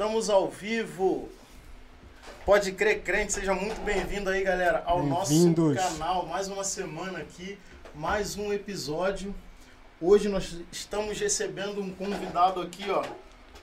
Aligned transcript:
Estamos 0.00 0.30
ao 0.30 0.48
vivo. 0.48 1.28
Pode 2.46 2.72
crer, 2.72 3.02
crente, 3.02 3.34
seja 3.34 3.52
muito 3.52 3.78
bem-vindo 3.82 4.30
aí, 4.30 4.42
galera, 4.42 4.82
ao 4.86 5.02
nosso 5.02 5.34
canal. 5.74 6.24
Mais 6.24 6.48
uma 6.48 6.64
semana 6.64 7.18
aqui, 7.18 7.58
mais 7.94 8.34
um 8.34 8.50
episódio. 8.50 9.34
Hoje 10.00 10.26
nós 10.30 10.56
estamos 10.72 11.20
recebendo 11.20 11.82
um 11.82 11.90
convidado 11.90 12.62
aqui, 12.62 12.90
ó, 12.90 13.04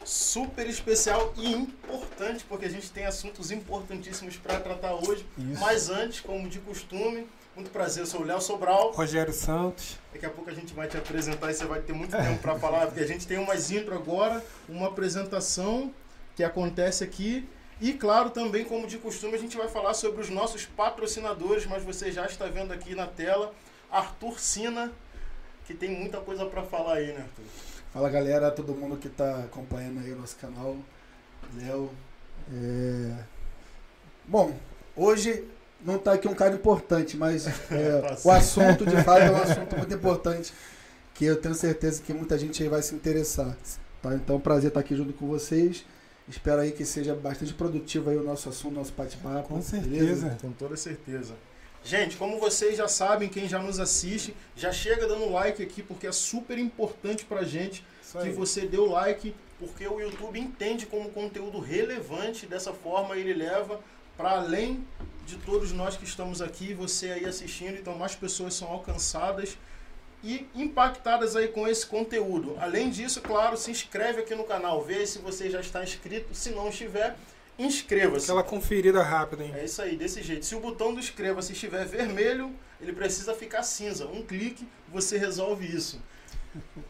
super 0.05 0.67
especial 0.67 1.33
e 1.37 1.53
importante, 1.53 2.45
porque 2.47 2.65
a 2.65 2.69
gente 2.69 2.91
tem 2.91 3.07
assuntos 3.07 3.49
importantíssimos 3.49 4.37
para 4.37 4.59
tratar 4.59 4.93
hoje. 4.93 5.25
Isso. 5.39 5.59
Mas 5.59 5.89
antes, 5.89 6.19
como 6.19 6.47
de 6.47 6.59
costume, 6.59 7.27
muito 7.55 7.71
prazer, 7.71 8.03
eu 8.03 8.07
sou 8.07 8.21
o 8.21 8.23
Léo 8.23 8.41
Sobral. 8.41 8.91
Rogério 8.91 9.33
Santos. 9.33 9.97
Daqui 10.13 10.27
a 10.27 10.29
pouco 10.29 10.51
a 10.51 10.53
gente 10.53 10.71
vai 10.75 10.87
te 10.87 10.97
apresentar 10.97 11.49
e 11.49 11.55
você 11.55 11.65
vai 11.65 11.81
ter 11.81 11.93
muito 11.93 12.15
tempo 12.15 12.37
para 12.43 12.59
falar, 12.59 12.85
porque 12.85 13.01
a 13.01 13.07
gente 13.07 13.25
tem 13.25 13.39
umas 13.39 13.71
intro 13.71 13.95
agora, 13.95 14.45
uma 14.69 14.89
apresentação 14.89 15.91
que 16.37 16.43
acontece 16.43 17.03
aqui. 17.03 17.49
E 17.81 17.93
claro, 17.93 18.29
também 18.29 18.63
como 18.63 18.87
de 18.87 18.97
costume, 18.99 19.35
a 19.35 19.39
gente 19.39 19.57
vai 19.57 19.67
falar 19.67 19.93
sobre 19.95 20.21
os 20.21 20.29
nossos 20.29 20.65
patrocinadores, 20.65 21.65
mas 21.65 21.83
você 21.83 22.11
já 22.11 22.25
está 22.25 22.45
vendo 22.45 22.71
aqui 22.71 22.95
na 22.95 23.07
tela 23.07 23.53
Arthur 23.91 24.39
Sina, 24.39 24.91
que 25.65 25.73
tem 25.73 25.89
muita 25.89 26.19
coisa 26.19 26.45
para 26.45 26.63
falar 26.63 26.95
aí, 26.95 27.07
né, 27.07 27.21
Arthur? 27.21 27.43
Fala 27.91 28.09
galera, 28.09 28.51
todo 28.51 28.75
mundo 28.75 28.97
que 28.97 29.07
está 29.07 29.39
acompanhando 29.39 29.99
aí 29.99 30.11
o 30.11 30.15
nosso 30.15 30.37
canal, 30.37 30.77
Léo. 31.55 31.89
É... 32.53 33.15
Bom, 34.25 34.55
hoje 34.95 35.43
não 35.83 35.95
está 35.95 36.13
aqui 36.13 36.27
um 36.27 36.35
cara 36.35 36.53
importante, 36.53 37.17
mas 37.17 37.47
é, 37.71 38.01
tá 38.01 38.17
o 38.23 38.31
assunto 38.31 38.85
de 38.85 39.03
fato 39.03 39.21
é 39.21 39.31
um 39.31 39.37
assunto 39.41 39.75
muito 39.75 39.93
importante 39.93 40.53
que 41.15 41.25
eu 41.25 41.39
tenho 41.41 41.55
certeza 41.55 42.01
que 42.01 42.13
muita 42.13 42.37
gente 42.37 42.61
aí 42.61 42.69
vai 42.69 42.81
se 42.83 42.93
interessar. 42.93 43.55
Tá? 44.01 44.13
Então, 44.13 44.39
prazer 44.39 44.67
estar 44.67 44.79
aqui 44.79 44.95
junto 44.95 45.13
com 45.13 45.27
vocês. 45.27 45.83
Espero 46.27 46.61
aí 46.61 46.71
que 46.71 46.83
seja 46.83 47.15
bastante 47.15 47.53
produtivo 47.53 48.09
aí 48.09 48.17
o 48.17 48.23
nosso 48.23 48.49
assunto, 48.49 48.75
nosso 48.75 48.91
bate-papo. 48.91 49.47
Com 49.47 49.61
certeza. 49.61 49.89
Beleza? 49.89 50.37
Com 50.41 50.51
toda 50.51 50.75
certeza. 50.75 51.35
Gente, 51.83 52.17
como 52.17 52.37
vocês 52.39 52.75
já 52.75 52.87
sabem, 52.87 53.29
quem 53.29 53.47
já 53.47 53.59
nos 53.59 53.79
assiste, 53.79 54.35
já 54.55 54.73
chega 54.73 55.07
dando 55.07 55.31
like 55.31 55.63
aqui, 55.63 55.81
porque 55.81 56.05
é 56.05 56.11
super 56.11 56.57
importante 56.57 57.23
pra 57.23 57.43
gente 57.43 57.81
que 58.21 58.29
você 58.29 58.65
dê 58.65 58.77
o 58.77 58.89
like, 58.91 59.33
porque 59.57 59.87
o 59.87 59.99
YouTube 59.99 60.37
entende 60.37 60.85
como 60.85 61.09
conteúdo 61.11 61.59
relevante, 61.59 62.45
dessa 62.45 62.73
forma 62.73 63.15
ele 63.15 63.33
leva 63.33 63.79
para 64.17 64.31
além 64.31 64.85
de 65.25 65.37
todos 65.37 65.71
nós 65.71 65.95
que 65.95 66.03
estamos 66.03 66.41
aqui, 66.41 66.73
você 66.73 67.11
aí 67.11 67.25
assistindo, 67.25 67.77
então 67.77 67.97
mais 67.97 68.15
pessoas 68.15 68.53
são 68.53 68.67
alcançadas 68.67 69.57
e 70.23 70.47
impactadas 70.55 71.35
aí 71.35 71.47
com 71.47 71.67
esse 71.67 71.85
conteúdo. 71.85 72.55
Além 72.59 72.89
disso, 72.89 73.21
claro, 73.21 73.55
se 73.57 73.71
inscreve 73.71 74.21
aqui 74.21 74.35
no 74.35 74.43
canal, 74.43 74.83
vê 74.83 75.05
se 75.05 75.19
você 75.19 75.49
já 75.49 75.59
está 75.59 75.83
inscrito, 75.83 76.33
se 76.33 76.49
não 76.49 76.69
estiver, 76.69 77.15
inscreva-se. 77.57 78.25
Aquela 78.25 78.43
conferida 78.43 79.01
rápida, 79.03 79.43
hein? 79.43 79.53
É 79.55 79.65
isso 79.65 79.81
aí, 79.81 79.95
desse 79.95 80.21
jeito. 80.21 80.45
Se 80.45 80.55
o 80.55 80.59
botão 80.59 80.93
do 80.93 80.99
inscreva-se 80.99 81.53
estiver 81.53 81.85
vermelho, 81.85 82.53
ele 82.81 82.93
precisa 82.93 83.33
ficar 83.33 83.63
cinza. 83.63 84.07
Um 84.07 84.23
clique, 84.23 84.67
você 84.89 85.17
resolve 85.17 85.65
isso. 85.65 86.01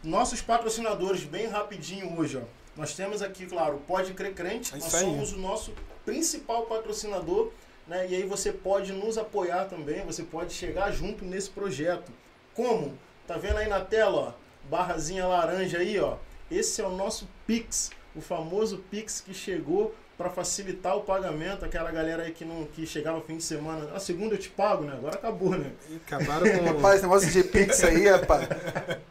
Nossos 0.03 0.41
patrocinadores, 0.41 1.23
bem 1.23 1.47
rapidinho 1.47 2.17
hoje, 2.17 2.37
ó. 2.37 2.41
Nós 2.75 2.93
temos 2.93 3.21
aqui, 3.21 3.45
claro, 3.47 3.81
Pode 3.87 4.13
Crer 4.13 4.33
Crente. 4.33 4.73
É 4.73 4.77
Nós 4.77 4.91
somos 4.91 5.33
o 5.33 5.37
nosso 5.37 5.73
principal 6.05 6.65
patrocinador. 6.67 7.51
Né? 7.87 8.07
E 8.09 8.15
aí 8.15 8.23
você 8.23 8.51
pode 8.51 8.91
nos 8.91 9.17
apoiar 9.17 9.65
também, 9.65 10.05
você 10.05 10.21
pode 10.21 10.53
chegar 10.53 10.91
junto 10.91 11.25
nesse 11.25 11.49
projeto. 11.49 12.11
Como? 12.53 12.97
Tá 13.27 13.35
vendo 13.37 13.57
aí 13.57 13.67
na 13.67 13.81
tela, 13.81 14.17
ó? 14.17 14.33
Barrazinha 14.69 15.27
laranja 15.27 15.79
aí, 15.79 15.99
ó. 15.99 16.15
Esse 16.49 16.81
é 16.81 16.87
o 16.87 16.95
nosso 16.95 17.27
Pix, 17.45 17.91
o 18.15 18.21
famoso 18.21 18.77
Pix 18.89 19.19
que 19.19 19.33
chegou 19.33 19.93
para 20.17 20.31
facilitar 20.31 20.97
o 20.97 21.01
pagamento, 21.01 21.63
aquela 21.63 21.91
galera 21.91 22.23
aí 22.23 22.31
que 22.31 22.43
não 22.43 22.65
que 22.65 22.87
chegava 22.87 23.21
fim 23.21 23.37
de 23.37 23.43
semana, 23.43 23.91
a 23.93 23.99
segunda 23.99 24.33
eu 24.33 24.39
te 24.39 24.49
pago, 24.49 24.83
né? 24.83 24.93
Agora 24.93 25.15
acabou, 25.15 25.51
né? 25.51 25.71
Acabaram 26.07 26.49
com 26.57 26.65
rapaz, 26.65 26.95
esse 26.95 27.03
negócio 27.03 27.29
de 27.29 27.43
Pix 27.43 27.83
aí, 27.83 28.07
rapaz. 28.09 28.47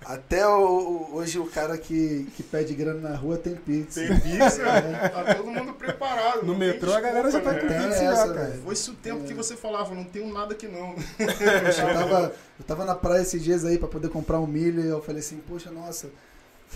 Até 0.05 0.45
o, 0.49 1.11
hoje 1.13 1.39
o 1.39 1.47
cara 1.47 1.79
que, 1.79 2.27
que 2.35 2.43
pede 2.43 2.75
grana 2.75 3.11
na 3.11 3.17
rua 3.17 3.39
tem 3.39 3.55
Pix. 3.55 3.95
Tem 3.95 4.09
Pix, 4.09 4.59
né? 4.59 5.09
Tá 5.09 5.35
todo 5.37 5.49
mundo 5.49 5.75
preparado. 5.75 6.45
No 6.45 6.57
metrô 6.57 6.87
desculpa, 6.87 6.99
a 6.99 7.01
galera 7.01 7.31
já 7.31 7.41
tá 7.41 7.53
né? 7.53 7.61
com 7.61 7.67
Pix 7.69 7.85
essa, 7.85 8.27
já, 8.27 8.35
cara. 8.35 8.61
Foi 8.65 8.75
isso 8.75 8.91
o 8.91 8.95
tempo 8.97 9.23
é. 9.23 9.27
que 9.29 9.35
você 9.35 9.55
falava, 9.55 9.95
não 9.95 10.05
tenho 10.05 10.33
nada 10.33 10.57
que 10.57 10.67
não. 10.67 10.97
eu, 11.21 11.95
tava, 11.95 12.35
eu 12.59 12.65
tava 12.65 12.85
na 12.85 12.97
praia 12.97 13.23
esses 13.23 13.41
dias 13.41 13.65
aí 13.65 13.79
para 13.79 13.87
poder 13.87 14.09
comprar 14.09 14.41
um 14.41 14.47
milho 14.47 14.83
e 14.83 14.89
eu 14.89 15.01
falei 15.01 15.21
assim, 15.21 15.37
poxa, 15.47 15.71
nossa, 15.71 16.11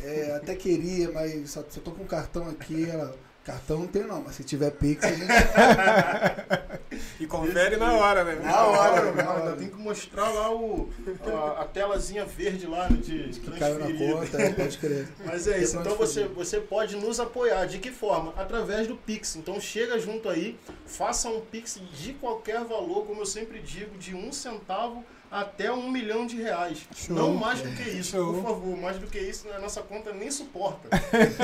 é, 0.04 0.36
até 0.36 0.54
queria, 0.54 1.10
mas 1.10 1.50
só, 1.50 1.64
só 1.69 1.80
tô 1.80 1.90
com 1.90 2.04
um 2.04 2.06
cartão 2.06 2.48
aqui, 2.48 2.88
ela 2.88 3.12
Cartão 3.50 3.81
não 3.81 3.87
tem 3.88 4.05
não, 4.05 4.22
mas 4.22 4.37
se 4.37 4.44
tiver 4.44 4.71
Pix 4.71 5.03
a 5.03 5.11
gente. 5.11 5.27
e 7.19 7.27
confere 7.27 7.77
na 7.77 7.94
hora, 7.94 8.22
né? 8.22 8.37
Na 8.44 8.62
hora, 8.65 9.12
na 9.12 9.31
hora. 9.31 9.56
Tem 9.56 9.69
que 9.69 9.77
mostrar 9.77 10.28
lá 10.28 10.55
o, 10.55 10.88
a, 11.27 11.62
a 11.62 11.65
telazinha 11.65 12.25
verde 12.25 12.66
lá 12.66 12.87
de 12.87 13.31
que 13.41 13.50
caiu 13.59 13.78
na 13.78 13.87
conta, 13.93 14.41
é, 14.41 14.53
pode 14.53 14.78
crer. 14.78 15.09
Mas 15.25 15.49
é 15.49 15.59
isso. 15.59 15.78
Então 15.78 15.97
você, 15.97 16.27
você 16.27 16.61
pode 16.61 16.97
nos 16.97 17.19
apoiar. 17.19 17.66
De 17.66 17.78
que 17.78 17.91
forma? 17.91 18.33
Através 18.37 18.87
do 18.87 18.94
Pix. 18.94 19.34
Então 19.34 19.61
chega 19.61 19.99
junto 19.99 20.28
aí, 20.28 20.56
faça 20.87 21.28
um 21.28 21.41
Pix 21.41 21.81
de 21.93 22.12
qualquer 22.15 22.65
valor, 22.65 23.06
como 23.06 23.22
eu 23.22 23.27
sempre 23.27 23.59
digo, 23.59 23.99
de 23.99 24.15
um 24.15 24.32
centavo 24.32 25.05
até 25.30 25.70
um 25.70 25.91
milhão 25.91 26.26
de 26.26 26.36
reais. 26.36 26.86
Show. 26.94 27.14
Não 27.14 27.34
mais 27.34 27.60
do 27.60 27.70
que 27.70 27.88
isso, 27.88 28.12
Show. 28.12 28.34
por 28.34 28.42
favor. 28.42 28.76
Mais 28.76 28.98
do 28.98 29.06
que 29.06 29.18
isso, 29.18 29.48
a 29.50 29.58
nossa 29.58 29.80
conta 29.82 30.12
nem 30.12 30.30
suporta. 30.30 30.88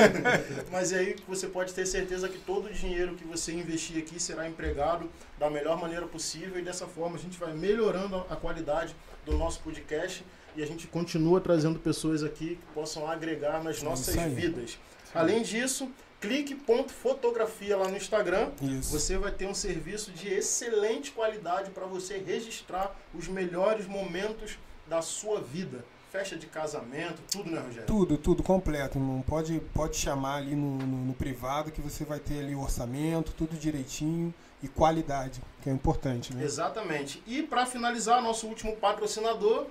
Mas 0.71 0.91
aí 0.91 1.15
você 1.27 1.47
pode 1.47 1.73
ter 1.73 1.85
certeza 1.85 2.27
que 2.27 2.37
todo 2.37 2.67
o 2.67 2.73
dinheiro 2.73 3.15
que 3.15 3.23
você 3.23 3.53
investir 3.53 3.97
aqui 3.97 4.19
será 4.19 4.47
empregado 4.47 5.09
da 5.39 5.49
melhor 5.49 5.79
maneira 5.79 6.05
possível 6.05 6.59
e 6.59 6.61
dessa 6.61 6.85
forma 6.85 7.15
a 7.15 7.19
gente 7.19 7.39
vai 7.39 7.53
melhorando 7.53 8.17
a 8.29 8.35
qualidade 8.35 8.93
do 9.25 9.37
nosso 9.37 9.61
podcast 9.61 10.23
e 10.55 10.63
a 10.63 10.65
gente 10.65 10.87
continua 10.87 11.39
trazendo 11.39 11.79
pessoas 11.79 12.23
aqui 12.23 12.55
que 12.55 12.73
possam 12.73 13.09
agregar 13.09 13.63
nas 13.63 13.81
nossas 13.81 14.15
vidas. 14.33 14.77
Além 15.13 15.43
disso, 15.43 15.89
clique.fotografia 16.19 17.77
lá 17.77 17.87
no 17.87 17.97
Instagram. 17.97 18.49
Isso. 18.61 18.91
Você 18.91 19.17
vai 19.17 19.31
ter 19.31 19.47
um 19.47 19.53
serviço 19.53 20.11
de 20.11 20.27
excelente 20.27 21.11
qualidade 21.11 21.71
para 21.71 21.85
você 21.85 22.17
registrar 22.17 22.95
os 23.13 23.27
melhores 23.27 23.87
momentos 23.87 24.57
da 24.87 25.01
sua 25.01 25.39
vida. 25.39 25.83
Festa 26.11 26.37
de 26.37 26.47
casamento, 26.47 27.21
tudo, 27.29 27.51
né, 27.51 27.59
Rogério? 27.59 27.85
Tudo, 27.85 28.17
tudo 28.17 28.41
completo. 28.41 28.97
Não 28.97 29.21
pode, 29.21 29.59
pode 29.73 29.97
chamar 29.97 30.37
ali 30.37 30.55
no, 30.55 30.77
no, 30.77 31.05
no 31.05 31.13
privado 31.13 31.69
que 31.71 31.81
você 31.81 32.05
vai 32.05 32.19
ter 32.19 32.39
ali 32.39 32.55
o 32.55 32.61
orçamento, 32.61 33.33
tudo 33.33 33.57
direitinho 33.57 34.33
e 34.63 34.67
qualidade, 34.67 35.41
que 35.61 35.69
é 35.69 35.73
importante, 35.73 36.33
né? 36.33 36.43
Exatamente. 36.43 37.21
E 37.27 37.43
para 37.43 37.65
finalizar, 37.65 38.21
nosso 38.21 38.47
último 38.47 38.75
patrocinador, 38.77 39.67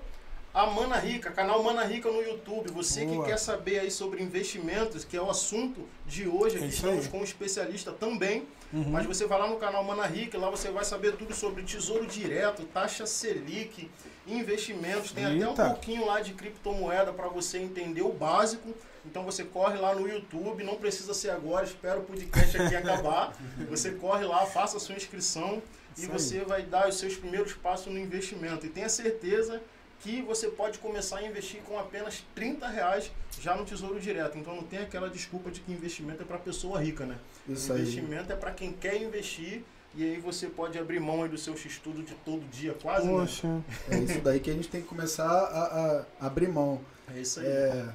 a 0.56 0.64
Mana 0.64 0.96
Rica, 0.96 1.30
canal 1.30 1.62
Mana 1.62 1.84
Rica 1.84 2.10
no 2.10 2.22
YouTube. 2.22 2.72
Você 2.72 3.04
Boa. 3.04 3.24
que 3.24 3.30
quer 3.30 3.36
saber 3.36 3.80
aí 3.80 3.90
sobre 3.90 4.22
investimentos, 4.22 5.04
que 5.04 5.14
é 5.14 5.20
o 5.20 5.28
assunto 5.28 5.86
de 6.06 6.26
hoje, 6.26 6.56
aqui 6.56 6.64
é 6.64 6.68
estamos 6.68 7.06
com 7.08 7.18
um 7.18 7.24
especialista 7.24 7.92
também. 7.92 8.48
Uhum. 8.72 8.88
Mas 8.88 9.04
você 9.04 9.26
vai 9.26 9.38
lá 9.38 9.46
no 9.46 9.56
canal 9.56 9.84
Mana 9.84 10.06
Rica, 10.06 10.38
lá 10.38 10.48
você 10.48 10.70
vai 10.70 10.82
saber 10.82 11.14
tudo 11.16 11.34
sobre 11.34 11.62
tesouro 11.62 12.06
direto, 12.06 12.64
taxa 12.64 13.04
Selic, 13.04 13.90
investimentos. 14.26 15.12
Tem 15.12 15.26
Eita. 15.26 15.50
até 15.50 15.62
um 15.62 15.68
pouquinho 15.72 16.06
lá 16.06 16.22
de 16.22 16.32
criptomoeda 16.32 17.12
para 17.12 17.28
você 17.28 17.58
entender 17.58 18.00
o 18.00 18.12
básico. 18.12 18.74
Então 19.04 19.24
você 19.24 19.44
corre 19.44 19.76
lá 19.76 19.94
no 19.94 20.08
YouTube, 20.08 20.64
não 20.64 20.76
precisa 20.76 21.12
ser 21.12 21.30
agora, 21.30 21.66
espera 21.66 21.98
o 21.98 22.02
podcast 22.02 22.56
aqui 22.56 22.74
acabar. 22.74 23.36
Você 23.68 23.90
corre 23.90 24.24
lá, 24.24 24.46
faça 24.46 24.78
a 24.78 24.80
sua 24.80 24.94
inscrição 24.94 25.62
e 25.98 26.06
você 26.06 26.40
vai 26.44 26.62
dar 26.62 26.88
os 26.88 26.96
seus 26.96 27.14
primeiros 27.14 27.52
passos 27.52 27.92
no 27.92 27.98
investimento. 27.98 28.64
E 28.64 28.70
tenha 28.70 28.88
certeza 28.88 29.60
que 30.00 30.22
você 30.22 30.48
pode 30.48 30.78
começar 30.78 31.18
a 31.18 31.26
investir 31.26 31.60
com 31.62 31.78
apenas 31.78 32.24
30 32.34 32.66
reais 32.68 33.10
já 33.40 33.54
no 33.56 33.64
Tesouro 33.64 34.00
Direto. 34.00 34.38
Então 34.38 34.54
não 34.54 34.62
tem 34.62 34.80
aquela 34.80 35.08
desculpa 35.08 35.50
de 35.50 35.60
que 35.60 35.72
investimento 35.72 36.22
é 36.22 36.24
para 36.24 36.38
pessoa 36.38 36.80
rica, 36.80 37.06
né? 37.06 37.18
Isso 37.48 37.72
investimento 37.72 38.32
aí. 38.32 38.32
é 38.32 38.36
para 38.36 38.50
quem 38.50 38.72
quer 38.72 39.00
investir 39.02 39.64
e 39.94 40.04
aí 40.04 40.20
você 40.20 40.46
pode 40.46 40.78
abrir 40.78 41.00
mão 41.00 41.22
aí 41.22 41.28
do 41.28 41.38
seu 41.38 41.54
estudo 41.54 42.02
de 42.02 42.14
todo 42.16 42.46
dia, 42.50 42.74
quase. 42.74 43.06
Né? 43.06 43.12
Poxa. 43.12 43.48
Né? 43.48 43.64
É 43.90 43.98
isso 43.98 44.20
daí 44.20 44.40
que 44.40 44.50
a 44.50 44.52
gente 44.52 44.68
tem 44.68 44.82
que 44.82 44.86
começar 44.86 45.26
a, 45.26 46.04
a 46.20 46.26
abrir 46.26 46.48
mão. 46.48 46.80
É 47.14 47.20
isso 47.20 47.40
aí. 47.40 47.46
É, 47.46 47.88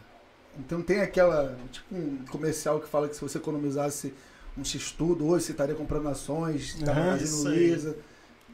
então 0.59 0.81
tem 0.81 1.01
aquela, 1.01 1.55
tipo 1.71 1.95
um 1.95 2.25
comercial 2.29 2.79
que 2.79 2.89
fala 2.89 3.07
que 3.07 3.15
se 3.15 3.21
você 3.21 3.37
economizasse 3.37 4.13
um 4.57 4.65
X-Tudo, 4.65 5.27
hoje 5.27 5.45
você 5.45 5.51
estaria 5.51 5.75
comprando 5.75 6.09
ações, 6.09 6.75
estaria 6.75 7.03
uhum, 7.03 7.17
fazendo 7.19 7.49
Lisa. 7.49 7.97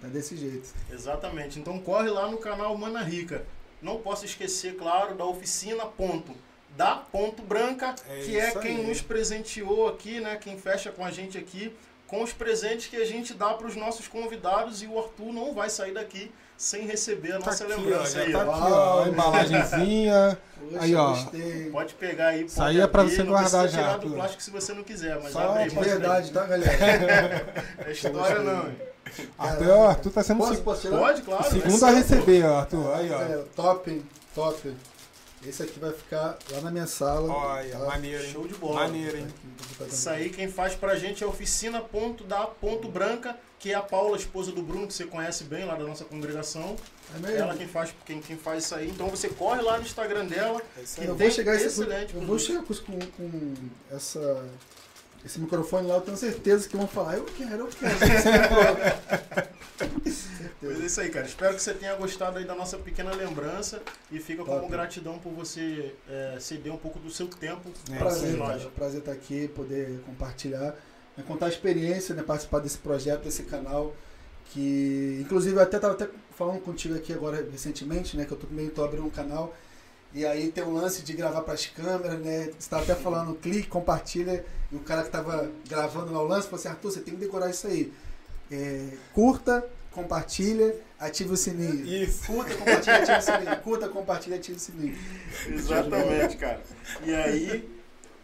É 0.03 0.07
desse 0.07 0.35
jeito. 0.37 0.73
Exatamente. 0.91 1.59
Então 1.59 1.79
corre 1.79 2.09
lá 2.09 2.29
no 2.29 2.37
canal 2.37 2.77
Mana 2.77 3.01
Rica. 3.01 3.45
Não 3.81 3.97
posso 3.99 4.25
esquecer, 4.25 4.75
claro, 4.75 5.15
da 5.15 5.25
oficina 5.25 5.85
ponto. 5.85 6.33
Da 6.75 6.95
Ponto 6.95 7.41
Branca, 7.41 7.95
é 8.07 8.19
que 8.21 8.39
é 8.39 8.51
quem 8.51 8.77
aí. 8.77 8.87
nos 8.87 9.01
presenteou 9.01 9.87
aqui, 9.87 10.19
né? 10.19 10.35
Quem 10.35 10.57
fecha 10.59 10.91
com 10.91 11.03
a 11.03 11.09
gente 11.09 11.37
aqui 11.37 11.73
com 12.07 12.23
os 12.23 12.33
presentes 12.33 12.87
que 12.87 12.95
a 12.95 13.05
gente 13.05 13.33
dá 13.33 13.53
para 13.53 13.67
os 13.67 13.75
nossos 13.75 14.07
convidados 14.07 14.81
e 14.81 14.87
o 14.87 14.97
Arthur 14.97 15.33
não 15.33 15.53
vai 15.53 15.69
sair 15.69 15.93
daqui 15.93 16.31
sem 16.57 16.87
receber 16.87 17.33
a 17.33 17.39
tá 17.39 17.45
nossa 17.45 17.63
aqui, 17.63 17.73
lembrança 17.73 18.17
ó, 18.17 18.21
aí. 18.21 18.31
Tá 18.31 18.41
aqui, 18.41 18.49
ó, 18.51 19.03
a 19.03 19.07
embalagenzinha. 19.09 20.37
aí, 20.79 20.95
ó. 20.95 21.09
Gostei. 21.09 21.69
Pode 21.69 21.93
pegar 21.93 22.27
aí. 22.29 22.45
Isso 22.45 22.61
aí 22.61 22.79
é 22.79 22.87
pra 22.87 23.03
você 23.03 23.23
guardar 23.23 23.69
já. 23.69 23.77
tirar 23.77 23.97
do 23.99 24.09
plástico 24.09 24.41
se 24.41 24.49
você 24.49 24.73
não 24.73 24.83
quiser, 24.83 25.19
mas 25.21 25.31
Só 25.31 25.51
abre 25.51 25.63
aí. 25.63 25.69
verdade, 25.69 26.31
tá, 26.31 26.45
galera? 26.45 27.65
é 27.85 27.91
história 27.91 28.39
não. 28.39 28.71
Arthur, 29.37 29.69
ó, 29.69 29.87
Arthur 29.89 30.11
tá 30.11 30.23
sendo... 30.23 30.39
Posso, 30.39 30.61
posso? 30.61 30.89
Pode, 30.89 31.21
claro. 31.21 31.49
Segundo 31.49 31.85
a 31.85 31.89
receber, 31.91 32.43
ó, 32.43 32.59
Arthur. 32.59 32.93
Aí, 32.95 33.11
ó. 33.11 33.21
É, 33.21 33.43
top, 33.55 34.05
top. 34.35 34.75
Esse 35.45 35.63
aqui 35.63 35.79
vai 35.79 35.93
ficar 35.93 36.37
lá 36.51 36.61
na 36.61 36.71
minha 36.71 36.87
sala. 36.87 37.31
Olha, 37.31 37.77
tá? 37.77 37.85
maneiro, 37.85 38.23
hein? 38.23 38.31
Show 38.31 38.47
de 38.47 38.55
bola. 38.55 38.81
Maneiro, 38.81 39.17
hein? 39.17 39.27
Isso 39.87 40.09
aí 40.09 40.29
quem 40.29 40.49
faz 40.49 40.73
pra 40.75 40.95
gente 40.95 41.23
é 41.23 41.27
oficina 41.27 41.79
que 43.59 43.71
é 43.71 43.75
a 43.75 43.81
Paula, 43.81 44.17
esposa 44.17 44.51
do 44.51 44.61
Bruno, 44.61 44.87
que 44.87 44.93
você 44.93 45.05
conhece 45.05 45.43
bem 45.43 45.65
lá 45.65 45.75
da 45.75 45.83
nossa 45.83 46.05
congregação. 46.05 46.75
É 47.15 47.19
mesmo? 47.19 47.37
Ela 47.37 47.55
quem 47.55 47.67
faz, 47.67 47.93
quem, 48.05 48.21
quem 48.21 48.37
faz 48.37 48.65
isso 48.65 48.75
aí. 48.75 48.89
Então 48.89 49.07
você 49.09 49.29
corre 49.29 49.61
lá 49.61 49.77
no 49.77 49.83
Instagram 49.83 50.25
dela. 50.25 50.61
É 50.77 51.07
eu 51.07 51.15
vou 51.15 51.31
chegar 51.31 51.55
excelente. 51.55 52.15
Eu 52.15 52.21
vou 52.21 52.37
chegar 52.37 52.63
com, 52.63 52.73
com 52.73 53.53
essa 53.91 54.45
esse 55.25 55.39
microfone 55.39 55.87
lá, 55.87 55.95
eu 55.95 56.01
tenho 56.01 56.15
certeza 56.15 56.69
que 56.69 56.77
vão 56.77 56.87
falar, 56.87 57.17
eu 57.17 57.25
quero, 57.25 57.65
eu 57.65 57.67
quero. 57.67 57.97
Mas 60.61 60.81
é 60.81 60.85
isso 60.85 61.01
aí, 61.01 61.09
cara. 61.09 61.25
Espero 61.25 61.53
que 61.53 61.61
você 61.61 61.73
tenha 61.73 61.95
gostado 61.95 62.37
aí 62.37 62.45
da 62.45 62.55
nossa 62.55 62.77
pequena 62.77 63.13
lembrança 63.13 63.81
e 64.11 64.19
fica 64.19 64.43
Top. 64.43 64.57
como 64.57 64.71
gratidão 64.71 65.19
por 65.19 65.31
você 65.31 65.93
é, 66.09 66.37
ceder 66.39 66.73
um 66.73 66.77
pouco 66.77 66.97
do 66.99 67.11
seu 67.11 67.27
tempo. 67.27 67.69
É, 67.91 67.97
prazer, 67.97 68.37
nós. 68.37 68.57
Cara, 68.57 68.69
prazer 68.71 68.99
estar 68.99 69.11
aqui, 69.11 69.47
poder 69.49 69.99
compartilhar, 70.05 70.75
né, 71.17 71.23
contar 71.27 71.47
a 71.47 71.49
experiência, 71.49 72.13
né, 72.13 72.23
participar 72.23 72.59
desse 72.59 72.77
projeto, 72.77 73.23
desse 73.23 73.43
canal. 73.43 73.95
Que, 74.51 75.19
inclusive, 75.21 75.55
eu 75.55 75.61
até 75.61 75.77
estava 75.77 75.93
até 75.93 76.07
falando 76.37 76.61
contigo 76.61 76.95
aqui 76.95 77.11
agora 77.11 77.45
recentemente, 77.51 78.15
né, 78.15 78.23
que 78.25 78.31
eu 78.31 78.37
também 78.37 78.67
estou 78.67 78.85
abrindo 78.85 79.05
um 79.05 79.09
canal. 79.09 79.53
E 80.13 80.25
aí 80.25 80.51
tem 80.51 80.63
o 80.63 80.71
lance 80.71 81.03
de 81.03 81.13
gravar 81.13 81.41
para 81.41 81.53
as 81.53 81.65
câmeras, 81.65 82.19
né? 82.19 82.45
Você 82.45 82.51
estava 82.59 82.83
até 82.83 82.95
falando, 82.95 83.35
clique, 83.35 83.67
compartilha. 83.67 84.43
E 84.71 84.75
o 84.75 84.79
cara 84.79 85.01
que 85.01 85.09
estava 85.09 85.51
gravando 85.67 86.13
lá 86.13 86.21
o 86.21 86.25
lance 86.25 86.47
falou 86.47 86.59
assim: 86.59 86.69
Arthur, 86.69 86.91
você 86.91 87.01
tem 87.01 87.13
que 87.13 87.19
decorar 87.19 87.49
isso 87.49 87.67
aí. 87.67 87.91
É, 88.49 88.87
curta, 89.13 89.67
compartilha, 89.91 90.75
ativa 90.97 91.33
o 91.33 91.37
sininho. 91.37 91.85
Isso. 91.85 92.25
Curta, 92.25 92.55
compartilha, 92.55 92.97
ativa 92.97 93.17
o 93.17 93.21
sininho. 93.21 93.61
Curta, 93.61 93.89
compartilha, 93.89 94.35
ativa 94.37 94.57
o 94.57 94.59
sininho. 94.59 94.97
Exatamente, 95.49 96.37
cara. 96.37 96.61
E 97.05 97.13
aí, 97.13 97.69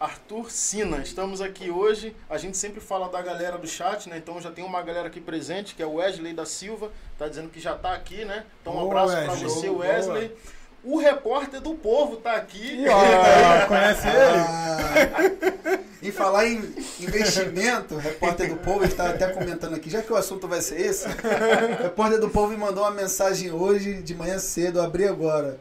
Arthur 0.03 0.51
Sina, 0.51 0.97
estamos 0.97 1.39
aqui 1.39 1.71
hoje. 1.71 2.13
A 2.29 2.38
gente 2.38 2.57
sempre 2.57 2.81
fala 2.81 3.07
da 3.07 3.21
galera 3.21 3.57
do 3.57 3.65
chat, 3.65 4.09
né? 4.09 4.17
Então 4.17 4.41
já 4.41 4.51
tem 4.51 4.61
uma 4.61 4.81
galera 4.81 5.07
aqui 5.07 5.21
presente, 5.21 5.75
que 5.75 5.81
é 5.81 5.85
o 5.85 5.94
Wesley 5.94 6.33
da 6.33 6.45
Silva, 6.45 6.91
tá 7.17 7.29
dizendo 7.29 7.47
que 7.47 7.57
já 7.57 7.73
tá 7.73 7.94
aqui, 7.94 8.25
né? 8.25 8.44
Então 8.61 8.75
um 8.75 8.85
abraço 8.85 9.13
para 9.13 9.33
você, 9.33 9.69
Wesley. 9.69 10.27
Boa. 10.27 10.39
O 10.83 10.97
repórter 10.97 11.61
do 11.61 11.73
povo 11.75 12.17
tá 12.17 12.33
aqui. 12.33 12.83
Oh, 12.94 13.67
conhece 13.69 14.05
ele? 14.05 14.17
Ah, 14.17 15.79
em 16.01 16.11
falar 16.11 16.47
em 16.47 16.57
investimento, 16.99 17.95
o 17.95 17.97
repórter 17.97 18.49
do 18.49 18.57
povo 18.57 18.83
está 18.83 19.09
até 19.09 19.29
comentando 19.29 19.73
aqui, 19.73 19.89
já 19.89 20.01
que 20.01 20.11
o 20.11 20.17
assunto 20.17 20.49
vai 20.49 20.59
ser 20.59 20.81
esse, 20.81 21.07
o 21.07 21.83
repórter 21.83 22.19
do 22.19 22.29
povo 22.29 22.49
me 22.49 22.57
mandou 22.57 22.83
uma 22.83 22.91
mensagem 22.91 23.51
hoje 23.51 24.01
de 24.01 24.13
manhã 24.13 24.38
cedo, 24.38 24.79
eu 24.79 24.83
abri 24.83 25.07
agora. 25.07 25.57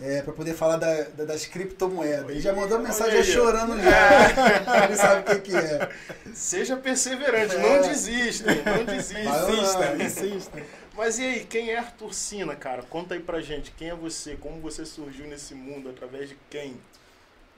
É, 0.00 0.22
para 0.22 0.32
poder 0.32 0.54
falar 0.54 0.76
da, 0.76 1.02
da, 1.08 1.24
das 1.24 1.44
criptomoedas. 1.46 2.30
Ele 2.30 2.40
já 2.40 2.52
mandou 2.52 2.78
uma 2.78 2.86
mensagem 2.86 3.22
chorando 3.24 3.76
já. 3.82 4.84
Ele 4.86 4.96
sabe 4.96 5.20
o 5.20 5.24
que, 5.24 5.50
que 5.50 5.56
é. 5.56 5.88
Seja 6.32 6.76
perseverante, 6.76 7.56
é. 7.56 7.58
não 7.58 7.82
desista, 7.88 8.54
não 8.54 8.84
desista. 8.84 9.20
Insista, 9.20 10.04
insista. 10.04 10.62
Mas 10.96 11.18
e 11.18 11.24
aí, 11.24 11.44
quem 11.44 11.70
é 11.70 11.78
Arthur 11.78 12.14
Sina, 12.14 12.54
cara? 12.54 12.82
Conta 12.82 13.14
aí 13.14 13.20
pra 13.20 13.40
gente, 13.40 13.72
quem 13.72 13.90
é 13.90 13.94
você? 13.94 14.36
Como 14.36 14.60
você 14.60 14.84
surgiu 14.84 15.26
nesse 15.26 15.54
mundo? 15.54 15.90
Através 15.90 16.28
de 16.28 16.38
quem? 16.48 16.76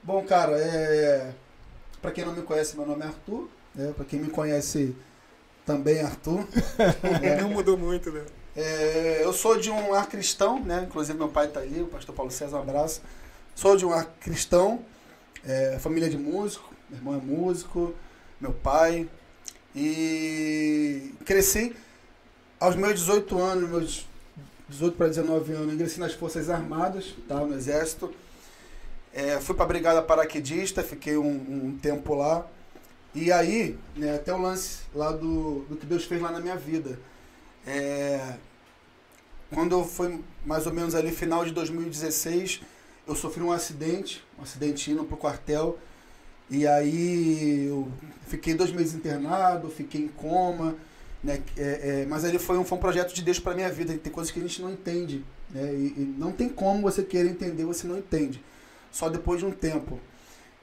Bom, 0.01 0.23
cara, 0.23 0.57
é... 0.59 1.31
pra 2.01 2.11
quem 2.11 2.25
não 2.25 2.33
me 2.33 2.41
conhece, 2.41 2.75
meu 2.75 2.87
nome 2.87 3.03
é 3.03 3.07
Arthur. 3.07 3.49
Né? 3.73 3.93
Pra 3.95 4.05
quem 4.05 4.19
me 4.19 4.29
conhece, 4.29 4.95
também 5.65 5.97
é 5.97 6.03
Arthur. 6.03 6.47
é. 7.21 7.35
Não 7.41 7.49
mudou 7.49 7.77
muito, 7.77 8.11
né? 8.11 8.23
É... 8.55 9.21
eu 9.23 9.33
sou 9.33 9.57
de 9.57 9.69
um 9.69 9.91
lar 9.91 10.07
cristão, 10.07 10.59
né? 10.63 10.85
Inclusive 10.87 11.17
meu 11.17 11.29
pai 11.29 11.47
tá 11.47 11.61
aí, 11.61 11.81
o 11.81 11.87
pastor 11.87 12.15
Paulo 12.15 12.31
César, 12.31 12.57
um 12.57 12.61
abraço. 12.61 13.01
Sou 13.55 13.77
de 13.77 13.85
um 13.85 13.89
lar 13.89 14.05
cristão, 14.19 14.79
é... 15.45 15.77
família 15.79 16.09
de 16.09 16.17
músico, 16.17 16.73
meu 16.89 16.99
irmão 16.99 17.15
é 17.15 17.17
músico, 17.17 17.93
meu 18.39 18.53
pai. 18.53 19.09
E 19.75 21.13
cresci 21.25 21.75
aos 22.59 22.75
meus 22.75 22.93
18 22.99 23.39
anos, 23.39 23.69
meus 23.69 24.07
18 24.69 24.97
para 24.97 25.07
19 25.07 25.53
anos, 25.53 25.73
ingressei 25.73 25.99
nas 25.99 26.13
Forças 26.13 26.49
Armadas, 26.49 27.15
tá, 27.27 27.35
no 27.35 27.55
Exército. 27.55 28.13
É, 29.13 29.39
fui 29.39 29.55
para 29.55 29.65
a 29.65 29.67
Brigada 29.67 30.01
Paraquedista, 30.01 30.81
fiquei 30.81 31.17
um, 31.17 31.27
um, 31.27 31.77
tempo 31.81 32.15
lá. 32.15 32.47
E 33.13 33.31
aí, 33.31 33.77
né, 33.95 34.15
até 34.15 34.33
o 34.33 34.41
lance 34.41 34.79
lá 34.95 35.11
do, 35.11 35.65
do 35.69 35.75
que 35.75 35.85
Deus 35.85 36.05
fez 36.05 36.21
lá 36.21 36.31
na 36.31 36.39
minha 36.39 36.55
vida. 36.55 36.97
É, 37.65 38.35
quando 39.53 39.83
foi 39.83 40.19
mais 40.45 40.65
ou 40.65 40.73
menos 40.73 40.95
ali 40.95 41.11
final 41.11 41.45
de 41.45 41.51
2016, 41.51 42.61
eu 43.07 43.15
sofri 43.15 43.43
um 43.43 43.51
acidente, 43.51 44.23
um 44.39 44.43
acidente 44.43 44.91
indo 44.91 45.03
pro 45.03 45.17
quartel. 45.17 45.77
E 46.49 46.67
aí 46.67 47.67
eu 47.67 47.91
fiquei 48.27 48.53
dois 48.53 48.71
meses 48.71 48.93
internado, 48.93 49.69
fiquei 49.69 50.01
em 50.01 50.07
coma. 50.07 50.75
Né? 51.23 51.41
É, 51.57 52.01
é, 52.01 52.05
mas 52.07 52.23
ele 52.23 52.39
foi 52.39 52.57
um, 52.57 52.65
foi 52.65 52.77
um 52.77 52.81
projeto 52.81 53.13
de 53.13 53.21
Deus 53.21 53.39
para 53.39 53.53
minha 53.53 53.71
vida. 53.71 53.97
Tem 53.97 54.11
coisas 54.11 54.31
que 54.31 54.39
a 54.39 54.41
gente 54.41 54.61
não 54.61 54.71
entende. 54.71 55.23
Né? 55.49 55.73
E, 55.73 55.85
e, 55.97 56.15
não 56.17 56.31
tem 56.31 56.49
como 56.49 56.81
você 56.81 57.03
querer 57.03 57.29
entender, 57.29 57.65
você 57.65 57.87
não 57.87 57.97
entende. 57.97 58.43
Só 58.91 59.09
depois 59.09 59.39
de 59.39 59.45
um 59.45 59.51
tempo. 59.51 59.99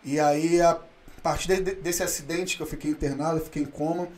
E 0.04 0.18
aí, 0.18 0.60
a 0.60 0.80
partir 1.22 1.48
de, 1.48 1.74
desse 1.76 2.02
acidente 2.02 2.56
que 2.56 2.62
eu 2.62 2.66
fiquei 2.66 2.90
internado, 2.90 3.38
eu 3.38 3.44
fiquei 3.44 3.62
em 3.62 3.66
coma, 3.66 4.08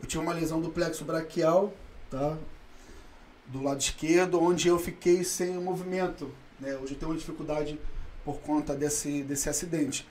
eu 0.00 0.06
tive 0.06 0.22
uma 0.22 0.32
lesão 0.32 0.60
do 0.60 0.70
plexo 0.70 1.04
braquial, 1.04 1.72
tá? 2.10 2.36
do 3.50 3.62
lado 3.62 3.80
esquerdo, 3.80 4.40
onde 4.40 4.68
eu 4.68 4.78
fiquei 4.78 5.24
sem 5.24 5.54
movimento. 5.54 6.30
Né? 6.58 6.76
Hoje 6.76 6.94
eu 6.94 6.98
tenho 6.98 7.10
uma 7.10 7.18
dificuldade 7.18 7.78
por 8.24 8.40
conta 8.40 8.74
desse, 8.74 9.22
desse 9.22 9.48
acidente. 9.48 10.06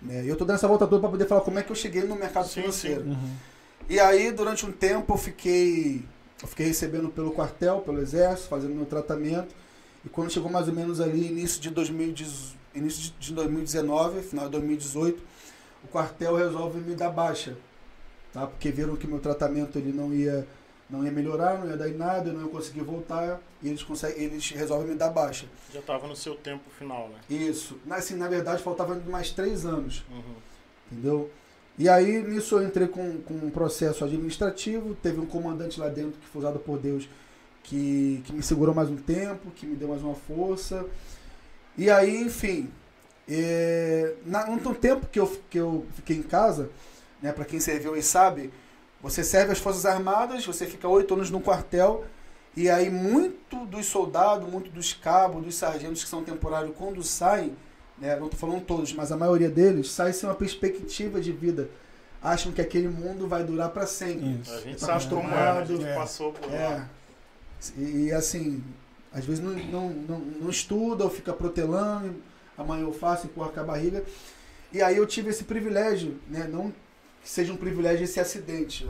Né? 0.00 0.24
E 0.24 0.28
eu 0.28 0.32
estou 0.32 0.46
dando 0.46 0.56
essa 0.56 0.68
volta 0.68 0.86
toda 0.86 1.00
para 1.00 1.10
poder 1.10 1.26
falar 1.26 1.42
como 1.42 1.58
é 1.58 1.62
que 1.62 1.70
eu 1.70 1.76
cheguei 1.76 2.04
no 2.04 2.16
mercado 2.16 2.48
sim, 2.48 2.60
financeiro. 2.60 3.02
Sim. 3.02 3.10
Uhum. 3.10 3.34
E 3.88 4.00
aí, 4.00 4.32
durante 4.32 4.64
um 4.64 4.72
tempo, 4.72 5.12
eu 5.12 5.18
fiquei, 5.18 6.04
eu 6.40 6.48
fiquei 6.48 6.66
recebendo 6.66 7.08
pelo 7.10 7.32
quartel, 7.32 7.80
pelo 7.80 8.00
exército, 8.00 8.48
fazendo 8.48 8.74
meu 8.74 8.86
tratamento. 8.86 9.54
E 10.04 10.08
quando 10.08 10.30
chegou 10.30 10.50
mais 10.50 10.68
ou 10.68 10.74
menos 10.74 11.00
ali, 11.00 11.26
início 11.26 11.60
de, 11.60 11.70
2010, 11.70 12.56
início 12.74 13.12
de 13.18 13.34
2019, 13.34 14.22
final 14.22 14.46
de 14.46 14.52
2018, 14.52 15.22
o 15.84 15.88
quartel 15.88 16.36
resolve 16.36 16.80
me 16.80 16.94
dar 16.94 17.10
baixa. 17.10 17.56
Tá? 18.32 18.46
Porque 18.46 18.70
viram 18.70 18.96
que 18.96 19.06
meu 19.06 19.18
tratamento 19.18 19.76
ele 19.76 19.92
não 19.92 20.14
ia, 20.14 20.46
não 20.90 21.04
ia 21.04 21.12
melhorar, 21.12 21.58
não 21.58 21.68
ia 21.68 21.76
dar 21.76 21.88
em 21.88 21.94
nada, 21.94 22.30
eu 22.30 22.34
não 22.34 22.42
ia 22.42 22.48
conseguir 22.48 22.82
voltar. 22.82 23.40
E 23.62 23.68
eles, 23.68 23.82
conseguem, 23.82 24.22
eles 24.22 24.50
resolvem 24.50 24.88
me 24.88 24.94
dar 24.94 25.10
baixa. 25.10 25.46
Já 25.72 25.80
estava 25.80 26.06
no 26.06 26.16
seu 26.16 26.34
tempo 26.34 26.68
final, 26.70 27.08
né? 27.08 27.18
Isso. 27.28 27.78
Assim, 27.90 28.16
na 28.16 28.28
verdade, 28.28 28.62
faltava 28.62 28.94
mais 29.06 29.30
três 29.30 29.64
anos. 29.64 30.04
Uhum. 30.10 30.34
Entendeu? 30.90 31.30
E 31.78 31.88
aí, 31.88 32.22
nisso, 32.22 32.56
eu 32.56 32.66
entrei 32.66 32.88
com, 32.88 33.20
com 33.22 33.34
um 33.34 33.50
processo 33.50 34.04
administrativo. 34.04 34.94
Teve 34.96 35.20
um 35.20 35.26
comandante 35.26 35.78
lá 35.78 35.88
dentro 35.88 36.18
que 36.20 36.26
foi 36.26 36.40
usado 36.40 36.58
por 36.58 36.78
Deus 36.78 37.08
que, 37.62 38.22
que 38.24 38.32
me 38.32 38.42
segurou 38.42 38.74
mais 38.74 38.90
um 38.90 38.96
tempo, 38.96 39.50
que 39.52 39.66
me 39.66 39.76
deu 39.76 39.88
mais 39.88 40.02
uma 40.02 40.14
força. 40.14 40.84
E 41.76 41.90
aí, 41.90 42.22
enfim, 42.22 42.70
é, 43.28 44.14
na, 44.26 44.46
no 44.46 44.74
tempo 44.74 45.06
que 45.06 45.20
eu, 45.20 45.40
que 45.48 45.58
eu 45.58 45.86
fiquei 45.94 46.16
em 46.16 46.22
casa, 46.22 46.68
né, 47.22 47.32
para 47.32 47.44
quem 47.44 47.60
serviu 47.60 47.96
e 47.96 48.02
sabe, 48.02 48.50
você 49.02 49.24
serve 49.24 49.52
as 49.52 49.58
Forças 49.58 49.86
Armadas, 49.86 50.44
você 50.44 50.66
fica 50.66 50.86
oito 50.88 51.14
anos 51.14 51.30
no 51.30 51.40
quartel, 51.40 52.04
e 52.56 52.68
aí 52.68 52.90
muito 52.90 53.64
dos 53.66 53.86
soldados, 53.86 54.48
muito 54.48 54.70
dos 54.70 54.92
cabos, 54.92 55.44
dos 55.44 55.54
sargentos 55.54 56.02
que 56.02 56.10
são 56.10 56.22
temporários, 56.22 56.74
quando 56.76 57.02
saem, 57.02 57.56
né, 57.98 58.16
não 58.16 58.26
estou 58.26 58.38
falando 58.38 58.64
todos, 58.64 58.92
mas 58.92 59.10
a 59.10 59.16
maioria 59.16 59.48
deles, 59.48 59.90
sai 59.90 60.12
sem 60.12 60.28
uma 60.28 60.34
perspectiva 60.34 61.20
de 61.20 61.32
vida. 61.32 61.70
Acham 62.22 62.52
que 62.52 62.60
aquele 62.60 62.88
mundo 62.88 63.26
vai 63.26 63.42
durar 63.42 63.70
para 63.70 63.86
sempre. 63.86 64.40
Isso. 64.42 64.52
A 64.52 64.60
gente 64.60 64.78
tá 64.78 64.86
sabe 64.98 65.14
como 65.14 65.30
é, 65.30 65.48
a 65.48 65.64
gente 65.64 65.84
é, 65.84 65.94
passou 65.94 66.32
por 66.32 66.52
é. 66.52 66.68
lá. 66.68 66.88
E, 67.78 68.06
e, 68.06 68.12
assim, 68.12 68.62
às 69.10 69.24
vezes 69.24 69.42
não, 69.42 69.52
não, 69.52 69.88
não, 69.88 70.18
não 70.18 70.50
estuda 70.50 71.04
ou 71.04 71.10
fica 71.10 71.32
protelando, 71.32 72.14
amanhã 72.58 72.82
eu 72.82 72.92
faço, 72.92 73.26
empurra 73.26 73.48
com 73.48 73.60
a 73.60 73.64
barriga. 73.64 74.04
E 74.70 74.82
aí 74.82 74.98
eu 74.98 75.06
tive 75.06 75.30
esse 75.30 75.44
privilégio, 75.44 76.18
né? 76.28 76.46
não 76.46 76.72
que 77.22 77.28
seja 77.28 77.52
um 77.52 77.56
privilégio 77.56 78.04
esse 78.04 78.18
acidente, 78.18 78.86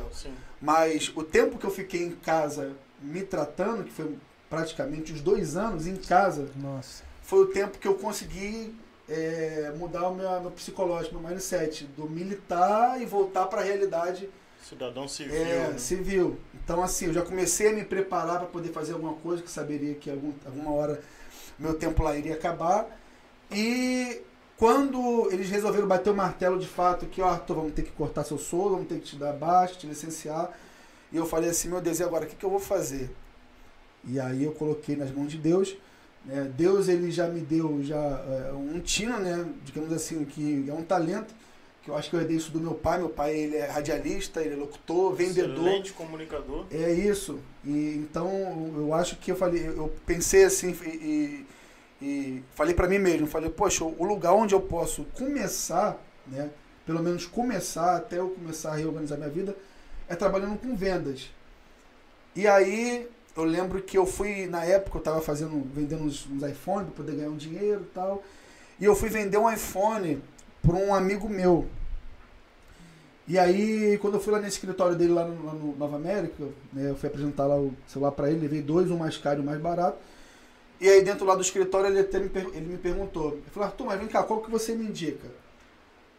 mas 0.60 1.10
o 1.14 1.22
tempo 1.22 1.58
que 1.58 1.66
eu 1.66 1.70
fiquei 1.70 2.04
em 2.04 2.12
casa 2.12 2.72
me 3.00 3.22
tratando, 3.22 3.84
que 3.84 3.92
foi 3.92 4.16
praticamente 4.48 5.12
os 5.12 5.20
dois 5.20 5.56
anos 5.56 5.86
em 5.86 5.96
casa, 5.96 6.48
Nossa. 6.56 7.02
foi 7.22 7.40
o 7.40 7.46
tempo 7.46 7.78
que 7.78 7.88
eu 7.88 7.94
consegui 7.94 8.74
é, 9.08 9.72
mudar 9.76 10.08
o 10.08 10.14
meu, 10.14 10.40
meu 10.40 10.50
psicológico, 10.50 11.18
meu 11.18 11.28
mindset, 11.28 11.84
do 11.96 12.08
militar 12.08 13.00
e 13.00 13.06
voltar 13.06 13.46
para 13.46 13.60
a 13.60 13.64
realidade 13.64 14.28
Cidadão 14.62 15.08
civil. 15.08 15.34
É, 15.34 15.68
né? 15.68 15.78
civil. 15.78 16.38
Então, 16.54 16.82
assim, 16.82 17.06
eu 17.06 17.12
já 17.12 17.22
comecei 17.22 17.70
a 17.70 17.72
me 17.72 17.84
preparar 17.84 18.38
para 18.38 18.46
poder 18.46 18.68
fazer 18.68 18.92
alguma 18.92 19.14
coisa 19.14 19.42
que 19.42 19.50
saberia 19.50 19.94
que 19.94 20.10
algum, 20.10 20.32
alguma 20.44 20.72
hora 20.72 21.02
meu 21.58 21.74
tempo 21.74 22.02
lá 22.02 22.16
iria 22.16 22.34
acabar. 22.34 22.86
E 23.50 24.22
quando 24.60 25.32
eles 25.32 25.48
resolveram 25.48 25.88
bater 25.88 26.10
o 26.10 26.14
martelo 26.14 26.58
de 26.58 26.66
fato 26.66 27.06
que, 27.06 27.22
ó, 27.22 27.30
Arthur, 27.30 27.54
vamos 27.54 27.72
ter 27.72 27.80
que 27.80 27.92
cortar 27.92 28.24
seu 28.24 28.36
solo, 28.36 28.72
vamos 28.72 28.88
ter 28.88 28.96
que 28.96 29.06
te 29.06 29.16
dar 29.16 29.32
baixa, 29.32 29.76
te 29.76 29.86
licenciar. 29.86 30.50
E 31.10 31.16
eu 31.16 31.24
falei 31.24 31.48
assim, 31.48 31.70
meu 31.70 31.80
Deus, 31.80 31.98
e 31.98 32.04
agora 32.04 32.26
o 32.26 32.28
que, 32.28 32.36
que 32.36 32.44
eu 32.44 32.50
vou 32.50 32.60
fazer? 32.60 33.10
E 34.04 34.20
aí 34.20 34.44
eu 34.44 34.52
coloquei 34.52 34.96
nas 34.96 35.10
mãos 35.10 35.30
de 35.30 35.38
Deus. 35.38 35.74
Né? 36.26 36.52
Deus 36.54 36.88
ele 36.88 37.10
já 37.10 37.26
me 37.26 37.40
deu 37.40 37.82
já 37.82 37.96
é, 37.96 38.52
um 38.52 38.78
tino, 38.80 39.18
né? 39.18 39.48
digamos 39.64 39.90
assim, 39.94 40.26
que 40.26 40.66
é 40.68 40.74
um 40.74 40.84
talento 40.84 41.34
que 41.82 41.90
eu 41.90 41.96
acho 41.96 42.10
que 42.10 42.16
eu 42.16 42.20
herdei 42.20 42.36
isso 42.36 42.52
do 42.52 42.60
meu 42.60 42.74
pai. 42.74 42.98
Meu 42.98 43.08
pai 43.08 43.34
ele 43.34 43.56
é 43.56 43.64
radialista, 43.64 44.42
ele 44.42 44.52
é 44.52 44.56
locutor, 44.58 45.14
vendedor. 45.14 45.68
Excelente 45.68 45.94
comunicador. 45.94 46.66
É 46.70 46.92
isso. 46.92 47.40
E 47.64 47.94
então 47.96 48.28
eu 48.76 48.92
acho 48.92 49.16
que 49.16 49.32
eu 49.32 49.36
falei, 49.36 49.66
eu 49.66 49.90
pensei 50.04 50.44
assim 50.44 50.76
e, 50.84 51.46
e 52.00 52.42
falei 52.54 52.74
para 52.74 52.88
mim 52.88 52.98
mesmo, 52.98 53.26
falei, 53.26 53.50
poxa, 53.50 53.84
o 53.84 54.04
lugar 54.04 54.32
onde 54.32 54.54
eu 54.54 54.60
posso 54.60 55.04
começar, 55.16 55.98
né? 56.26 56.50
Pelo 56.86 57.02
menos 57.02 57.26
começar 57.26 57.96
até 57.96 58.18
eu 58.18 58.30
começar 58.30 58.72
a 58.72 58.76
reorganizar 58.76 59.18
minha 59.18 59.30
vida 59.30 59.54
é 60.08 60.16
trabalhando 60.16 60.58
com 60.58 60.74
vendas. 60.74 61.30
E 62.34 62.46
aí 62.46 63.06
eu 63.36 63.44
lembro 63.44 63.82
que 63.82 63.98
eu 63.98 64.06
fui 64.06 64.46
na 64.46 64.64
época 64.64 64.96
eu 64.96 65.00
estava 65.00 65.20
fazendo 65.20 65.62
vendendo 65.74 66.02
uns, 66.02 66.26
uns 66.26 66.42
iPhones 66.42 66.86
para 66.86 66.96
poder 66.96 67.16
ganhar 67.16 67.30
um 67.30 67.36
dinheiro 67.36 67.82
e 67.82 67.94
tal. 67.94 68.22
E 68.80 68.84
eu 68.84 68.94
fui 68.96 69.10
vender 69.10 69.36
um 69.36 69.50
iPhone 69.50 70.22
por 70.62 70.74
um 70.74 70.94
amigo 70.94 71.28
meu. 71.28 71.68
E 73.28 73.38
aí, 73.38 73.96
quando 73.98 74.14
eu 74.14 74.20
fui 74.20 74.32
lá 74.32 74.40
nesse 74.40 74.56
escritório 74.56 74.96
dele, 74.96 75.12
lá 75.12 75.24
no, 75.24 75.46
lá 75.46 75.52
no 75.52 75.76
Nova 75.76 75.96
América, 75.96 76.42
né, 76.72 76.90
eu 76.90 76.96
fui 76.96 77.08
apresentar 77.08 77.46
lá 77.46 77.56
o 77.56 77.72
celular 77.86 78.10
para 78.10 78.28
ele, 78.28 78.40
levei 78.40 78.60
dois, 78.60 78.90
um 78.90 78.96
mais 78.96 79.16
caro 79.16 79.38
e 79.38 79.42
um 79.42 79.46
mais 79.46 79.60
barato. 79.60 79.98
E 80.80 80.88
aí, 80.88 81.02
dentro 81.02 81.26
lá 81.26 81.34
do 81.34 81.42
escritório, 81.42 81.88
ele, 81.88 82.00
até 82.00 82.18
me, 82.18 82.30
ele 82.54 82.66
me 82.66 82.78
perguntou: 82.78 83.32
ele 83.34 83.50
falou, 83.52 83.68
Arthur, 83.68 83.86
mas 83.86 83.98
vem 83.98 84.08
cá, 84.08 84.22
qual 84.22 84.40
que 84.40 84.50
você 84.50 84.74
me 84.74 84.86
indica? 84.86 85.28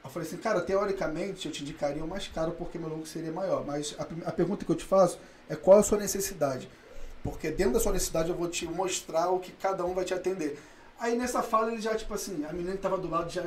Eu 0.04 0.10
falei 0.10 0.28
assim, 0.28 0.38
cara, 0.38 0.62
teoricamente 0.62 1.48
eu 1.48 1.52
te 1.52 1.62
indicaria 1.62 2.04
o 2.04 2.08
mais 2.08 2.28
caro 2.28 2.52
porque 2.52 2.78
meu 2.78 2.90
lucro 2.90 3.06
seria 3.06 3.32
maior. 3.32 3.66
Mas 3.66 3.96
a, 4.00 4.30
a 4.30 4.32
pergunta 4.32 4.66
que 4.66 4.72
eu 4.72 4.76
te 4.76 4.84
faço 4.84 5.20
é 5.50 5.56
qual 5.56 5.80
a 5.80 5.84
sua 5.84 5.98
necessidade? 5.98 6.70
Porque 7.24 7.52
dentro 7.52 7.74
da 7.74 7.80
sua 7.80 7.92
necessidade 7.92 8.30
eu 8.30 8.36
vou 8.36 8.50
te 8.50 8.66
mostrar 8.66 9.30
o 9.30 9.40
que 9.40 9.52
cada 9.52 9.86
um 9.86 9.94
vai 9.94 10.04
te 10.04 10.14
atender. 10.14 10.60
Aí 11.00 11.16
nessa 11.16 11.44
fala 11.44 11.72
ele 11.72 11.82
já, 11.82 11.96
tipo 11.96 12.14
assim, 12.14 12.46
a 12.46 12.54
menina 12.54 12.76
que 12.76 12.82
tava 12.82 12.98
do 12.98 13.10
lado 13.10 13.30
já 13.30 13.44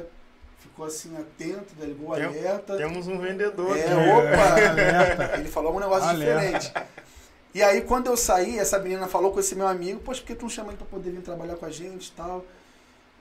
ficou 0.59 0.87
assim 0.87 1.17
atento, 1.17 1.75
né? 1.79 1.87
ligou 1.87 2.11
o 2.11 2.15
alerta. 2.15 2.77
Temos 2.77 3.09
um 3.09 3.19
vendedor. 3.19 3.77
É, 3.77 3.95
opa! 3.95 5.35
ele 5.39 5.49
falou 5.49 5.77
um 5.77 5.81
negócio 5.81 6.09
alerta. 6.09 6.59
diferente. 6.59 6.73
E 7.55 7.63
aí 7.63 7.83
quando 7.83 8.09
eu 8.09 8.17
saí, 8.17 8.59
essa 8.59 8.79
menina 8.81 9.07
falou 9.07 9.31
com 9.33 9.39
esse 9.39 9.55
meu 9.55 9.69
amigo, 9.69 10.01
poxa, 10.01 10.21
por 10.21 10.27
que 10.27 10.35
tu 10.35 10.43
não 10.43 10.51
chama 10.51 10.71
ele 10.71 10.77
pra 10.77 10.87
poder 10.87 11.13
vir 11.13 11.23
trabalhar 11.23 11.55
com 11.55 11.65
a 11.65 11.71
gente 11.71 12.09
e 12.09 12.13
tal? 12.13 12.45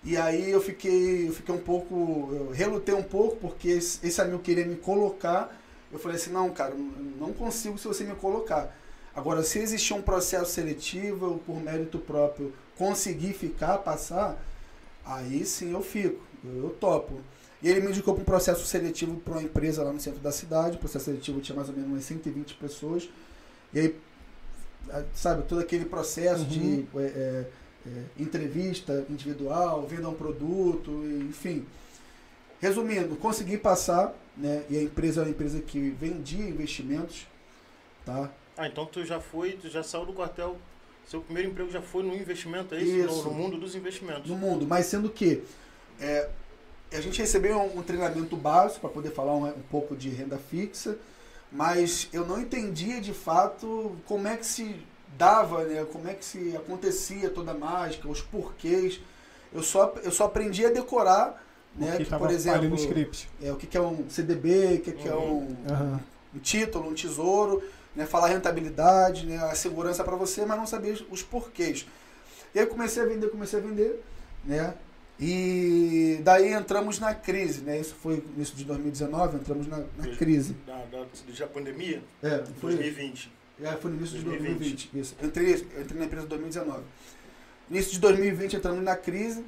E 0.04 0.18
aí 0.18 0.50
eu 0.50 0.60
fiquei, 0.60 1.30
eu 1.30 1.34
fiquei 1.34 1.54
um 1.54 1.60
pouco, 1.60 2.30
eu 2.34 2.52
relutei 2.52 2.94
um 2.94 3.04
pouco, 3.04 3.38
porque 3.38 3.70
esse, 3.70 4.06
esse 4.06 4.20
amigo 4.20 4.40
queria 4.40 4.66
me 4.66 4.75
colocar. 4.75 5.56
Eu 5.92 6.00
falei 6.00 6.18
assim, 6.18 6.32
não, 6.32 6.50
cara, 6.50 6.74
não 6.75 7.32
consigo 7.32 7.78
se 7.78 7.88
você 7.88 8.04
me 8.04 8.16
colocar. 8.16 8.75
Agora, 9.16 9.44
se 9.44 9.60
existir 9.60 9.94
um 9.94 10.02
processo 10.02 10.52
seletivo, 10.52 11.25
eu, 11.28 11.38
por 11.46 11.62
mérito 11.62 12.00
próprio, 12.00 12.52
conseguir 12.75 13.34
ficar, 13.34 13.78
passar, 13.78 14.44
aí 15.06 15.46
sim 15.46 15.72
eu 15.72 15.82
fico, 15.84 16.20
eu, 16.44 16.63
eu 16.63 16.70
topo. 16.72 17.22
E 17.62 17.70
ele 17.70 17.80
me 17.80 17.90
indicou 17.90 18.13
para 18.13 18.22
um 18.22 18.25
processo 18.25 18.66
seletivo 18.66 19.16
para 19.18 19.34
uma 19.34 19.44
empresa 19.44 19.84
lá 19.84 19.94
no 19.94 20.00
centro 20.00 20.20
da 20.20 20.32
cidade. 20.32 20.75
O 20.75 20.80
processo 20.80 21.06
seletivo 21.06 21.40
tinha 21.40 21.56
mais 21.56 21.70
ou 21.70 21.75
menos 21.75 21.90
umas 21.90 22.04
120 22.04 22.56
pessoas. 22.56 23.10
E 23.74 23.80
aí, 23.80 23.96
sabe, 25.13 25.44
todo 25.44 25.62
aquele 25.62 25.86
processo 25.86 26.44
uhum. 26.44 26.48
de 26.48 26.86
é, 26.96 27.02
é, 27.02 27.46
é, 27.88 28.04
entrevista 28.22 29.06
individual, 29.10 29.86
venda 29.88 30.10
um 30.10 30.13
produto, 30.13 30.92
enfim. 31.30 31.66
Resumindo, 32.60 33.16
consegui 33.18 33.58
passar, 33.58 34.16
né? 34.38 34.63
E 34.70 34.78
a 34.78 34.82
empresa 34.82 35.22
é 35.22 35.24
uma 35.25 35.30
empresa 35.32 35.60
que 35.60 35.90
vendia 35.90 36.48
investimentos, 36.48 37.28
tá? 38.06 38.32
Ah, 38.56 38.68
então 38.68 38.86
tu 38.86 39.04
já 39.06 39.20
foi, 39.20 39.54
tu 39.54 39.70
já 39.70 39.84
saiu 39.84 40.06
do 40.06 40.13
quartel, 40.13 40.58
seu 41.06 41.22
primeiro 41.22 41.50
emprego 41.50 41.70
já 41.72 41.82
foi 41.82 42.04
no 42.04 42.16
investimento, 42.16 42.74
é 42.75 42.82
isso? 42.82 42.96
isso. 42.96 43.24
No, 43.24 43.24
no, 43.24 43.34
mundo 43.34 43.58
dos 43.58 43.75
investimentos. 43.75 44.30
No 44.30 44.38
mundo, 44.38 44.66
mas 44.66 44.86
sendo 44.86 45.10
que 45.10 45.44
é, 46.00 46.30
a 46.92 47.02
gente 47.02 47.20
recebeu 47.20 47.58
um, 47.60 47.80
um 47.80 47.84
treinamento 47.84 48.36
básico 48.36 48.82
para 48.82 48.90
poder 48.90 49.12
falar 49.12 49.36
um, 49.36 49.46
um, 49.46 49.62
pouco 49.70 49.96
de 49.96 50.10
renda 50.10 50.38
fixa, 50.38 50.98
mas 51.53 52.10
eu 52.12 52.25
não 52.25 52.41
entendia 52.41 53.00
de 53.00 53.13
fato 53.13 53.95
como 54.05 54.27
é 54.27 54.36
que 54.36 54.45
se 54.45 54.75
dava, 55.15 55.63
né? 55.63 55.86
como 55.91 56.10
é 56.10 56.15
que 56.15 56.25
se 56.25 56.57
acontecia 56.57 57.29
toda 57.29 57.51
a 57.51 57.53
mágica, 57.53 58.10
os 58.10 58.22
porquês. 58.22 59.00
Eu 59.53 59.62
só, 59.62 59.93
eu 60.03 60.12
só 60.12 60.25
aprendi 60.25 60.65
a 60.65 60.72
decorar, 60.72 61.45
né? 61.75 61.98
Que, 61.98 62.05
por 62.05 62.31
exemplo, 62.31 62.67
no 62.67 62.75
script. 62.75 63.29
É, 63.39 63.51
o 63.51 63.55
que, 63.55 63.67
que 63.67 63.77
é 63.77 63.81
um 63.81 64.10
CDB, 64.10 64.77
o 64.77 64.81
que, 64.81 64.91
que 64.93 65.07
é 65.07 65.13
uhum. 65.13 65.22
é 65.69 65.72
um, 65.72 65.75
uhum. 65.75 66.00
um 66.36 66.39
título, 66.39 66.89
um 66.89 66.95
tesouro, 66.95 67.62
né? 67.95 68.07
falar 68.07 68.29
rentabilidade, 68.29 69.27
né? 69.27 69.38
a 69.38 69.53
segurança 69.53 70.03
para 70.03 70.15
você, 70.15 70.43
mas 70.43 70.57
não 70.57 70.65
sabia 70.65 70.98
os 71.12 71.22
porquês. 71.22 71.86
E 72.55 72.60
aí 72.60 72.65
comecei 72.65 73.03
a 73.03 73.05
vender, 73.05 73.29
comecei 73.29 73.60
a 73.60 73.62
vender, 73.62 74.03
né? 74.43 74.74
E 75.20 76.20
daí 76.24 76.53
entramos 76.53 77.00
na 77.00 77.13
crise, 77.13 77.62
né? 77.62 77.79
Isso 77.79 77.96
foi 77.96 78.24
início 78.36 78.55
de 78.55 78.65
2019, 78.65 79.38
entramos 79.38 79.67
na, 79.67 79.77
na 79.98 80.15
crise. 80.17 80.55
Da, 80.65 80.77
da, 80.86 81.05
da 81.39 81.48
pandemia? 81.48 82.03
É, 82.22 82.43
foi. 82.60 82.75
2020. 82.75 83.32
É, 83.62 83.72
foi 83.74 83.91
no 83.91 83.98
início 83.98 84.20
2020. 84.22 84.41
de 84.41 84.58
2020. 84.58 84.89
Isso. 84.96 85.15
Entrei, 85.22 85.53
entrei 85.53 86.00
na 86.00 86.05
empresa 86.05 86.25
em 86.25 86.29
2019. 86.29 86.84
Início 87.70 87.91
de 87.93 88.00
2020 88.00 88.55
entramos 88.55 88.84
na 88.84 88.96
crise. 88.96 89.46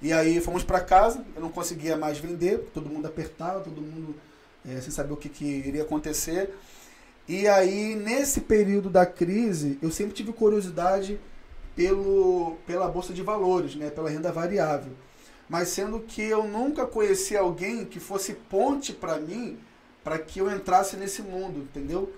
E 0.00 0.12
aí 0.12 0.40
fomos 0.40 0.64
para 0.64 0.80
casa, 0.80 1.24
eu 1.36 1.40
não 1.40 1.48
conseguia 1.48 1.96
mais 1.96 2.18
vender, 2.18 2.58
todo 2.74 2.88
mundo 2.88 3.06
apertava, 3.06 3.60
todo 3.60 3.80
mundo 3.80 4.16
é, 4.68 4.80
sem 4.80 4.90
saber 4.90 5.12
o 5.12 5.16
que, 5.16 5.28
que 5.28 5.44
iria 5.44 5.82
acontecer. 5.82 6.50
E 7.28 7.46
aí, 7.46 7.94
nesse 7.94 8.40
período 8.40 8.90
da 8.90 9.06
crise, 9.06 9.78
eu 9.80 9.92
sempre 9.92 10.12
tive 10.12 10.32
curiosidade 10.32 11.20
pelo, 11.74 12.56
pela 12.66 12.88
bolsa 12.88 13.12
de 13.12 13.22
valores, 13.22 13.74
né, 13.74 13.90
pela 13.90 14.10
renda 14.10 14.30
variável. 14.30 14.92
Mas 15.48 15.68
sendo 15.68 16.00
que 16.00 16.22
eu 16.22 16.44
nunca 16.44 16.86
conheci 16.86 17.36
alguém 17.36 17.84
que 17.84 18.00
fosse 18.00 18.34
ponte 18.34 18.92
para 18.92 19.18
mim 19.18 19.58
para 20.02 20.18
que 20.18 20.40
eu 20.40 20.50
entrasse 20.50 20.96
nesse 20.96 21.22
mundo, 21.22 21.60
entendeu? 21.60 22.12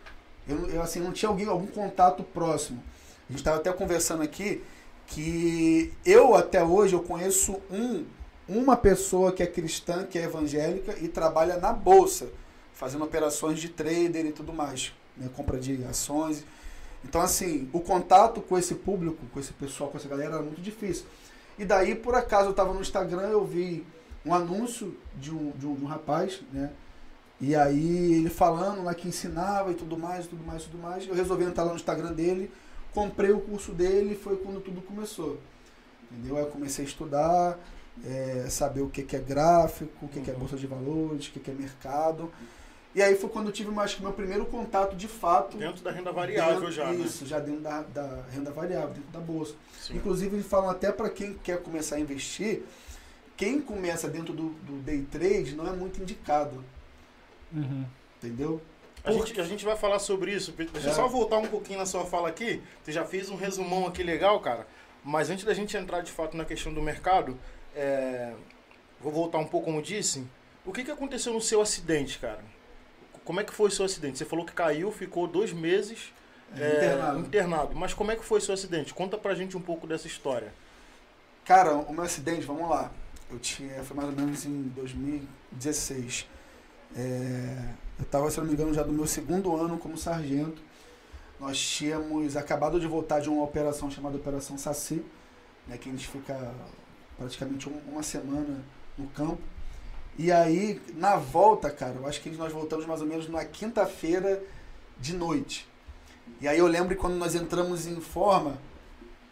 Eu, 0.49 0.69
eu 0.69 0.83
assim 0.83 1.01
não 1.01 1.13
tinha 1.13 1.29
alguém 1.29 1.47
algum 1.47 1.67
contato 1.67 2.23
próximo. 2.23 2.83
A 3.29 3.33
gente 3.33 3.41
estava 3.41 3.57
até 3.57 3.73
conversando 3.73 4.23
aqui 4.23 4.63
que 5.07 5.93
eu 6.05 6.35
até 6.35 6.63
hoje 6.63 6.95
eu 6.95 7.03
conheço 7.03 7.61
um 7.71 8.05
uma 8.47 8.77
pessoa 8.77 9.33
que 9.33 9.43
é 9.43 9.47
cristã, 9.47 10.05
que 10.05 10.19
é 10.19 10.25
evangélica 10.25 10.95
e 11.01 11.09
trabalha 11.09 11.57
na 11.57 11.73
bolsa, 11.73 12.29
fazendo 12.75 13.05
operações 13.05 13.59
de 13.59 13.71
trader 13.71 14.27
e 14.27 14.33
tudo 14.33 14.53
mais, 14.53 14.93
né, 15.17 15.31
compra 15.35 15.59
de 15.59 15.83
ações. 15.85 16.45
Então, 17.05 17.21
assim, 17.21 17.69
o 17.73 17.81
contato 17.81 18.41
com 18.41 18.59
esse 18.59 18.75
público, 18.75 19.25
com 19.33 19.39
esse 19.39 19.53
pessoal, 19.53 19.91
com 19.91 19.99
essa 19.99 20.09
galera 20.09 20.35
era 20.35 20.43
muito 20.43 20.61
difícil. 20.61 21.05
E 21.59 21.65
daí, 21.65 21.95
por 21.95 22.15
acaso, 22.15 22.47
eu 22.47 22.51
estava 22.51 22.73
no 22.73 22.81
Instagram, 22.81 23.29
eu 23.29 23.45
vi 23.45 23.87
um 24.25 24.35
anúncio 24.35 24.97
de 25.17 25.31
um, 25.31 25.51
de 25.53 25.67
um, 25.67 25.75
de 25.75 25.85
um 25.85 25.87
rapaz, 25.87 26.41
né? 26.53 26.73
E 27.41 27.55
aí 27.55 28.15
ele 28.15 28.31
falando 28.31 28.83
lá 28.83 28.95
que 28.95 29.07
ensinava 29.07 29.71
e 29.71 29.75
tudo 29.75 29.99
mais, 29.99 30.27
tudo 30.27 30.45
mais, 30.45 30.63
tudo 30.65 30.79
mais. 30.79 31.07
Eu 31.07 31.15
resolvi 31.15 31.45
entrar 31.45 31.65
lá 31.65 31.71
no 31.71 31.77
Instagram 31.77 32.13
dele, 32.13 32.51
comprei 32.93 33.33
o 33.33 33.41
curso 33.41 33.73
dele 33.73 34.15
e 34.15 34.17
foi 34.17 34.37
quando 34.37 34.61
tudo 34.61 34.81
começou. 34.81 35.39
Entendeu? 36.11 36.37
Aí 36.37 36.45
eu 36.45 36.49
comecei 36.49 36.85
a 36.85 36.89
estudar, 36.89 37.59
é, 38.05 38.47
saber 38.49 38.81
o 38.81 38.89
que, 38.89 39.03
que 39.03 39.17
é 39.17 39.19
gráfico, 39.19 40.07
o 40.07 40.09
que, 40.09 40.19
uhum. 40.19 40.25
que 40.25 40.31
é 40.31 40.35
uhum. 40.35 40.41
bolsa 40.41 40.57
de 40.57 40.67
valores, 40.67 41.27
o 41.27 41.33
que, 41.33 41.41
que 41.41 41.51
é 41.51 41.55
mercado. 41.55 42.31
E 42.95 43.03
aí 43.03 43.17
foi 43.17 43.29
quando 43.29 43.47
eu 43.47 43.53
tive 43.53 43.77
acho 43.81 43.97
que 43.97 44.03
meu 44.03 44.13
primeiro 44.13 44.47
contato 44.47 44.95
de 44.95 45.09
fato. 45.09 45.57
Dentro 45.57 45.83
da 45.83 45.91
renda 45.91 46.13
variável 46.13 46.61
dentro, 46.61 46.73
já. 46.73 46.87
Né? 46.87 47.05
Isso, 47.05 47.25
né? 47.25 47.31
já 47.31 47.41
dentro 47.41 47.61
da, 47.61 47.83
da, 47.83 48.23
renda 48.31 48.53
variável, 48.53 48.91
dentro 48.91 49.11
da 49.11 49.19
bolsa. 49.19 49.55
Sim. 49.81 49.97
Inclusive, 49.97 50.37
eles 50.37 50.47
falam 50.47 50.71
até 50.71 50.93
para 50.93 51.11
quem 51.11 51.35
quer 51.35 51.61
começar 51.61 51.97
a 51.97 52.01
investir, 52.01 52.63
quem 53.37 53.61
começa 53.61 54.09
dentro 54.09 54.33
do, 54.33 54.51
do 54.51 54.81
day 54.83 55.03
trade 55.11 55.57
não 55.57 55.67
é 55.67 55.73
muito 55.73 56.01
indicado. 56.01 56.65
Uhum. 57.53 57.85
Entendeu? 58.19 58.63
A 59.03 59.13
gente, 59.13 59.41
a 59.41 59.45
gente 59.45 59.65
vai 59.65 59.77
falar 59.77 59.99
sobre 59.99 60.33
isso. 60.33 60.53
Deixa 60.53 60.89
eu 60.89 60.93
é. 60.93 60.95
só 60.95 61.09
voltar 61.09 61.39
um 61.39 61.49
pouquinho 61.49 61.81
na 61.81 61.87
sua 61.87 62.07
fala 62.07 62.29
aqui. 62.29 62.63
Você 62.83 62.93
já 62.93 63.05
fez 63.05 63.29
um 63.29 63.37
resumão 63.37 63.87
aqui 63.87 64.03
legal, 64.03 64.39
cara. 64.41 64.67
Mas 65.05 65.29
antes 65.29 65.45
da 65.45 65.53
gente 65.53 65.77
entrar 65.77 66.01
de 66.01 66.11
fato 66.13 66.37
na 66.37 66.45
questão 66.45 66.73
do 66.73 66.81
mercado, 66.81 67.39
é... 67.75 68.33
vou 69.01 69.13
voltar 69.13 69.39
um 69.39 69.47
pouco 69.47 69.67
como 69.67 69.83
disse. 69.83 70.25
O 70.65 70.73
que, 70.73 70.85
que 70.85 70.91
aconteceu 70.91 71.35
no 71.35 71.41
seu 71.41 71.61
acidente, 71.61 72.19
cara? 72.19 72.43
Como 73.25 73.41
é 73.41 73.45
que 73.45 73.53
foi 73.53 73.69
o 73.69 73.71
seu 73.71 73.85
acidente? 73.85 74.19
Você 74.19 74.25
falou 74.25 74.45
que 74.45 74.53
caiu, 74.53 74.93
ficou 74.93 75.27
dois 75.27 75.53
meses 75.53 76.13
é, 76.57 76.77
internado. 76.77 77.19
internado. 77.21 77.75
Mas 77.75 77.95
como 77.95 78.11
é 78.11 78.17
que 78.17 78.25
foi 78.25 78.39
o 78.39 78.41
seu 78.41 78.55
acidente? 78.55 78.93
Conta 78.93 79.17
pra 79.17 79.35
gente 79.35 79.57
um 79.57 79.61
pouco 79.61 79.87
dessa 79.87 80.07
história. 80.07 80.53
Cara, 81.45 81.75
o 81.75 81.93
meu 81.93 82.05
acidente, 82.05 82.43
vamos 82.43 82.69
lá. 82.69 82.91
Eu 83.31 83.39
tinha, 83.39 83.83
foi 83.83 83.97
mais 83.97 84.09
ou 84.09 84.15
menos 84.15 84.45
em 84.45 84.63
2016. 84.75 86.27
É, 86.97 87.69
eu 87.99 88.05
estava, 88.05 88.31
se 88.31 88.39
não 88.39 88.47
me 88.47 88.53
engano, 88.53 88.73
já 88.73 88.83
do 88.83 88.93
meu 88.93 89.07
segundo 89.07 89.57
ano 89.57 89.79
como 89.79 89.97
sargento. 89.97 90.63
Nós 91.41 91.59
tínhamos 91.59 92.37
acabado 92.37 92.79
de 92.79 92.87
voltar 92.87 93.21
de 93.21 93.29
uma 93.29 93.43
operação 93.43 93.91
chamada 93.91 94.17
Operação 94.17 94.57
Saci, 94.57 95.05
né, 95.67 95.77
que 95.77 95.89
a 95.89 95.93
gente 95.93 96.07
fica 96.07 96.55
praticamente 97.19 97.69
um, 97.69 97.79
uma 97.91 98.03
semana 98.03 98.63
no 98.97 99.07
campo. 99.09 99.43
E 100.17 100.31
aí, 100.31 100.81
na 100.95 101.17
volta, 101.17 101.71
cara, 101.71 101.95
eu 101.97 102.07
acho 102.07 102.21
que 102.21 102.31
nós 102.31 102.53
voltamos 102.53 102.87
mais 102.87 103.01
ou 103.01 103.07
menos 103.07 103.29
na 103.29 103.45
quinta-feira 103.45 104.43
de 104.99 105.15
noite. 105.15 105.69
E 106.41 106.47
aí 106.47 106.59
eu 106.59 106.67
lembro 106.67 106.95
quando 106.97 107.15
nós 107.17 107.35
entramos 107.35 107.87
em 107.87 108.01
forma, 108.01 108.57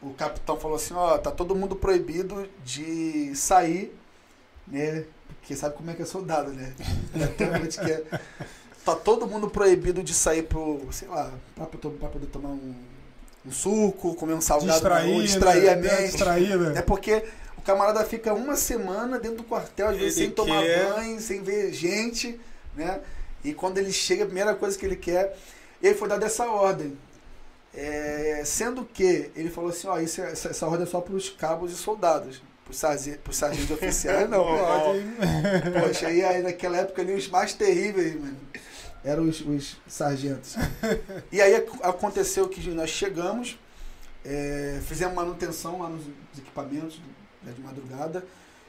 o 0.03 0.13
capitão 0.15 0.59
falou 0.59 0.77
assim, 0.77 0.95
ó, 0.95 1.17
tá 1.19 1.31
todo 1.31 1.55
mundo 1.55 1.77
proibido 1.77 2.49
de 2.65 3.35
sair, 3.35 3.97
né? 4.67 5.05
Porque 5.39 5.55
sabe 5.55 5.77
como 5.77 5.91
é 5.91 5.95
que 5.95 6.03
é 6.03 6.07
soldado, 6.07 6.51
né? 6.53 6.75
que 7.85 7.91
é, 7.91 8.05
tá 8.85 8.97
todo 8.97 9.27
mundo 9.27 9.49
proibido 9.49 10.03
de 10.03 10.13
sair 10.13 10.43
pro, 10.43 10.89
sei 10.91 11.09
lá, 11.09 11.33
pra, 11.55 11.67
pra 11.67 12.09
poder 12.09 12.27
tomar 12.27 12.51
um, 12.51 12.75
um 13.47 13.53
suco, 13.53 14.15
comer 14.17 14.35
um 14.35 14.41
salgado, 14.41 14.73
distrair, 14.73 15.15
um, 15.15 15.23
distrair 15.23 15.69
a 15.69 15.77
né? 15.77 15.83
mente. 15.83 16.11
Distrair, 16.11 16.59
né? 16.59 16.79
É 16.79 16.83
porque 16.83 17.25
o 17.63 17.65
camarada 17.65 18.05
fica 18.05 18.35
uma 18.35 18.57
semana 18.57 19.21
dentro 19.21 19.39
do 19.39 19.45
quartel, 19.45 19.89
às 19.89 19.97
vezes 19.97 20.19
ele 20.19 20.27
sem 20.27 20.35
tomar 20.35 20.63
quer... 20.63 20.93
banho, 20.93 21.21
sem 21.21 21.43
ver 21.43 21.73
gente, 21.73 22.39
né? 22.75 23.01
E 23.45 23.55
quando 23.55 23.79
ele 23.79 23.93
chega, 23.93 24.25
a 24.25 24.27
primeira 24.27 24.55
coisa 24.55 24.77
que 24.77 24.85
ele 24.85 24.97
quer, 24.97 25.37
ele 25.81 25.95
foi 25.95 26.09
dado 26.09 26.25
essa 26.25 26.45
ordem. 26.47 26.99
É, 27.73 28.43
sendo 28.45 28.85
que 28.85 29.31
ele 29.37 29.49
falou 29.49 29.71
assim, 29.71 29.87
ó, 29.87 29.99
isso, 29.99 30.21
é, 30.21 30.33
essa, 30.33 30.49
essa 30.49 30.67
ordem 30.67 30.83
é 30.83 30.87
só 30.87 31.01
para 31.01 31.15
os 31.15 31.31
cabos 31.31 31.73
e 31.73 31.77
soldados. 31.77 32.43
Para 32.65 32.73
os 33.31 33.37
sargentos 33.37 33.71
oficiais, 33.71 34.29
não. 34.31 34.45
Poxa, 35.81 36.09
aí, 36.09 36.23
aí 36.25 36.43
naquela 36.43 36.79
época 36.79 37.01
ali 37.01 37.15
os 37.15 37.29
mais 37.29 37.55
terríveis, 37.55 38.21
mano, 38.21 38.37
eram 39.05 39.23
os, 39.29 39.41
os 39.41 39.77
sargentos. 39.87 40.57
E 41.31 41.41
aí 41.41 41.55
aconteceu 41.83 42.49
que 42.49 42.69
nós 42.71 42.91
chegamos, 42.91 43.59
é, 44.25 44.81
fizemos 44.85 45.15
manutenção 45.15 45.81
lá 45.81 45.89
nos 45.89 46.05
equipamentos 46.37 47.01
né, 47.45 47.53
de 47.53 47.61
madrugada, 47.61 48.25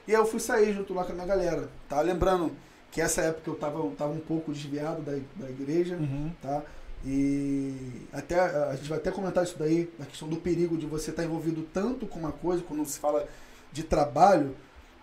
e 0.08 0.14
aí 0.14 0.20
eu 0.20 0.26
fui 0.26 0.40
sair 0.40 0.74
junto 0.74 0.94
lá 0.94 1.04
com 1.04 1.12
a 1.12 1.16
minha 1.16 1.28
galera. 1.28 1.70
Tá? 1.88 2.02
Lembrando 2.02 2.52
que 2.92 3.02
essa 3.02 3.22
época 3.22 3.50
eu 3.50 3.56
tava, 3.56 3.90
tava 3.92 4.12
um 4.12 4.20
pouco 4.20 4.52
desviado 4.52 5.02
da, 5.02 5.14
da 5.36 5.50
igreja, 5.50 5.96
uhum. 5.96 6.32
tá? 6.42 6.62
E 7.06 8.06
até 8.14 8.40
a 8.40 8.76
gente 8.76 8.88
vai 8.88 8.98
até 8.98 9.12
comentar 9.12 9.44
isso 9.44 9.58
daí, 9.58 9.92
a 10.00 10.06
questão 10.06 10.28
do 10.28 10.38
perigo 10.38 10.78
de 10.78 10.86
você 10.86 11.10
estar 11.10 11.24
tá 11.24 11.28
envolvido 11.28 11.64
tanto 11.74 12.06
com 12.06 12.20
uma 12.20 12.32
coisa, 12.32 12.64
quando 12.64 12.86
se 12.86 13.00
fala 13.00 13.28
de 13.72 13.84
trabalho, 13.84 14.56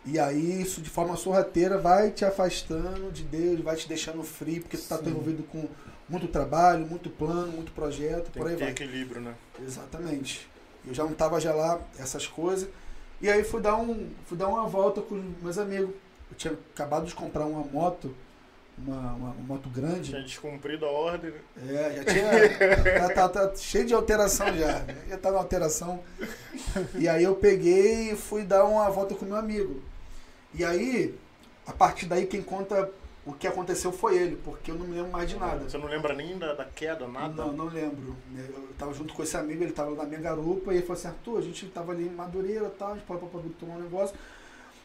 e 0.07 0.19
aí 0.19 0.63
isso 0.63 0.81
de 0.81 0.89
forma 0.89 1.17
sorrateira 1.17 1.77
vai 1.77 2.11
te 2.11 2.25
afastando 2.25 3.11
de 3.13 3.23
Deus, 3.23 3.61
vai 3.61 3.77
te 3.77 3.87
deixando 3.87 4.23
frio, 4.23 4.63
porque 4.63 4.79
tu 4.79 4.83
está 4.83 4.99
envolvido 5.05 5.43
com 5.43 5.69
muito 6.09 6.27
trabalho, 6.27 6.87
muito 6.87 7.11
plano, 7.11 7.53
muito 7.53 7.73
projeto, 7.73 8.31
Tem 8.31 8.43
por 8.43 8.49
aí 8.49 8.55
que 8.55 8.59
ter 8.59 8.65
vai. 8.65 8.73
equilíbrio, 8.73 9.21
né? 9.21 9.35
Exatamente. 9.63 10.49
Eu 10.87 10.95
já 10.95 11.05
não 11.05 11.13
estava 11.13 11.39
já 11.39 11.53
lá, 11.53 11.79
essas 11.99 12.27
coisas. 12.27 12.69
E 13.21 13.31
aí 13.31 13.45
fui 13.45 13.61
dar, 13.61 13.77
um, 13.77 14.09
fui 14.27 14.37
dar 14.37 14.49
uma 14.49 14.67
volta 14.67 15.01
com 15.01 15.15
meus 15.43 15.59
amigos. 15.59 15.91
Eu 16.31 16.37
tinha 16.37 16.55
acabado 16.75 17.07
de 17.07 17.15
comprar 17.15 17.45
uma 17.45 17.65
moto 17.65 18.15
uma, 18.87 18.97
uma, 18.97 19.31
uma, 19.31 19.35
moto 19.47 19.69
grande. 19.69 20.11
Tinha 20.11 20.23
descumprido 20.23 20.87
a 20.87 20.91
ordem. 20.91 21.33
É, 21.69 21.97
já 21.97 22.05
tinha. 22.05 23.09
tá, 23.09 23.29
tá, 23.29 23.29
tá, 23.29 23.57
cheio 23.57 23.87
de 23.87 23.95
alteração 23.95 24.47
já. 24.57 24.85
Já 25.09 25.19
tá 25.19 25.31
na 25.31 25.39
alteração. 25.39 26.03
E 26.95 27.09
aí 27.09 27.23
eu 27.25 27.35
peguei 27.35 28.13
e 28.13 28.17
fui 28.17 28.45
dar 28.45 28.65
uma 28.65 28.89
volta 28.91 29.15
com 29.15 29.25
meu 29.25 29.37
amigo. 29.37 29.83
E 30.55 30.65
aí, 30.65 31.15
a 31.67 31.73
partir 31.73 32.07
daí, 32.07 32.27
quem 32.27 32.43
conta 32.43 32.91
o 33.25 33.33
que 33.33 33.47
aconteceu 33.47 33.93
foi 33.93 34.17
ele, 34.17 34.37
porque 34.37 34.71
eu 34.71 34.77
não 34.77 34.87
me 34.87 34.95
lembro 34.95 35.13
mais 35.13 35.29
de 35.29 35.37
nada. 35.37 35.69
Você 35.69 35.77
não 35.77 35.87
lembra 35.87 36.15
nem 36.15 36.39
da, 36.39 36.55
da 36.55 36.65
queda, 36.65 37.07
nada? 37.07 37.45
Não, 37.45 37.53
não 37.53 37.65
lembro. 37.67 38.17
Eu 38.35 38.69
tava 38.79 38.95
junto 38.95 39.13
com 39.13 39.23
esse 39.23 39.37
amigo, 39.37 39.63
ele 39.63 39.73
tava 39.73 39.95
na 39.95 40.05
minha 40.05 40.21
garupa, 40.21 40.73
e 40.73 40.77
ele 40.77 40.87
falou 40.87 40.99
assim, 40.99 41.09
Arthur, 41.09 41.39
a 41.39 41.43
gente 41.43 41.67
tava 41.67 41.93
ali 41.93 42.07
em 42.07 42.11
Madureira 42.11 42.67
e 42.67 42.79
tal, 42.79 42.93
a 42.93 42.95
gente 42.95 43.05
pode 43.05 43.49
tomar 43.59 43.75
um 43.75 43.83
negócio. 43.83 44.17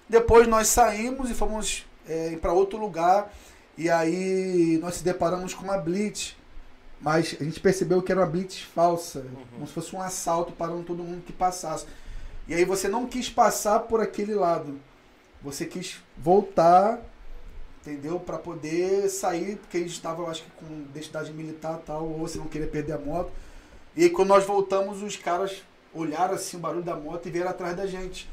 Depois 0.08 0.48
nós 0.48 0.68
saímos 0.68 1.30
e 1.30 1.34
fomos 1.34 1.86
é, 2.08 2.36
para 2.38 2.54
outro 2.54 2.77
lugar. 2.77 3.34
E 3.77 3.89
aí 3.89 4.77
nós 4.82 4.96
se 4.96 5.04
deparamos 5.04 5.54
com 5.54 5.63
uma 5.63 5.77
blitz. 5.77 6.36
Mas 7.01 7.36
a 7.39 7.44
gente 7.44 7.60
percebeu 7.60 8.01
que 8.01 8.12
era 8.12 8.22
uma 8.22 8.27
blitz 8.27 8.62
falsa, 8.62 9.19
uhum. 9.19 9.45
como 9.54 9.67
se 9.67 9.74
fosse 9.74 9.95
um 9.95 10.02
assalto 10.02 10.54
parando 10.54 10.84
todo 10.84 11.04
mundo 11.04 11.24
que 11.26 11.34
passasse. 11.34 11.86
E 12.48 12.54
aí 12.54 12.63
você 12.63 12.88
não 12.88 13.06
quis 13.06 13.30
passar 13.30 13.82
por 13.82 14.02
aquele 14.02 14.34
lado. 14.34 14.80
Você 15.41 15.65
quis 15.65 16.02
voltar, 16.17 17.00
entendeu? 17.86 18.19
Para 18.19 18.38
poder 18.38 19.08
sair, 19.10 19.58
porque 19.58 19.78
a 19.78 19.80
gente 19.82 19.91
estava, 19.91 20.24
eu 20.24 20.28
acho 20.28 20.43
que 20.43 20.52
com 20.52 20.65
identidade 20.89 21.32
militar 21.32 21.80
tal, 21.86 22.04
ou 22.08 22.17
você 22.19 22.38
não 22.38 22.48
queria 22.48 22.67
perder 22.67 22.93
a 22.93 22.98
moto. 22.98 23.32
E 23.95 24.04
aí 24.04 24.10
quando 24.10 24.30
nós 24.30 24.43
voltamos, 24.43 25.04
os 25.04 25.15
caras 25.15 25.63
olharam 25.93 26.34
assim 26.34 26.58
o 26.58 26.60
barulho 26.60 26.84
da 26.84 26.95
moto 26.95 27.28
e 27.28 27.32
vieram 27.32 27.50
atrás 27.50 27.78
da 27.78 27.86
gente. 27.86 28.28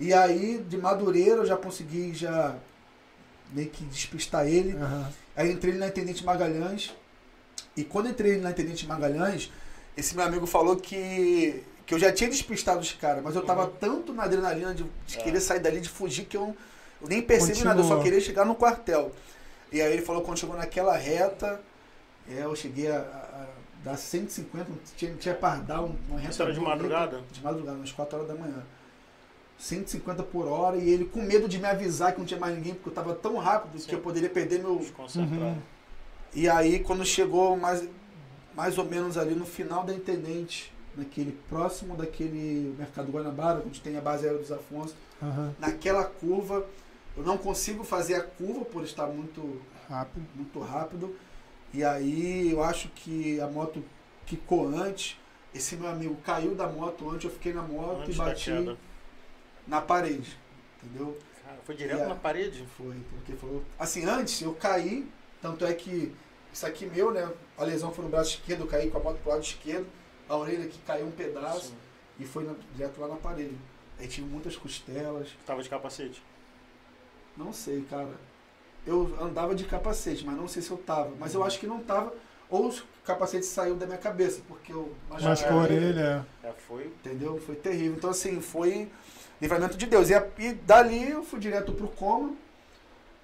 E 0.00 0.12
aí, 0.12 0.58
de 0.68 0.76
Madureira, 0.76 1.36
eu 1.36 1.46
já 1.46 1.56
consegui 1.56 2.14
já 2.14 2.56
meio 3.52 3.68
que 3.68 3.84
despistar 3.84 4.46
ele. 4.46 4.74
Uhum. 4.74 5.04
Aí 5.36 5.52
entrei 5.52 5.74
na 5.74 5.88
Intendente 5.88 6.24
Magalhães. 6.24 6.94
E 7.76 7.84
quando 7.84 8.08
entrei 8.08 8.38
na 8.38 8.50
Intendente 8.50 8.86
Magalhães, 8.86 9.52
esse 9.96 10.16
meu 10.16 10.24
amigo 10.24 10.46
falou 10.46 10.76
que, 10.76 11.62
que 11.86 11.94
eu 11.94 11.98
já 11.98 12.10
tinha 12.10 12.28
despistado 12.28 12.80
os 12.80 12.92
caras, 12.92 13.22
mas 13.22 13.36
eu 13.36 13.44
tava 13.44 13.66
uhum. 13.66 13.72
tanto 13.78 14.12
na 14.12 14.24
adrenalina 14.24 14.74
de, 14.74 14.84
de 15.06 15.18
é. 15.18 15.22
querer 15.22 15.40
sair 15.40 15.60
dali, 15.60 15.80
de 15.80 15.88
fugir, 15.88 16.24
que 16.24 16.36
eu, 16.36 16.56
eu 17.02 17.08
nem 17.08 17.20
percebi 17.20 17.52
Continua. 17.52 17.74
nada, 17.74 17.86
eu 17.86 17.88
só 17.88 18.02
queria 18.02 18.20
chegar 18.20 18.44
no 18.44 18.54
quartel. 18.54 19.12
E 19.70 19.80
aí 19.80 19.92
ele 19.92 20.02
falou 20.02 20.22
que 20.22 20.26
quando 20.26 20.38
chegou 20.38 20.56
naquela 20.56 20.96
reta, 20.96 21.60
é, 22.28 22.44
eu 22.44 22.54
cheguei 22.54 22.90
a, 22.90 22.98
a, 22.98 23.42
a 23.42 23.46
dar 23.82 23.96
150, 23.96 24.66
tinha, 24.96 25.14
tinha 25.14 25.34
pardal, 25.34 25.90
uma 26.08 26.18
reta. 26.18 26.30
Isso 26.30 26.42
era 26.42 26.52
de 26.52 26.60
madrugada? 26.60 27.20
De 27.32 27.42
madrugada, 27.42 27.76
umas 27.76 27.92
4 27.92 28.16
horas 28.16 28.28
da 28.28 28.34
manhã. 28.34 28.62
150 29.58 30.22
por 30.24 30.46
hora 30.46 30.76
e 30.76 30.90
ele 30.90 31.04
com 31.04 31.22
medo 31.22 31.48
de 31.48 31.58
me 31.58 31.66
avisar 31.66 32.12
que 32.12 32.18
não 32.18 32.26
tinha 32.26 32.38
mais 32.38 32.54
ninguém, 32.54 32.74
porque 32.74 32.88
eu 32.88 32.92
estava 32.92 33.14
tão 33.14 33.36
rápido 33.36 33.78
Sim. 33.78 33.88
que 33.88 33.94
eu 33.94 34.00
poderia 34.00 34.28
perder 34.28 34.58
meu. 34.58 34.72
Uhum. 34.74 35.58
E 36.34 36.48
aí, 36.48 36.80
quando 36.80 37.04
chegou 37.04 37.56
mais, 37.56 37.86
mais 38.54 38.76
ou 38.78 38.84
menos 38.84 39.16
ali 39.16 39.34
no 39.34 39.44
final 39.44 39.84
da 39.84 39.94
Intendente, 39.94 40.72
naquele 40.96 41.32
próximo 41.48 41.96
daquele 41.96 42.74
Mercado 42.76 43.10
Guanabara, 43.10 43.62
onde 43.64 43.80
tem 43.80 43.96
a 43.96 44.00
base 44.00 44.24
aérea 44.24 44.40
dos 44.40 44.50
Afonso, 44.50 44.94
uhum. 45.20 45.52
naquela 45.58 46.04
curva, 46.04 46.66
eu 47.16 47.22
não 47.22 47.36
consigo 47.36 47.84
fazer 47.84 48.14
a 48.14 48.22
curva 48.22 48.64
por 48.64 48.84
estar 48.84 49.06
muito 49.06 49.60
rápido. 49.88 50.26
muito 50.34 50.60
rápido. 50.60 51.16
E 51.72 51.84
aí 51.84 52.50
eu 52.50 52.62
acho 52.62 52.88
que 52.88 53.40
a 53.40 53.46
moto 53.46 53.82
quicou 54.26 54.68
antes. 54.68 55.18
Esse 55.54 55.76
meu 55.76 55.88
amigo 55.88 56.16
caiu 56.24 56.54
da 56.54 56.66
moto 56.66 57.10
antes, 57.10 57.24
eu 57.24 57.30
fiquei 57.30 57.52
na 57.52 57.62
moto 57.62 58.00
antes 58.00 58.14
e 58.14 58.18
bati 58.18 58.78
na 59.66 59.80
parede, 59.80 60.38
entendeu? 60.82 61.18
Cara, 61.44 61.58
foi 61.64 61.74
direto 61.74 62.08
na 62.08 62.14
parede? 62.14 62.66
Foi, 62.76 62.96
porque 63.10 63.34
falou. 63.34 63.62
Assim, 63.78 64.04
antes 64.06 64.40
eu 64.40 64.54
caí, 64.54 65.06
tanto 65.42 65.66
é 65.66 65.74
que 65.74 66.14
isso 66.50 66.66
aqui 66.66 66.86
meu, 66.86 67.10
né? 67.10 67.30
A 67.58 67.64
lesão 67.64 67.92
foi 67.92 68.04
no 68.04 68.10
braço 68.10 68.30
esquerdo, 68.30 68.62
eu 68.62 68.66
caí 68.66 68.90
com 68.90 68.98
a 68.98 69.02
moto 69.02 69.18
pro 69.18 69.30
lado 69.30 69.42
esquerdo, 69.42 69.86
a 70.26 70.36
orelha 70.36 70.64
aqui 70.64 70.78
caiu 70.86 71.06
um 71.06 71.10
pedaço 71.10 71.66
Sim. 71.66 71.74
e 72.18 72.24
foi 72.24 72.44
na, 72.44 72.54
direto 72.74 72.98
lá 73.00 73.08
na 73.08 73.16
parede. 73.16 73.56
Aí 73.98 74.08
tinha 74.08 74.26
muitas 74.26 74.56
costelas. 74.56 75.28
Tava 75.44 75.62
de 75.62 75.68
capacete? 75.68 76.22
Não 77.36 77.52
sei, 77.52 77.82
cara. 77.82 78.10
Eu 78.86 79.16
andava 79.20 79.54
de 79.54 79.64
capacete, 79.64 80.24
mas 80.26 80.36
não 80.36 80.48
sei 80.48 80.62
se 80.62 80.70
eu 80.70 80.76
tava. 80.76 81.12
Mas 81.18 81.34
eu 81.34 81.40
uhum. 81.40 81.46
acho 81.46 81.58
que 81.58 81.66
não 81.66 81.80
tava. 81.80 82.12
Ou 82.50 82.68
o 82.68 82.74
capacete 83.04 83.46
saiu 83.46 83.76
da 83.76 83.86
minha 83.86 83.98
cabeça, 83.98 84.42
porque 84.46 84.72
eu 84.72 84.92
machuquei 85.08 85.52
a 85.52 85.56
orelha. 85.56 86.26
É, 86.42 86.52
foi. 86.52 86.86
Entendeu? 86.86 87.40
Foi 87.40 87.54
terrível. 87.54 87.96
Então, 87.96 88.10
assim, 88.10 88.40
foi 88.40 88.90
livramento 89.40 89.76
de 89.76 89.86
Deus. 89.86 90.10
E, 90.10 90.14
e 90.38 90.52
dali 90.52 91.10
eu 91.10 91.22
fui 91.24 91.40
direto 91.40 91.72
pro 91.72 91.88
coma, 91.88 92.34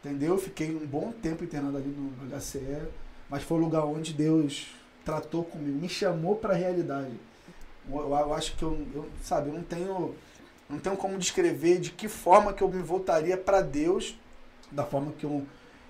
entendeu? 0.02 0.36
Fiquei 0.36 0.74
um 0.74 0.86
bom 0.86 1.12
tempo 1.12 1.44
internado 1.44 1.76
ali 1.76 1.88
no 1.88 2.38
HCE, 2.38 2.88
mas 3.30 3.42
foi 3.42 3.58
o 3.58 3.60
lugar 3.60 3.84
onde 3.84 4.12
Deus 4.12 4.68
tratou 5.04 5.44
comigo, 5.44 5.78
me 5.78 5.88
chamou 5.88 6.36
para 6.36 6.52
a 6.52 6.56
realidade. 6.56 7.12
Eu, 7.88 8.00
eu, 8.00 8.34
acho 8.34 8.56
que 8.56 8.62
eu, 8.62 8.86
eu, 8.94 9.08
sabe, 9.22 9.48
eu 9.48 9.54
não 9.54 9.62
tenho, 9.62 10.14
não 10.68 10.78
tenho 10.78 10.96
como 10.96 11.18
descrever 11.18 11.78
de 11.78 11.90
que 11.90 12.08
forma 12.08 12.52
que 12.52 12.62
eu 12.62 12.68
me 12.68 12.82
voltaria 12.82 13.36
para 13.36 13.60
Deus, 13.60 14.18
da 14.70 14.84
forma 14.84 15.12
que 15.12 15.24
eu 15.24 15.46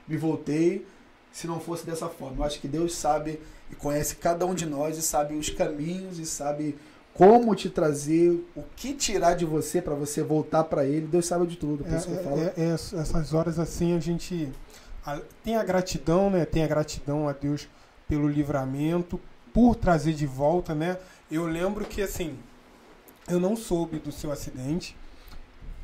me 0.06 0.16
voltei, 0.16 0.86
se 1.32 1.46
não 1.46 1.60
fosse 1.60 1.84
dessa 1.84 2.08
forma. 2.08 2.38
Eu 2.38 2.44
acho 2.44 2.60
que 2.60 2.68
Deus 2.68 2.94
sabe 2.94 3.40
e 3.70 3.74
conhece 3.74 4.16
cada 4.16 4.46
um 4.46 4.54
de 4.54 4.66
nós 4.66 4.96
e 4.96 5.02
sabe 5.02 5.34
os 5.34 5.50
caminhos 5.50 6.18
e 6.18 6.26
sabe 6.26 6.76
como 7.12 7.54
te 7.54 7.68
trazer, 7.68 8.30
o 8.54 8.62
que 8.76 8.94
tirar 8.94 9.34
de 9.34 9.44
você 9.44 9.82
para 9.82 9.94
você 9.94 10.22
voltar 10.22 10.62
para 10.64 10.84
Ele. 10.84 11.06
Deus 11.06 11.26
sabe 11.26 11.46
de 11.46 11.56
tudo, 11.56 11.82
por 11.82 11.92
é, 11.92 11.96
isso 11.96 12.06
que 12.06 12.14
eu 12.14 12.22
falo. 12.22 12.40
É, 12.40 12.52
é, 12.56 12.70
essas 12.70 13.34
horas 13.34 13.58
assim 13.58 13.96
a 13.96 13.98
gente 13.98 14.48
a, 15.04 15.20
tem 15.42 15.56
a 15.56 15.64
gratidão, 15.64 16.30
né? 16.30 16.44
Tem 16.44 16.62
a 16.62 16.68
gratidão 16.68 17.28
a 17.28 17.32
Deus 17.32 17.68
pelo 18.06 18.28
livramento, 18.28 19.20
por 19.52 19.74
trazer 19.74 20.12
de 20.12 20.26
volta, 20.26 20.74
né? 20.74 20.96
Eu 21.30 21.44
lembro 21.46 21.84
que 21.84 22.00
assim, 22.00 22.38
eu 23.28 23.38
não 23.40 23.56
soube 23.56 23.98
do 23.98 24.12
seu 24.12 24.32
acidente. 24.32 24.96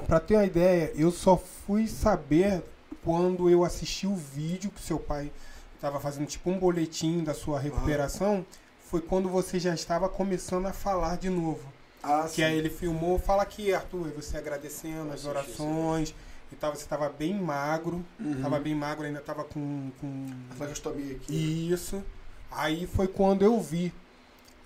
Para 0.07 0.21
ter 0.21 0.35
uma 0.35 0.45
ideia, 0.45 0.93
eu 0.97 1.11
só 1.11 1.37
fui 1.37 1.87
saber 1.87 2.63
quando 3.05 3.49
eu 3.49 3.65
assisti 3.65 4.07
o 4.07 4.17
vídeo 4.17 4.71
que 4.71 4.81
seu 4.81 4.99
pai 4.99 5.31
estava 5.75 6.01
fazendo 6.01 6.27
tipo 6.27 6.51
um 6.51 6.59
boletim 6.59 7.23
da 7.23 7.35
sua 7.35 7.61
recuperação, 7.61 8.45
ah. 8.49 8.57
foi 8.87 9.03
quando 9.03 9.29
você 9.29 9.61
já 9.61 9.75
estava 9.75 10.09
começando 10.09 10.67
a 10.67 10.73
falar 10.73 11.19
de 11.19 11.29
novo. 11.29 11.73
Ah, 12.03 12.23
que 12.25 12.37
sim. 12.37 12.43
aí 12.43 12.57
ele 12.57 12.71
filmou, 12.71 13.19
fala 13.19 13.43
aqui, 13.43 13.73
Arthur, 13.73 14.11
você 14.15 14.37
agradecendo 14.37 15.13
as 15.13 15.25
orações 15.25 16.15
e 16.53 16.57
tal, 16.57 16.75
você 16.75 16.83
estava 16.83 17.09
bem 17.09 17.35
magro, 17.35 18.05
estava 18.19 18.57
uhum. 18.57 18.63
bem 18.63 18.75
magro, 18.75 19.07
ainda 19.07 19.19
estava 19.19 19.45
com, 19.45 19.91
com... 20.01 20.27
A 20.59 20.65
aqui. 20.65 21.71
Isso. 21.71 22.03
Aí 22.51 22.87
foi 22.87 23.09
quando 23.09 23.43
eu 23.43 23.61
vi. 23.61 23.93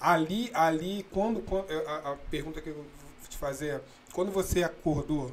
Ali, 0.00 0.50
ali, 0.54 1.06
quando, 1.10 1.40
quando 1.40 1.66
a, 1.70 2.12
a 2.12 2.16
pergunta 2.30 2.60
que 2.60 2.68
eu 2.68 2.74
vou 2.74 2.86
te 3.28 3.36
fazer 3.36 3.68
é, 3.68 3.80
quando 4.12 4.30
você 4.30 4.62
acordou, 4.62 5.32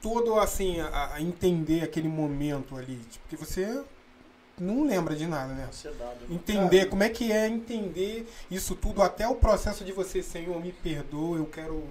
todo 0.00 0.38
assim, 0.38 0.80
a, 0.80 1.14
a, 1.14 1.22
entender 1.22 1.82
aquele 1.82 2.08
momento 2.08 2.76
ali, 2.76 2.96
tipo, 2.96 3.24
porque 3.28 3.36
você 3.36 3.82
não 4.58 4.84
lembra 4.84 5.14
de 5.14 5.26
nada, 5.26 5.52
né? 5.54 5.66
Ansiedade, 5.68 6.20
né? 6.20 6.34
Entender, 6.34 6.86
como 6.88 7.02
é 7.02 7.08
que 7.08 7.32
é 7.32 7.48
entender 7.48 8.26
isso 8.50 8.74
tudo, 8.74 9.02
até 9.02 9.26
o 9.26 9.34
processo 9.34 9.84
de 9.84 9.92
você, 9.92 10.22
Senhor, 10.22 10.60
me 10.60 10.72
perdoa, 10.72 11.38
eu 11.38 11.46
quero 11.46 11.82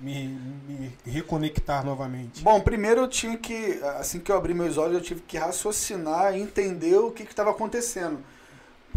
me, 0.00 0.28
me, 0.66 0.96
reconectar 1.04 1.84
novamente? 1.84 2.42
Bom, 2.42 2.60
primeiro 2.60 3.02
eu 3.02 3.08
tinha 3.08 3.36
que, 3.36 3.80
assim 3.98 4.20
que 4.20 4.32
eu 4.32 4.36
abri 4.36 4.54
meus 4.54 4.76
olhos, 4.76 4.94
eu 4.94 5.02
tive 5.02 5.20
que 5.22 5.36
raciocinar 5.36 6.36
e 6.36 6.40
entender 6.40 6.96
o 6.96 7.10
que 7.10 7.22
estava 7.22 7.50
acontecendo. 7.50 8.22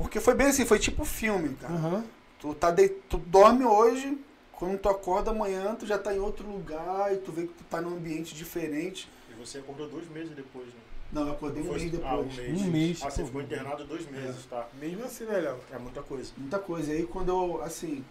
Porque 0.02 0.20
foi 0.20 0.34
bem 0.34 0.48
assim, 0.48 0.66
foi 0.66 0.80
tipo 0.80 1.06
filme, 1.06 1.56
cara. 1.56 1.74
Uhum. 1.74 2.04
Tu, 2.40 2.54
tá 2.56 2.72
de, 2.72 2.90
tu 2.90 3.18
dorme 3.18 3.66
hoje, 3.66 4.18
quando 4.52 4.78
tu 4.78 4.90
acorda 4.90 5.32
amanhã, 5.32 5.76
tu 5.76 5.86
já 5.86 5.98
tá 5.98 6.14
em 6.14 6.20
outro 6.20 6.50
lugar 6.50 7.14
e 7.14 7.18
tu 7.18 7.32
vê 7.32 7.44
que 7.44 7.54
tu 7.54 7.64
tá 7.66 7.80
num 7.82 7.96
ambiente 7.96 8.34
diferente. 8.34 9.08
E 9.30 9.34
você 9.34 9.60
acordou 9.60 9.88
dois 9.88 10.10
meses 10.10 10.36
depois, 10.36 10.68
né? 10.68 10.82
Não, 11.12 11.28
eu 11.28 11.34
acordei 11.34 11.62
um 11.62 11.70
mês 11.70 11.92
depois. 11.92 12.06
Ah, 12.06 12.18
um 12.18 12.34
mês. 12.34 12.62
Um 12.62 12.72
mês. 12.72 13.00
Ah, 13.04 13.10
você 13.10 13.26
ficou 13.26 13.42
internado 13.42 13.84
dois 13.86 14.10
meses, 14.10 14.46
é. 14.46 14.50
tá? 14.50 14.68
Mesmo 14.80 15.04
assim, 15.04 15.26
velho. 15.26 15.58
É 15.72 15.78
muita 15.78 16.02
coisa. 16.02 16.32
Muita 16.38 16.58
coisa. 16.58 16.94
E 16.94 16.98
aí 16.98 17.04
quando 17.06 17.30
eu, 17.30 17.62
assim, 17.62 18.04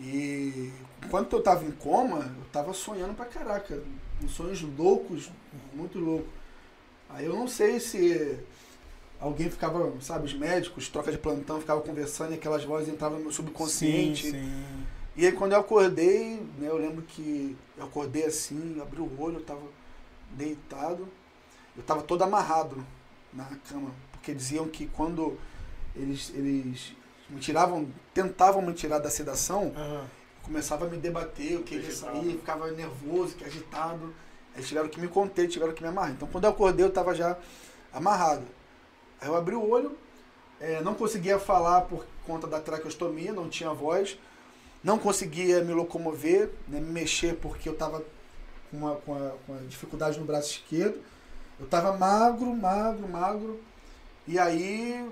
e 0.00 0.72
quando 1.10 1.32
eu 1.32 1.42
tava 1.42 1.64
em 1.64 1.72
coma, 1.72 2.18
eu 2.38 2.44
tava 2.52 2.72
sonhando 2.72 3.14
pra 3.14 3.26
caraca. 3.26 3.82
Uns 4.22 4.32
sonhos 4.32 4.62
loucos, 4.62 5.30
muito 5.74 5.98
loucos. 5.98 6.30
Aí 7.10 7.26
eu 7.26 7.34
não 7.34 7.48
sei 7.48 7.80
se 7.80 8.38
alguém 9.20 9.50
ficava, 9.50 9.92
sabe, 10.00 10.26
os 10.26 10.34
médicos, 10.34 10.88
troca 10.88 11.10
de 11.10 11.18
plantão, 11.18 11.60
ficava 11.60 11.80
conversando 11.80 12.32
e 12.32 12.34
aquelas 12.34 12.64
vozes 12.64 12.88
entravam 12.88 13.18
no 13.18 13.24
meu 13.24 13.32
subconsciente. 13.32 14.30
Sim, 14.30 14.32
sim. 14.32 14.86
E 15.16 15.26
aí 15.26 15.32
quando 15.32 15.52
eu 15.52 15.60
acordei, 15.60 16.40
né, 16.58 16.68
eu 16.68 16.76
lembro 16.76 17.02
que 17.02 17.56
eu 17.76 17.84
acordei 17.84 18.24
assim, 18.24 18.80
abri 18.80 19.00
o 19.00 19.20
olho, 19.20 19.36
eu 19.36 19.44
tava 19.44 19.62
deitado. 20.30 21.08
Eu 21.76 21.82
tava 21.82 22.02
todo 22.02 22.22
amarrado 22.22 22.84
na 23.32 23.44
cama. 23.68 23.90
Porque 24.12 24.34
diziam 24.34 24.68
que 24.68 24.86
quando 24.86 25.38
eles, 25.94 26.32
eles 26.34 26.92
me 27.28 27.40
tiravam, 27.40 27.88
tentavam 28.12 28.62
me 28.62 28.72
tirar 28.72 28.98
da 28.98 29.10
sedação, 29.10 29.64
uhum. 29.64 30.04
começava 30.42 30.86
a 30.86 30.88
me 30.88 30.96
debater, 30.96 31.52
eu 31.52 31.62
queria 31.62 31.90
sair, 31.92 32.32
ficava 32.32 32.70
nervoso, 32.70 33.34
que 33.34 33.44
agitado. 33.44 34.14
Eles 34.54 34.66
tiveram 34.66 34.88
que 34.88 35.00
me 35.00 35.08
conter, 35.08 35.48
tiveram 35.48 35.72
que 35.72 35.82
me 35.82 35.88
amarrar. 35.88 36.12
Então 36.12 36.28
quando 36.28 36.44
eu 36.44 36.50
acordei 36.50 36.84
eu 36.84 36.88
estava 36.88 37.14
já 37.14 37.36
amarrado. 37.92 38.44
Aí 39.20 39.28
eu 39.28 39.36
abri 39.36 39.54
o 39.54 39.68
olho, 39.68 39.96
é, 40.60 40.80
não 40.82 40.94
conseguia 40.94 41.38
falar 41.38 41.82
por 41.82 42.06
conta 42.26 42.46
da 42.46 42.60
traqueostomia, 42.60 43.32
não 43.32 43.48
tinha 43.48 43.72
voz, 43.72 44.18
não 44.82 44.98
conseguia 44.98 45.62
me 45.62 45.72
locomover, 45.72 46.50
né, 46.68 46.80
me 46.80 46.90
mexer 46.90 47.36
porque 47.36 47.68
eu 47.68 47.72
estava 47.72 48.02
com 48.70 48.76
uma, 48.76 48.96
com, 48.96 49.38
com 49.46 49.66
dificuldade 49.66 50.18
no 50.18 50.24
braço 50.24 50.50
esquerdo. 50.50 51.00
Eu 51.58 51.64
estava 51.64 51.96
magro, 51.96 52.54
magro, 52.54 53.08
magro. 53.08 53.60
E 54.26 54.38
aí 54.38 55.10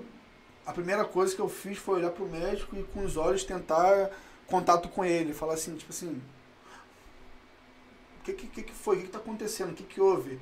a 0.65 0.73
primeira 0.73 1.05
coisa 1.05 1.35
que 1.35 1.41
eu 1.41 1.49
fiz 1.49 1.77
foi 1.77 1.95
olhar 1.95 2.11
pro 2.11 2.27
médico 2.27 2.75
e 2.75 2.83
com 2.83 3.03
os 3.03 3.17
olhos 3.17 3.43
tentar 3.43 4.11
contato 4.47 4.89
com 4.89 5.03
ele, 5.03 5.33
falar 5.33 5.53
assim, 5.53 5.75
tipo 5.75 5.91
assim, 5.91 6.21
o 8.19 8.23
que, 8.23 8.33
que, 8.33 8.63
que 8.63 8.73
foi? 8.73 8.97
O 8.97 8.99
que, 8.99 9.05
que 9.05 9.11
tá 9.11 9.17
acontecendo? 9.17 9.71
O 9.71 9.73
que, 9.73 9.83
que 9.83 10.01
houve? 10.01 10.39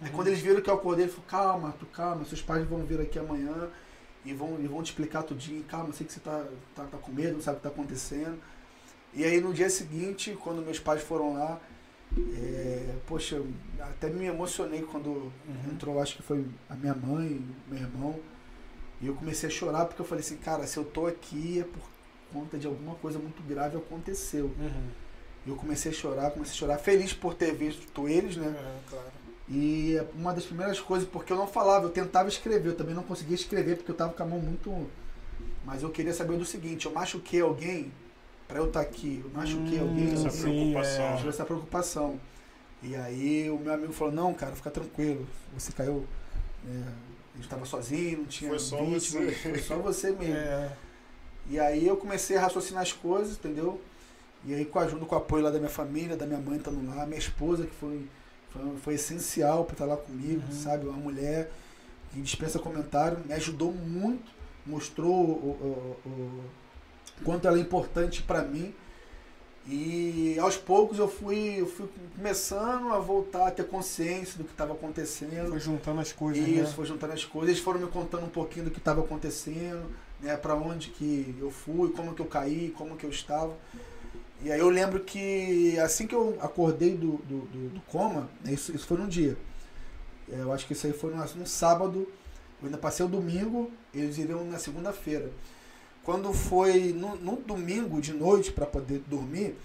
Aí 0.00 0.10
quando 0.10 0.28
eles 0.28 0.40
viram 0.40 0.60
que 0.60 0.70
eu 0.70 0.74
acordei, 0.74 1.04
ele 1.04 1.12
falou, 1.12 1.26
calma, 1.26 1.74
tu 1.78 1.86
calma, 1.86 2.24
seus 2.24 2.42
pais 2.42 2.66
vão 2.66 2.84
vir 2.84 3.00
aqui 3.00 3.18
amanhã 3.18 3.68
e 4.24 4.32
vão, 4.32 4.60
e 4.60 4.66
vão 4.66 4.82
te 4.82 4.90
explicar 4.90 5.22
tudinho, 5.22 5.62
calma, 5.64 5.92
sei 5.92 6.06
que 6.06 6.12
você 6.12 6.20
tá, 6.20 6.44
tá, 6.74 6.84
tá 6.84 6.98
com 6.98 7.10
medo, 7.10 7.34
não 7.34 7.40
sabe 7.40 7.56
o 7.56 7.60
que 7.60 7.64
tá 7.64 7.68
acontecendo. 7.68 8.38
E 9.12 9.24
aí 9.24 9.40
no 9.40 9.52
dia 9.52 9.68
seguinte, 9.70 10.36
quando 10.42 10.62
meus 10.62 10.78
pais 10.78 11.02
foram 11.02 11.34
lá, 11.34 11.60
é, 12.16 12.94
poxa, 13.06 13.42
até 13.80 14.08
me 14.08 14.26
emocionei 14.26 14.82
quando 14.82 15.08
uhum. 15.08 15.32
entrou, 15.72 16.00
acho 16.00 16.16
que 16.16 16.22
foi 16.22 16.44
a 16.68 16.74
minha 16.74 16.94
mãe, 16.94 17.44
meu 17.66 17.78
irmão. 17.78 18.20
E 19.00 19.06
eu 19.06 19.14
comecei 19.14 19.48
a 19.48 19.52
chorar 19.52 19.86
porque 19.86 20.00
eu 20.00 20.06
falei 20.06 20.24
assim, 20.24 20.36
cara, 20.36 20.66
se 20.66 20.76
eu 20.76 20.84
tô 20.84 21.06
aqui 21.06 21.60
é 21.60 21.64
por 21.64 21.88
conta 22.32 22.58
de 22.58 22.66
alguma 22.66 22.94
coisa 22.96 23.18
muito 23.18 23.42
grave 23.42 23.76
aconteceu. 23.76 24.46
Uhum. 24.46 24.90
E 25.46 25.50
eu 25.50 25.56
comecei 25.56 25.90
a 25.90 25.94
chorar, 25.94 26.30
comecei 26.30 26.54
a 26.54 26.58
chorar, 26.58 26.78
feliz 26.78 27.12
por 27.12 27.34
ter 27.34 27.54
visto 27.54 28.08
eles, 28.08 28.36
né? 28.36 28.48
É, 28.48 28.90
claro. 28.90 29.17
E 29.50 29.98
uma 30.14 30.34
das 30.34 30.44
primeiras 30.44 30.78
coisas, 30.78 31.08
porque 31.08 31.32
eu 31.32 31.36
não 31.36 31.46
falava, 31.46 31.86
eu 31.86 31.90
tentava 31.90 32.28
escrever, 32.28 32.70
eu 32.70 32.76
também 32.76 32.94
não 32.94 33.02
conseguia 33.02 33.34
escrever 33.34 33.76
porque 33.76 33.90
eu 33.90 33.96
tava 33.96 34.12
com 34.12 34.22
a 34.22 34.26
mão 34.26 34.38
muito. 34.38 34.90
Mas 35.64 35.82
eu 35.82 35.90
queria 35.90 36.12
saber 36.12 36.36
do 36.36 36.44
seguinte, 36.44 36.86
eu 36.86 36.92
machuquei 36.92 37.40
alguém 37.40 37.92
para 38.46 38.58
eu 38.58 38.66
estar 38.66 38.82
tá 38.82 38.86
aqui, 38.86 39.22
eu 39.24 39.30
machuquei 39.30 39.78
hum, 39.78 39.88
alguém, 39.88 40.12
essa 40.12 40.30
preocupação. 40.30 41.04
É. 41.04 41.28
essa 41.28 41.44
preocupação. 41.44 42.20
E 42.82 42.94
aí 42.94 43.50
o 43.50 43.58
meu 43.58 43.72
amigo 43.72 43.92
falou, 43.92 44.12
não, 44.12 44.32
cara, 44.34 44.54
fica 44.54 44.70
tranquilo, 44.70 45.26
você 45.54 45.72
caiu. 45.72 46.06
É, 46.66 47.08
gente 47.38 47.44
estava 47.44 47.64
sozinho, 47.64 48.18
não 48.18 48.26
tinha 48.26 48.50
foi 48.50 48.58
só 48.58 48.84
vítima, 48.84 49.22
você. 49.22 49.32
foi 49.32 49.58
só 49.58 49.76
você 49.76 50.10
mesmo. 50.10 50.34
É. 50.38 50.72
E 51.50 51.58
aí 51.58 51.86
eu 51.86 51.96
comecei 51.96 52.36
a 52.36 52.42
raciocinar 52.42 52.82
as 52.82 52.92
coisas, 52.92 53.38
entendeu? 53.38 53.80
E 54.44 54.52
aí 54.52 54.66
com 54.66 54.78
a 54.78 54.82
ajuda, 54.82 55.06
com 55.06 55.14
o 55.14 55.18
apoio 55.18 55.42
lá 55.42 55.50
da 55.50 55.58
minha 55.58 55.70
família, 55.70 56.14
da 56.14 56.26
minha 56.26 56.38
mãe 56.38 56.58
estando 56.58 56.86
lá, 56.86 57.06
minha 57.06 57.18
esposa 57.18 57.64
que 57.64 57.74
foi, 57.74 58.06
foi, 58.50 58.76
foi 58.76 58.94
essencial 58.94 59.64
para 59.64 59.74
estar 59.74 59.84
lá 59.84 59.96
comigo, 59.96 60.42
uhum. 60.46 60.52
sabe? 60.52 60.86
Uma 60.86 60.96
mulher 60.96 61.50
que 62.12 62.20
dispensa 62.20 62.58
comentário, 62.58 63.18
me 63.24 63.32
ajudou 63.34 63.72
muito, 63.72 64.30
mostrou 64.64 65.12
o, 65.12 65.96
o, 66.04 66.08
o 66.08 66.44
quanto 67.24 67.46
ela 67.46 67.58
é 67.58 67.60
importante 67.60 68.22
para 68.22 68.42
mim 68.42 68.74
e 69.70 70.38
aos 70.38 70.56
poucos 70.56 70.98
eu 70.98 71.06
fui, 71.06 71.56
eu 71.60 71.66
fui 71.66 71.86
começando 72.16 72.88
a 72.88 72.98
voltar 72.98 73.48
a 73.48 73.50
ter 73.50 73.64
consciência 73.64 74.38
do 74.38 74.44
que 74.44 74.52
estava 74.52 74.72
acontecendo. 74.72 75.50
Foi 75.50 75.60
juntando 75.60 76.00
as 76.00 76.10
coisas. 76.10 76.48
Isso, 76.48 76.62
né? 76.62 76.72
foi 76.74 76.86
juntando 76.86 77.12
as 77.12 77.24
coisas. 77.26 77.50
Eles 77.50 77.62
foram 77.62 77.80
me 77.80 77.86
contando 77.86 78.24
um 78.24 78.30
pouquinho 78.30 78.64
do 78.64 78.70
que 78.70 78.78
estava 78.78 79.02
acontecendo, 79.02 79.84
né, 80.22 80.38
para 80.38 80.54
onde 80.54 80.88
que 80.88 81.36
eu 81.38 81.50
fui, 81.50 81.90
como 81.90 82.14
que 82.14 82.22
eu 82.22 82.26
caí, 82.26 82.72
como 82.78 82.96
que 82.96 83.04
eu 83.04 83.10
estava. 83.10 83.54
E 84.40 84.52
aí 84.52 84.60
eu 84.60 84.68
lembro 84.68 85.00
que 85.00 85.78
assim 85.80 86.06
que 86.06 86.14
eu 86.14 86.38
acordei 86.40 86.96
do, 86.96 87.18
do, 87.18 87.40
do, 87.40 87.68
do 87.70 87.80
coma, 87.82 88.28
né, 88.44 88.52
isso, 88.52 88.74
isso 88.74 88.86
foi 88.86 88.96
num 88.96 89.08
dia. 89.08 89.36
É, 90.30 90.40
eu 90.40 90.52
acho 90.52 90.66
que 90.66 90.72
isso 90.72 90.86
aí 90.86 90.92
foi 90.92 91.12
num, 91.12 91.46
sábado. 91.46 92.06
Eu 92.60 92.66
ainda 92.66 92.78
passei 92.78 93.04
o 93.04 93.08
domingo, 93.08 93.70
eles 93.92 94.18
iriam 94.18 94.44
na 94.44 94.58
segunda-feira. 94.58 95.30
Quando 96.04 96.32
foi 96.32 96.92
no, 96.92 97.16
no 97.16 97.36
domingo 97.36 98.00
de 98.00 98.12
noite 98.12 98.52
para 98.52 98.66
poder 98.66 99.00
dormir, 99.06 99.56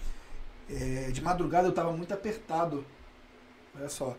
é, 0.68 1.10
de 1.10 1.22
madrugada 1.22 1.66
eu 1.66 1.70
estava 1.70 1.92
muito 1.92 2.12
apertado. 2.12 2.84
Olha 3.76 3.88
só. 3.88 4.16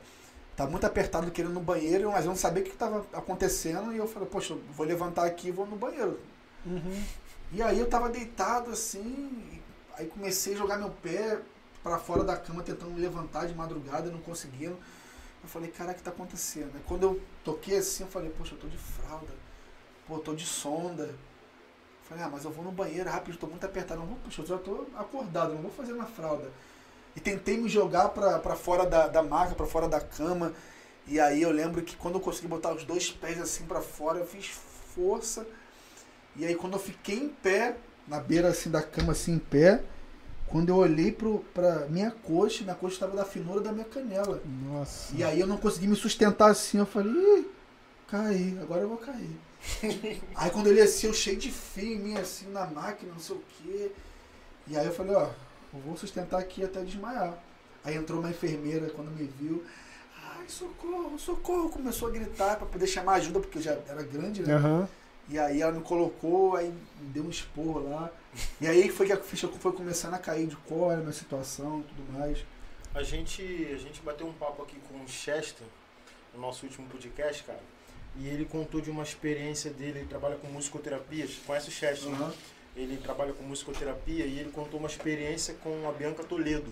Estava 0.52 0.72
muito 0.72 0.86
apertado 0.86 1.30
querendo 1.32 1.52
ir 1.52 1.56
no 1.56 1.60
banheiro, 1.60 2.12
mas 2.12 2.24
eu 2.24 2.30
não 2.30 2.36
sabia 2.38 2.64
o 2.64 2.66
que 2.66 2.72
estava 2.72 3.06
acontecendo. 3.12 3.92
E 3.92 3.98
eu 3.98 4.08
falei, 4.08 4.28
poxa, 4.30 4.56
vou 4.74 4.86
levantar 4.86 5.26
aqui 5.26 5.50
e 5.50 5.52
vou 5.52 5.66
no 5.66 5.76
banheiro. 5.76 6.20
Uhum. 6.66 7.04
E 7.52 7.62
aí 7.62 7.78
eu 7.78 7.86
estava 7.86 8.10
deitado 8.10 8.72
assim, 8.72 9.62
aí 9.98 10.08
comecei 10.08 10.54
a 10.54 10.58
jogar 10.58 10.78
meu 10.78 10.90
pé 10.90 11.40
para 11.84 12.00
fora 12.00 12.24
da 12.24 12.36
cama, 12.36 12.64
tentando 12.64 12.92
me 12.92 13.00
levantar 13.00 13.46
de 13.46 13.54
madrugada, 13.54 14.10
não 14.10 14.20
conseguindo. 14.20 14.78
Eu 15.44 15.50
falei, 15.50 15.70
cara, 15.70 15.92
o 15.92 15.94
que 15.94 16.02
está 16.02 16.10
acontecendo? 16.10 16.84
Quando 16.86 17.04
eu 17.04 17.22
toquei 17.44 17.78
assim, 17.78 18.04
eu 18.04 18.10
falei, 18.10 18.32
poxa, 18.32 18.56
eu 18.56 18.60
tô 18.60 18.68
de 18.68 18.78
fralda, 18.78 19.32
pô, 20.08 20.16
eu 20.16 20.20
tô 20.20 20.34
de 20.34 20.46
sonda. 20.46 21.14
Falei, 22.10 22.24
ah, 22.24 22.30
mas 22.30 22.46
eu 22.46 22.52
vou 22.52 22.64
no 22.64 22.72
banheiro 22.72 23.10
rápido, 23.10 23.36
estou 23.36 23.50
muito 23.50 23.66
apertado. 23.66 24.00
Não 24.00 24.08
vou, 24.08 24.18
puxa, 24.18 24.42
eu 24.42 24.46
já 24.48 24.56
estou 24.56 24.88
acordado, 24.96 25.54
não 25.54 25.62
vou 25.62 25.72
fazer 25.72 25.94
na 25.94 26.06
fralda. 26.06 26.52
E 27.16 27.20
tentei 27.20 27.58
me 27.58 27.70
jogar 27.70 28.10
para 28.10 28.56
fora 28.56 28.86
da, 28.86 29.08
da 29.08 29.24
maca, 29.24 29.56
para 29.56 29.66
fora 29.66 29.88
da 29.88 30.02
cama. 30.02 30.54
E 31.08 31.20
aí 31.20 31.42
eu 31.42 31.52
lembro 31.52 31.84
que 31.84 31.96
quando 31.96 32.16
eu 32.16 32.22
consegui 32.22 32.48
botar 32.48 32.74
os 32.74 32.84
dois 32.84 33.12
pés 33.12 33.40
assim 33.40 33.66
para 33.66 33.82
fora, 33.82 34.20
eu 34.20 34.26
fiz 34.26 34.48
força. 34.48 35.46
E 36.36 36.46
aí 36.46 36.56
quando 36.56 36.74
eu 36.74 36.80
fiquei 36.80 37.18
em 37.18 37.30
pé, 37.30 37.78
na 38.08 38.20
beira 38.20 38.50
assim 38.50 38.70
da 38.70 38.82
cama, 38.82 39.12
assim 39.12 39.34
em 39.34 39.40
pé, 39.40 39.82
quando 40.48 40.70
eu 40.70 40.76
olhei 40.76 41.12
pro, 41.12 41.40
pra 41.54 41.88
minha 41.88 42.12
coxa, 42.12 42.64
minha 42.64 42.76
coxa 42.76 42.96
estava 42.96 43.16
da 43.16 43.26
finura 43.26 43.62
da 43.62 43.72
minha 43.72 43.86
canela. 43.86 44.42
Nossa. 44.68 45.16
E 45.16 45.24
aí 45.24 45.40
eu 45.40 45.48
não 45.48 45.58
consegui 45.58 45.88
me 45.88 45.96
sustentar 45.96 46.52
assim, 46.52 46.78
eu 46.78 46.86
falei, 46.86 47.12
Ih, 47.12 47.48
caí, 48.08 48.58
agora 48.62 48.82
eu 48.82 48.90
vou 48.90 48.98
cair. 48.98 49.38
aí 50.36 50.50
quando 50.52 50.68
ele 50.68 50.82
assim, 50.82 51.08
eu 51.08 51.14
cheio 51.14 51.38
de 51.38 51.52
fio 51.52 51.94
em 51.96 52.00
mim, 52.00 52.18
assim, 52.18 52.50
na 52.52 52.66
máquina, 52.68 53.12
não 53.12 53.20
sei 53.20 53.36
o 53.36 53.44
quê. 53.58 53.92
E 54.68 54.78
aí 54.78 54.86
eu 54.86 54.94
falei, 54.94 55.16
ó, 55.16 55.30
eu 55.74 55.80
vou 55.86 55.98
sustentar 55.98 56.40
aqui 56.40 56.64
até 56.64 56.82
desmaiar. 56.82 57.38
Aí 57.84 57.96
entrou 57.96 58.20
uma 58.20 58.30
enfermeira 58.30 58.90
quando 58.90 59.12
me 59.12 59.26
viu. 59.40 59.64
Ai, 60.24 60.46
socorro, 60.48 61.18
socorro. 61.20 61.70
Começou 61.70 62.08
a 62.08 62.12
gritar 62.12 62.58
para 62.58 62.66
poder 62.66 62.88
chamar 62.88 63.16
ajuda, 63.16 63.40
porque 63.40 63.60
eu 63.60 63.62
já 63.62 63.78
era 63.88 64.02
grande, 64.02 64.42
né? 64.42 64.56
Uhum. 64.56 64.88
E 65.28 65.40
aí 65.40 65.62
ela 65.62 65.72
me 65.72 65.82
colocou, 65.82 66.56
aí 66.56 66.70
me 66.70 67.10
deu 67.10 67.24
um 67.24 67.30
esporro 67.30 67.90
lá. 67.90 68.12
E 68.62 68.68
aí 68.68 68.90
foi 68.90 69.08
que 69.08 69.14
a 69.14 69.18
ficha 69.18 69.48
foi 69.48 69.72
começando 69.72 70.14
a 70.14 70.20
cair 70.20 70.48
de 70.48 70.58
era 70.70 70.94
a 70.94 70.98
minha 70.98 71.14
situação 71.14 71.80
e 71.80 71.84
tudo 71.84 72.14
mais. 72.14 72.46
A 72.94 73.02
gente, 73.02 73.42
a 73.74 73.78
gente 73.78 74.02
bateu 74.02 74.28
um 74.28 74.34
papo 74.34 74.62
aqui 74.62 74.78
com 74.88 75.04
o 75.04 75.08
Chester, 75.08 75.66
no 76.34 76.42
nosso 76.42 76.66
último 76.66 76.88
podcast, 76.88 77.44
cara. 77.44 77.60
E 78.18 78.28
ele 78.28 78.46
contou 78.46 78.80
de 78.80 78.90
uma 78.90 79.04
experiência 79.04 79.72
dele, 79.72 80.00
ele 80.00 80.08
trabalha 80.08 80.36
com 80.38 80.48
musicoterapia, 80.48 81.28
conhece 81.46 81.70
o 81.70 81.72
Chester, 81.72 82.10
uhum. 82.10 82.18
né? 82.18 82.34
Ele 82.76 82.98
trabalha 82.98 83.34
com 83.34 83.44
musicoterapia 83.44 84.26
e 84.26 84.40
ele 84.40 84.52
contou 84.52 84.80
uma 84.80 84.88
experiência 84.88 85.56
com 85.56 85.90
a 85.90 85.92
Bianca 85.92 86.24
Toledo, 86.24 86.72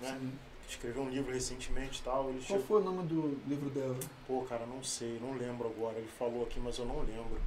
né? 0.00 0.18
Sim. 0.20 0.32
Escreveu 0.68 1.02
um 1.02 1.08
livro 1.08 1.32
recentemente 1.32 2.00
e 2.00 2.02
tal. 2.02 2.30
Ele 2.30 2.38
Qual 2.38 2.58
chegou... 2.58 2.62
foi 2.66 2.80
o 2.80 2.84
nome 2.84 3.06
do 3.06 3.40
livro 3.46 3.70
dela? 3.70 3.96
Pô, 4.26 4.42
cara, 4.42 4.66
não 4.66 4.82
sei, 4.82 5.18
não 5.20 5.36
lembro 5.38 5.68
agora. 5.68 5.96
Ele 5.96 6.08
falou 6.18 6.42
aqui, 6.42 6.58
mas 6.58 6.76
eu 6.78 6.84
não 6.84 6.98
lembro. 7.00 7.40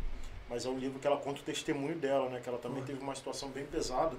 Mas 0.50 0.66
é 0.66 0.70
um 0.70 0.78
livro 0.78 1.00
que 1.00 1.06
ela 1.06 1.18
conta 1.18 1.42
o 1.42 1.44
testemunho 1.44 1.96
dela, 1.96 2.30
né? 2.30 2.40
Que 2.42 2.50
ela 2.50 2.58
também 2.58 2.80
uhum. 2.80 2.86
teve 2.86 3.02
uma 3.02 3.16
situação 3.16 3.50
bem 3.50 3.66
pesada. 3.66 4.16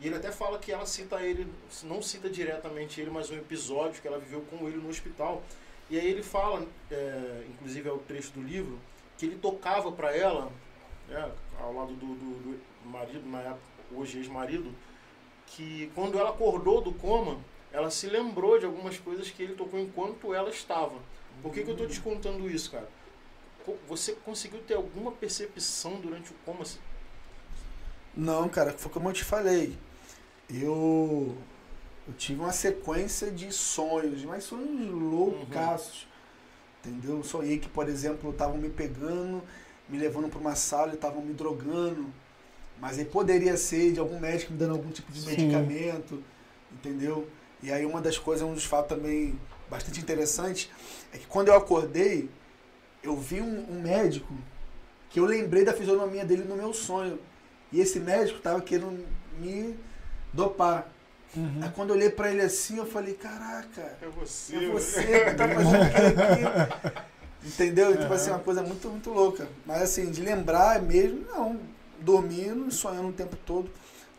E 0.00 0.06
ele 0.06 0.16
até 0.16 0.32
fala 0.32 0.58
que 0.58 0.72
ela 0.72 0.86
cita 0.86 1.20
ele, 1.22 1.46
não 1.84 2.00
cita 2.00 2.28
diretamente 2.28 3.00
ele, 3.00 3.10
mas 3.10 3.30
um 3.30 3.36
episódio 3.36 4.00
que 4.00 4.08
ela 4.08 4.18
viveu 4.18 4.40
com 4.42 4.66
ele 4.66 4.78
no 4.78 4.88
hospital. 4.88 5.42
E 5.90 5.98
aí 5.98 6.06
ele 6.06 6.22
fala, 6.22 6.66
é, 6.90 7.44
inclusive 7.48 7.88
é 7.88 7.92
o 7.92 7.98
trecho 7.98 8.32
do 8.32 8.42
livro, 8.42 8.78
que 9.18 9.26
ele 9.26 9.36
tocava 9.36 9.92
para 9.92 10.16
ela, 10.16 10.50
né, 11.08 11.30
ao 11.60 11.74
lado 11.74 11.92
do, 11.94 12.06
do, 12.06 12.14
do 12.14 12.88
marido, 12.88 13.28
na 13.28 13.40
época, 13.40 13.60
hoje 13.92 14.18
ex-marido, 14.18 14.72
que 15.46 15.90
quando 15.94 16.18
ela 16.18 16.30
acordou 16.30 16.80
do 16.80 16.92
coma, 16.92 17.38
ela 17.72 17.90
se 17.90 18.06
lembrou 18.06 18.58
de 18.58 18.64
algumas 18.64 18.98
coisas 18.98 19.30
que 19.30 19.42
ele 19.42 19.54
tocou 19.54 19.78
enquanto 19.78 20.32
ela 20.32 20.48
estava. 20.48 20.96
Por 21.42 21.52
que, 21.52 21.62
que 21.62 21.70
eu 21.70 21.74
estou 21.74 21.88
te 21.88 22.00
contando 22.00 22.48
isso, 22.48 22.70
cara? 22.70 22.88
Você 23.88 24.12
conseguiu 24.12 24.60
ter 24.60 24.74
alguma 24.74 25.12
percepção 25.12 26.00
durante 26.00 26.30
o 26.30 26.34
coma? 26.44 26.64
Não, 28.16 28.48
cara, 28.48 28.72
foi 28.72 28.90
como 28.90 29.08
eu 29.08 29.12
te 29.12 29.24
falei. 29.24 29.76
Eu, 30.48 31.36
eu 32.06 32.14
tive 32.14 32.40
uma 32.40 32.52
sequência 32.52 33.30
de 33.30 33.52
sonhos, 33.52 34.24
mas 34.24 34.44
sonhos 34.44 34.90
loucaços. 34.90 36.02
Uhum. 36.02 36.10
Entendeu? 36.92 37.22
Sonhei 37.22 37.58
que, 37.58 37.68
por 37.68 37.88
exemplo, 37.88 38.30
estavam 38.30 38.56
me 38.56 38.70
pegando, 38.70 39.42
me 39.88 39.98
levando 39.98 40.28
para 40.28 40.38
uma 40.38 40.56
sala 40.56 40.92
e 40.92 40.94
estavam 40.94 41.22
me 41.22 41.34
drogando. 41.34 42.06
Mas 42.80 42.98
aí 42.98 43.04
poderia 43.04 43.56
ser 43.56 43.92
de 43.92 44.00
algum 44.00 44.18
médico 44.18 44.52
me 44.52 44.58
dando 44.58 44.72
algum 44.72 44.90
tipo 44.90 45.12
de 45.12 45.20
Sim. 45.20 45.30
medicamento, 45.30 46.22
entendeu? 46.72 47.28
E 47.62 47.70
aí 47.70 47.84
uma 47.84 48.00
das 48.00 48.16
coisas, 48.16 48.46
um 48.46 48.54
dos 48.54 48.64
fatos 48.64 48.96
também 48.96 49.38
bastante 49.68 50.00
interessantes, 50.00 50.70
é 51.12 51.18
que 51.18 51.26
quando 51.26 51.48
eu 51.48 51.54
acordei, 51.54 52.28
eu 53.02 53.16
vi 53.16 53.40
um, 53.40 53.66
um 53.70 53.80
médico 53.80 54.32
que 55.08 55.18
eu 55.18 55.24
lembrei 55.24 55.64
da 55.64 55.72
fisionomia 55.72 56.24
dele 56.24 56.44
no 56.44 56.56
meu 56.56 56.72
sonho. 56.72 57.18
E 57.72 57.80
esse 57.80 58.00
médico 58.00 58.38
estava 58.38 58.60
querendo 58.60 59.04
me 59.38 59.76
dopar. 60.32 60.88
Uhum. 61.36 61.60
Aí 61.62 61.70
quando 61.70 61.90
eu 61.90 61.96
olhei 61.96 62.10
para 62.10 62.30
ele 62.30 62.42
assim, 62.42 62.78
eu 62.78 62.86
falei, 62.86 63.14
caraca, 63.14 63.96
é 64.02 64.08
você, 64.08 64.56
é 64.56 64.68
você 64.68 65.24
que 65.24 65.34
tá 65.34 65.48
fazendo 65.48 65.82
aqui. 65.82 67.10
Entendeu? 67.46 67.92
Então, 67.92 68.06
uhum. 68.06 68.12
assim, 68.12 68.30
uma 68.30 68.38
coisa 68.38 68.62
muito, 68.62 68.88
muito 68.88 69.10
louca. 69.10 69.48
Mas 69.64 69.82
assim, 69.82 70.10
de 70.10 70.20
lembrar 70.20 70.82
mesmo, 70.82 71.24
não. 71.30 71.58
Dormindo 72.00 72.68
e 72.68 72.72
sonhando 72.72 73.08
o 73.08 73.12
tempo 73.12 73.36
todo. 73.46 73.70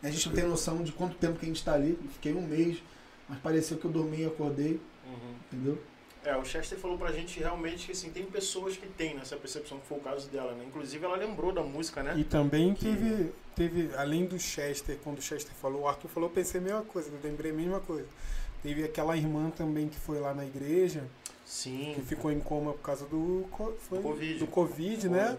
A 0.02 0.10
gente 0.10 0.28
não 0.28 0.34
tem 0.34 0.44
noção 0.44 0.82
de 0.82 0.92
quanto 0.92 1.16
tempo 1.16 1.38
que 1.38 1.44
a 1.44 1.48
gente 1.48 1.58
está 1.58 1.74
ali. 1.74 1.98
Fiquei 2.14 2.34
um 2.34 2.42
mês, 2.42 2.82
mas 3.28 3.38
pareceu 3.38 3.76
que 3.76 3.84
eu 3.84 3.90
dormi 3.90 4.22
e 4.22 4.26
acordei. 4.26 4.80
Uhum. 5.06 5.34
Entendeu? 5.52 5.78
É, 6.24 6.36
o 6.36 6.44
Chester 6.44 6.78
falou 6.78 6.96
pra 6.96 7.10
gente 7.10 7.40
realmente 7.40 7.86
que 7.86 7.92
assim, 7.92 8.10
tem 8.10 8.24
pessoas 8.24 8.76
que 8.76 8.86
têm 8.86 9.14
nessa 9.14 9.36
percepção, 9.36 9.78
que 9.78 9.86
foi 9.86 9.98
o 9.98 10.00
caso 10.00 10.28
dela, 10.28 10.52
né? 10.52 10.64
Inclusive 10.66 11.04
ela 11.04 11.16
lembrou 11.16 11.52
da 11.52 11.62
música, 11.62 12.02
né? 12.02 12.14
E 12.16 12.22
também 12.22 12.74
que... 12.74 12.84
teve, 12.84 13.32
teve, 13.56 13.90
além 13.96 14.24
do 14.24 14.38
Chester, 14.38 14.98
quando 15.02 15.18
o 15.18 15.22
Chester 15.22 15.52
falou, 15.54 15.82
o 15.82 15.88
Arthur 15.88 16.08
falou, 16.08 16.28
eu 16.28 16.34
pensei 16.34 16.60
a 16.60 16.62
mesma 16.62 16.82
coisa, 16.82 17.10
eu 17.10 17.18
lembrei 17.28 17.50
a 17.50 17.54
mesma 17.54 17.80
coisa. 17.80 18.06
Teve 18.62 18.84
aquela 18.84 19.16
irmã 19.16 19.50
também 19.50 19.88
que 19.88 19.98
foi 19.98 20.20
lá 20.20 20.32
na 20.32 20.44
igreja. 20.44 21.02
Sim. 21.44 21.92
Que 21.96 22.02
ficou 22.02 22.30
em 22.30 22.38
coma 22.38 22.72
por 22.72 22.82
causa 22.82 23.04
do, 23.06 23.44
foi, 23.80 23.98
do 23.98 24.02
Covid, 24.02 24.38
do 24.38 24.46
COVID 24.46 25.08
né? 25.08 25.36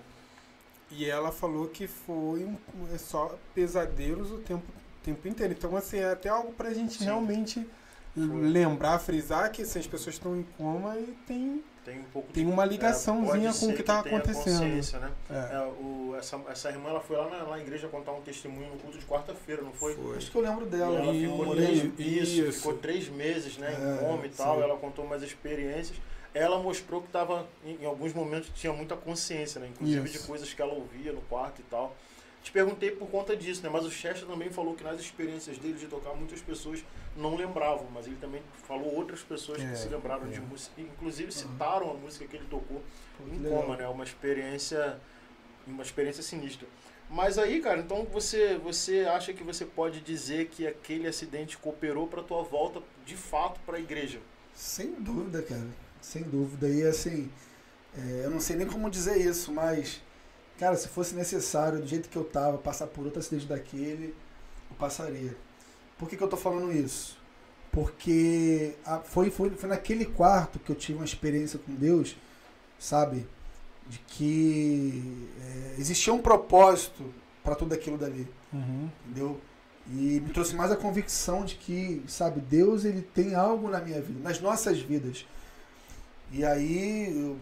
E 0.92 1.06
ela 1.06 1.32
falou 1.32 1.68
que 1.70 1.88
foi 1.88 2.48
é 2.94 2.98
só 2.98 3.36
pesadelos 3.56 4.32
o 4.32 4.38
tempo, 4.40 4.66
tempo 5.02 5.28
inteiro. 5.28 5.54
Então, 5.58 5.76
assim, 5.76 5.98
é 5.98 6.12
até 6.12 6.30
algo 6.30 6.52
pra 6.52 6.74
gente 6.74 6.98
Sim. 6.98 7.06
realmente 7.06 7.66
lembrar, 8.16 9.00
frisar 9.00 9.52
que 9.52 9.64
assim, 9.64 9.80
as 9.80 9.88
pessoas 9.88 10.16
estão 10.16 10.36
em 10.36 10.44
coma 10.58 10.98
e 10.98 11.16
tem, 11.26 11.64
tem, 11.84 12.00
um 12.00 12.04
pouco 12.04 12.32
tem 12.32 12.46
uma 12.46 12.64
ligaçãozinha 12.64 13.50
é, 13.50 13.54
com 13.54 13.68
o 13.68 13.74
que 13.74 13.82
está 13.82 14.00
acontecendo. 14.00 15.00
Né? 15.00 15.12
É. 15.30 15.56
É, 15.56 15.60
o, 15.80 16.16
essa, 16.16 16.40
essa 16.48 16.70
irmã 16.70 16.90
ela 16.90 17.02
foi 17.02 17.18
lá 17.18 17.28
na, 17.28 17.44
na 17.44 17.60
igreja 17.60 17.88
contar 17.88 18.12
um 18.12 18.22
testemunho 18.22 18.70
no 18.70 18.78
culto 18.78 19.00
de 19.00 19.06
quarta-feira, 19.06 19.64
não 19.64 19.74
foi? 19.74 19.96
foi? 19.96 20.18
Acho 20.18 20.32
que 20.32 20.38
eu 20.38 20.42
lembro 20.42 20.66
dela. 20.66 20.94
E 20.94 21.02
ela 21.02 21.14
e, 21.14 21.28
ficou, 21.28 21.56
três, 21.56 21.84
isso, 21.98 22.42
isso, 22.42 22.52
ficou 22.54 22.78
três 22.78 23.10
meses 23.10 23.58
né, 23.58 23.74
em 23.74 24.06
coma 24.06 24.24
é, 24.24 24.28
e 24.28 24.30
tal. 24.30 24.62
Ela 24.62 24.78
contou 24.78 25.04
umas 25.06 25.24
experiências. 25.24 25.98
Ela 26.36 26.60
mostrou 26.60 27.02
que 27.02 27.08
estava, 27.08 27.48
em, 27.64 27.82
em, 27.82 27.86
alguns 27.86 28.14
momentos, 28.14 28.50
tinha 28.56 28.74
muita 28.74 28.96
consciência, 28.96 29.62
né? 29.62 29.70
inclusive 29.72 30.10
isso. 30.10 30.20
de 30.20 30.28
coisas 30.28 30.52
que 30.52 30.62
ela 30.62 30.74
ouvia 30.74 31.12
no 31.12 31.22
quarto 31.22 31.62
e 31.62 31.64
tal. 31.64 31.96
Te 32.44 32.52
perguntei 32.52 32.92
por 32.92 33.08
conta 33.10 33.38
disso, 33.38 33.64
né? 33.64 33.70
Mas 33.72 33.86
o 33.86 33.90
Chester 33.90 34.28
também 34.28 34.50
falou 34.50 34.76
que 34.76 34.84
nas 34.84 35.00
experiências 35.00 35.58
dele 35.58 35.76
de 35.76 35.88
tocar, 35.88 36.14
muitas 36.14 36.42
pessoas 36.42 36.84
não 37.16 37.38
lembravam, 37.38 37.88
mas 37.94 38.06
ele 38.06 38.18
também 38.18 38.42
falou 38.68 38.94
outras 38.94 39.22
pessoas 39.22 39.62
é, 39.62 39.70
que 39.70 39.78
se 39.78 39.88
lembraram 39.88 40.28
é. 40.28 40.30
de 40.30 40.42
música, 40.42 40.82
inclusive 40.82 41.32
citaram 41.32 41.90
a 41.90 41.94
música 41.94 42.28
que 42.28 42.36
ele 42.36 42.46
tocou 42.50 42.84
Pô, 43.18 43.34
em 43.34 43.40
legal. 43.40 43.62
coma, 43.62 43.78
né? 43.78 43.88
Uma 43.88 44.04
experiência, 44.04 45.00
uma 45.66 45.84
experiência 45.84 46.22
sinistra. 46.22 46.68
Mas 47.10 47.38
aí, 47.38 47.62
cara, 47.62 47.80
então 47.80 48.04
você 48.12 48.58
você 48.58 49.02
acha 49.02 49.34
que 49.34 49.44
você 49.44 49.66
pode 49.66 50.02
dizer 50.02 50.48
que 50.48 50.68
aquele 50.68 51.08
acidente 51.08 51.58
cooperou 51.58 52.08
para 52.08 52.22
tua 52.22 52.44
volta 52.44 52.82
de 53.06 53.16
fato 53.16 53.62
para 53.66 53.78
a 53.78 53.80
igreja? 53.80 54.20
Sem 54.54 54.92
dúvida, 54.96 55.42
cara. 55.42 55.68
Sem 56.02 56.24
dúvida. 56.24 56.68
E 56.68 56.84
assim, 56.84 57.32
é, 57.98 58.26
eu 58.26 58.30
não 58.32 58.42
sei 58.42 58.58
nem 58.58 58.68
como 58.68 58.90
dizer 58.90 59.18
isso, 59.18 59.52
mas 59.52 60.02
Cara, 60.60 60.76
se 60.76 60.88
fosse 60.88 61.16
necessário, 61.16 61.80
do 61.80 61.88
jeito 61.88 62.10
que 62.10 62.16
eu 62.16 62.24
tava, 62.24 62.58
passar 62.58 62.88
por 62.88 63.06
outro 63.06 63.20
acidente 63.20 63.46
daquele, 63.46 64.16
eu 64.70 64.76
passaria. 64.78 65.36
Por 65.98 66.08
que, 66.08 66.16
que 66.16 66.24
eu 66.24 66.28
tô 66.28 66.38
falando 66.38 66.72
isso? 66.72 67.18
Porque 67.72 68.76
a, 68.86 69.00
foi, 69.00 69.32
foi, 69.32 69.50
foi 69.52 69.70
naquele 69.70 70.06
quarto 70.06 70.60
que 70.60 70.70
eu 70.70 70.76
tive 70.76 71.00
uma 71.00 71.06
experiência 71.06 71.58
com 71.58 71.74
Deus, 71.74 72.16
sabe? 72.78 73.28
De 73.88 74.00
que 74.00 75.28
é, 75.42 75.76
existia 75.80 76.14
um 76.14 76.22
propósito 76.22 77.04
para 77.44 77.56
tudo 77.56 77.74
aquilo 77.74 77.98
dali. 77.98 78.28
Uhum. 78.54 78.90
Entendeu? 79.06 79.42
E 79.88 80.22
me 80.22 80.30
trouxe 80.30 80.56
mais 80.56 80.72
a 80.72 80.78
convicção 80.78 81.44
de 81.44 81.56
que, 81.56 82.02
sabe, 82.08 82.40
Deus 82.40 82.86
ele 82.86 83.02
tem 83.02 83.36
algo 83.36 83.70
na 83.70 83.82
minha 83.82 84.02
vida, 84.02 84.20
nas 84.22 84.40
nossas 84.40 84.80
vidas. 84.80 85.26
E 86.32 86.46
aí 86.46 87.10
eu, 87.10 87.38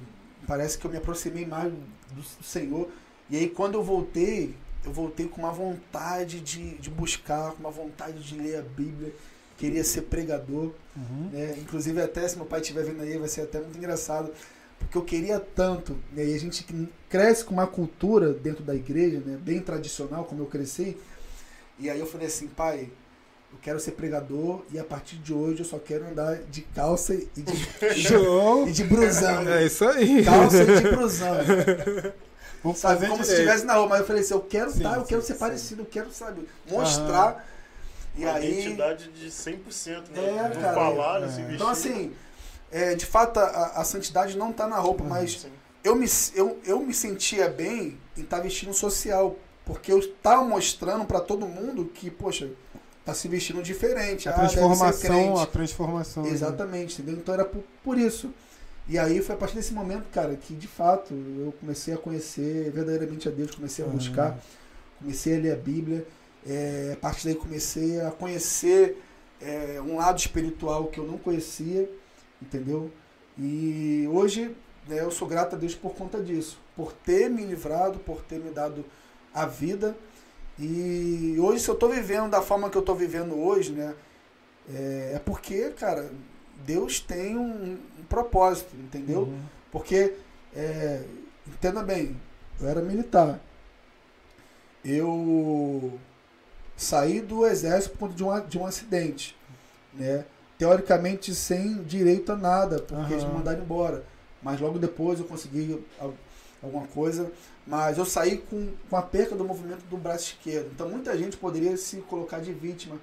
parece 0.52 0.78
que 0.78 0.84
eu 0.86 0.92
me 0.92 0.98
aproximei 0.98 1.46
mais 1.46 1.72
do 2.12 2.44
Senhor. 2.44 2.90
E 3.30 3.38
aí 3.38 3.48
quando 3.48 3.76
eu 3.76 3.84
voltei, 3.84 4.54
eu 4.84 4.92
voltei 4.92 5.26
com 5.26 5.40
uma 5.40 5.52
vontade 5.52 6.42
de, 6.42 6.76
de 6.76 6.90
buscar, 6.90 7.54
com 7.54 7.62
uma 7.62 7.72
vontade 7.72 8.22
de 8.22 8.38
ler 8.38 8.58
a 8.58 8.62
Bíblia, 8.62 9.14
queria 9.58 9.82
ser 9.82 10.02
pregador. 10.02 10.74
Uhum. 10.94 11.30
Né? 11.32 11.56
Inclusive 11.58 12.02
até 12.02 12.28
se 12.28 12.36
meu 12.36 12.46
pai 12.46 12.60
estiver 12.60 12.84
vendo 12.84 13.02
aí, 13.02 13.18
vai 13.18 13.30
ser 13.30 13.44
até 13.44 13.62
muito 13.62 13.78
engraçado, 13.78 14.30
porque 14.78 14.98
eu 14.98 15.06
queria 15.06 15.40
tanto. 15.40 15.94
Né? 16.12 16.26
E 16.26 16.34
a 16.34 16.38
gente 16.38 16.66
cresce 17.08 17.46
com 17.46 17.54
uma 17.54 17.68
cultura 17.68 18.34
dentro 18.34 18.62
da 18.62 18.76
igreja, 18.76 19.22
né? 19.26 19.40
bem 19.42 19.62
tradicional, 19.62 20.26
como 20.26 20.42
eu 20.42 20.48
cresci. 20.48 20.98
E 21.80 21.90
aí 21.90 22.02
eu 22.02 22.06
falei 22.06 22.28
assim, 22.28 22.50
pai, 22.50 22.92
eu 23.52 23.60
quero 23.62 23.80
ser 23.80 23.92
pregador 23.92 24.64
e 24.72 24.80
a 24.80 24.84
partir 24.84 25.18
de 25.18 25.34
hoje 25.34 25.60
eu 25.60 25.66
só 25.66 25.78
quero 25.78 26.08
andar 26.08 26.38
de 26.50 26.62
calça 26.62 27.14
e 27.14 27.28
de, 27.36 27.54
e 28.68 28.72
de 28.72 28.84
brusão. 28.84 29.48
É 29.48 29.66
isso 29.66 29.86
aí. 29.86 30.24
Calça 30.24 30.64
e 30.64 30.82
de 30.82 30.90
brusão. 30.90 31.36
Vamos 32.64 32.80
sabe, 32.80 33.08
como 33.08 33.24
direito. 33.24 33.26
se 33.26 33.34
estivesse 33.34 33.66
na 33.66 33.74
rua. 33.74 33.88
Mas 33.88 34.00
eu 34.02 34.06
falei 34.06 34.22
assim, 34.22 34.34
eu 34.34 34.42
quero 34.42 34.72
sim, 34.72 34.78
estar, 34.78 34.96
eu 34.96 35.04
quero 35.04 35.22
ser 35.22 35.34
sim. 35.34 35.40
parecido, 35.40 35.82
eu 35.82 35.86
quero, 35.86 36.12
sabe, 36.12 36.48
mostrar. 36.70 37.48
E 38.16 38.24
Uma 38.24 38.34
aí, 38.34 38.52
identidade 38.52 39.10
de 39.10 39.28
100%, 39.30 40.10
né? 40.10 40.52
É, 40.52 40.62
cara, 40.62 40.74
falar, 40.74 41.24
é. 41.24 41.28
se 41.30 41.38
vestir. 41.38 41.56
Então, 41.56 41.70
assim, 41.70 42.14
é, 42.72 42.94
de 42.94 43.06
fato, 43.06 43.40
a, 43.40 43.68
a, 43.76 43.84
santidade 43.84 44.38
não 44.38 44.52
está 44.52 44.68
na 44.68 44.78
roupa, 44.78 45.04
mas 45.04 45.48
eu 45.84 45.96
me, 45.96 46.06
eu, 46.36 46.60
eu 46.66 46.80
me 46.82 46.94
sentia 46.94 47.48
bem 47.50 47.98
em 48.18 48.22
estar 48.22 48.38
tá 48.38 48.44
vestindo 48.44 48.74
social. 48.74 49.38
Porque 49.64 49.92
eu 49.92 50.00
estava 50.00 50.44
mostrando 50.44 51.06
para 51.06 51.22
todo 51.22 51.48
mundo 51.48 51.86
que, 51.86 52.10
poxa, 52.10 52.50
tá 53.06 53.14
se 53.14 53.28
vestindo 53.28 53.62
diferente. 53.62 54.30
A 54.30 54.32
ah, 54.32 54.36
transformação, 54.36 55.38
a 55.38 55.46
transformação. 55.46 56.24
Né? 56.24 56.30
Exatamente, 56.30 57.02
né? 57.02 57.04
entendeu? 57.04 57.22
Então 57.22 57.34
era 57.34 57.46
por, 57.46 57.64
por 57.84 57.98
isso. 57.98 58.34
E 58.88 58.98
aí 58.98 59.22
foi 59.22 59.36
a 59.36 59.38
partir 59.38 59.56
desse 59.56 59.74
momento, 59.74 60.06
cara, 60.12 60.36
que 60.36 60.54
de 60.54 60.68
fato 60.68 61.14
eu 61.14 61.54
comecei 61.60 61.94
a 61.94 61.98
conhecer 61.98 62.72
verdadeiramente 62.72 63.28
a 63.28 63.32
Deus, 63.32 63.52
comecei 63.52 63.86
a 63.86 63.88
uhum. 63.88 63.96
buscar, 63.96 64.38
comecei 65.00 65.38
a 65.38 65.40
ler 65.40 65.54
a 65.54 65.56
Bíblia. 65.56 66.06
É, 66.46 66.92
a 66.94 66.98
partir 66.98 67.26
daí 67.26 67.36
comecei 67.36 68.02
a 68.02 68.10
conhecer 68.10 69.02
é, 69.40 69.80
um 69.80 69.98
lado 69.98 70.18
espiritual 70.18 70.88
que 70.88 71.00
eu 71.00 71.06
não 71.06 71.18
conhecia, 71.18 71.90
entendeu? 72.42 72.92
E 73.38 74.08
hoje 74.12 74.56
né, 74.88 75.02
eu 75.02 75.12
sou 75.12 75.28
grato 75.28 75.56
a 75.56 75.60
Deus 75.60 75.76
por 75.76 75.94
conta 75.94 76.22
disso, 76.22 76.60
por 76.76 76.92
ter 76.92 77.30
me 77.30 77.46
livrado, 77.46 78.00
por 78.00 78.22
ter 78.24 78.40
me 78.40 78.50
dado 78.50 78.84
a 79.34 79.46
vida. 79.46 79.96
E 80.62 81.38
hoje, 81.40 81.64
se 81.64 81.70
eu 81.70 81.74
estou 81.74 81.90
vivendo 81.90 82.30
da 82.30 82.40
forma 82.40 82.70
que 82.70 82.78
eu 82.78 82.82
estou 82.82 82.96
vivendo 82.96 83.36
hoje, 83.36 83.72
né, 83.72 83.96
é, 84.72 85.14
é, 85.16 85.22
porque, 85.26 85.72
cara, 85.72 86.12
Deus 86.64 87.00
tem 87.00 87.36
um, 87.36 87.80
um 88.00 88.04
propósito, 88.08 88.76
entendeu? 88.76 89.22
Uhum. 89.22 89.42
Porque, 89.72 90.14
é, 90.56 91.02
entenda 91.48 91.82
bem, 91.82 92.16
eu 92.60 92.68
era 92.68 92.80
militar. 92.80 93.40
Eu 94.86 96.00
saí 96.78 97.22
do 97.22 97.46
exército 97.46 97.98
por 97.98 98.10
conta 98.10 98.16
de 98.16 98.24
um, 98.24 98.46
de 98.48 98.60
um 98.60 98.66
acidente, 98.68 99.36
né? 99.92 100.26
Teoricamente 100.60 101.34
sem 101.34 101.82
direito 101.84 102.32
a 102.34 102.36
nada, 102.36 102.80
porque 102.84 103.02
uhum. 103.02 103.12
eles 103.12 103.24
me 103.24 103.34
mandaram 103.34 103.62
embora. 103.64 104.06
Mas 104.44 104.60
logo 104.60 104.78
depois 104.78 105.20
eu 105.20 105.26
consegui 105.26 105.84
alguma 106.62 106.88
coisa. 106.88 107.32
Mas 107.66 107.98
eu 107.98 108.06
saí 108.06 108.38
com, 108.38 108.72
com 108.90 108.96
a 108.98 109.02
perca 109.02 109.36
do 109.36 109.44
movimento 109.44 109.84
do 109.86 109.98
braço 109.98 110.36
esquerdo. 110.36 110.72
Então 110.74 110.90
muita 110.90 111.18
gente 111.18 111.38
poderia 111.38 111.76
se 111.78 111.98
colocar 112.02 112.40
de 112.40 112.54
vítima. 112.54 112.98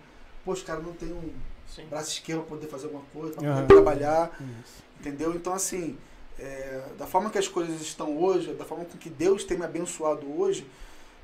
Poxa, 0.45 0.65
cara 0.65 0.81
não 0.81 0.93
tem 0.93 1.13
um 1.13 1.31
Sim. 1.67 1.87
braço 1.89 2.11
esquerdo 2.11 2.41
para 2.41 2.57
poder 2.57 2.67
fazer 2.67 2.87
alguma 2.87 3.05
coisa, 3.13 3.35
para 3.35 3.43
poder 3.43 3.61
uhum. 3.61 3.67
trabalhar. 3.67 4.31
Isso. 4.41 4.83
Entendeu? 5.01 5.35
Então, 5.35 5.53
assim, 5.53 5.97
é, 6.39 6.83
da 6.97 7.07
forma 7.07 7.31
que 7.31 7.39
as 7.39 7.49
coisas 7.49 7.81
estão 7.81 8.17
hoje, 8.17 8.53
da 8.55 8.65
forma 8.65 8.85
com 8.85 8.97
que 8.97 9.11
Deus 9.11 9.45
tem 9.45 9.59
me 9.59 9.65
abençoado 9.65 10.27
hoje, 10.41 10.67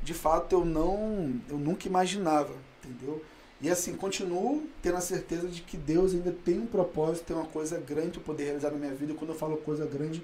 de 0.03 0.13
fato 0.13 0.55
eu 0.55 0.65
não, 0.65 1.41
eu 1.49 1.57
nunca 1.57 1.89
imaginava, 1.89 2.53
entendeu? 2.83 3.23
E 3.61 3.71
assim, 3.71 3.95
continuo 3.95 4.69
tendo 4.83 4.97
a 4.97 5.01
certeza 5.01 5.49
de 5.49 5.63
que 5.63 5.77
Deus 5.77 6.13
ainda 6.13 6.33
tem 6.45 6.59
um 6.59 6.67
propósito, 6.67 7.25
tem 7.25 7.37
uma 7.37 7.47
coisa 7.47 7.79
grande 7.79 8.11
para 8.11 8.23
poder 8.23 8.45
realizar 8.45 8.71
na 8.71 8.77
minha 8.77 8.95
vida. 8.95 9.13
E 9.13 9.15
quando 9.15 9.31
eu 9.31 9.37
falo 9.37 9.57
coisa 9.57 9.87
grande, 9.87 10.23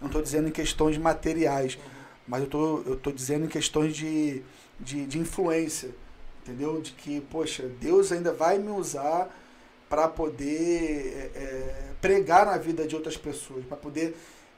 não 0.00 0.06
estou 0.06 0.22
dizendo 0.22 0.48
em 0.48 0.52
questões 0.52 0.96
materiais, 0.96 1.78
mas 2.26 2.42
eu 2.42 2.48
tô, 2.48 2.82
eu 2.86 2.96
tô 2.96 3.12
dizendo 3.12 3.44
em 3.44 3.48
questões 3.48 3.94
de, 3.94 4.42
de, 4.78 5.06
de 5.06 5.18
influência, 5.18 5.90
entendeu? 6.42 6.80
De 6.80 6.92
que, 6.92 7.20
poxa, 7.22 7.68
Deus 7.80 8.12
ainda 8.12 8.32
vai 8.32 8.58
me 8.58 8.70
usar 8.70 9.28
para 9.88 10.06
poder 10.06 11.32
é, 11.34 11.38
é, 11.38 11.92
pregar 12.00 12.46
na 12.46 12.56
vida 12.56 12.86
de 12.86 12.94
outras 12.94 13.16
pessoas, 13.16 13.64
para 13.64 13.76
poder 13.76 14.16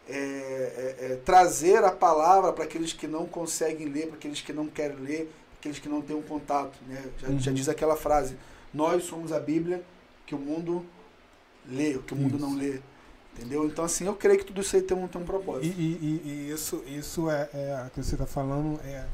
é, 0.09 0.15
é, 0.15 0.97
é, 1.13 1.17
trazer 1.25 1.83
a 1.85 1.91
palavra 1.91 2.53
para 2.53 2.65
aqueles 2.65 2.93
que 2.93 3.07
não 3.07 3.27
conseguem 3.27 3.89
ler, 3.89 4.09
para 4.09 4.17
aqueles 4.17 4.41
que 4.41 4.53
não 4.53 4.67
querem 4.67 4.99
ler, 4.99 5.33
aqueles 5.59 5.79
que 5.79 5.89
não 5.89 6.03
têm 6.03 6.15
um 6.15 6.23
contato. 6.23 6.79
Né? 6.87 7.03
Já, 7.19 7.29
uhum. 7.29 7.41
já 7.41 7.53
diz 7.53 7.69
aquela 7.69 7.97
frase: 7.97 8.37
Nós 8.75 9.05
somos 9.05 9.33
a 9.33 9.41
Bíblia 9.41 9.83
que 10.27 10.35
o 10.35 10.39
mundo 10.39 10.85
lê, 11.67 11.99
que 12.07 12.13
o 12.13 12.17
mundo 12.17 12.37
isso. 12.37 12.47
não 12.47 12.55
lê. 12.55 12.81
Entendeu? 13.35 13.67
Então, 13.67 13.85
assim, 13.85 14.05
eu 14.07 14.15
creio 14.15 14.39
que 14.39 14.45
tudo 14.45 14.61
isso 14.61 14.77
aí 14.77 14.83
tem 14.83 14.97
um, 14.97 15.09
tem 15.09 15.21
um 15.21 15.25
propósito. 15.25 15.65
E, 15.65 15.83
e, 15.83 16.23
e 16.25 16.51
isso, 16.51 16.83
isso 16.87 17.31
é, 17.31 17.49
é 17.53 17.91
que 17.93 18.03
você 18.03 18.15
está 18.15 18.27
falando, 18.27 18.79
é, 18.85 19.07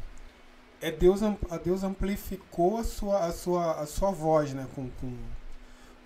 é 0.80 0.90
Deus, 0.90 1.20
a 1.22 1.56
Deus 1.56 1.84
amplificou 1.84 2.78
a 2.78 2.84
sua, 2.84 3.26
a 3.26 3.32
sua, 3.32 3.80
a 3.80 3.86
sua 3.86 4.10
voz, 4.10 4.52
né? 4.52 4.66
Com, 4.74 4.90
com, 5.00 5.12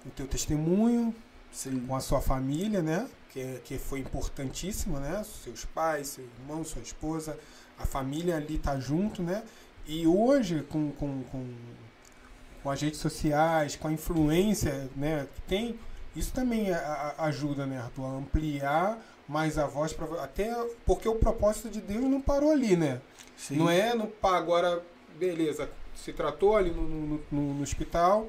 o 0.05 0.11
teu 0.11 0.27
testemunho, 0.27 1.15
Sim. 1.51 1.87
com 1.87 1.95
a 1.95 2.01
sua 2.01 2.21
família, 2.21 2.83
né? 2.83 3.09
Que, 3.31 3.61
que 3.65 3.79
foi 3.79 4.01
importantíssimo, 4.01 4.99
né? 4.99 5.25
Seus 5.25 5.65
pais, 5.65 6.09
seu 6.09 6.25
irmão, 6.25 6.65
sua 6.65 6.83
esposa, 6.83 7.39
a 7.79 7.87
família 7.87 8.37
ali 8.37 8.59
tá 8.59 8.79
junto, 8.79 9.23
né? 9.23 9.43
E 9.87 10.07
hoje, 10.07 10.63
com, 10.69 10.93
com, 10.93 11.23
com, 11.25 11.55
com 12.63 12.71
as 12.71 12.81
redes 12.81 13.01
sociais, 13.01 13.75
com 13.75 13.89
a 13.89 13.93
influência 13.93 14.89
né, 14.95 15.27
que 15.35 15.43
tem, 15.43 15.79
isso 16.15 16.33
também 16.33 16.73
a, 16.73 17.15
a, 17.19 17.27
ajuda, 17.27 17.67
né, 17.67 17.79
Arthur, 17.79 18.05
a 18.05 18.17
ampliar 18.17 18.99
mais 19.29 19.57
a 19.57 19.67
voz, 19.67 19.93
pra, 19.93 20.07
até 20.23 20.53
porque 20.85 21.09
o 21.09 21.15
propósito 21.15 21.71
de 21.71 21.81
Deus 21.81 22.05
não 22.05 22.21
parou 22.21 22.51
ali, 22.51 22.77
né? 22.77 23.01
Sim. 23.37 23.57
Não 23.57 23.71
é, 23.71 23.95
não, 23.95 24.11
agora, 24.23 24.83
beleza, 25.19 25.71
se 25.95 26.13
tratou 26.13 26.57
ali 26.57 26.71
no, 26.71 26.83
no, 26.83 27.23
no, 27.31 27.55
no 27.55 27.63
hospital, 27.63 28.29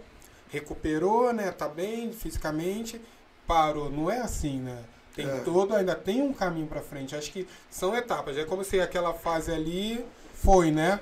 recuperou, 0.50 1.34
né, 1.34 1.52
tá 1.52 1.68
bem 1.68 2.12
fisicamente, 2.14 3.02
parou. 3.46 3.90
Não 3.90 4.10
é 4.10 4.20
assim, 4.20 4.60
né? 4.60 4.84
Tem 5.16 5.28
é. 5.28 5.40
todo, 5.40 5.76
ainda 5.76 5.96
tem 5.96 6.22
um 6.22 6.34
caminho 6.34 6.68
para 6.68 6.82
frente. 6.82 7.16
Acho 7.16 7.32
que 7.32 7.48
são 7.70 7.96
etapas. 7.96 8.38
É 8.38 8.46
como 8.46 8.64
se 8.64 8.80
aquela 8.80 9.14
fase 9.14 9.52
ali 9.52 10.04
foi, 10.34 10.72
né? 10.72 11.00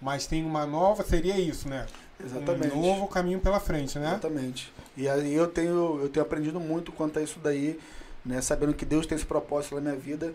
Mas 0.00 0.26
tem 0.26 0.44
uma 0.44 0.66
nova, 0.66 1.02
seria 1.02 1.38
isso, 1.38 1.68
né? 1.68 1.86
Exatamente. 2.22 2.74
Um 2.74 2.82
novo 2.82 3.08
caminho 3.08 3.40
pela 3.40 3.58
frente, 3.58 3.98
né? 3.98 4.10
Exatamente. 4.10 4.72
E 4.98 5.08
aí 5.08 5.32
eu 5.32 5.46
tenho, 5.46 6.00
eu 6.02 6.08
tenho 6.08 6.26
aprendido 6.26 6.58
muito 6.58 6.90
quanto 6.90 7.20
a 7.20 7.22
isso 7.22 7.38
daí, 7.38 7.78
né? 8.24 8.42
Sabendo 8.42 8.74
que 8.74 8.84
Deus 8.84 9.06
tem 9.06 9.14
esse 9.14 9.24
propósito 9.24 9.76
na 9.76 9.80
minha 9.80 9.94
vida. 9.94 10.34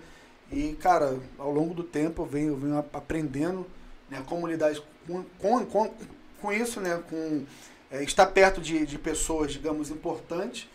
E, 0.50 0.72
cara, 0.80 1.20
ao 1.38 1.52
longo 1.52 1.74
do 1.74 1.84
tempo 1.84 2.22
eu 2.22 2.26
venho, 2.26 2.48
eu 2.54 2.56
venho 2.56 2.78
aprendendo 2.78 3.68
né, 4.10 4.24
como 4.26 4.48
lidar 4.48 4.74
com, 5.06 5.22
com, 5.38 5.66
com, 5.66 5.94
com 6.42 6.54
isso, 6.54 6.80
né? 6.80 7.04
Com 7.10 7.44
é, 7.92 8.04
estar 8.04 8.26
perto 8.28 8.62
de, 8.62 8.86
de 8.86 8.98
pessoas, 8.98 9.52
digamos, 9.52 9.90
importantes. 9.90 10.70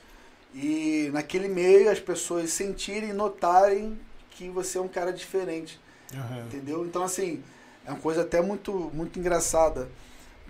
E 0.55 1.09
naquele 1.15 1.49
meio 1.49 1.91
as 1.91 1.99
pessoas 1.99 2.51
sentirem, 2.51 3.15
notarem 3.15 3.99
que 4.33 4.51
você 4.51 4.77
é 4.77 4.83
um 4.83 4.89
cara 4.89 5.15
diferente. 5.15 5.81
Uhum. 6.13 6.41
Entendeu? 6.45 6.85
Então, 6.85 7.03
assim, 7.03 7.43
é 7.87 7.91
uma 7.91 8.01
coisa 8.01 8.21
até 8.21 8.43
muito, 8.43 8.91
muito 8.93 9.19
engraçada, 9.19 9.89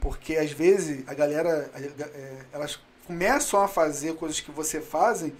porque 0.01 0.35
às 0.35 0.51
vezes 0.51 1.07
a 1.07 1.14
galera, 1.14 1.70
é, 1.72 2.38
elas 2.53 2.81
começam 3.09 3.62
a 3.62 3.66
fazer 3.66 4.14
coisas 4.16 4.38
que 4.38 4.51
você 4.51 4.83
fazem 4.83 5.33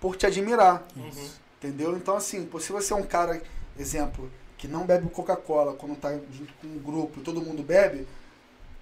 por 0.00 0.16
te 0.16 0.24
admirar. 0.26 0.82
Uhum. 0.96 1.28
Entendeu? 1.58 1.94
Então, 1.96 2.16
assim, 2.16 2.48
se 2.58 2.72
você 2.72 2.94
é 2.94 2.96
um 2.96 3.02
cara, 3.02 3.42
exemplo, 3.78 4.30
que 4.56 4.66
não 4.66 4.86
bebe 4.86 5.08
Coca-Cola 5.10 5.74
quando 5.74 5.96
tá 5.96 6.10
junto 6.32 6.52
com 6.54 6.66
um 6.66 6.78
grupo 6.78 7.20
e 7.20 7.22
todo 7.22 7.42
mundo 7.42 7.62
bebe, 7.62 8.08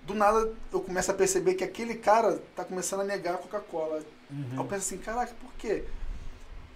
do 0.06 0.14
nada 0.14 0.52
eu 0.72 0.80
começo 0.80 1.11
a 1.11 1.14
perceber 1.14 1.54
que 1.54 1.64
aquele 1.64 1.96
cara 1.96 2.40
tá 2.54 2.64
começando 2.64 3.00
a 3.00 3.04
negar 3.04 3.35
a 3.35 3.38
Coca-Cola. 3.38 4.00
Uhum. 4.30 4.56
Eu 4.56 4.64
penso 4.64 4.87
assim, 4.87 4.98
caraca, 4.98 5.35
por 5.40 5.52
quê? 5.54 5.85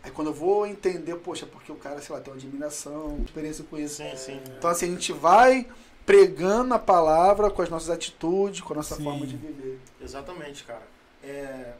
Aí 0.02 0.10
quando 0.10 0.28
eu 0.28 0.34
vou 0.34 0.66
entender, 0.66 1.14
poxa, 1.16 1.46
porque 1.46 1.70
o 1.70 1.76
cara, 1.76 2.02
sei 2.02 2.14
lá, 2.14 2.20
tem 2.20 2.32
uma 2.32 2.38
admiração, 2.38 3.20
experiência 3.24 3.64
com 3.64 3.78
isso. 3.78 3.96
Sim, 3.96 4.16
sim. 4.16 4.40
Então 4.58 4.68
assim, 4.68 4.86
a 4.86 4.90
gente 4.90 5.12
vai 5.12 5.66
pregando 6.04 6.74
a 6.74 6.78
palavra 6.78 7.50
com 7.50 7.62
as 7.62 7.68
nossas 7.68 7.90
atitudes, 7.90 8.60
com 8.60 8.72
a 8.72 8.76
nossa 8.76 8.96
sim. 8.96 9.04
forma 9.04 9.26
de 9.26 9.36
viver. 9.36 9.80
Exatamente, 10.00 10.64
cara. 10.64 10.95
É, 11.26 11.74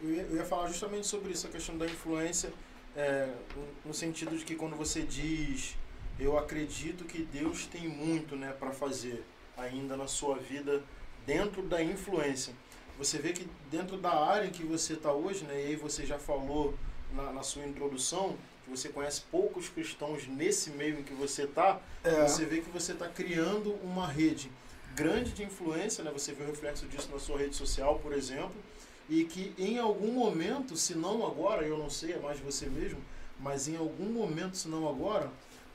eu, 0.00 0.10
ia, 0.10 0.22
eu, 0.22 0.36
ia, 0.36 0.44
falar 0.44 0.68
justamente 0.68 1.06
sobre 1.06 1.32
isso, 1.32 1.46
a 1.46 1.50
questão 1.50 1.76
da 1.76 1.86
influência, 1.86 2.52
é, 2.96 3.28
no 3.84 3.92
sentido 3.92 4.36
de 4.36 4.44
que 4.44 4.54
quando 4.54 4.76
você 4.76 5.02
diz, 5.02 5.76
eu 6.20 6.38
acredito 6.38 7.04
que 7.04 7.22
Deus 7.22 7.66
tem 7.66 7.88
muito 7.88 8.36
né, 8.36 8.54
para 8.58 8.70
fazer 8.70 9.24
ainda 9.56 9.96
na 9.96 10.06
sua 10.06 10.38
vida 10.38 10.82
dentro 11.26 11.62
da 11.62 11.82
influência. 11.82 12.54
Você 12.96 13.18
vê 13.18 13.32
que 13.32 13.48
dentro 13.70 13.96
da 13.96 14.12
área 14.12 14.46
em 14.46 14.50
que 14.50 14.62
você 14.62 14.92
está 14.92 15.12
hoje, 15.12 15.44
né, 15.44 15.54
e 15.54 15.66
aí 15.68 15.76
você 15.76 16.06
já 16.06 16.18
falou 16.18 16.74
na, 17.12 17.32
na, 17.32 17.42
sua 17.42 17.64
introdução, 17.64 18.36
que 18.64 18.70
você 18.70 18.88
conhece 18.88 19.22
poucos 19.30 19.68
cristãos 19.68 20.28
nesse 20.28 20.70
meio 20.70 21.00
em 21.00 21.02
que 21.02 21.14
você 21.14 21.42
está, 21.42 21.80
é. 22.04 22.22
você 22.22 22.44
vê 22.44 22.60
que 22.60 22.70
você 22.70 22.92
está 22.92 23.08
criando 23.08 23.72
uma 23.82 24.06
rede 24.06 24.50
grande 24.94 25.32
de 25.32 25.42
influência, 25.42 26.04
né? 26.04 26.10
Você 26.12 26.32
vê 26.32 26.44
o 26.44 26.46
reflexo 26.46 26.86
disso 26.86 27.08
na 27.10 27.18
sua 27.18 27.38
rede 27.38 27.56
social, 27.56 27.98
por 27.98 28.12
exemplo, 28.12 28.54
e 29.08 29.24
que 29.24 29.52
em 29.58 29.78
algum 29.78 30.12
momento, 30.12 30.76
se 30.76 30.94
não 30.94 31.26
agora, 31.26 31.66
eu 31.66 31.76
não 31.76 31.90
sei, 31.90 32.12
é 32.12 32.18
mais 32.18 32.38
você 32.40 32.66
mesmo, 32.66 32.98
mas 33.40 33.68
em 33.68 33.76
algum 33.76 34.06
momento, 34.06 34.56
se 34.56 34.68
não 34.68 34.88
agora, 34.88 35.30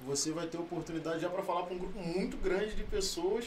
você 0.05 0.31
vai 0.31 0.47
ter 0.47 0.57
oportunidade 0.57 1.19
já 1.21 1.29
para 1.29 1.43
falar 1.43 1.63
para 1.63 1.73
um 1.73 1.79
grupo 1.79 1.99
muito 1.99 2.37
grande 2.37 2.75
de 2.75 2.83
pessoas 2.83 3.45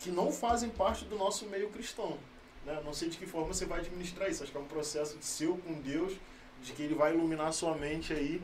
que 0.00 0.10
não 0.10 0.30
fazem 0.30 0.68
parte 0.68 1.04
do 1.04 1.16
nosso 1.16 1.46
meio 1.46 1.68
cristão. 1.70 2.18
Né? 2.64 2.80
Não 2.84 2.92
sei 2.92 3.08
de 3.08 3.16
que 3.16 3.26
forma 3.26 3.54
você 3.54 3.64
vai 3.64 3.80
administrar 3.80 4.30
isso. 4.30 4.42
Acho 4.42 4.52
que 4.52 4.58
é 4.58 4.60
um 4.60 4.64
processo 4.64 5.16
de 5.16 5.24
seu 5.24 5.56
com 5.58 5.74
Deus 5.74 6.12
de 6.62 6.72
que 6.72 6.82
ele 6.82 6.94
vai 6.94 7.14
iluminar 7.14 7.52
sua 7.52 7.74
mente 7.76 8.12
aí 8.12 8.42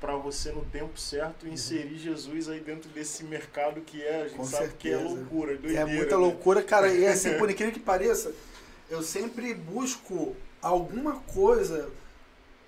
para 0.00 0.16
você 0.16 0.52
no 0.52 0.64
tempo 0.66 0.98
certo 0.98 1.48
inserir 1.48 1.96
Jesus 1.98 2.48
aí 2.48 2.60
dentro 2.60 2.88
desse 2.90 3.24
mercado 3.24 3.80
que 3.80 4.02
é, 4.02 4.22
a 4.22 4.28
gente 4.28 4.36
Com 4.36 4.44
sabe 4.44 4.66
certeza. 4.66 4.76
que 4.78 4.88
é 4.90 5.08
loucura, 5.08 5.52
é 5.52 5.56
doideira, 5.56 5.80
É 5.80 5.94
muita 5.94 6.16
né? 6.16 6.22
loucura, 6.22 6.62
cara, 6.62 6.92
e 6.92 7.06
assim, 7.06 7.38
por 7.38 7.50
incrível 7.50 7.72
que 7.72 7.80
pareça, 7.80 8.32
eu 8.90 9.02
sempre 9.02 9.54
busco 9.54 10.36
alguma 10.60 11.16
coisa 11.32 11.90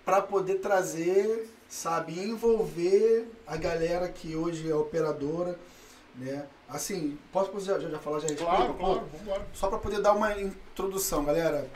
para 0.05 0.23
poder 0.23 0.57
trazer, 0.57 1.49
sabe, 1.69 2.19
envolver 2.19 3.29
a 3.47 3.57
galera 3.57 4.09
que 4.09 4.37
hoje 4.37 4.71
é 4.71 4.75
operadora, 4.75 5.59
né? 6.15 6.47
Assim, 6.69 7.19
posso 7.33 7.59
já, 7.61 7.79
já, 7.79 7.89
já 7.89 7.99
falar 7.99 8.21
já 8.21 8.35
Claro, 8.35 8.75
claro, 8.75 9.03
vamos 9.25 9.43
Só 9.53 9.69
para 9.69 9.79
poder 9.79 10.01
dar 10.01 10.13
uma 10.13 10.39
introdução, 10.41 11.25
galera. 11.25 11.69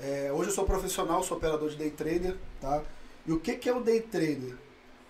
É, 0.00 0.30
hoje 0.32 0.50
eu 0.50 0.54
sou 0.54 0.64
profissional, 0.64 1.22
sou 1.22 1.36
operador 1.36 1.70
de 1.70 1.76
day 1.76 1.90
trader, 1.90 2.36
tá? 2.60 2.82
E 3.26 3.32
o 3.32 3.40
que, 3.40 3.54
que 3.56 3.68
é 3.68 3.74
o 3.74 3.80
day 3.80 4.00
trader? 4.00 4.54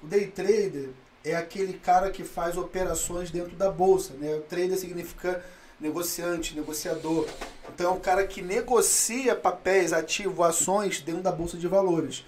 O 0.02 0.06
day 0.06 0.26
trader 0.26 0.90
é 1.24 1.34
aquele 1.34 1.72
cara 1.74 2.10
que 2.10 2.22
faz 2.22 2.56
operações 2.56 3.30
dentro 3.30 3.56
da 3.56 3.70
bolsa, 3.70 4.14
né? 4.14 4.36
O 4.36 4.42
trader 4.42 4.78
significa 4.78 5.44
negociante, 5.84 6.56
negociador. 6.56 7.28
Então 7.72 7.92
é 7.92 7.94
o 7.94 8.00
cara 8.00 8.26
que 8.26 8.40
negocia 8.40 9.36
papéis, 9.36 9.92
ativos, 9.92 10.44
ações 10.44 11.00
dentro 11.02 11.22
da 11.22 11.30
bolsa 11.30 11.58
de 11.58 11.68
valores. 11.68 12.24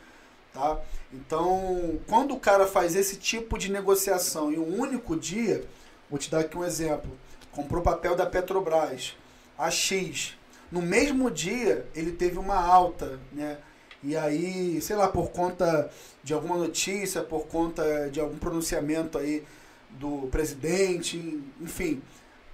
Tá? 0.53 0.79
Então, 1.13 1.99
quando 2.07 2.35
o 2.35 2.41
cara 2.41 2.67
faz 2.67 2.95
esse 2.95 3.17
tipo 3.17 3.59
de 3.59 3.71
negociação 3.71 4.53
em 4.53 4.59
um 4.59 4.79
único 4.79 5.17
dia, 5.17 5.65
vou 6.11 6.19
te 6.19 6.31
dar 6.31 6.41
aqui 6.41 6.57
um 6.57 6.65
exemplo. 6.65 7.11
Comprou 7.51 7.83
papel 7.83 8.15
da 8.15 8.27
Petrobras 8.27 9.17
a 9.57 9.71
X. 9.71 10.35
No 10.71 10.83
mesmo 10.83 11.31
dia, 11.31 11.87
ele 11.95 12.13
teve 12.13 12.39
uma 12.39 12.57
alta, 12.57 13.19
né? 13.33 13.57
E 14.03 14.15
aí, 14.17 14.81
sei 14.83 14.95
lá, 14.95 15.09
por 15.09 15.31
conta 15.31 15.91
de 16.23 16.35
alguma 16.35 16.57
notícia, 16.57 17.23
por 17.23 17.47
conta 17.47 18.11
de 18.11 18.21
algum 18.21 18.37
pronunciamento 18.37 19.17
aí 19.17 19.43
do 19.91 20.29
presidente, 20.31 21.41
enfim, 21.61 22.03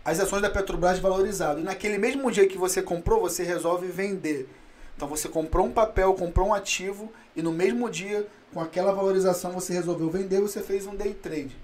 as 0.05 0.19
ações 0.19 0.43
da 0.43 0.51
Petrobras 0.51 0.99
valorizaram. 0.99 1.61
E 1.61 1.63
naquele 1.63 1.99
mesmo 1.99 2.31
dia 2.31 2.47
que 2.47 2.59
você 2.59 2.83
comprou, 2.83 3.21
você 3.21 3.45
resolve 3.45 3.87
vender. 3.87 4.49
Então 4.97 5.09
você 5.09 5.29
comprou 5.29 5.67
um 5.67 5.73
papel, 5.73 6.15
comprou 6.15 6.49
um 6.49 6.55
ativo 6.55 7.13
e 7.35 7.43
no 7.43 7.53
mesmo 7.53 7.89
dia, 7.89 8.27
com 8.53 8.61
aquela 8.61 8.93
valorização, 8.93 9.53
você 9.53 9.73
resolveu 9.73 10.11
vender, 10.11 10.41
você 10.41 10.61
fez 10.61 10.87
um 10.87 10.95
day 10.95 11.15
trade, 11.15 11.57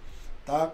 tá? 0.46 0.72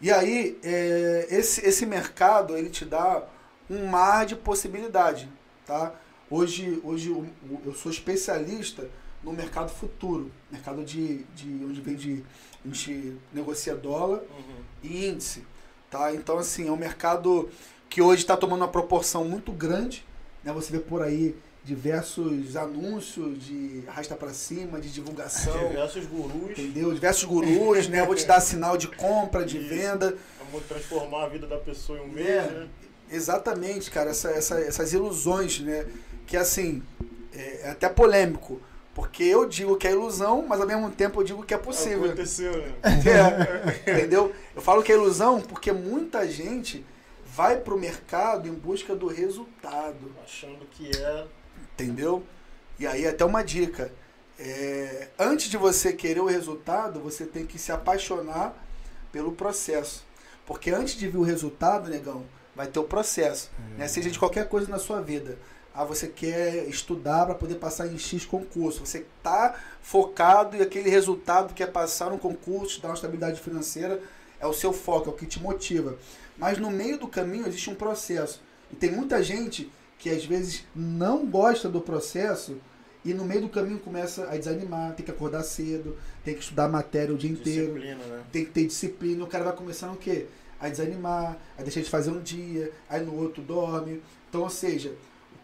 E 0.00 0.12
aí, 0.12 0.58
é, 0.62 1.26
esse, 1.30 1.66
esse 1.66 1.86
mercado, 1.86 2.56
ele 2.56 2.68
te 2.68 2.84
dá 2.84 3.22
um 3.68 3.86
mar 3.86 4.26
de 4.26 4.36
possibilidade, 4.36 5.28
tá? 5.64 5.94
Hoje, 6.30 6.80
hoje 6.84 7.10
eu, 7.10 7.26
eu 7.64 7.74
sou 7.74 7.90
especialista 7.90 8.88
no 9.22 9.32
mercado 9.32 9.70
futuro, 9.70 10.30
mercado 10.50 10.84
de, 10.84 11.24
de 11.34 11.64
onde 11.64 11.80
vende, 11.80 12.24
a 12.64 12.68
gente 12.68 13.16
negocia 13.32 13.74
dólar 13.74 14.18
uhum. 14.18 14.62
e 14.82 15.06
índice, 15.06 15.44
tá? 15.90 16.14
Então, 16.14 16.38
assim, 16.38 16.68
é 16.68 16.72
um 16.72 16.76
mercado 16.76 17.48
que 17.88 18.02
hoje 18.02 18.22
está 18.22 18.36
tomando 18.36 18.62
uma 18.62 18.68
proporção 18.68 19.24
muito 19.24 19.52
grande, 19.52 20.04
né? 20.44 20.52
Você 20.52 20.72
vê 20.72 20.78
por 20.78 21.02
aí 21.02 21.34
diversos 21.64 22.56
anúncios 22.56 23.44
de 23.44 23.82
arrasta 23.88 24.14
para 24.14 24.32
cima, 24.32 24.80
de 24.80 24.92
divulgação. 24.92 25.68
Diversos 25.68 26.06
gurus. 26.06 26.50
Entendeu? 26.50 26.94
Diversos 26.94 27.24
gurus, 27.24 27.88
né? 27.88 28.04
Vou 28.06 28.14
te 28.14 28.24
dar 28.24 28.40
sinal 28.40 28.76
de 28.76 28.86
compra, 28.86 29.44
de 29.44 29.58
Isso. 29.58 29.68
venda. 29.68 30.16
Vamos 30.50 30.66
transformar 30.68 31.24
a 31.24 31.28
vida 31.28 31.46
da 31.46 31.58
pessoa 31.58 31.98
em 31.98 32.02
um 32.02 32.08
mês, 32.08 32.28
é, 32.28 32.42
né? 32.42 32.68
Exatamente, 33.10 33.90
cara. 33.90 34.10
Essa, 34.10 34.30
essa, 34.30 34.60
essas 34.60 34.92
ilusões, 34.92 35.58
né? 35.58 35.86
Que 36.24 36.36
assim, 36.36 36.82
é, 37.34 37.62
é 37.62 37.70
até 37.70 37.88
polêmico. 37.88 38.60
Porque 38.96 39.24
eu 39.24 39.46
digo 39.46 39.76
que 39.76 39.86
é 39.86 39.92
ilusão, 39.92 40.46
mas 40.48 40.58
ao 40.58 40.66
mesmo 40.66 40.90
tempo 40.90 41.20
eu 41.20 41.24
digo 41.24 41.42
que 41.42 41.52
é 41.52 41.58
possível. 41.58 42.06
Aconteceu, 42.06 42.56
né? 42.56 42.72
É, 43.84 43.92
entendeu? 43.92 44.34
Eu 44.54 44.62
falo 44.62 44.82
que 44.82 44.90
é 44.90 44.94
ilusão 44.94 45.38
porque 45.42 45.70
muita 45.70 46.26
gente 46.26 46.82
vai 47.26 47.58
pro 47.58 47.78
mercado 47.78 48.48
em 48.48 48.54
busca 48.54 48.96
do 48.96 49.06
resultado. 49.06 50.14
Achando 50.24 50.64
que 50.70 50.90
é 50.96 51.26
Entendeu? 51.74 52.22
E 52.78 52.86
aí 52.86 53.06
até 53.06 53.22
uma 53.22 53.42
dica. 53.42 53.92
É, 54.38 55.08
antes 55.18 55.50
de 55.50 55.58
você 55.58 55.92
querer 55.92 56.20
o 56.20 56.26
resultado, 56.26 56.98
você 56.98 57.26
tem 57.26 57.44
que 57.44 57.58
se 57.58 57.70
apaixonar 57.70 58.56
pelo 59.12 59.32
processo. 59.32 60.06
Porque 60.46 60.70
antes 60.70 60.94
de 60.94 61.06
vir 61.06 61.18
o 61.18 61.22
resultado, 61.22 61.90
negão, 61.90 62.24
vai 62.54 62.66
ter 62.66 62.78
o 62.78 62.84
processo. 62.84 63.50
Né? 63.76 63.84
É. 63.84 63.88
Seja 63.88 64.10
de 64.10 64.18
qualquer 64.18 64.48
coisa 64.48 64.70
na 64.70 64.78
sua 64.78 65.02
vida. 65.02 65.36
Ah, 65.76 65.84
você 65.84 66.08
quer 66.08 66.66
estudar 66.68 67.26
para 67.26 67.34
poder 67.34 67.56
passar 67.56 67.86
em 67.86 67.98
X 67.98 68.24
concurso. 68.24 68.80
Você 68.86 69.04
está 69.18 69.54
focado 69.82 70.56
e 70.56 70.62
aquele 70.62 70.88
resultado 70.88 71.52
que 71.52 71.62
é 71.62 71.66
passar 71.66 72.10
no 72.10 72.18
concurso, 72.18 72.80
dar 72.80 72.88
uma 72.88 72.94
estabilidade 72.94 73.42
financeira, 73.42 74.00
é 74.40 74.46
o 74.46 74.54
seu 74.54 74.72
foco, 74.72 75.10
é 75.10 75.12
o 75.12 75.16
que 75.16 75.26
te 75.26 75.38
motiva. 75.38 75.98
Mas 76.38 76.56
no 76.56 76.70
meio 76.70 76.98
do 76.98 77.06
caminho 77.06 77.46
existe 77.46 77.68
um 77.68 77.74
processo. 77.74 78.40
E 78.72 78.76
tem 78.76 78.90
muita 78.90 79.22
gente 79.22 79.70
que 79.98 80.08
às 80.08 80.24
vezes 80.24 80.64
não 80.74 81.26
gosta 81.26 81.68
do 81.68 81.82
processo 81.82 82.56
e 83.04 83.12
no 83.12 83.26
meio 83.26 83.42
do 83.42 83.48
caminho 83.50 83.78
começa 83.78 84.30
a 84.30 84.36
desanimar, 84.36 84.94
tem 84.94 85.04
que 85.04 85.10
acordar 85.10 85.42
cedo, 85.42 85.94
tem 86.24 86.34
que 86.34 86.40
estudar 86.40 86.68
matéria 86.68 87.14
o 87.14 87.18
dia 87.18 87.30
inteiro, 87.30 87.74
né? 87.74 88.24
tem 88.32 88.46
que 88.46 88.50
ter 88.50 88.66
disciplina, 88.66 89.22
o 89.22 89.26
cara 89.26 89.44
vai 89.44 89.54
começando 89.54 89.92
o 89.92 89.98
quê? 89.98 90.26
A 90.58 90.70
desanimar, 90.70 91.36
a 91.58 91.62
deixar 91.62 91.82
de 91.82 91.90
fazer 91.90 92.10
um 92.10 92.20
dia, 92.22 92.72
aí 92.88 93.04
no 93.04 93.14
outro 93.14 93.42
dorme. 93.42 94.02
Então, 94.28 94.40
ou 94.40 94.50
seja, 94.50 94.94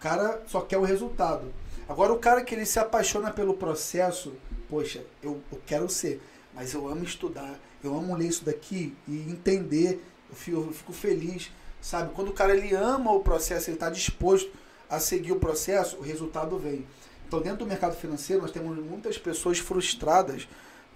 cara 0.03 0.43
só 0.47 0.61
quer 0.61 0.79
o 0.79 0.83
resultado. 0.83 1.53
Agora 1.89 2.13
o 2.13 2.19
cara 2.19 2.43
que 2.43 2.55
ele 2.55 2.67
se 2.67 2.79
apaixona 2.79 3.31
pelo 3.31 3.55
processo, 3.55 4.35
poxa, 4.69 5.05
eu, 5.23 5.41
eu 5.51 5.61
quero 5.67 5.89
ser, 5.89 6.21
mas 6.55 6.73
eu 6.75 6.89
amo 6.89 7.05
estudar, 7.05 7.59
eu 7.83 7.97
amo 7.97 8.17
ler 8.17 8.29
isso 8.29 8.45
daqui 8.45 8.97
e 9.07 9.31
entender, 9.31 10.03
eu 10.31 10.37
fico, 10.37 10.57
eu 10.59 10.73
fico 10.73 10.93
feliz 10.93 11.51
Sabe? 11.83 12.15
Quando 12.15 12.29
o 12.29 12.33
cara 12.33 12.57
ele 12.57 12.73
ama 12.77 13.11
o 13.11 13.21
processo, 13.21 13.69
ele 13.69 13.77
está 13.77 13.91
disposto 13.91 14.53
a 14.89 15.01
seguir 15.01 15.33
o 15.33 15.41
processo, 15.41 15.97
o 15.97 16.01
resultado 16.01 16.57
vem. 16.57 16.87
Então, 17.27 17.43
dentro 17.43 17.59
do 17.59 17.67
mercado 17.67 17.97
financeiro, 17.97 18.41
nós 18.41 18.53
temos 18.53 18.79
muitas 18.79 19.19
pessoas 19.19 19.59
frustradas, 19.59 20.47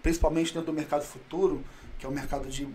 principalmente 0.01 0.55
dentro 0.55 0.67
do 0.67 0.73
mercado 0.73 1.03
futuro, 1.03 1.65
que 1.99 2.07
é 2.07 2.09
um 2.09 2.13
mercado 2.13 2.49
de 2.49 2.69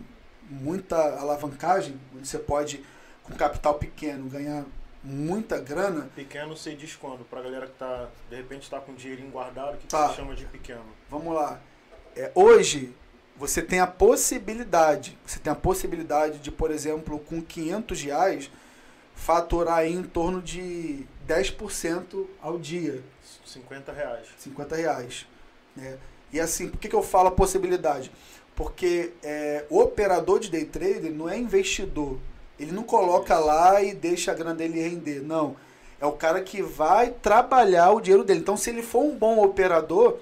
muita 0.50 0.98
alavancagem, 1.20 1.98
onde 2.14 2.28
você 2.28 2.38
pode, 2.38 2.84
com 3.24 3.34
capital 3.34 3.76
pequeno, 3.76 4.28
ganhar 4.28 4.66
muita 5.04 5.60
grana. 5.60 6.10
Pequeno 6.16 6.56
você 6.56 6.76
diz 6.76 6.96
quando? 6.96 7.26
Para 7.26 7.40
a 7.40 7.44
galera 7.44 7.68
que 7.68 7.74
tá, 7.74 8.10
de 8.30 8.36
repente 8.36 8.64
está 8.64 8.80
com 8.80 8.94
dinheirinho 8.94 9.32
guardado, 9.32 9.76
o 9.76 9.78
que, 9.78 9.88
tá. 9.88 10.08
que 10.08 10.10
você 10.10 10.22
chama 10.22 10.36
de 10.36 10.46
pequeno? 10.46 10.86
Vamos 11.10 11.34
lá. 11.34 11.60
É, 12.16 12.32
hoje, 12.36 12.94
você 13.36 13.62
tem 13.62 13.80
a 13.80 13.88
possibilidade, 13.88 15.18
você 15.26 15.40
tem 15.40 15.52
a 15.52 15.56
possibilidade 15.56 16.40
de, 16.40 16.52
por 16.52 16.72
exemplo, 16.72 17.20
com 17.20 17.42
500 17.42 18.02
reais, 18.04 18.52
faturar 19.16 19.86
em 19.86 20.04
torno 20.04 20.42
de 20.42 21.06
10% 21.28 22.28
ao 22.42 22.60
dia. 22.60 23.02
50 23.46 23.92
reais. 23.92 24.28
50 24.38 24.76
reais. 24.76 25.28
Né? 25.76 25.98
E 26.32 26.40
assim, 26.40 26.70
por 26.70 26.80
que, 26.80 26.90
que 26.90 26.96
eu 26.96 27.04
falo 27.04 27.30
a 27.30 27.32
possibilidade? 27.32 28.12
Porque 28.56 29.14
é, 29.24 29.66
o 29.70 29.80
operador 29.80 30.40
de 30.40 30.50
day 30.50 30.66
trader 30.66 31.12
não 31.12 31.30
é 31.30 31.38
investidor. 31.38 32.20
Ele 32.62 32.72
não 32.72 32.84
coloca 32.84 33.40
lá 33.40 33.82
e 33.82 33.94
deixa 33.94 34.32
a 34.32 34.36
grana 34.36 34.54
dele 34.54 34.80
render. 34.80 35.22
Não. 35.22 35.56
É 36.00 36.06
o 36.06 36.12
cara 36.12 36.42
que 36.42 36.62
vai 36.62 37.10
trabalhar 37.10 37.92
o 37.92 38.00
dinheiro 38.00 38.24
dele. 38.24 38.40
Então, 38.40 38.56
se 38.56 38.70
ele 38.70 38.84
for 38.84 39.04
um 39.04 39.16
bom 39.16 39.44
operador, 39.44 40.20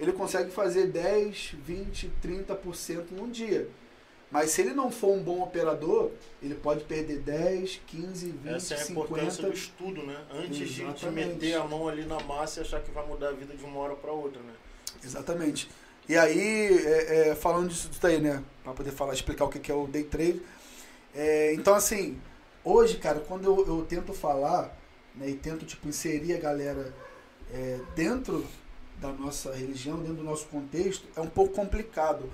ele 0.00 0.12
consegue 0.12 0.50
fazer 0.50 0.86
10, 0.86 1.54
20, 1.64 2.10
30% 2.22 3.04
num 3.12 3.30
dia. 3.30 3.68
Mas 4.30 4.50
se 4.50 4.62
ele 4.62 4.72
não 4.72 4.90
for 4.90 5.10
um 5.10 5.22
bom 5.22 5.42
operador, 5.42 6.10
ele 6.42 6.54
pode 6.54 6.84
perder 6.84 7.18
10, 7.18 7.82
15, 7.86 8.26
20, 8.30 8.54
Essa 8.54 8.74
é 8.74 8.76
a 8.78 8.80
50. 8.80 8.92
importância 8.92 9.42
do 9.42 9.52
estudo, 9.52 10.02
né? 10.06 10.16
Antes 10.32 10.70
de, 10.70 10.90
de, 10.90 11.10
meter 11.10 11.54
a 11.54 11.64
mão 11.64 11.86
ali 11.86 12.06
na 12.06 12.18
massa 12.20 12.60
e 12.60 12.62
achar 12.62 12.80
que 12.80 12.90
vai 12.90 13.06
mudar 13.06 13.28
a 13.28 13.32
vida 13.32 13.54
de 13.54 13.62
uma 13.62 13.78
hora 13.80 13.94
para 13.94 14.10
outra, 14.10 14.40
né? 14.40 14.54
Exatamente. 15.04 15.68
E 16.08 16.16
aí, 16.16 16.78
é, 16.84 17.28
é, 17.28 17.34
falando 17.34 17.68
disso 17.68 17.90
daí, 18.00 18.20
né? 18.20 18.42
Para 18.64 18.72
poder 18.72 18.92
falar, 18.92 19.12
explicar 19.12 19.44
o 19.44 19.48
que 19.50 19.70
é 19.70 19.74
o 19.74 19.86
day 19.86 20.04
trade. 20.04 20.40
É, 21.14 21.52
então, 21.54 21.74
assim, 21.74 22.20
hoje, 22.64 22.96
cara, 22.98 23.20
quando 23.20 23.44
eu, 23.44 23.66
eu 23.66 23.86
tento 23.86 24.12
falar 24.12 24.76
né, 25.14 25.28
e 25.28 25.34
tento 25.34 25.64
tipo, 25.64 25.88
inserir 25.88 26.34
a 26.34 26.40
galera 26.40 26.92
é, 27.52 27.78
dentro 27.94 28.46
da 29.00 29.12
nossa 29.12 29.52
religião, 29.52 29.98
dentro 29.98 30.16
do 30.16 30.24
nosso 30.24 30.46
contexto, 30.46 31.06
é 31.16 31.20
um 31.20 31.28
pouco 31.28 31.54
complicado. 31.54 32.30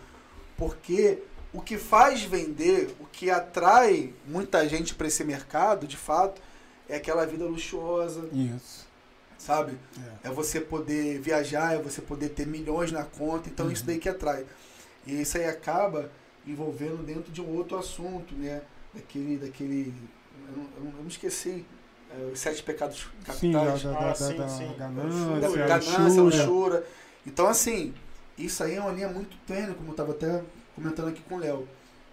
Porque 0.57 1.22
o 1.53 1.61
que 1.61 1.79
faz 1.79 2.22
vender, 2.22 2.95
o 3.01 3.07
que 3.07 3.31
atrai 3.31 4.12
muita 4.26 4.68
gente 4.68 4.95
para 4.95 5.07
esse 5.07 5.24
mercado, 5.24 5.87
de 5.87 5.97
fato, 5.97 6.41
é 6.89 6.97
aquela 6.97 7.24
vida 7.24 7.45
luxuosa. 7.45 8.29
Isso. 8.33 8.87
Sabe? 9.39 9.79
É. 10.24 10.29
é. 10.29 10.31
você 10.31 10.61
poder 10.61 11.20
viajar, 11.20 11.74
é 11.74 11.79
você 11.79 12.03
poder 12.03 12.31
ter 12.31 12.47
milhões 12.47 12.93
na 12.93 13.05
conta. 13.05 13.49
Então, 13.49 13.66
uhum. 13.66 13.72
isso 13.72 13.85
daí 13.85 13.99
que 13.99 14.09
atrai. 14.09 14.45
E 15.07 15.22
isso 15.22 15.39
aí 15.39 15.47
acaba 15.47 16.11
envolvendo 16.51 17.05
dentro 17.05 17.30
de 17.32 17.40
um 17.40 17.57
outro 17.57 17.76
assunto, 17.76 18.34
né? 18.34 18.62
Daquele. 18.94 19.36
daquele 19.36 19.94
eu 20.49 20.57
não, 20.57 20.64
eu 20.76 21.03
não 21.03 21.09
esqueci 21.09 21.64
é, 22.11 22.30
os 22.32 22.38
sete 22.38 22.62
pecados 22.62 23.09
capitais. 23.24 23.80
Sim, 23.80 23.88
da, 23.88 24.01
da, 24.01 24.11
ah, 24.11 24.14
sim, 24.14 24.36
da, 24.36 24.49
sim. 24.49 24.74
ganância, 24.78 25.66
ganância 25.66 26.22
luxúria. 26.22 26.84
Então, 27.26 27.46
assim, 27.46 27.92
isso 28.38 28.62
aí 28.62 28.76
é 28.76 28.80
uma 28.80 28.92
linha 28.92 29.09
muito 29.09 29.36
tênue, 29.46 29.74
como 29.74 29.88
eu 29.88 29.92
estava 29.92 30.12
até 30.12 30.42
comentando 30.74 31.09
aqui 31.09 31.20
com 31.22 31.34
o 31.34 31.38
Léo. 31.38 31.68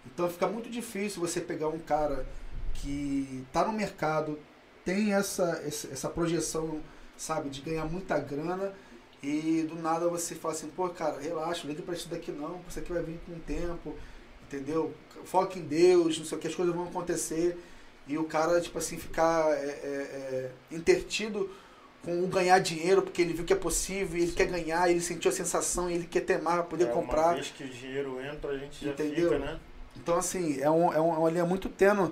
Então 0.05 0.29
fica 0.29 0.47
muito 0.47 0.69
difícil 0.69 1.21
você 1.21 1.41
pegar 1.41 1.67
um 1.67 1.79
cara 1.79 2.25
que 2.73 3.43
está 3.47 3.65
no 3.65 3.73
mercado, 3.73 4.38
tem 4.83 5.13
essa, 5.13 5.61
essa 5.65 6.09
projeção, 6.09 6.79
sabe, 7.17 7.49
de 7.49 7.61
ganhar 7.61 7.86
muita 7.86 8.19
grana 8.19 8.73
e 9.23 9.65
do 9.67 9.75
nada 9.75 10.07
você 10.07 10.36
fala 10.36 10.53
assim, 10.53 10.67
pô, 10.67 10.88
cara, 10.89 11.19
relaxa, 11.19 11.67
liga 11.67 11.81
para 11.81 11.95
isso 11.95 12.09
daqui 12.09 12.31
não, 12.31 12.61
isso 12.67 12.79
aqui 12.79 12.91
vai 12.91 13.01
vir 13.01 13.19
com 13.25 13.31
o 13.31 13.39
tempo, 13.39 13.95
entendeu? 14.55 14.93
Foca 15.25 15.57
em 15.57 15.63
Deus, 15.63 16.17
não 16.17 16.25
sei 16.25 16.37
o 16.37 16.41
que, 16.41 16.47
as 16.47 16.55
coisas 16.55 16.73
vão 16.73 16.85
acontecer 16.85 17.57
e 18.07 18.17
o 18.17 18.23
cara, 18.25 18.61
tipo 18.61 18.77
assim, 18.77 18.97
ficar 18.97 19.51
é, 19.51 19.65
é, 19.65 20.51
é, 20.71 20.75
intertido 20.75 21.49
com 22.03 22.23
o 22.23 22.27
ganhar 22.27 22.59
dinheiro, 22.59 23.01
porque 23.01 23.21
ele 23.21 23.33
viu 23.33 23.43
que 23.43 23.53
é 23.53 23.55
possível, 23.55 24.17
ele 24.17 24.27
Sim. 24.27 24.35
quer 24.35 24.45
ganhar, 24.45 24.89
ele 24.89 25.01
sentiu 25.01 25.31
a 25.31 25.33
sensação, 25.33 25.89
ele 25.89 26.05
quer 26.05 26.21
ter 26.21 26.39
mais 26.39 26.57
para 26.57 26.65
poder 26.65 26.87
é, 26.87 26.91
comprar. 26.91 27.27
Uma 27.27 27.33
vez 27.33 27.47
que 27.49 27.63
o 27.63 27.69
dinheiro 27.69 28.21
entra, 28.21 28.51
a 28.51 28.57
gente 28.57 28.85
já 28.85 28.91
Entendeu? 28.91 29.29
fica, 29.29 29.39
né? 29.39 29.59
Então, 29.97 30.15
assim, 30.15 30.61
é, 30.61 30.69
um, 30.69 30.93
é 30.93 30.99
uma 30.99 31.29
linha 31.31 31.45
muito 31.45 31.67
tênue, 31.67 32.11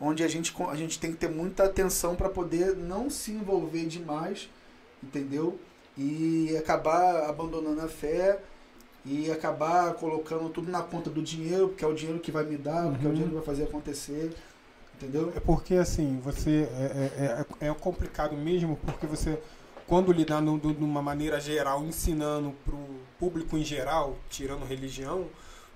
onde 0.00 0.22
a 0.22 0.28
gente, 0.28 0.54
a 0.68 0.76
gente 0.76 1.00
tem 1.00 1.10
que 1.10 1.16
ter 1.16 1.28
muita 1.28 1.64
atenção 1.64 2.14
para 2.14 2.28
poder 2.28 2.76
não 2.76 3.10
se 3.10 3.32
envolver 3.32 3.86
demais, 3.86 4.48
entendeu? 5.02 5.58
e 5.96 6.56
acabar 6.56 7.28
abandonando 7.28 7.80
a 7.80 7.88
fé 7.88 8.40
e 9.04 9.30
acabar 9.30 9.94
colocando 9.94 10.48
tudo 10.50 10.70
na 10.70 10.82
conta 10.82 11.10
do 11.10 11.22
dinheiro, 11.22 11.68
porque 11.68 11.84
é 11.84 11.88
o 11.88 11.94
dinheiro 11.94 12.20
que 12.20 12.32
vai 12.32 12.44
me 12.44 12.56
dar, 12.56 12.90
porque 12.92 13.06
é 13.06 13.10
o 13.10 13.12
Uhum. 13.12 13.14
dinheiro 13.14 13.30
que 13.30 13.36
vai 13.36 13.44
fazer 13.46 13.64
acontecer. 13.64 14.34
Entendeu? 14.94 15.34
É 15.34 15.40
porque 15.40 15.74
assim, 15.74 16.20
você 16.20 16.68
é, 16.72 17.44
é, 17.62 17.66
é, 17.66 17.68
é 17.68 17.74
complicado 17.74 18.36
mesmo, 18.36 18.76
porque 18.76 19.06
você, 19.06 19.38
quando 19.86 20.12
lidar 20.12 20.40
no, 20.40 20.58
de 20.58 20.68
uma 20.84 21.02
maneira 21.02 21.40
geral, 21.40 21.84
ensinando 21.84 22.52
para 22.64 22.74
o 22.74 23.00
público 23.18 23.56
em 23.56 23.64
geral, 23.64 24.16
tirando 24.30 24.64
religião, 24.64 25.28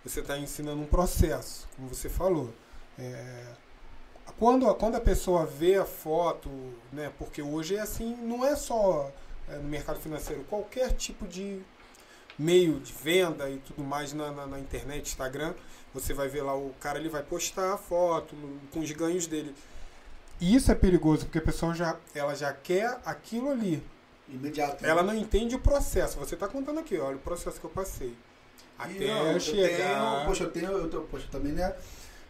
você 0.05 0.21
está 0.21 0.39
ensinando 0.39 0.81
um 0.81 0.87
processo, 0.87 1.69
como 1.77 1.89
você 1.89 2.09
falou. 2.09 2.55
É, 2.99 3.45
quando, 4.39 4.69
a- 4.69 4.75
quando 4.75 4.97
a 4.97 5.01
pessoa 5.01 5.45
vê 5.47 5.77
a 5.77 5.85
foto, 5.85 6.51
né, 6.93 7.11
porque 7.19 7.43
hoje 7.43 7.77
é 7.77 7.81
assim, 7.81 8.17
não 8.17 8.45
é 8.45 8.55
só 8.57 9.11
é, 9.49 9.57
no 9.57 9.65
mercado 9.69 9.99
financeiro, 9.99 10.45
qualquer 10.45 10.93
tipo 10.93 11.27
de 11.27 11.61
meio 12.39 12.79
de 12.81 12.93
venda 12.93 13.51
e 13.51 13.59
tudo 13.59 13.83
mais 13.83 14.13
na, 14.13 14.31
na, 14.31 14.47
na 14.47 14.61
internet, 14.61 15.07
Instagram, 15.07 15.55
você 15.93 16.15
vai 16.15 16.29
ver 16.29 16.43
lá 16.43 16.55
o 16.57 16.73
cara 16.81 16.99
ele 16.99 17.09
vai 17.09 17.23
postar 17.23 17.73
a 17.75 17.77
foto 17.77 18.37
com 18.73 18.81
os 18.81 18.91
ganhos 18.93 19.27
dele. 19.27 19.55
E 20.41 20.55
isso 20.55 20.71
é 20.71 20.75
perigoso 20.75 21.25
porque 21.27 21.39
a 21.39 21.43
pessoa 21.43 21.75
já 21.75 21.97
ela 22.15 22.35
já 22.35 22.53
quer 22.53 22.99
aquilo 23.05 23.51
ali. 23.51 23.83
Imediato. 24.29 24.83
né? 24.83 24.89
Ela 24.91 25.03
não 25.03 25.15
entende 25.15 25.55
o 25.57 25.59
processo. 25.59 26.19
Você 26.19 26.35
está 26.35 26.47
contando 26.47 26.79
aqui, 26.79 26.97
olha 26.99 27.17
o 27.17 27.21
processo 27.21 27.59
que 27.59 27.65
eu 27.67 27.71
passei. 27.71 28.15
Até 28.79 28.93
E, 29.05 29.09
não, 29.09 29.33
eu 29.33 29.41
chegar. 29.41 29.77
tenho, 30.15 30.27
poxa, 30.27 30.45
eu 30.45 30.51
tenho, 30.53 30.71
eu 30.73 30.89
tô- 30.91 31.01
poxa, 31.03 31.27
também, 31.33 31.53
né? 31.53 31.75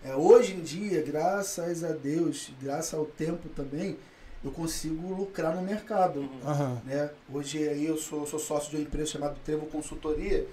É, 0.04 0.14
hoje 0.14 0.54
em 0.54 0.60
dia, 0.62 1.02
graças 1.02 1.82
a 1.84 1.90
Deus, 1.90 2.50
graças 2.62 2.94
ao 2.94 3.04
tempo 3.04 3.48
também, 3.50 3.98
eu 4.44 4.50
consigo 4.50 5.14
lucrar 5.14 5.54
no 5.54 5.62
mercado. 5.62 6.28
Aham. 6.44 6.80
Né? 6.84 7.10
Hoje 7.32 7.68
aí 7.68 7.86
eu 7.86 7.96
sou, 7.96 8.26
sou 8.26 8.38
sócio 8.38 8.70
de 8.70 8.76
uma 8.76 8.82
empresa 8.82 9.12
chamada 9.12 9.36
Trevo 9.44 9.66
Consultoria. 9.66 10.46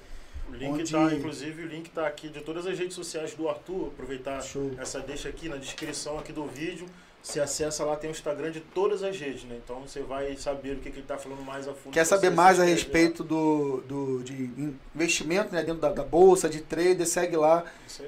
O 0.49 0.53
link 0.53 0.71
Onde- 0.73 0.91
tá, 0.91 1.13
inclusive, 1.13 1.63
o 1.63 1.67
link 1.67 1.89
tá 1.89 2.05
aqui 2.05 2.29
de 2.29 2.41
todas 2.41 2.67
as 2.67 2.77
redes 2.77 2.95
sociais 2.95 3.33
do 3.33 3.49
Arthur. 3.49 3.87
Aproveitar 3.87 4.41
Show. 4.41 4.71
essa 4.77 4.99
deixa 4.99 5.27
aqui 5.29 5.49
na 5.49 5.57
descrição 5.57 6.17
aqui 6.19 6.31
do 6.31 6.45
vídeo. 6.45 6.85
Você 7.23 7.39
acessa 7.39 7.83
lá, 7.83 7.95
tem 7.95 8.07
o 8.07 8.11
Instagram 8.11 8.51
de 8.51 8.59
todas 8.59 9.01
as 9.01 9.17
redes, 9.19 9.45
né? 9.45 9.59
Então 9.63 9.79
você 9.81 10.01
vai 10.01 10.37
saber 10.37 10.73
o 10.75 10.79
que, 10.79 10.91
que 10.91 10.99
ele 10.99 11.07
tá 11.07 11.17
falando 11.17 11.41
mais 11.41 11.67
a 11.67 11.73
fundo. 11.73 11.91
Quer 11.91 12.05
saber 12.05 12.29
mais 12.29 12.59
a 12.59 12.63
respeito 12.63 13.23
do, 13.23 13.81
do, 13.87 14.23
de 14.23 14.47
investimento 14.93 15.51
né, 15.51 15.63
dentro 15.63 15.81
da, 15.81 15.91
da 15.91 16.03
bolsa, 16.03 16.47
de 16.47 16.61
trader, 16.61 17.07
segue 17.07 17.35
lá. 17.35 17.63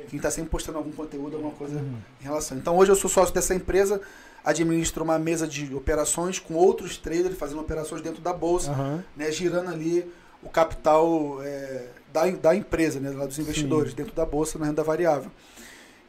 Quem 0.07 0.17
está 0.17 0.29
sempre 0.29 0.51
postando 0.51 0.77
algum 0.77 0.91
conteúdo, 0.91 1.35
alguma 1.37 1.53
coisa 1.55 1.77
Uhum. 1.79 1.97
em 2.21 2.23
relação. 2.23 2.55
Então 2.59 2.77
hoje 2.77 2.91
eu 2.91 2.95
sou 2.95 3.09
sócio 3.09 3.33
dessa 3.33 3.55
empresa, 3.55 3.99
administro 4.47 5.03
uma 5.03 5.19
mesa 5.19 5.45
de 5.45 5.75
operações 5.75 6.39
com 6.39 6.53
outros 6.53 6.97
traders 6.97 7.37
fazendo 7.37 7.59
operações 7.59 8.01
dentro 8.01 8.21
da 8.21 8.31
bolsa, 8.31 8.71
Aham. 8.71 9.03
né, 9.15 9.29
girando 9.29 9.69
ali 9.69 10.09
o 10.41 10.47
capital 10.47 11.43
é, 11.43 11.87
da, 12.13 12.25
da 12.29 12.55
empresa, 12.55 12.97
né, 12.97 13.11
dos 13.11 13.37
investidores, 13.37 13.93
dentro 13.93 14.13
da 14.15 14.25
bolsa 14.25 14.57
na 14.57 14.67
renda 14.67 14.83
variável. 14.83 15.29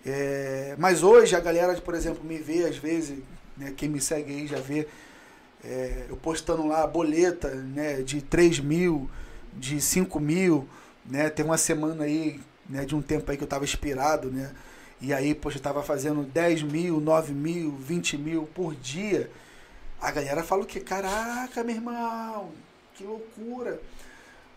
É, 0.06 0.76
mas 0.78 1.02
hoje 1.02 1.34
a 1.34 1.40
galera, 1.40 1.74
por 1.80 1.94
exemplo, 1.94 2.22
me 2.24 2.38
vê 2.38 2.64
às 2.64 2.76
vezes, 2.76 3.18
né, 3.56 3.74
quem 3.76 3.88
me 3.88 4.00
segue 4.00 4.32
aí 4.32 4.46
já 4.46 4.60
vê, 4.60 4.86
é, 5.64 6.04
eu 6.08 6.16
postando 6.16 6.64
lá 6.64 6.86
boleta 6.86 7.50
né, 7.50 8.02
de 8.02 8.22
3 8.22 8.60
mil, 8.60 9.10
de 9.52 9.80
5 9.80 10.20
mil, 10.20 10.68
né, 11.04 11.28
tem 11.28 11.44
uma 11.44 11.58
semana 11.58 12.04
aí, 12.04 12.40
né, 12.70 12.84
de 12.84 12.94
um 12.94 13.02
tempo 13.02 13.28
aí 13.28 13.36
que 13.36 13.42
eu 13.42 13.46
estava 13.46 13.64
inspirado, 13.64 14.30
né, 14.30 14.52
e 15.00 15.12
aí, 15.12 15.34
poxa, 15.34 15.58
eu 15.58 15.62
tava 15.62 15.82
fazendo 15.82 16.22
10 16.24 16.62
mil, 16.62 17.00
9 17.00 17.32
mil, 17.32 17.72
20 17.76 18.16
mil 18.18 18.44
por 18.54 18.74
dia. 18.74 19.30
A 20.00 20.10
galera 20.10 20.42
fala 20.42 20.62
o 20.62 20.66
quê? 20.66 20.80
Caraca, 20.80 21.62
meu 21.64 21.76
irmão, 21.76 22.50
que 22.94 23.04
loucura. 23.04 23.80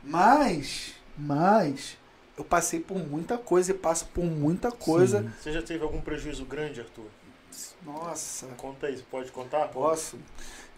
Mas, 0.04 0.94
mas, 1.18 1.98
eu 2.38 2.44
passei 2.44 2.80
por 2.80 2.98
muita 2.98 3.38
coisa 3.38 3.72
e 3.72 3.74
passo 3.74 4.06
por 4.08 4.26
muita 4.26 4.72
coisa. 4.72 5.22
Sim. 5.22 5.32
Você 5.42 5.52
já 5.52 5.62
teve 5.62 5.84
algum 5.84 6.02
prejuízo 6.02 6.46
grande, 6.46 6.80
Arthur? 6.82 7.06
Nossa, 7.86 8.48
Conta 8.58 8.88
você 8.92 9.04
pode 9.10 9.32
contar? 9.32 9.68
posso? 9.68 10.18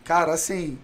Cara, 0.03 0.33
assim, 0.33 0.77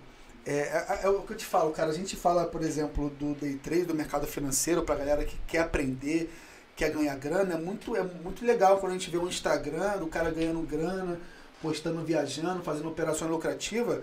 é, 0.46 0.54
é- 0.60 1.00
é 1.04 1.10
o 1.10 1.22
que 1.24 1.34
eu 1.34 1.38
te 1.38 1.46
falo, 1.46 1.72
cara. 1.72 1.90
A 1.90 1.94
gente 1.94 2.16
fala, 2.16 2.46
por 2.46 2.62
exemplo, 2.62 3.10
do 3.12 3.34
day 3.34 3.56
trade, 3.56 3.86
do 3.86 3.94
mercado 3.96 4.28
financeiro, 4.28 4.84
pra 4.84 4.96
galera 4.96 5.26
que 5.26 5.36
quer 5.48 5.60
aprender, 5.60 6.32
quer 6.80 6.92
ganhar 6.92 7.16
grana. 7.18 7.56
É 7.56 7.58
muito, 7.58 7.94
é 7.96 8.02
muito 8.02 8.46
legal 8.46 8.78
quando 8.78 8.94
a 8.94 8.96
gente 8.98 9.12
vê 9.12 9.18
um 9.18 9.28
Instagram 9.28 9.98
do 9.98 10.08
cara 10.08 10.32
ganhando 10.32 10.62
grana, 10.62 11.20
postando, 11.62 12.02
viajando, 12.06 12.64
fazendo 12.64 12.88
operações 12.88 13.30
lucrativas. 13.30 14.00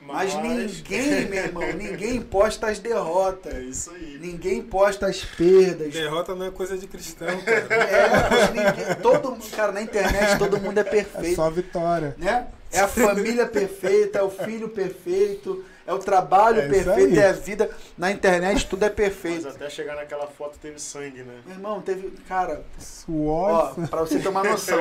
Mas 0.00 0.34
ninguém, 0.34 1.26
meu 1.28 1.44
irmão, 1.44 1.72
ninguém 1.72 2.20
posta 2.20 2.68
as 2.68 2.78
derrotas. 2.78 3.52
É 3.54 3.60
isso 3.62 3.90
aí. 3.90 4.18
Ninguém 4.20 4.62
posta 4.62 5.06
as 5.06 5.24
perdas. 5.24 5.92
Derrota 5.92 6.34
não 6.36 6.46
é 6.46 6.50
coisa 6.50 6.78
de 6.78 6.86
cristão, 6.86 7.26
cara. 7.40 7.74
É, 7.74 8.46
ninguém, 8.52 8.94
todo 9.02 9.30
mundo, 9.32 9.50
cara, 9.50 9.72
na 9.72 9.82
internet 9.82 10.38
todo 10.38 10.60
mundo 10.60 10.78
é 10.78 10.82
É 10.82 10.84
perfeito. 10.84 11.34
só 11.36 11.50
vitória. 11.50 12.14
Né? 12.16 12.46
É 12.70 12.80
a 12.80 12.88
família 12.88 13.46
perfeita, 13.46 14.18
é 14.18 14.22
o 14.22 14.30
filho 14.30 14.68
perfeito, 14.68 15.64
é 15.86 15.92
o 15.92 15.98
trabalho 15.98 16.60
É 16.60 16.68
perfeito, 16.68 17.18
é 17.20 17.28
a 17.28 17.32
vida. 17.32 17.70
Na 17.98 18.10
internet 18.10 18.66
tudo 18.66 18.82
é 18.84 18.88
Mas 18.88 18.96
perfeito. 18.96 19.48
até 19.48 19.68
chegar 19.70 19.96
naquela 19.96 20.26
foto 20.26 20.58
teve 20.58 20.78
sangue, 20.80 21.22
né? 21.22 21.40
Meu 21.44 21.54
irmão, 21.56 21.80
teve. 21.82 22.10
Cara, 22.28 22.64
Suor. 22.78 23.74
ó, 23.78 23.86
pra 23.86 24.00
você 24.00 24.18
ter 24.18 24.28
uma 24.28 24.42
noção. 24.44 24.80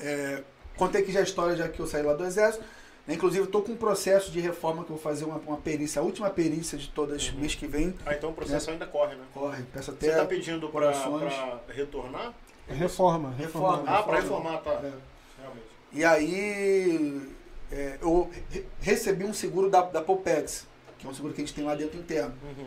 é, 0.00 0.42
contei 0.76 1.02
aqui 1.02 1.12
já 1.12 1.20
a 1.20 1.22
história 1.22 1.56
já 1.56 1.68
que 1.68 1.80
eu 1.80 1.86
saí 1.86 2.02
lá 2.02 2.14
do 2.14 2.24
exército. 2.24 2.64
né? 3.06 3.14
Inclusive, 3.14 3.44
eu 3.44 3.50
tô 3.50 3.62
com 3.62 3.72
um 3.72 3.76
processo 3.76 4.30
de 4.30 4.40
reforma 4.40 4.84
que 4.84 4.90
eu 4.90 4.96
vou 4.96 5.02
fazer 5.02 5.24
uma, 5.24 5.36
uma 5.38 5.56
perícia, 5.56 6.00
a 6.00 6.04
última 6.04 6.28
perícia 6.30 6.76
de 6.78 6.88
todas, 6.88 7.28
Uhum. 7.30 7.38
mês 7.40 7.54
que 7.54 7.66
vem. 7.66 7.94
Ah, 8.04 8.14
então 8.14 8.30
o 8.30 8.34
processo 8.34 8.70
ainda 8.70 8.86
corre, 8.86 9.14
né? 9.16 9.24
Corre, 9.32 9.62
peço 9.72 9.92
Você 9.92 10.08
até. 10.10 10.16
tá 10.18 10.24
pedindo 10.26 10.68
pra, 10.68 10.92
corações. 10.92 11.32
pra 11.34 11.60
retornar? 11.74 12.34
Reforma. 12.68 13.32
Reforma. 13.38 13.82
Ah, 13.86 14.02
pra 14.02 14.16
Reforma. 14.16 14.50
reformar, 14.50 14.58
tá. 14.58 14.72
É. 14.86 14.92
Realmente. 15.40 15.66
E 15.92 16.04
aí 16.04 17.22
é, 17.70 17.98
eu 18.00 18.30
re- 18.50 18.64
recebi 18.80 19.24
um 19.24 19.32
seguro 19.34 19.68
da, 19.70 19.82
da 19.82 20.00
Popex, 20.02 20.66
que 20.98 21.06
é 21.06 21.10
um 21.10 21.14
seguro 21.14 21.32
que 21.34 21.40
a 21.42 21.44
gente 21.44 21.54
tem 21.54 21.64
lá 21.64 21.74
dentro 21.74 21.98
interno. 21.98 22.34
Uhum. 22.42 22.66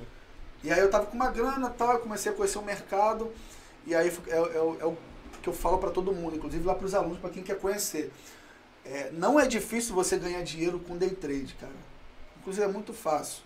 E 0.64 0.72
aí 0.72 0.80
eu 0.80 0.90
tava 0.90 1.06
com 1.08 1.16
uma 1.16 1.30
grana 1.32 1.68
e 1.74 1.78
tal, 1.78 1.94
eu 1.94 2.00
comecei 2.00 2.32
a 2.32 2.36
conhecer 2.36 2.58
o 2.60 2.62
mercado. 2.64 3.32
E 3.86 3.96
aí 3.96 4.10
é, 4.28 4.36
é, 4.36 4.40
o- 4.62 4.78
é 4.80 4.86
o 4.86 4.98
que 5.42 5.50
eu 5.50 5.54
falo 5.54 5.80
para 5.80 5.90
todo 5.90 6.14
mundo, 6.14 6.36
inclusive 6.36 6.64
lá 6.66 6.76
para 6.76 6.86
os 6.86 6.94
alunos, 6.94 7.18
para 7.20 7.30
quem 7.32 7.42
quer 7.42 7.58
conhecer. 7.58 8.12
É, 8.86 9.10
não 9.12 9.40
é 9.40 9.48
difícil 9.48 9.94
você 9.96 10.18
ganhar 10.18 10.42
dinheiro 10.44 10.80
com 10.80 10.96
day 10.98 11.10
trade, 11.12 11.56
cara. 11.60 11.74
Inclusive 12.40 12.64
é 12.66 12.68
muito 12.68 12.94
fácil. 12.94 13.42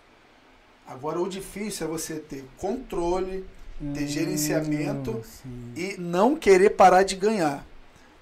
Agora 0.87 1.19
o 1.19 1.27
difícil 1.27 1.87
é 1.87 1.89
você 1.89 2.15
ter 2.19 2.45
controle 2.57 3.45
ter 3.93 4.07
gerenciamento 4.07 5.11
Hum, 5.11 5.21
sim. 5.23 5.73
e 5.75 5.95
não 5.99 6.35
querer 6.37 6.69
parar 6.71 7.03
de 7.03 7.15
ganhar. 7.15 7.65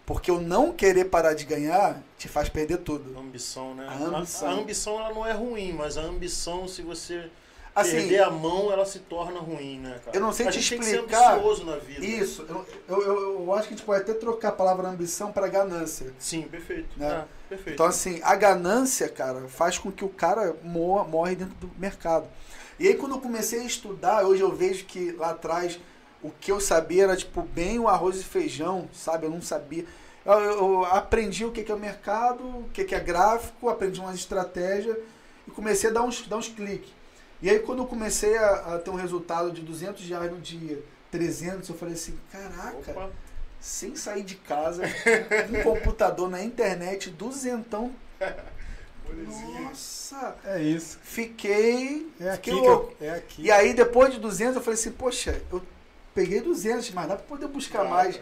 Porque 0.06 0.32
o 0.32 0.42
não 0.42 0.72
querer 0.74 1.06
parar 1.06 1.34
de 1.34 1.46
ganhar 1.46 2.02
te 2.24 2.30
faz 2.30 2.48
perder 2.48 2.78
tudo. 2.78 3.18
Ambição, 3.20 3.76
né? 3.76 3.86
A 3.86 3.96
ambição. 3.96 4.48
A, 4.48 4.52
a 4.52 4.54
ambição 4.56 5.00
ela 5.00 5.14
não 5.14 5.26
é 5.26 5.34
ruim, 5.34 5.74
mas 5.74 5.98
a 5.98 6.02
ambição, 6.02 6.68
se 6.70 6.82
você 6.82 7.30
Assim, 7.76 7.92
perder 7.98 8.22
a 8.22 8.30
mão, 8.30 8.72
ela 8.72 8.86
se 8.86 9.00
torna 9.00 9.40
ruim, 9.42 9.80
né, 9.80 10.00
cara? 10.06 10.16
Eu 10.16 10.22
não 10.22 10.32
sei 10.32 10.48
a 10.48 10.52
te 10.52 10.60
explicar 10.60 10.86
tem 10.86 11.06
que 11.06 11.16
ser 11.16 11.22
ambicioso 11.26 11.66
na 11.66 11.76
vida. 11.78 12.06
Isso, 12.06 12.46
eu, 12.48 12.66
eu, 12.88 13.02
eu- 13.02 13.40
eu 13.42 13.54
acho 13.54 13.68
que 13.68 13.74
a 13.74 13.78
gente 13.78 13.86
pode 13.86 14.04
até 14.04 14.14
trocar 14.14 14.50
a 14.50 14.52
palavra 14.54 14.88
ambição 14.88 15.34
para 15.34 15.48
ganância. 15.50 16.14
Sim, 16.18 16.44
perfeito. 16.44 16.98
Né? 16.98 17.08
É, 17.10 17.26
perfeito. 17.50 17.74
Então, 17.74 17.86
assim, 17.88 18.22
a 18.24 18.36
ganância, 18.36 19.10
cara, 19.10 19.42
faz 19.50 19.78
com 19.78 19.92
que 19.92 20.06
o 20.06 20.10
cara 20.10 20.56
morra, 20.64 21.04
morre 21.04 21.36
dentro 21.36 21.56
do 21.56 21.70
mercado. 21.78 22.30
E 22.80 22.88
aí, 22.88 22.94
quando 22.96 23.16
eu 23.16 23.20
comecei 23.22 23.60
a 23.60 23.66
estudar, 23.66 24.24
hoje 24.24 24.42
eu 24.42 24.56
vejo 24.56 24.86
que 24.86 25.12
lá 25.12 25.32
atrás 25.32 25.78
o 26.22 26.30
que 26.30 26.52
eu 26.54 26.62
sabia 26.62 27.04
era, 27.04 27.18
tipo, 27.18 27.42
bem 27.42 27.80
o 27.80 27.90
arroz 27.90 28.22
e 28.22 28.24
feijão, 28.24 28.88
sabe? 28.94 29.26
Eu 29.26 29.32
não 29.32 29.42
sabia. 29.42 29.84
Eu, 30.26 30.34
eu- 30.40 30.86
aprendi 30.86 31.44
o 31.46 31.52
que 31.52 31.64
que 31.64 31.72
é 31.72 31.76
o 31.76 31.80
mercado, 31.80 32.44
o 32.44 32.70
que 32.74 32.84
que 32.86 32.96
é 32.96 33.00
gráfico, 33.00 33.70
aprendi 33.70 34.00
umas 34.00 34.16
estratégias 34.16 34.98
e 35.48 35.52
comecei 35.52 35.90
a 35.90 35.94
dar 35.94 36.04
uns, 36.04 36.26
dar 36.28 36.38
uns 36.38 36.48
cliques. 36.48 36.92
E 37.42 37.50
aí, 37.50 37.60
quando 37.60 37.80
eu 37.80 37.86
comecei 37.86 38.38
a, 38.38 38.76
a 38.76 38.80
ter 38.80 38.90
um 38.90 38.96
resultado 38.96 39.52
de 39.52 39.62
200 39.62 40.02
reais 40.08 40.32
no 40.32 40.40
dia, 40.40 40.82
300, 41.12 41.68
eu 41.68 41.76
falei 41.76 41.94
assim, 41.96 42.18
caraca, 42.32 42.78
Opa, 42.92 43.10
sem 43.60 43.96
sair 43.98 44.24
de 44.24 44.36
casa, 44.36 44.84
um 45.50 45.62
computador 45.64 46.30
na 46.30 46.42
internet, 46.42 47.10
duzentão. 47.10 47.94
Nossa! 49.64 50.36
É 50.46 50.62
isso. 50.62 50.98
Fiquei, 51.04 52.10
É 52.20 52.30
aqui. 52.30 52.52
fiquei 52.52 52.54
que 52.62 52.68
louco. 52.68 52.94
eu- 53.02 53.08
é 53.08 53.12
aqui. 53.16 53.42
E 53.44 53.52
aí, 53.52 53.74
depois 53.74 54.14
de 54.14 54.20
200, 54.20 54.56
eu 54.56 54.62
falei 54.62 54.80
assim, 54.80 54.92
poxa, 54.92 55.42
eu 55.52 55.62
peguei 56.16 56.42
200, 56.42 56.90
mas 56.92 57.08
dá 57.08 57.16
pra 57.16 57.26
poder 57.26 57.48
buscar 57.48 57.84
mais. 57.84 58.20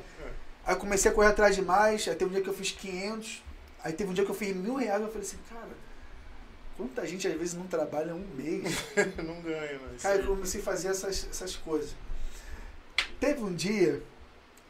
Aí 0.66 0.76
comecei 0.76 1.12
a 1.12 1.14
correr 1.14 1.28
atrás 1.28 1.56
de 1.56 1.62
mais, 1.62 2.08
aí 2.08 2.16
teve 2.16 2.30
um 2.30 2.34
dia 2.34 2.44
que 2.44 2.50
eu 2.50 2.54
fiz 2.54 2.72
500, 2.72 3.44
aí 3.84 3.94
teve 3.94 4.10
um 4.10 4.14
dia 4.14 4.24
que 4.24 4.32
eu 4.32 4.36
fiz 4.36 4.56
mil 4.56 4.76
reais, 4.76 5.02
eu 5.02 5.08
falei 5.08 5.28
assim, 5.28 5.38
cara, 5.50 5.70
quanta 6.78 7.06
gente 7.06 7.28
às 7.28 7.34
vezes 7.34 7.54
não 7.54 7.68
trabalha 7.68 8.14
um 8.14 8.26
mês. 8.36 8.64
não 9.26 9.42
ganha? 9.42 9.80
Isso 9.96 10.04
Cara, 10.04 10.18
eu 10.18 10.28
comecei 10.28 10.62
a 10.62 10.64
fazer 10.64 10.90
essas, 10.90 11.28
essas 11.30 11.56
coisas. 11.56 11.96
Teve 13.20 13.42
um 13.42 13.54
dia 13.54 14.02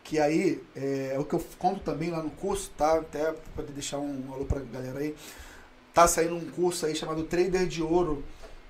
que 0.04 0.20
aí, 0.20 0.62
é, 0.76 1.12
é 1.14 1.20
o 1.20 1.24
que 1.24 1.36
eu 1.36 1.44
conto 1.58 1.82
também 1.82 2.10
lá 2.10 2.22
no 2.22 2.32
curso, 2.32 2.72
tá? 2.78 2.98
Até 2.98 3.34
poder 3.56 3.72
deixar 3.72 3.98
um 3.98 4.34
alô 4.34 4.46
pra 4.46 4.60
galera 4.60 5.00
aí. 5.00 5.16
Tá 5.94 6.08
saindo 6.08 6.36
um 6.36 6.50
curso 6.52 6.86
aí 6.86 6.96
chamado 6.96 7.24
Trader 7.24 7.68
de 7.68 7.82
Ouro, 7.82 8.24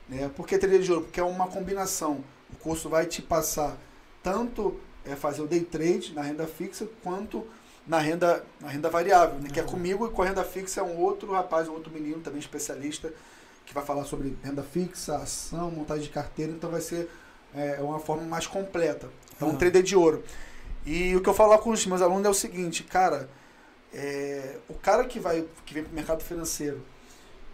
Né? 0.10 0.30
Por 0.36 0.48
que 0.48 0.58
trader 0.58 0.82
de 0.82 0.92
ouro? 0.92 1.06
Porque 1.06 1.20
é 1.20 1.24
uma 1.24 1.48
combinação. 1.48 2.24
O 2.52 2.56
curso 2.58 2.90
vai 2.90 3.06
te 3.06 3.22
passar 3.22 3.78
tanto 4.22 4.80
é, 5.06 5.16
fazer 5.16 5.42
o 5.42 5.48
day 5.48 5.62
trade 5.62 6.14
na 6.14 6.22
renda 6.22 6.48
fixa, 6.48 6.88
quanto 7.04 7.48
na 7.88 8.00
renda, 8.00 8.44
na 8.60 8.70
renda 8.70 8.90
variável, 8.90 9.40
né? 9.40 9.50
que 9.52 9.60
é 9.60 9.64
comigo, 9.64 10.06
e 10.06 10.10
com 10.10 10.22
a 10.22 10.26
renda 10.26 10.44
fixa 10.44 10.82
é 10.82 10.84
um 10.84 10.98
outro 11.00 11.32
rapaz, 11.32 11.68
um 11.68 11.74
outro 11.74 11.92
menino 11.92 12.20
também 12.20 12.40
especialista, 12.40 13.12
que 13.66 13.74
vai 13.74 13.84
falar 13.84 14.06
sobre 14.06 14.38
renda 14.44 14.64
fixa, 14.64 15.18
ação, 15.18 15.72
montagem 15.72 16.04
de 16.04 16.10
carteira, 16.10 16.52
então 16.52 16.70
vai 16.70 16.82
ser 16.82 17.10
é, 17.54 17.78
uma 17.82 18.00
forma 18.00 18.24
mais 18.24 18.48
completa. 18.48 19.10
É 19.40 19.46
um 19.46 19.56
trader 19.56 19.82
de 19.82 19.96
ouro. 19.96 20.24
E 20.86 21.16
o 21.16 21.22
que 21.22 21.30
eu 21.30 21.34
falo 21.34 21.58
com 21.60 21.72
os 21.72 21.86
meus 21.86 22.02
alunos 22.02 22.26
é 22.26 22.30
o 22.30 22.34
seguinte, 22.34 22.84
cara, 22.84 23.30
é, 23.94 24.58
o 24.68 24.74
cara 24.74 25.06
que 25.06 25.20
vai 25.20 25.46
que 25.66 25.74
vem 25.74 25.84
para 25.84 25.92
o 25.92 25.96
mercado 25.96 26.24
financeiro, 26.24 26.82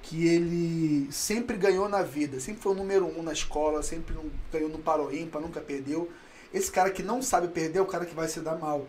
que 0.02 0.28
ele 0.28 1.12
sempre 1.12 1.58
ganhou 1.58 1.89
na 1.89 2.02
vida, 2.02 2.39
sempre 2.39 2.62
foi 2.62 2.72
o 2.72 2.76
número 2.76 3.06
um 3.06 3.22
na 3.22 3.34
escola, 3.34 3.84
sempre 3.84 4.16
ganhou 4.52 4.70
no 4.70 4.80
paro 4.80 5.14
ímpar, 5.14 5.41
nunca 5.41 5.60
perdeu. 5.60 6.10
Esse 6.54 6.72
cara 6.72 6.89
que 6.89 7.04
não 7.04 7.22
sabe 7.22 7.48
perder 7.48 7.80
é 7.80 7.82
o 7.82 7.86
cara 7.86 8.06
que 8.06 8.16
vai 8.16 8.28
se 8.28 8.39
dar 8.39 8.58
mal. 8.58 8.88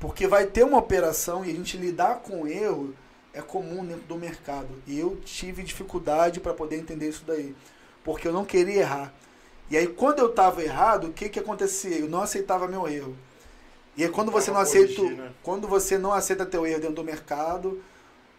Porque 0.00 0.26
vai 0.26 0.46
ter 0.46 0.64
uma 0.64 0.78
operação 0.78 1.44
e 1.44 1.50
a 1.50 1.54
gente 1.54 1.76
lidar 1.76 2.16
com 2.16 2.46
erro 2.46 2.94
é 3.32 3.40
comum 3.42 3.84
dentro 3.84 4.04
do 4.04 4.16
mercado. 4.16 4.68
E 4.86 4.98
eu 4.98 5.16
tive 5.24 5.62
dificuldade 5.62 6.40
para 6.40 6.54
poder 6.54 6.76
entender 6.76 7.08
isso 7.08 7.24
daí. 7.26 7.54
Porque 8.02 8.28
eu 8.28 8.32
não 8.32 8.44
queria 8.44 8.80
errar. 8.80 9.14
E 9.70 9.76
aí 9.76 9.86
quando 9.86 10.18
eu 10.18 10.30
estava 10.30 10.62
errado, 10.62 11.08
o 11.08 11.12
que 11.12 11.28
que 11.28 11.38
acontecia? 11.38 11.98
Eu 11.98 12.08
não 12.08 12.20
aceitava 12.20 12.68
meu 12.68 12.86
erro. 12.86 13.16
E 13.96 14.04
aí 14.04 14.10
quando 14.10 14.30
você 14.30 14.50
não 14.50 14.60
aceita, 14.60 15.02
né? 15.02 15.32
quando 15.42 15.68
você 15.68 15.96
não 15.96 16.12
aceita 16.12 16.44
teu 16.44 16.66
erro 16.66 16.80
dentro 16.80 16.96
do 16.96 17.04
mercado, 17.04 17.82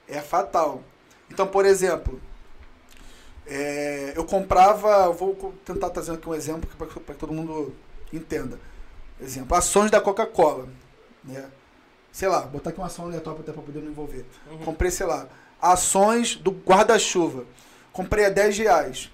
é 0.08 0.20
fatal. 0.20 0.84
Então, 1.30 1.48
por 1.48 1.66
exemplo, 1.66 2.22
é, 3.48 4.14
eu 4.16 4.26
comprava, 4.26 5.10
vou 5.12 5.54
tentar 5.64 5.90
trazer 5.90 6.14
aqui 6.14 6.28
um 6.28 6.34
exemplo 6.34 6.70
para 6.78 6.88
que 6.88 7.20
todo 7.20 7.34
mundo 7.34 7.74
entenda. 8.12 8.60
Exemplo, 9.22 9.56
ações 9.56 9.90
da 9.90 10.02
Coca-Cola, 10.02 10.68
né? 11.24 11.46
Sei 12.12 12.28
lá, 12.28 12.42
botar 12.42 12.70
aqui 12.70 12.80
uma 12.80 12.88
ação 12.88 13.06
aleatória 13.06 13.42
até 13.42 13.52
para 13.52 13.62
poder 13.62 13.82
me 13.82 13.90
envolver. 13.90 14.26
Uhum. 14.50 14.58
Comprei, 14.60 14.90
sei 14.90 15.06
lá, 15.06 15.28
ações 15.62 16.36
do 16.36 16.52
guarda-chuva. 16.52 17.46
Comprei 17.92 18.26
a 18.26 18.30
10 18.30 18.58
reais. 18.58 19.12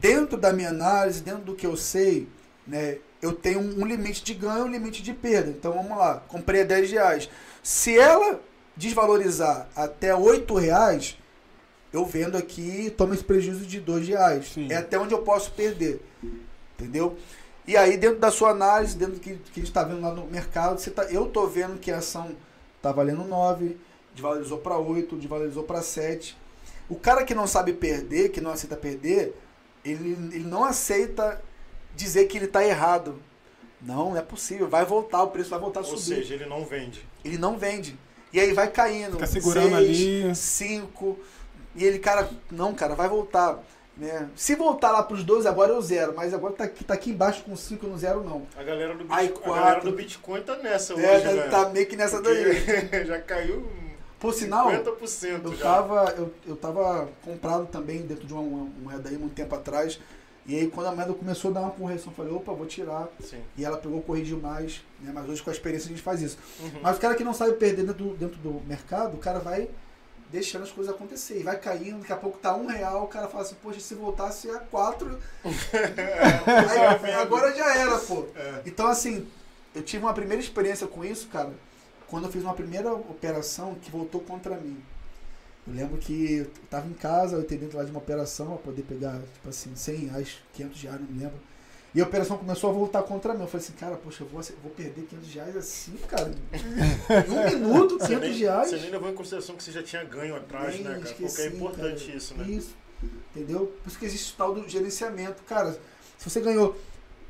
Dentro 0.00 0.36
da 0.36 0.52
minha 0.52 0.68
análise, 0.68 1.20
dentro 1.20 1.42
do 1.42 1.54
que 1.54 1.66
eu 1.66 1.76
sei, 1.76 2.28
né, 2.66 2.98
eu 3.20 3.32
tenho 3.32 3.58
um 3.58 3.84
limite 3.84 4.22
de 4.22 4.34
ganho 4.34 4.66
e 4.66 4.68
um 4.68 4.70
limite 4.70 5.02
de 5.02 5.12
perda. 5.12 5.50
Então 5.50 5.72
vamos 5.72 5.96
lá, 5.96 6.22
comprei 6.28 6.62
a 6.62 6.64
10 6.64 6.92
reais. 6.92 7.28
Se 7.62 7.98
ela 7.98 8.40
desvalorizar 8.76 9.68
até 9.74 10.14
8 10.14 10.54
reais, 10.54 11.18
eu 11.92 12.04
vendo 12.04 12.36
aqui 12.36 12.94
tomo 12.96 13.14
esse 13.14 13.24
prejuízo 13.24 13.66
de 13.66 13.80
2 13.80 14.08
reais. 14.08 14.52
Sim. 14.52 14.68
É 14.70 14.76
até 14.76 14.98
onde 14.98 15.12
eu 15.12 15.22
posso 15.22 15.50
perder. 15.52 16.00
Entendeu? 16.78 17.18
E 17.68 17.76
aí, 17.76 17.98
dentro 17.98 18.18
da 18.18 18.30
sua 18.30 18.52
análise, 18.52 18.96
dentro 18.96 19.16
do 19.16 19.20
que, 19.20 19.34
que 19.34 19.50
a 19.52 19.54
gente 19.56 19.64
está 19.64 19.84
vendo 19.84 20.00
lá 20.00 20.10
no 20.10 20.24
mercado, 20.24 20.80
você 20.80 20.90
tá, 20.90 21.04
eu 21.04 21.26
estou 21.26 21.46
vendo 21.46 21.78
que 21.78 21.90
a 21.90 21.98
ação 21.98 22.34
está 22.78 22.90
valendo 22.90 23.24
9, 23.24 23.76
desvalorizou 24.14 24.56
para 24.56 24.78
8, 24.78 25.16
desvalorizou 25.16 25.64
para 25.64 25.82
7. 25.82 26.34
O 26.88 26.96
cara 26.96 27.24
que 27.24 27.34
não 27.34 27.46
sabe 27.46 27.74
perder, 27.74 28.30
que 28.30 28.40
não 28.40 28.52
aceita 28.52 28.74
perder, 28.74 29.38
ele, 29.84 30.12
ele 30.32 30.44
não 30.44 30.64
aceita 30.64 31.42
dizer 31.94 32.24
que 32.24 32.38
ele 32.38 32.46
está 32.46 32.64
errado. 32.64 33.20
Não, 33.82 34.12
não 34.12 34.16
é 34.16 34.22
possível. 34.22 34.66
Vai 34.66 34.86
voltar, 34.86 35.22
o 35.24 35.28
preço 35.28 35.50
vai 35.50 35.60
voltar 35.60 35.80
a 35.80 35.84
subir. 35.84 35.96
Ou 35.96 36.00
seja, 36.00 36.34
ele 36.36 36.46
não 36.46 36.64
vende. 36.64 37.06
Ele 37.22 37.36
não 37.36 37.58
vende. 37.58 37.98
E 38.32 38.40
aí 38.40 38.54
vai 38.54 38.70
caindo. 38.70 39.12
Fica 39.12 39.26
segurando 39.26 39.76
seis, 39.76 40.24
ali. 40.24 40.34
5. 40.34 41.18
E 41.76 41.84
ele, 41.84 41.98
cara, 41.98 42.30
não, 42.50 42.72
cara, 42.72 42.94
vai 42.94 43.10
voltar. 43.10 43.62
Né? 43.98 44.28
Se 44.36 44.54
voltar 44.54 44.92
lá 44.92 45.02
para 45.02 45.16
os 45.16 45.24
dois, 45.24 45.44
agora 45.44 45.72
eu 45.72 45.82
zero. 45.82 46.14
Mas 46.14 46.32
agora 46.32 46.54
tá 46.54 46.64
aqui, 46.64 46.84
tá 46.84 46.94
aqui 46.94 47.10
embaixo 47.10 47.42
com 47.42 47.56
5 47.56 47.86
no 47.86 47.98
zero, 47.98 48.22
não. 48.22 48.46
A 48.56 48.62
galera 48.62 48.94
do 48.94 49.04
Bitcoin, 49.04 49.28
quatro, 49.28 49.52
a 49.52 49.56
galera 49.56 49.80
do 49.80 49.92
Bitcoin 49.92 50.42
tá 50.42 50.56
nessa 50.56 50.92
é, 50.92 50.96
hoje, 50.96 51.24
né? 51.24 51.48
Tá 51.48 51.68
meio 51.68 51.86
que 51.86 51.96
nessa 51.96 52.22
daí. 52.22 52.64
já 53.04 53.20
caiu 53.20 53.66
por 54.18 54.34
sinal, 54.34 54.68
50% 54.68 55.44
eu 55.44 55.54
já. 55.54 55.62
tava, 55.62 56.14
eu, 56.16 56.34
eu 56.46 56.56
tava 56.56 57.08
comprado 57.24 57.66
também 57.66 58.02
dentro 58.02 58.26
de 58.26 58.32
uma, 58.32 58.42
uma 58.42 58.64
moeda 58.64 59.08
aí 59.08 59.16
muito 59.16 59.34
tempo 59.34 59.54
atrás. 59.54 60.00
E 60.44 60.56
aí 60.56 60.68
quando 60.68 60.86
a 60.86 60.92
moeda 60.92 61.12
começou 61.12 61.50
a 61.50 61.54
dar 61.54 61.60
uma 61.60 61.70
correção, 61.70 62.10
eu 62.10 62.16
falei, 62.16 62.32
opa, 62.32 62.52
vou 62.52 62.66
tirar. 62.66 63.08
Sim. 63.20 63.40
E 63.56 63.64
ela 63.64 63.76
pegou, 63.76 64.00
corrigiu 64.02 64.40
mais, 64.40 64.82
né? 65.00 65.12
Mas 65.14 65.28
hoje 65.28 65.42
com 65.42 65.50
a 65.50 65.52
experiência 65.52 65.86
a 65.86 65.90
gente 65.90 66.02
faz 66.02 66.20
isso. 66.20 66.38
Uhum. 66.58 66.80
Mas 66.82 66.96
o 66.96 67.00
cara 67.00 67.14
que 67.14 67.22
não 67.22 67.34
sabe 67.34 67.52
perder 67.52 67.84
dentro 67.84 68.14
dentro 68.14 68.38
do 68.38 68.60
mercado, 68.66 69.14
o 69.14 69.18
cara 69.18 69.38
vai 69.38 69.68
deixando 70.30 70.62
as 70.62 70.70
coisas 70.70 70.94
acontecer. 70.94 71.40
E 71.40 71.42
vai 71.42 71.58
caindo, 71.58 72.00
daqui 72.00 72.12
a 72.12 72.16
pouco 72.16 72.38
tá 72.38 72.54
um 72.54 72.66
real, 72.66 73.04
o 73.04 73.08
cara 73.08 73.28
fala 73.28 73.42
assim, 73.42 73.56
poxa, 73.62 73.80
se 73.80 73.94
voltasse 73.94 74.50
a 74.50 74.58
quatro. 74.58 75.18
aí, 75.44 77.12
agora 77.14 77.54
já 77.54 77.76
era, 77.76 77.98
pô. 77.98 78.26
É. 78.34 78.62
Então 78.66 78.86
assim, 78.86 79.26
eu 79.74 79.82
tive 79.82 80.04
uma 80.04 80.14
primeira 80.14 80.42
experiência 80.42 80.86
com 80.86 81.04
isso, 81.04 81.28
cara, 81.28 81.52
quando 82.08 82.24
eu 82.24 82.32
fiz 82.32 82.42
uma 82.42 82.54
primeira 82.54 82.92
operação 82.92 83.74
que 83.76 83.90
voltou 83.90 84.20
contra 84.20 84.56
mim. 84.56 84.76
Eu 85.66 85.74
lembro 85.74 85.98
que 85.98 86.38
eu 86.38 86.50
tava 86.70 86.88
em 86.88 86.94
casa, 86.94 87.36
eu 87.36 87.42
entrei 87.42 87.58
dentro 87.58 87.76
lá 87.76 87.84
de 87.84 87.90
uma 87.90 87.98
operação 87.98 88.46
para 88.46 88.56
poder 88.56 88.82
pegar, 88.82 89.20
tipo 89.34 89.48
assim, 89.48 89.76
100 89.76 89.96
reais, 89.96 90.38
500 90.54 90.82
reais, 90.82 91.00
não 91.00 91.08
me 91.08 91.20
lembro. 91.20 91.38
E 91.94 92.00
a 92.00 92.04
operação 92.04 92.36
começou 92.36 92.70
a 92.70 92.72
voltar 92.72 93.02
contra 93.02 93.32
mim. 93.32 93.42
Eu 93.42 93.46
falei 93.46 93.64
assim, 93.64 93.72
cara, 93.74 93.96
poxa, 93.96 94.22
eu 94.22 94.28
vou, 94.28 94.42
vou 94.62 94.70
perder 94.72 95.02
500 95.02 95.34
reais 95.34 95.56
assim, 95.56 95.92
cara. 96.08 96.30
em 97.26 97.30
um 97.30 97.60
minuto, 97.60 97.98
500 97.98 98.20
nem, 98.20 98.38
reais. 98.38 98.70
Você 98.70 98.76
nem 98.76 98.90
levou 98.90 99.10
em 99.10 99.14
consideração 99.14 99.56
que 99.56 99.62
você 99.62 99.72
já 99.72 99.82
tinha 99.82 100.04
ganho 100.04 100.36
atrás, 100.36 100.74
nem, 100.74 100.84
né, 100.84 100.90
cara? 100.90 101.04
Esqueci, 101.04 101.34
Porque 101.34 101.42
é 101.42 101.46
importante 101.46 102.04
cara. 102.04 102.16
isso, 102.16 102.34
né? 102.34 102.44
Isso, 102.46 102.76
entendeu? 103.34 103.72
Por 103.82 103.88
isso 103.88 103.98
que 103.98 104.04
existe 104.04 104.34
o 104.34 104.36
tal 104.36 104.54
do 104.54 104.68
gerenciamento. 104.68 105.42
Cara, 105.44 105.72
se 106.18 106.28
você 106.28 106.40
ganhou 106.40 106.76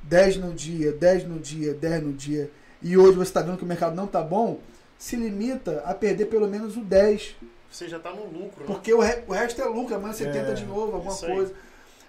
10 0.03 0.39
no 0.39 0.53
dia, 0.53 0.93
10 0.93 1.25
no 1.25 1.39
dia, 1.39 1.75
10 1.75 2.03
no 2.03 2.13
dia, 2.13 2.51
e 2.83 2.97
hoje 2.97 3.17
você 3.17 3.31
está 3.31 3.43
vendo 3.43 3.59
que 3.59 3.65
o 3.65 3.67
mercado 3.67 3.95
não 3.95 4.07
tá 4.07 4.23
bom, 4.23 4.61
se 4.99 5.15
limita 5.15 5.83
a 5.85 5.95
perder 5.95 6.27
pelo 6.27 6.49
menos 6.49 6.77
o 6.77 6.81
10 6.81 7.37
você 7.71 7.89
já 7.89 7.99
está 7.99 8.13
no 8.13 8.25
lucro. 8.25 8.61
Né? 8.61 8.67
Porque 8.67 8.93
o, 8.93 9.01
re, 9.01 9.23
o 9.27 9.33
resto 9.33 9.61
é 9.61 9.65
lucro, 9.67 9.95
amanhã 9.95 10.13
você 10.13 10.25
é, 10.25 10.33
tenta 10.33 10.55
de 10.55 10.65
novo, 10.65 10.97
alguma 10.97 11.15
coisa. 11.15 11.53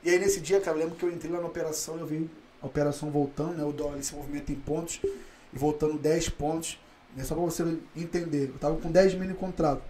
E 0.03 0.09
aí 0.09 0.17
nesse 0.17 0.39
dia, 0.39 0.61
cara, 0.61 0.77
eu 0.77 0.83
lembro 0.83 0.95
que 0.95 1.03
eu 1.03 1.11
entrei 1.11 1.31
lá 1.31 1.41
na 1.41 1.47
operação, 1.47 1.97
eu 1.97 2.05
vi 2.05 2.29
a 2.61 2.65
operação 2.65 3.09
voltando, 3.09 3.55
né? 3.55 3.63
O 3.63 3.71
dólar 3.71 4.01
se 4.03 4.15
movimenta 4.15 4.51
em 4.51 4.55
pontos, 4.55 4.99
e 5.53 5.57
voltando 5.57 5.97
10 5.97 6.29
pontos. 6.29 6.79
Né, 7.15 7.23
só 7.23 7.35
para 7.35 7.43
você 7.43 7.77
entender. 7.95 8.49
Eu 8.49 8.55
estava 8.55 8.77
com 8.77 8.91
10 8.91 9.15
mini 9.15 9.33
contrato. 9.33 9.81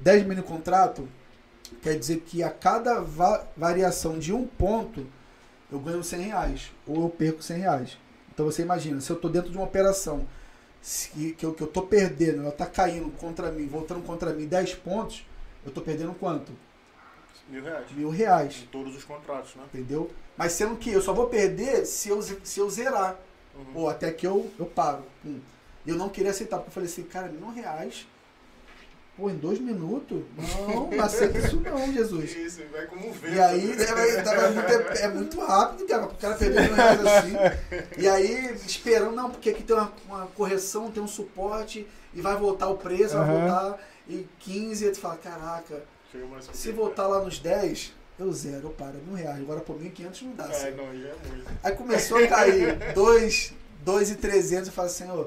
10 0.00 0.26
mini 0.26 0.42
contrato 0.42 1.08
quer 1.82 1.98
dizer 1.98 2.20
que 2.20 2.42
a 2.42 2.50
cada 2.50 3.00
va 3.00 3.46
variação 3.56 4.18
de 4.18 4.32
um 4.32 4.46
ponto 4.46 5.06
eu 5.70 5.80
ganho 5.80 6.04
100 6.04 6.20
reais 6.20 6.72
ou 6.86 7.04
eu 7.04 7.08
perco 7.08 7.42
100 7.42 7.58
reais. 7.58 7.98
Então 8.32 8.46
você 8.46 8.62
imagina, 8.62 9.00
se 9.00 9.10
eu 9.10 9.16
estou 9.16 9.30
dentro 9.30 9.50
de 9.50 9.56
uma 9.56 9.64
operação 9.66 10.26
se, 10.80 11.32
que, 11.32 11.44
eu, 11.44 11.52
que 11.52 11.62
eu 11.62 11.66
tô 11.66 11.82
perdendo, 11.82 12.42
ela 12.42 12.52
tá 12.52 12.66
caindo 12.66 13.10
contra 13.16 13.50
mim, 13.50 13.66
voltando 13.66 14.02
contra 14.02 14.32
mim 14.32 14.46
10 14.46 14.74
pontos, 14.76 15.26
eu 15.64 15.72
tô 15.72 15.80
perdendo 15.80 16.14
quanto? 16.14 16.52
Mil 17.48 17.62
reais. 17.62 17.92
Mil 17.92 18.10
reais. 18.10 18.62
Em 18.62 18.66
todos 18.66 18.94
os 18.94 19.02
contratos, 19.02 19.54
né? 19.56 19.64
Entendeu? 19.72 20.10
Mas 20.36 20.52
sendo 20.52 20.76
que 20.76 20.90
eu 20.90 21.00
só 21.00 21.12
vou 21.12 21.28
perder 21.28 21.86
se 21.86 22.08
eu, 22.08 22.20
se 22.22 22.60
eu 22.60 22.68
zerar. 22.70 23.16
Uhum. 23.54 23.82
Ou 23.82 23.88
até 23.88 24.10
que 24.10 24.26
eu, 24.26 24.50
eu 24.58 24.66
paro. 24.66 25.02
Hum. 25.24 25.40
Eu 25.86 25.96
não 25.96 26.08
queria 26.08 26.30
aceitar, 26.30 26.56
porque 26.58 26.70
eu 26.70 26.74
falei 26.74 26.88
assim, 26.88 27.04
cara, 27.04 27.28
mil 27.28 27.48
reais 27.50 28.06
Pô, 29.16 29.30
em 29.30 29.36
dois 29.36 29.58
minutos? 29.58 30.22
Não, 30.36 30.90
não 30.90 31.02
aceita 31.02 31.38
isso 31.38 31.58
não, 31.60 31.90
Jesus. 31.90 32.36
Isso, 32.36 32.60
vai 32.70 32.84
como 32.86 33.10
vento. 33.12 33.34
E 33.34 33.40
aí 33.40 33.74
né, 33.74 33.84
é, 33.88 34.50
muito, 34.50 34.98
é 34.98 35.08
muito 35.08 35.40
rápido, 35.40 35.86
cara, 35.88 36.04
o 36.04 36.14
cara 36.16 36.34
perder 36.34 36.64
mil 36.64 36.74
reais 36.74 37.06
assim. 37.06 37.32
E 37.96 38.06
aí, 38.06 38.54
esperando, 38.66 39.16
não, 39.16 39.30
porque 39.30 39.48
aqui 39.48 39.62
tem 39.62 39.74
uma, 39.74 39.90
uma 40.06 40.26
correção, 40.26 40.90
tem 40.90 41.02
um 41.02 41.08
suporte, 41.08 41.86
e 42.12 42.20
vai 42.20 42.36
voltar 42.36 42.68
o 42.68 42.76
preço, 42.76 43.16
uhum. 43.16 43.24
vai 43.24 43.38
voltar 43.38 43.88
e 44.06 44.28
15, 44.40 44.84
e 44.84 44.90
tu 44.90 45.00
fala, 45.00 45.16
caraca, 45.16 45.82
se 46.52 46.70
voltar 46.70 47.06
lá 47.06 47.22
nos 47.22 47.38
10, 47.38 47.94
eu 48.18 48.32
zero, 48.32 48.68
eu 48.68 48.70
paro, 48.70 48.98
mil 49.06 49.14
reais. 49.14 49.40
Agora 49.40 49.60
por 49.60 49.76
1.500 49.76 50.22
não 50.22 50.32
dá. 50.32 50.44
É, 50.44 50.48
assim. 50.48 50.70
não, 50.76 50.84
já 50.84 51.08
é 51.08 51.16
muito. 51.28 51.50
Aí 51.62 51.72
começou 51.74 52.18
a 52.18 52.26
cair 52.26 52.94
2, 52.94 53.52
2,300, 53.84 54.68
eu 54.68 54.72
falo 54.72 54.88
assim, 54.88 55.10
ô 55.10 55.26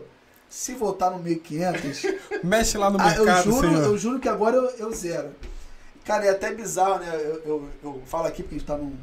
se 0.50 0.74
voltar 0.74 1.12
no 1.12 1.20
1500. 1.20 2.02
Mexe 2.44 2.78
lá 2.78 2.90
no 2.90 2.98
mercado, 2.98 3.30
ah, 3.30 3.38
eu 3.38 3.44
juro, 3.44 3.68
senhor. 3.68 3.84
eu 3.84 3.98
juro 3.98 4.20
que 4.20 4.28
agora 4.28 4.58
eu, 4.58 4.70
eu 4.78 4.92
zero. 4.92 5.30
Cara, 6.04 6.26
é 6.26 6.30
até 6.32 6.52
bizarro, 6.52 7.00
né? 7.00 7.16
Eu, 7.16 7.42
eu, 7.46 7.70
eu 7.84 8.02
falo 8.08 8.26
aqui 8.26 8.42
porque 8.42 8.56
a 8.56 8.58
gente 8.58 8.68
tá 8.68 8.76
num 8.76 8.98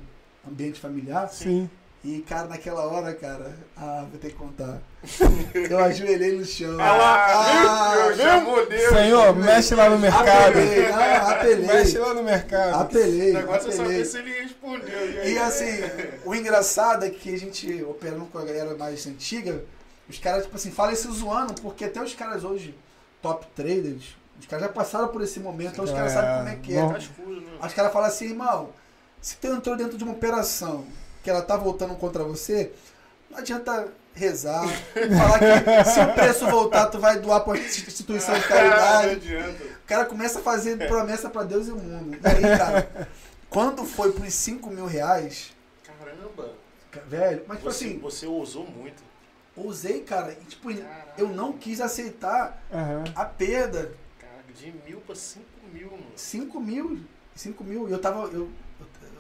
ambiente 0.47 0.81
familiar. 0.81 1.29
Sim. 1.29 1.71
E, 2.07 2.23
cara, 2.23 2.47
naquela 2.47 2.87
hora, 2.87 3.13
cara, 3.15 3.53
ah, 3.77 4.07
vou 4.09 4.21
ter 4.21 4.29
que 4.29 4.37
contar. 4.37 4.81
Eu 5.53 5.79
ajoelhei 5.81 6.39
no 6.39 6.45
chão. 6.45 6.79
Ah, 6.79 8.05
ah, 8.05 8.17
chamou 8.17 8.65
Deus. 8.65 8.95
Senhor, 8.95 9.35
mexe 9.35 9.75
lá 9.75 9.91
no 9.91 9.99
mercado. 9.99 10.51
Apelei, 10.51 10.87
ah, 10.87 11.31
apelei. 11.33 11.67
Mexe 11.67 11.99
lá 11.99 12.15
no 12.15 12.23
mercado. 12.23 12.75
Apelei. 12.81 13.31
O 13.33 13.35
negócio 13.35 13.73
apelei. 13.73 14.03
é 14.03 14.05
saber 14.05 14.05
se 14.05 14.19
ele 14.19 14.41
respondeu. 14.41 15.25
E, 15.25 15.37
assim, 15.37 15.67
o 16.25 16.33
engraçado 16.33 17.05
é 17.05 17.11
que 17.11 17.35
a 17.35 17.37
gente, 17.37 17.83
operando 17.83 18.27
com 18.27 18.39
a 18.39 18.45
galera 18.45 18.77
mais 18.77 19.05
antiga, 19.09 19.65
os 20.09 20.21
caras, 20.21 20.45
tipo 20.45 20.55
assim, 20.55 20.71
falam 20.71 20.93
isso 20.93 21.13
zoando, 21.13 21.55
porque 21.55 21.87
até 21.87 22.01
os 22.01 22.15
caras 22.15 22.45
hoje, 22.45 22.73
top 23.21 23.49
traders, 23.57 24.17
os 24.39 24.47
caras 24.47 24.67
já 24.67 24.73
passaram 24.73 25.09
por 25.09 25.23
esse 25.23 25.41
momento, 25.41 25.73
então 25.73 25.85
os 25.85 25.91
caras 25.91 26.13
é, 26.13 26.15
sabem 26.15 26.37
como 26.37 26.49
é 26.51 26.55
que 26.55 26.73
é. 26.73 26.87
Né? 26.87 26.99
Os 27.61 27.75
caras 27.75 27.93
falam 27.93 28.07
assim, 28.07 28.27
irmão, 28.27 28.71
Se 29.21 29.37
tu 29.39 29.49
entrou 29.49 29.77
dentro 29.77 29.99
de 29.99 30.05
uma 30.05 30.13
operação 30.13 30.87
que 31.27 31.31
ela 31.31 31.43
tá 31.43 31.57
voltando 31.57 31.97
contra 31.97 32.23
você, 32.23 32.71
não 33.29 33.39
adianta 33.39 33.89
rezar, 34.15 34.65
falar 34.95 35.41
que 35.41 35.91
se 35.91 35.99
o 35.99 36.15
preço 36.15 36.47
voltar, 36.47 36.87
tu 36.87 37.01
vai 37.01 37.19
doar 37.19 37.41
pra 37.41 37.59
instituição 37.59 38.33
de 38.39 38.47
caridade. 38.47 39.07
Não 39.07 39.41
adianta. 39.41 39.65
O 39.65 39.87
cara 39.89 40.05
começa 40.05 40.39
a 40.39 40.43
fazer 40.43 40.79
promessa 40.87 41.29
para 41.29 41.43
Deus 41.43 41.67
e 41.67 41.73
o 41.73 41.77
mundo. 41.77 42.17
E 42.17 42.29
aí, 42.29 42.57
cara, 42.57 43.09
quando 43.51 43.85
foi 43.85 44.13
pros 44.13 44.33
5 44.35 44.71
mil 44.71 44.87
reais. 44.87 45.53
Caramba! 45.85 46.53
Velho, 47.09 47.45
mas 47.49 47.59
tipo 47.59 47.73
você, 47.73 47.85
assim. 47.85 47.99
Você 47.99 48.27
ousou 48.27 48.65
muito. 48.65 49.03
Ousei, 49.57 50.03
cara. 50.03 50.31
E, 50.31 50.45
tipo, 50.45 50.69
eu 51.19 51.29
não 51.29 51.55
quis 51.55 51.81
aceitar 51.81 52.63
uhum. 52.71 53.03
a 53.17 53.25
perda. 53.25 53.93
Cara, 54.21 54.45
de 54.55 54.73
mil 54.89 55.01
pra 55.01 55.17
5 55.17 55.45
mil, 55.73 55.91
mano. 55.91 56.07
5 56.15 56.61
mil. 56.61 57.01
5 57.35 57.65
mil. 57.65 57.89
E 57.89 57.93
eu 57.93 57.99
tava. 57.99 58.29
Eu, 58.29 58.49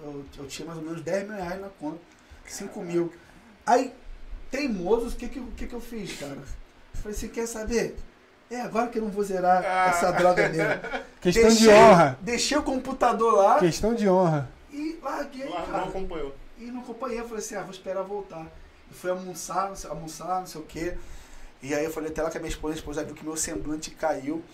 eu, 0.02 0.24
eu, 0.38 0.46
tinha 0.46 0.66
mais 0.66 0.78
ou 0.78 0.84
menos 0.84 1.02
10 1.02 1.28
mil 1.28 1.36
reais 1.36 1.60
na 1.60 1.68
conta. 1.68 1.98
5 2.46 2.80
mil. 2.82 3.12
Aí, 3.64 3.92
teimosos, 4.50 5.14
o 5.14 5.16
que, 5.16 5.28
que, 5.28 5.40
que, 5.56 5.66
que 5.66 5.74
eu 5.74 5.80
fiz, 5.80 6.18
cara? 6.18 6.32
Eu 6.34 7.00
falei, 7.00 7.16
você 7.16 7.28
quer 7.28 7.46
saber? 7.46 7.96
É, 8.50 8.60
agora 8.60 8.88
que 8.88 8.98
eu 8.98 9.02
não 9.02 9.10
vou 9.10 9.24
zerar 9.24 9.64
ah. 9.64 9.90
essa 9.90 10.12
droga 10.12 10.48
mesmo. 10.48 10.80
Questão 11.20 11.48
deixei, 11.48 11.66
de 11.66 11.74
honra. 11.74 12.18
Deixei 12.22 12.56
o 12.56 12.62
computador 12.62 13.34
lá. 13.34 13.58
Questão 13.58 13.94
de 13.94 14.08
honra. 14.08 14.48
E 14.72 14.98
larguei, 15.02 15.48
lá, 15.48 15.62
cara. 15.62 15.78
Não 15.78 15.88
acompanhou. 15.88 16.34
E 16.58 16.66
não 16.66 16.80
acompanhei. 16.80 17.20
Eu 17.20 17.24
falei 17.24 17.38
assim, 17.38 17.56
ah, 17.56 17.62
vou 17.62 17.72
esperar 17.72 18.02
voltar. 18.02 18.46
E 18.90 18.94
fui 18.94 19.10
almoçar, 19.10 19.72
almoçar, 19.88 20.40
não 20.40 20.46
sei 20.46 20.60
o 20.60 20.64
quê. 20.64 20.96
E 21.60 21.74
aí 21.74 21.84
eu 21.84 21.90
falei 21.90 22.10
até 22.10 22.22
lá 22.22 22.30
que 22.30 22.36
a 22.36 22.40
minha 22.40 22.50
esposa, 22.50 22.74
a 22.74 22.76
esposa 22.76 23.02
viu 23.02 23.14
que 23.14 23.24
meu 23.24 23.36
semblante 23.36 23.90
caiu. 23.90 24.44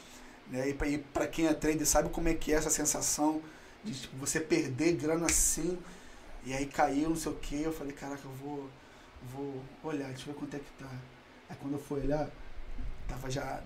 Né? 0.49 0.71
E, 0.71 0.89
e 0.95 0.99
pra 0.99 1.27
quem 1.27 1.47
é 1.47 1.53
trader 1.53 1.87
sabe 1.87 2.09
como 2.09 2.29
é 2.29 2.35
que 2.35 2.53
é 2.53 2.57
essa 2.57 2.71
sensação 2.71 3.43
de 3.85 3.95
tipo, 3.95 4.17
você 4.17 4.41
perder 4.41 4.93
grana 4.93 5.27
assim. 5.27 5.79
E 6.45 6.53
aí 6.55 6.67
caiu, 6.67 7.11
não 7.11 7.17
sei 7.17 7.33
o 7.33 7.37
quê. 7.37 7.63
Eu 7.65 7.73
falei, 7.73 7.93
caraca, 7.93 8.23
eu 8.25 8.33
vou, 8.33 8.69
vou 9.33 9.63
olhar, 9.85 10.09
deixa 10.09 10.29
eu 10.29 10.35
ver 10.35 10.39
quanto 10.39 10.57
é 10.57 10.59
que 10.59 10.73
tá. 10.79 10.91
Aí 11.49 11.57
quando 11.61 11.75
eu 11.75 11.79
fui 11.79 12.01
olhar, 12.01 12.31
Tava 13.13 13.31
já, 13.31 13.61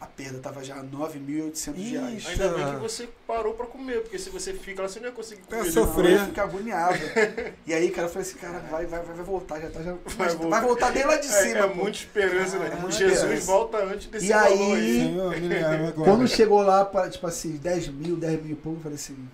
a 0.00 0.06
perda 0.06 0.38
tava 0.38 0.62
já 0.62 0.76
9.800 0.76 1.74
reais. 1.74 2.26
Ainda 2.26 2.48
bem 2.50 2.74
que 2.74 2.80
você 2.80 3.08
parou 3.26 3.54
pra 3.54 3.66
comer, 3.66 4.00
porque 4.02 4.16
se 4.16 4.30
você 4.30 4.52
fica 4.52 4.82
lá, 4.82 4.88
você 4.88 5.00
não 5.00 5.08
ia 5.08 5.12
conseguir 5.12 5.42
comer. 5.42 5.60
Eu 5.60 5.72
sofrer. 5.72 6.18
Não, 6.20 6.26
fica 6.26 6.42
agoniado. 6.42 6.98
e 7.66 7.74
aí, 7.74 7.90
cara, 7.90 8.06
eu 8.06 8.12
falei 8.12 8.28
assim, 8.28 8.38
cara, 8.38 8.60
vai, 8.60 8.86
vai, 8.86 9.02
vai 9.02 9.24
voltar, 9.24 9.60
já 9.60 9.70
tá, 9.70 9.82
já, 9.82 9.96
vai, 10.04 10.28
voltar. 10.28 10.48
vai 10.48 10.60
voltar 10.60 10.92
bem 10.92 11.04
lá 11.04 11.16
de 11.16 11.26
é, 11.26 11.30
cima. 11.30 11.58
É, 11.58 11.62
é 11.62 11.74
muita 11.74 11.98
esperança, 11.98 12.58
né? 12.58 12.66
É 12.68 12.90
Jesus 12.92 13.12
esperança. 13.12 13.46
volta 13.46 13.78
antes 13.78 14.06
desse 14.06 14.26
e 14.26 14.32
aí, 14.32 14.72
aí. 14.72 15.92
quando 15.94 16.28
chegou 16.28 16.62
lá, 16.62 16.84
pra, 16.84 17.10
tipo 17.10 17.26
assim, 17.26 17.56
10 17.56 17.88
mil, 17.88 18.16
10 18.16 18.42
mil 18.42 18.52
e 18.52 18.56
pouco, 18.56 18.78
eu 18.78 18.82
falei 18.82 18.96
assim, 18.96 19.28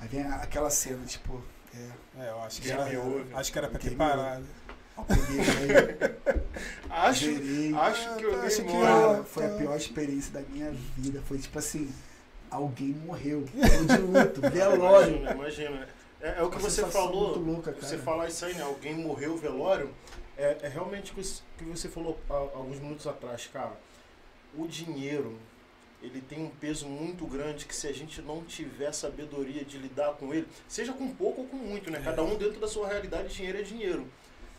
aí 0.00 0.08
vem 0.08 0.22
aquela 0.22 0.70
cena, 0.70 1.04
tipo... 1.06 1.42
É, 1.74 2.24
é 2.24 2.30
eu 2.30 2.40
acho 2.42 2.62
que, 2.62 2.70
era, 2.70 2.84
acho 3.34 3.52
que 3.52 3.58
era 3.58 3.68
pra 3.68 3.78
ter 3.78 3.94
parado. 3.94 4.44
acho, 6.90 7.26
acho 7.76 8.16
que 8.16 8.24
eu 8.24 8.42
acho 8.42 8.62
que 8.62 9.30
foi 9.30 9.46
a 9.46 9.50
pior 9.50 9.76
experiência 9.76 10.32
da 10.32 10.40
minha 10.40 10.72
vida. 10.96 11.22
Foi 11.22 11.38
tipo 11.38 11.58
assim, 11.58 11.92
alguém 12.50 12.88
morreu. 12.88 13.44
de 13.44 13.96
luto, 13.98 14.40
velório. 14.50 15.16
Imagina, 15.16 15.34
imagina. 15.34 15.88
É, 16.20 16.40
é 16.40 16.42
o 16.42 16.50
que 16.50 16.58
você 16.58 16.84
falou. 16.86 17.38
Louca, 17.38 17.72
você 17.72 17.96
falar 17.96 18.28
isso 18.28 18.44
aí, 18.44 18.54
né? 18.54 18.62
Alguém 18.62 18.94
morreu, 18.94 19.36
velório. 19.36 19.94
É, 20.36 20.56
é 20.62 20.68
realmente 20.68 21.12
o 21.12 21.14
que 21.14 21.64
você 21.64 21.88
falou 21.88 22.18
há, 22.28 22.34
alguns 22.34 22.80
minutos 22.80 23.06
atrás, 23.06 23.48
cara. 23.52 23.72
O 24.56 24.66
dinheiro, 24.66 25.38
ele 26.02 26.20
tem 26.20 26.44
um 26.44 26.50
peso 26.50 26.86
muito 26.86 27.26
grande 27.26 27.64
que 27.64 27.74
se 27.74 27.86
a 27.86 27.92
gente 27.92 28.22
não 28.22 28.44
tiver 28.44 28.92
sabedoria 28.92 29.64
de 29.64 29.78
lidar 29.78 30.14
com 30.14 30.32
ele, 30.32 30.46
seja 30.68 30.92
com 30.92 31.12
pouco 31.12 31.42
ou 31.42 31.48
com 31.48 31.56
muito, 31.56 31.90
né? 31.90 32.00
Cada 32.02 32.22
um 32.22 32.36
dentro 32.36 32.60
da 32.60 32.68
sua 32.68 32.88
realidade, 32.88 33.34
dinheiro 33.34 33.58
é 33.58 33.62
dinheiro 33.62 34.06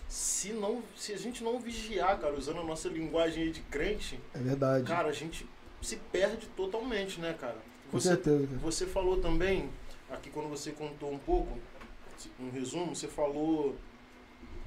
se 0.10 0.52
não 0.52 0.82
se 0.98 1.14
a 1.14 1.18
gente 1.18 1.44
não 1.44 1.60
vigiar, 1.60 2.20
cara, 2.20 2.36
usando 2.36 2.60
a 2.60 2.64
nossa 2.64 2.90
linguagem 2.90 3.44
aí 3.44 3.52
de 3.52 3.62
crente, 3.62 4.20
é 4.34 4.40
verdade. 4.40 4.84
Cara, 4.86 5.08
a 5.08 5.14
gente 5.14 5.48
se 5.84 5.98
perde 6.12 6.48
totalmente, 6.58 7.22
né, 7.22 7.36
cara? 7.40 7.58
Com 7.92 8.00
você, 8.00 8.10
certeza. 8.10 8.48
Cara. 8.48 8.60
Você 8.60 8.88
falou 8.88 9.22
também 9.22 9.70
aqui 10.10 10.32
quando 10.32 10.50
você 10.50 10.72
contou 10.72 11.14
um 11.14 11.20
pouco, 11.20 11.60
um 12.40 12.50
resumo, 12.50 12.96
você 12.96 13.08
falou 13.08 13.76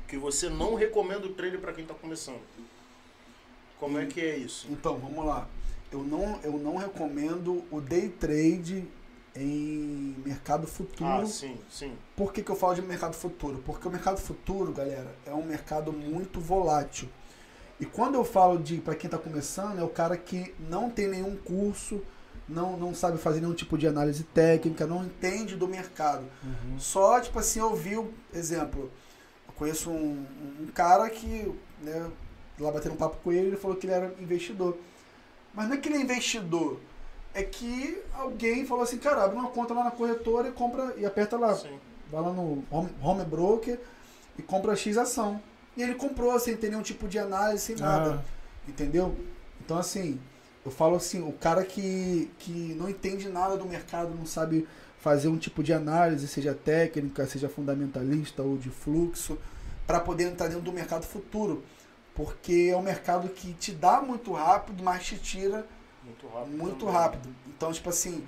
que 0.07 0.17
você 0.17 0.49
não 0.49 0.75
recomenda 0.75 1.27
o 1.27 1.35
trade 1.35 1.59
para 1.59 1.73
quem 1.73 1.83
está 1.83 1.95
começando. 1.95 2.41
Como 3.81 3.99
é 3.99 4.07
que 4.07 4.21
é 4.21 4.37
isso? 4.37 4.69
Então, 4.71 4.97
vamos 4.97 5.25
lá. 5.27 5.49
Eu 5.93 6.03
não, 6.03 6.41
eu 6.43 6.53
não 6.59 6.77
recomendo 6.77 7.63
o 7.71 7.81
day 7.81 8.09
trade 8.09 8.89
em 9.37 10.17
mercado 10.25 10.67
futuro. 10.67 11.09
Ah, 11.09 11.27
sim, 11.27 11.59
sim. 11.71 11.93
Por 12.17 12.33
que, 12.33 12.43
que 12.43 12.51
eu 12.51 12.57
falo 12.57 12.75
de 12.75 12.83
mercado 12.83 13.15
futuro? 13.15 13.63
Porque 13.65 13.87
o 13.87 13.91
mercado 13.91 14.19
futuro, 14.19 14.73
galera, 14.73 15.15
é 15.27 15.33
um 15.35 15.45
mercado 15.45 15.93
muito 15.93 16.41
volátil. 16.41 17.09
E 17.79 17.85
quando 17.85 18.15
eu 18.15 18.25
falo 18.25 18.59
de 18.59 18.79
para 18.79 18.95
quem 18.95 19.09
está 19.09 19.19
começando, 19.19 19.79
é 19.79 19.83
o 19.83 19.89
cara 19.89 20.17
que 20.17 20.55
não 20.69 20.89
tem 20.89 21.09
nenhum 21.09 21.37
curso, 21.37 22.01
não, 22.49 22.77
não 22.77 22.95
sabe 22.95 23.19
fazer 23.19 23.41
nenhum 23.41 23.55
tipo 23.55 23.77
de 23.77 23.87
análise 23.87 24.23
técnica, 24.25 24.87
não 24.87 25.05
entende 25.05 25.57
do 25.57 25.67
mercado. 25.67 26.25
Uhum. 26.45 26.79
Só, 26.79 27.21
tipo 27.21 27.39
assim, 27.39 27.61
ouviu, 27.61 28.13
exemplo, 28.33 28.91
eu 29.49 29.55
conheço 29.55 29.91
um, 29.91 30.25
um 30.61 30.67
cara 30.67 31.09
que, 31.11 31.53
né, 31.81 32.11
lá 32.61 32.71
batendo 32.71 32.95
um 32.95 32.99
papo 32.99 33.17
com 33.23 33.33
ele, 33.33 33.49
ele 33.49 33.57
falou 33.57 33.77
que 33.77 33.87
ele 33.87 33.95
era 33.95 34.15
investidor. 34.21 34.77
Mas 35.55 35.69
não 35.69 35.75
é 35.75 35.79
que 35.79 35.89
ele 35.89 35.99
é 35.99 36.01
investidor, 36.01 36.81
é 37.35 37.43
que 37.43 38.01
alguém 38.15 38.67
falou 38.67 38.85
assim, 38.85 38.99
cara, 38.99 39.25
abre 39.25 39.37
uma 39.37 39.49
conta 39.49 39.75
lá 39.75 39.85
na 39.85 39.91
corretora 39.91 40.49
e 40.49 40.53
compra 40.53 40.95
e 40.97 41.05
aperta 41.05 41.37
lá. 41.37 41.55
Sim. 41.55 41.79
Vai 42.11 42.23
lá 42.23 42.33
no 42.33 42.63
home, 42.71 42.91
home 43.03 43.25
broker 43.25 43.79
e 44.39 44.43
compra 44.43 44.77
X 44.77 44.97
ação. 44.97 45.41
E 45.77 45.83
ele 45.83 45.95
comprou 45.95 46.39
sem 46.39 46.57
ter 46.57 46.69
nenhum 46.69 46.83
tipo 46.83 47.09
de 47.09 47.19
análise, 47.19 47.65
sem 47.65 47.77
nada. 47.77 48.23
Ah. 48.23 48.69
Entendeu? 48.69 49.17
Então 49.65 49.79
assim, 49.79 50.21
eu 50.65 50.71
falo 50.71 50.97
assim, 50.97 51.23
o 51.27 51.33
cara 51.33 51.65
que, 51.65 52.31
que 52.39 52.75
não 52.79 52.89
entende 52.89 53.29
nada 53.29 53.57
do 53.57 53.65
mercado, 53.65 54.15
não 54.15 54.27
sabe 54.27 54.67
fazer 55.01 55.29
um 55.29 55.37
tipo 55.37 55.63
de 55.63 55.73
análise, 55.73 56.29
seja 56.29 56.55
técnica, 56.55 57.27
seja 57.27 57.49
fundamentalista 57.49 58.43
ou 58.43 58.57
de 58.57 58.71
fluxo, 58.71 59.37
para 59.87 59.99
poder 59.99 60.29
entrar 60.29 60.47
dentro 60.47 60.63
do 60.63 60.73
mercado 60.73 61.05
futuro. 61.05 61.65
Porque 62.15 62.69
é 62.71 62.77
um 62.77 62.83
mercado 62.83 63.29
que 63.29 63.55
te 63.55 63.73
dá 63.73 64.01
muito 64.01 64.33
rápido, 64.33 64.83
mas 64.83 65.05
te 65.05 65.19
tira 65.19 65.67
muito 66.05 66.27
rápido. 66.29 66.57
Muito 66.57 66.87
rápido. 66.87 67.35
Então, 67.47 67.73
tipo 67.73 67.89
assim, 67.89 68.27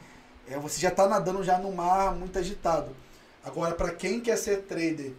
é, 0.49 0.59
você 0.59 0.81
já 0.81 0.89
está 0.89 1.07
nadando 1.07 1.43
já 1.43 1.59
no 1.59 1.73
mar 1.73 2.15
muito 2.15 2.39
agitado. 2.39 2.95
Agora, 3.45 3.75
para 3.75 3.91
quem 3.91 4.21
quer 4.21 4.37
ser 4.37 4.63
trader 4.63 5.13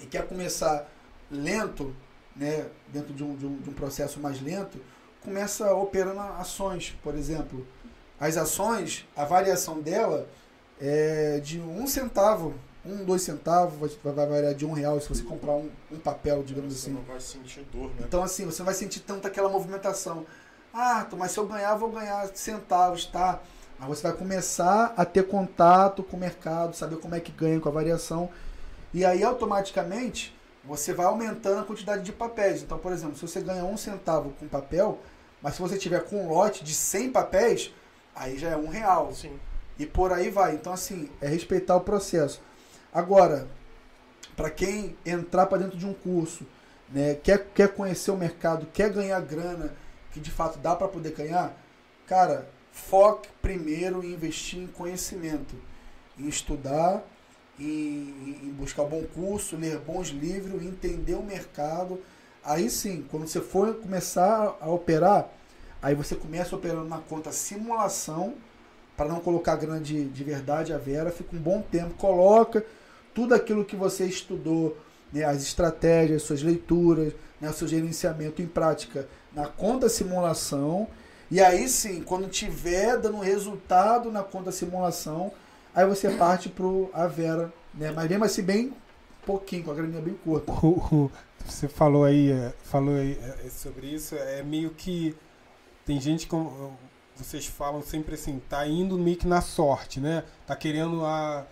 e 0.00 0.06
quer 0.06 0.26
começar 0.26 0.88
lento, 1.30 1.94
né, 2.34 2.66
dentro 2.88 3.12
de 3.12 3.22
um, 3.22 3.36
de 3.36 3.46
um, 3.46 3.56
de 3.58 3.70
um 3.70 3.72
processo 3.72 4.18
mais 4.18 4.40
lento, 4.40 4.80
começa 5.22 5.72
operando 5.72 6.20
ações, 6.20 6.96
por 7.02 7.14
exemplo. 7.14 7.66
As 8.18 8.36
ações, 8.36 9.06
a 9.16 9.24
variação 9.24 9.80
dela 9.80 10.28
é 10.80 11.40
de 11.40 11.60
um 11.60 11.86
centavo, 11.86 12.54
um, 12.86 13.04
dois 13.04 13.22
centavos, 13.22 13.78
vai, 14.02 14.14
vai 14.14 14.26
variar 14.26 14.54
de 14.54 14.66
um 14.66 14.72
real 14.72 15.00
se 15.00 15.08
você 15.08 15.22
comprar 15.22 15.52
um, 15.52 15.70
um 15.90 15.98
papel, 15.98 16.42
digamos 16.42 16.74
você 16.74 16.90
assim. 16.90 16.92
Você 16.92 17.00
não 17.00 17.06
vai 17.06 17.20
sentir 17.20 17.66
dor, 17.72 17.88
né? 17.90 18.04
Então, 18.06 18.22
assim, 18.22 18.44
você 18.44 18.58
não 18.58 18.66
vai 18.66 18.74
sentir 18.74 19.00
tanto 19.00 19.26
aquela 19.26 19.48
movimentação. 19.48 20.26
Ah, 20.72 21.06
mas 21.16 21.30
se 21.30 21.38
eu 21.38 21.46
ganhar, 21.46 21.74
vou 21.76 21.90
ganhar 21.90 22.28
centavos, 22.34 23.06
tá? 23.06 23.40
Aí 23.78 23.88
você 23.88 24.02
vai 24.02 24.12
começar 24.12 24.92
a 24.96 25.04
ter 25.04 25.26
contato 25.26 26.02
com 26.02 26.16
o 26.16 26.20
mercado, 26.20 26.76
saber 26.76 26.96
como 26.96 27.14
é 27.14 27.20
que 27.20 27.32
ganha 27.32 27.60
com 27.60 27.68
a 27.68 27.72
variação. 27.72 28.28
E 28.92 29.04
aí, 29.04 29.22
automaticamente, 29.22 30.36
você 30.64 30.92
vai 30.92 31.06
aumentando 31.06 31.60
a 31.60 31.64
quantidade 31.64 32.02
de 32.02 32.12
papéis. 32.12 32.62
Então, 32.62 32.78
por 32.78 32.92
exemplo, 32.92 33.16
se 33.16 33.22
você 33.22 33.40
ganha 33.40 33.64
um 33.64 33.76
centavo 33.76 34.32
com 34.38 34.46
papel, 34.46 34.98
mas 35.42 35.54
se 35.54 35.62
você 35.62 35.76
tiver 35.76 36.00
com 36.04 36.24
um 36.24 36.28
lote 36.28 36.64
de 36.64 36.74
100 36.74 37.10
papéis, 37.10 37.72
aí 38.14 38.38
já 38.38 38.50
é 38.50 38.56
um 38.56 38.68
real. 38.68 39.12
Sim. 39.12 39.38
E 39.78 39.86
por 39.86 40.12
aí 40.12 40.30
vai. 40.30 40.54
Então, 40.54 40.72
assim, 40.72 41.08
é 41.20 41.28
respeitar 41.28 41.76
o 41.76 41.80
processo. 41.80 42.40
Agora, 42.94 43.48
para 44.36 44.48
quem 44.48 44.96
entrar 45.04 45.46
para 45.46 45.58
dentro 45.58 45.76
de 45.76 45.84
um 45.84 45.92
curso, 45.92 46.46
né, 46.88 47.16
quer, 47.16 47.48
quer 47.52 47.74
conhecer 47.74 48.12
o 48.12 48.16
mercado, 48.16 48.68
quer 48.72 48.88
ganhar 48.92 49.20
grana, 49.20 49.74
que 50.12 50.20
de 50.20 50.30
fato 50.30 50.60
dá 50.60 50.76
para 50.76 50.86
poder 50.86 51.10
ganhar, 51.10 51.52
cara, 52.06 52.48
foque 52.70 53.28
primeiro 53.42 54.04
em 54.04 54.12
investir 54.12 54.60
em 54.60 54.68
conhecimento, 54.68 55.56
em 56.16 56.28
estudar, 56.28 57.02
em, 57.58 58.38
em 58.44 58.54
buscar 58.56 58.84
bom 58.84 59.02
curso, 59.12 59.56
ler 59.56 59.78
bons 59.78 60.10
livros, 60.10 60.62
entender 60.62 61.14
o 61.14 61.22
mercado. 61.22 62.00
Aí 62.44 62.70
sim, 62.70 63.04
quando 63.10 63.26
você 63.26 63.40
for 63.40 63.74
começar 63.74 64.56
a 64.60 64.70
operar, 64.70 65.28
aí 65.82 65.96
você 65.96 66.14
começa 66.14 66.54
operando 66.54 66.88
na 66.88 66.98
conta 66.98 67.32
simulação, 67.32 68.34
para 68.96 69.08
não 69.08 69.18
colocar 69.18 69.56
grande 69.56 70.04
de 70.04 70.22
verdade 70.22 70.72
a 70.72 70.78
vera, 70.78 71.10
fica 71.10 71.34
um 71.34 71.40
bom 71.40 71.60
tempo, 71.60 71.94
coloca 71.94 72.64
tudo 73.14 73.34
aquilo 73.34 73.64
que 73.64 73.76
você 73.76 74.04
estudou, 74.04 74.76
né, 75.12 75.24
as 75.24 75.42
estratégias, 75.42 76.22
suas 76.22 76.42
leituras, 76.42 77.12
né, 77.40 77.52
seu 77.52 77.68
gerenciamento 77.68 78.42
em 78.42 78.46
prática 78.46 79.08
na 79.32 79.46
conta 79.46 79.88
simulação. 79.88 80.88
E 81.30 81.40
aí 81.40 81.68
sim, 81.68 82.02
quando 82.02 82.28
tiver 82.28 82.98
dando 82.98 83.20
resultado 83.20 84.10
na 84.10 84.22
conta 84.22 84.52
simulação, 84.52 85.32
Aí 85.74 85.84
você 85.86 86.08
parte 86.10 86.48
pro 86.48 86.88
a 86.94 87.06
Vera, 87.08 87.52
né? 87.74 87.90
Mas 87.90 88.08
mesmo 88.08 88.24
assim 88.24 88.42
bem 88.42 88.72
pouquinho, 89.26 89.64
com 89.64 89.72
a 89.72 89.74
graninha 89.74 90.00
bem 90.00 90.14
curta. 90.14 90.52
Você 91.44 91.68
falou 91.68 92.04
aí, 92.04 92.30
é, 92.30 92.54
falou 92.62 92.94
aí 92.94 93.18
é, 93.44 93.50
sobre 93.50 93.88
isso, 93.88 94.14
é 94.14 94.42
meio 94.42 94.70
que 94.70 95.14
tem 95.84 96.00
gente 96.00 96.26
como 96.26 96.74
vocês 97.14 97.44
falam 97.44 97.82
sempre 97.82 98.14
assim, 98.14 98.40
tá 98.48 98.66
indo 98.66 98.96
meio 98.96 99.18
que 99.18 99.26
na 99.26 99.42
sorte, 99.42 100.00
né? 100.00 100.24
Tá 100.46 100.56
querendo 100.56 101.04
a 101.04 101.46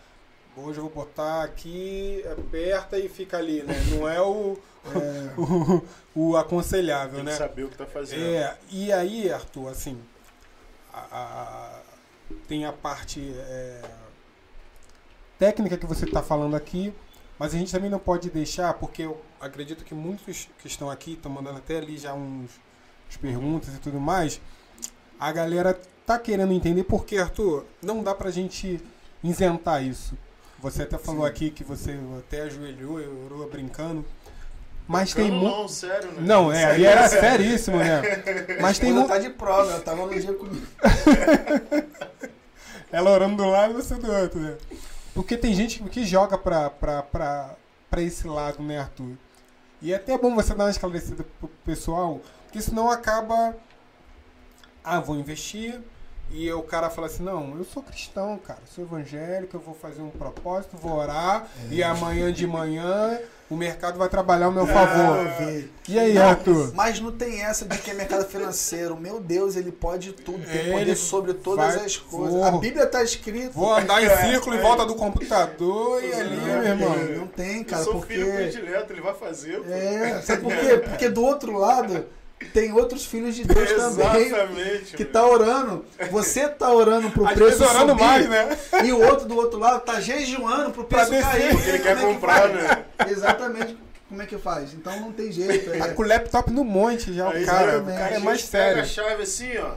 hoje 0.57 0.79
eu 0.79 0.85
vou 0.85 1.05
botar 1.05 1.43
aqui, 1.43 2.25
aperta 2.31 2.99
e 2.99 3.09
fica 3.09 3.39
ali, 3.39 3.63
né? 3.63 3.75
Não 3.91 4.09
é 4.09 4.21
o, 4.21 4.59
é. 4.87 5.41
o, 5.41 5.83
o, 6.15 6.37
aconselhável, 6.37 7.17
Tem 7.17 7.25
né? 7.25 7.33
saber 7.33 7.65
o 7.65 7.69
que 7.69 7.77
tá 7.77 7.87
fazendo. 7.87 8.23
É, 8.23 8.57
e 8.71 8.93
aí, 8.93 9.33
Arthur, 9.33 9.69
assim, 9.69 9.99
a, 10.93 11.01
a, 11.11 11.81
tem 12.49 12.65
a 12.65 12.73
parte 12.73 13.35
é, 13.37 13.83
técnica 15.39 15.77
que 15.77 15.87
você 15.87 16.05
está 16.05 16.23
falando 16.23 16.55
aqui, 16.55 16.93
mas 17.39 17.55
a 17.55 17.59
gente 17.59 17.73
também 17.73 17.91
não 17.91 17.99
pode 17.99 18.31
deixar, 18.31 18.75
porque 18.75 19.03
eu 19.03 19.21
acredito 19.41 19.85
que 19.85 19.95
muitos 19.95 20.49
que 20.59 20.67
estão 20.67 20.91
aqui 20.91 21.15
estão 21.15 21.33
mandando 21.33 21.59
até 21.59 21.79
ali 21.79 21.99
já 21.99 22.15
uns, 22.15 22.51
uns 23.09 23.17
perguntas 23.17 23.75
e 23.75 23.79
tudo 23.79 23.99
mais. 23.99 24.41
A 25.19 25.33
galera 25.33 25.81
tá 26.05 26.19
querendo 26.19 26.53
entender 26.53 26.85
porque, 26.85 27.17
Arthur, 27.17 27.65
não 27.81 28.03
dá 28.03 28.15
pra 28.15 28.31
gente 28.31 28.81
isentar 29.23 29.83
isso. 29.83 30.17
Você 30.63 30.85
até 30.85 30.97
falou 30.97 31.23
Sim. 31.23 31.29
aqui 31.29 31.51
que 31.51 31.65
você 31.65 31.99
até 32.21 32.43
ajoelhou, 32.43 33.01
orou 33.25 33.51
brincando. 33.51 34.05
Mas 34.87 35.13
brincando 35.13 35.35
tem 35.35 35.41
muito. 35.41 35.59
Não, 35.59 35.69
sério, 35.69 36.13
né? 36.13 36.21
Não, 36.21 36.53
é, 36.53 36.65
ali 36.67 36.87
era 36.87 37.09
seríssimo, 37.09 37.79
né? 37.79 38.01
Mas 38.61 38.79
tem 38.79 38.93
muito. 38.93 39.09
tá 39.09 39.19
de 39.19 39.31
prova, 39.31 39.73
ela 39.73 39.81
tava 39.81 40.07
no 40.07 40.21
dia 40.21 40.33
comigo. 40.33 40.65
ela 42.93 43.11
orando 43.11 43.43
do 43.43 43.45
lado 43.45 43.73
e 43.73 43.83
você 43.83 43.97
do 43.97 44.11
outro, 44.11 44.39
né? 44.39 44.57
Porque 45.13 45.37
tem 45.37 45.53
gente 45.53 45.83
que 45.83 46.07
joga 46.07 46.39
pra, 46.39 46.71
pra, 46.71 47.03
pra, 47.03 47.57
pra 47.91 48.01
esse 48.01 48.29
lado, 48.29 48.63
né, 48.63 48.79
Arthur? 48.79 49.17
E 49.81 49.93
é 49.93 49.97
até 49.97 50.17
bom 50.17 50.33
você 50.33 50.55
dar 50.55 50.65
uma 50.65 50.71
esclarecida 50.71 51.25
pro 51.41 51.49
pessoal, 51.67 52.21
porque 52.45 52.63
senão 52.63 52.89
acaba. 52.89 53.57
Ah, 54.85 55.01
vou 55.01 55.17
investir. 55.17 55.81
E 56.33 56.51
o 56.53 56.62
cara 56.62 56.89
fala 56.89 57.07
assim: 57.07 57.22
Não, 57.22 57.57
eu 57.57 57.64
sou 57.64 57.83
cristão, 57.83 58.39
cara, 58.39 58.61
sou 58.74 58.85
evangélico, 58.85 59.57
eu 59.57 59.61
vou 59.61 59.74
fazer 59.74 60.03
um 60.03 60.11
propósito, 60.11 60.76
vou 60.76 60.97
orar, 60.97 61.47
é. 61.70 61.74
e 61.74 61.83
amanhã 61.83 62.33
de 62.33 62.47
manhã 62.47 63.18
o 63.51 63.57
mercado 63.57 63.99
vai 63.99 64.09
trabalhar 64.09 64.47
ao 64.47 64.53
meu 64.53 64.66
favor. 64.66 65.26
E 65.87 65.99
aí, 65.99 66.14
não, 66.14 66.30
Arthur? 66.30 66.72
Mas 66.74 66.99
não 67.01 67.12
tem 67.12 67.43
essa 67.43 67.66
de 67.66 67.76
que 67.76 67.91
é 67.91 67.95
mercado 67.95 68.24
financeiro. 68.24 68.97
Meu 68.97 69.20
Deus, 69.20 69.57
ele 69.57 69.70
pode 69.70 70.12
tudo, 70.12 70.43
tem 70.47 70.61
ele 70.61 70.72
poder 70.72 70.97
sobre 70.97 71.35
todas 71.35 71.74
vai, 71.74 71.85
as 71.85 71.99
coisas. 71.99 72.33
Vou, 72.33 72.45
a 72.45 72.53
Bíblia 72.53 72.85
está 72.85 73.03
escrita. 73.03 73.51
Vou 73.51 73.74
andar 73.74 74.03
em 74.03 74.09
círculo 74.30 74.57
é, 74.57 74.59
em 74.59 74.62
volta 74.62 74.87
do 74.87 74.95
computador 74.95 76.03
e 76.03 76.12
ali, 76.14 76.37
meu 76.37 76.62
irmão. 76.64 76.97
Não 77.18 77.26
tem, 77.26 77.62
cara. 77.62 77.83
Eu 77.83 77.85
sou 77.85 77.95
porque... 77.97 78.14
filho 78.14 78.33
predileto, 78.33 78.93
ele 78.93 79.03
vai 79.03 79.14
fazer. 79.14 79.61
É, 79.70 80.22
sabe 80.22 80.41
por 80.41 80.57
quê? 80.57 80.78
Porque 80.78 81.09
do 81.11 81.22
outro 81.22 81.59
lado 81.59 82.07
tem 82.45 82.72
outros 82.72 83.05
filhos 83.05 83.34
de 83.34 83.45
Deus 83.45 83.72
também 83.74 84.30
que 84.97 85.05
tá 85.05 85.26
orando. 85.26 85.84
Você 86.11 86.49
tá 86.49 86.72
orando 86.72 87.11
pro 87.11 87.26
Às 87.26 87.34
preço 87.34 87.64
orando 87.64 87.93
subir, 87.93 88.03
mais, 88.03 88.28
né? 88.28 88.59
E 88.84 88.93
o 88.93 89.01
outro 89.01 89.26
do 89.26 89.36
outro 89.36 89.59
lado 89.59 89.80
tá 89.80 90.01
jejuando 90.01 90.70
pro 90.70 90.84
preço 90.84 91.11
cair. 91.11 91.55
Porque 91.55 91.68
ele 91.68 91.78
quer 91.78 91.97
é 91.97 92.01
comprar, 92.01 92.49
que 92.49 92.55
né? 92.55 92.84
Exatamente. 93.09 93.78
Como 94.09 94.20
é 94.20 94.26
que 94.26 94.36
faz? 94.36 94.74
Então 94.74 95.01
não 95.01 95.12
tem 95.12 95.32
jeito. 95.32 95.72
É. 95.72 95.78
Tá 95.78 95.88
com 95.95 96.03
o 96.03 96.07
laptop 96.07 96.51
no 96.51 96.64
monte 96.64 97.14
já, 97.14 97.28
o 97.28 97.45
cara, 97.45 97.80
o 97.80 97.86
cara 97.86 98.14
é 98.14 98.18
mais 98.18 98.43
sério. 98.45 98.74
Pega 98.74 98.82
a 98.82 98.86
chave 98.86 99.22
assim, 99.22 99.57
ó. 99.57 99.72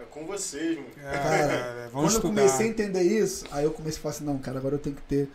É 0.00 0.04
com 0.10 0.24
vocês, 0.24 0.76
mano. 0.76 0.88
É, 1.04 1.18
cara, 1.18 1.88
quando 1.92 2.06
estudar. 2.06 2.28
eu 2.28 2.34
comecei 2.34 2.66
a 2.66 2.68
entender 2.70 3.02
isso, 3.02 3.44
aí 3.52 3.64
eu 3.64 3.70
comecei 3.70 3.98
a 3.98 4.02
falar 4.02 4.14
assim, 4.14 4.24
não, 4.24 4.38
cara, 4.38 4.58
agora 4.58 4.76
eu 4.76 4.78
tenho 4.78 4.96
que 4.96 5.02
ter 5.02 5.28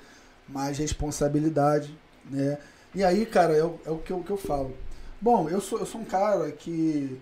mais 0.47 0.79
responsabilidade, 0.79 1.95
né? 2.25 2.57
E 2.95 3.03
aí, 3.03 3.23
cara, 3.25 3.55
é 3.55 3.63
o, 3.63 3.79
é 3.85 3.91
o 3.91 3.97
que, 3.99 4.11
eu, 4.11 4.19
que 4.23 4.31
eu 4.31 4.37
falo 4.37 4.75
Bom, 5.21 5.49
eu 5.49 5.59
sou, 5.59 5.79
eu 5.79 5.85
sou 5.85 6.01
um 6.01 6.05
cara 6.05 6.51
que. 6.51 7.19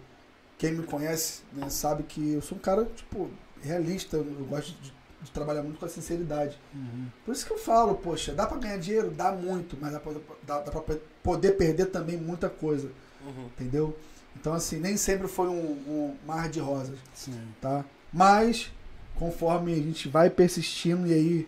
Quem 0.57 0.71
me 0.71 0.83
conhece 0.83 1.41
né, 1.53 1.69
sabe 1.69 2.01
que 2.01 2.33
eu 2.33 2.41
sou 2.41 2.57
um 2.57 2.61
cara, 2.61 2.85
tipo, 2.95 3.29
realista. 3.61 4.17
Eu 4.17 4.45
gosto 4.49 4.73
de, 4.81 4.91
de 5.21 5.31
trabalhar 5.31 5.61
muito 5.61 5.79
com 5.79 5.85
a 5.85 5.89
sinceridade. 5.89 6.59
Uhum. 6.73 7.07
Por 7.23 7.31
isso 7.31 7.45
que 7.45 7.53
eu 7.53 7.59
falo, 7.59 7.95
poxa, 7.95 8.33
dá 8.33 8.47
pra 8.47 8.57
ganhar 8.57 8.77
dinheiro? 8.77 9.11
Dá 9.11 9.31
muito, 9.31 9.77
mas 9.79 9.93
dá 9.93 9.99
pra, 9.99 10.13
dá, 10.43 10.59
dá 10.61 10.71
pra 10.71 10.97
poder 11.21 11.51
perder 11.53 11.87
também 11.87 12.17
muita 12.17 12.49
coisa. 12.49 12.89
Uhum. 13.23 13.45
Entendeu? 13.45 13.95
Então, 14.35 14.53
assim, 14.53 14.79
nem 14.79 14.97
sempre 14.97 15.27
foi 15.27 15.47
um, 15.47 15.71
um 15.87 16.15
mar 16.25 16.49
de 16.49 16.59
rosas. 16.59 16.97
Sim. 17.13 17.39
Tá? 17.61 17.85
Mas, 18.11 18.71
conforme 19.15 19.73
a 19.73 19.77
gente 19.77 20.07
vai 20.07 20.29
persistindo, 20.29 21.05
e 21.05 21.13
aí, 21.13 21.47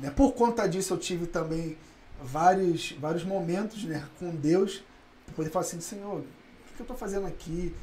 né, 0.00 0.10
por 0.10 0.32
conta 0.32 0.68
disso, 0.68 0.94
eu 0.94 0.98
tive 0.98 1.26
também 1.26 1.76
vários, 2.22 2.92
vários 2.92 3.24
momentos 3.24 3.84
né, 3.84 4.04
com 4.18 4.30
Deus 4.30 4.82
poder 5.34 5.50
falar 5.50 5.64
assim, 5.64 5.80
Senhor, 5.80 6.18
o 6.18 6.74
que 6.74 6.80
eu 6.80 6.84
estou 6.84 6.96
fazendo 6.96 7.26
aqui? 7.26 7.74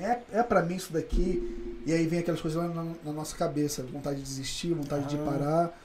É, 0.00 0.38
é 0.38 0.42
para 0.42 0.62
mim 0.62 0.76
isso 0.76 0.92
daqui? 0.92 1.82
E 1.84 1.92
aí 1.92 2.06
vem 2.06 2.20
aquelas 2.20 2.40
coisas 2.40 2.60
lá 2.60 2.68
na, 2.68 2.92
na 3.04 3.12
nossa 3.12 3.36
cabeça, 3.36 3.82
vontade 3.82 4.16
de 4.16 4.22
desistir, 4.22 4.72
vontade 4.72 5.04
ah. 5.04 5.08
de 5.08 5.16
parar. 5.18 5.78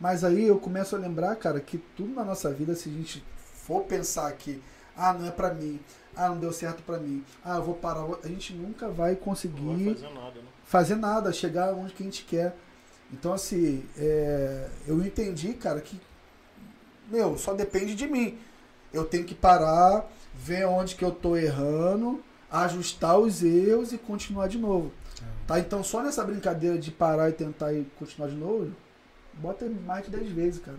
Mas 0.00 0.24
aí 0.24 0.44
eu 0.44 0.58
começo 0.58 0.94
a 0.94 0.98
lembrar, 0.98 1.34
cara, 1.36 1.60
que 1.60 1.78
tudo 1.78 2.14
na 2.14 2.24
nossa 2.24 2.52
vida, 2.52 2.74
se 2.74 2.88
a 2.88 2.92
gente 2.92 3.24
for 3.54 3.84
pensar 3.84 4.30
que, 4.32 4.62
ah, 4.96 5.12
não 5.12 5.26
é 5.26 5.30
para 5.30 5.54
mim, 5.54 5.80
ah, 6.14 6.28
não 6.28 6.38
deu 6.38 6.52
certo 6.52 6.82
para 6.82 6.98
mim, 6.98 7.24
ah, 7.44 7.56
eu 7.56 7.62
vou 7.62 7.74
parar, 7.74 8.06
a 8.22 8.28
gente 8.28 8.52
nunca 8.52 8.88
vai 8.88 9.16
conseguir 9.16 9.62
vai 9.62 9.94
fazer, 9.94 10.14
nada, 10.14 10.40
né? 10.40 10.48
fazer 10.64 10.94
nada, 10.96 11.32
chegar 11.32 11.74
onde 11.74 11.92
que 11.92 12.02
a 12.02 12.06
gente 12.06 12.24
quer. 12.24 12.54
Então, 13.12 13.32
assim, 13.32 13.84
é, 13.96 14.68
eu 14.86 15.00
entendi, 15.04 15.54
cara, 15.54 15.80
que, 15.80 16.00
meu, 17.08 17.38
só 17.38 17.54
depende 17.54 17.94
de 17.94 18.06
mim. 18.06 18.38
Eu 18.92 19.04
tenho 19.04 19.24
que 19.24 19.34
parar, 19.34 20.10
ver 20.38 20.66
onde 20.66 20.94
que 20.94 21.04
eu 21.04 21.10
tô 21.10 21.36
errando, 21.36 22.22
ajustar 22.50 23.18
os 23.18 23.42
erros 23.42 23.92
e 23.92 23.98
continuar 23.98 24.48
de 24.48 24.58
novo. 24.58 24.92
É. 25.20 25.24
Tá? 25.46 25.58
Então 25.58 25.82
só 25.82 26.02
nessa 26.02 26.24
brincadeira 26.24 26.78
de 26.78 26.90
parar 26.90 27.30
e 27.30 27.32
tentar 27.32 27.72
e 27.72 27.86
continuar 27.98 28.28
de 28.28 28.36
novo, 28.36 28.72
bota 29.34 29.66
mais 29.84 30.04
de 30.04 30.10
10 30.10 30.30
vezes, 30.30 30.60
cara. 30.60 30.78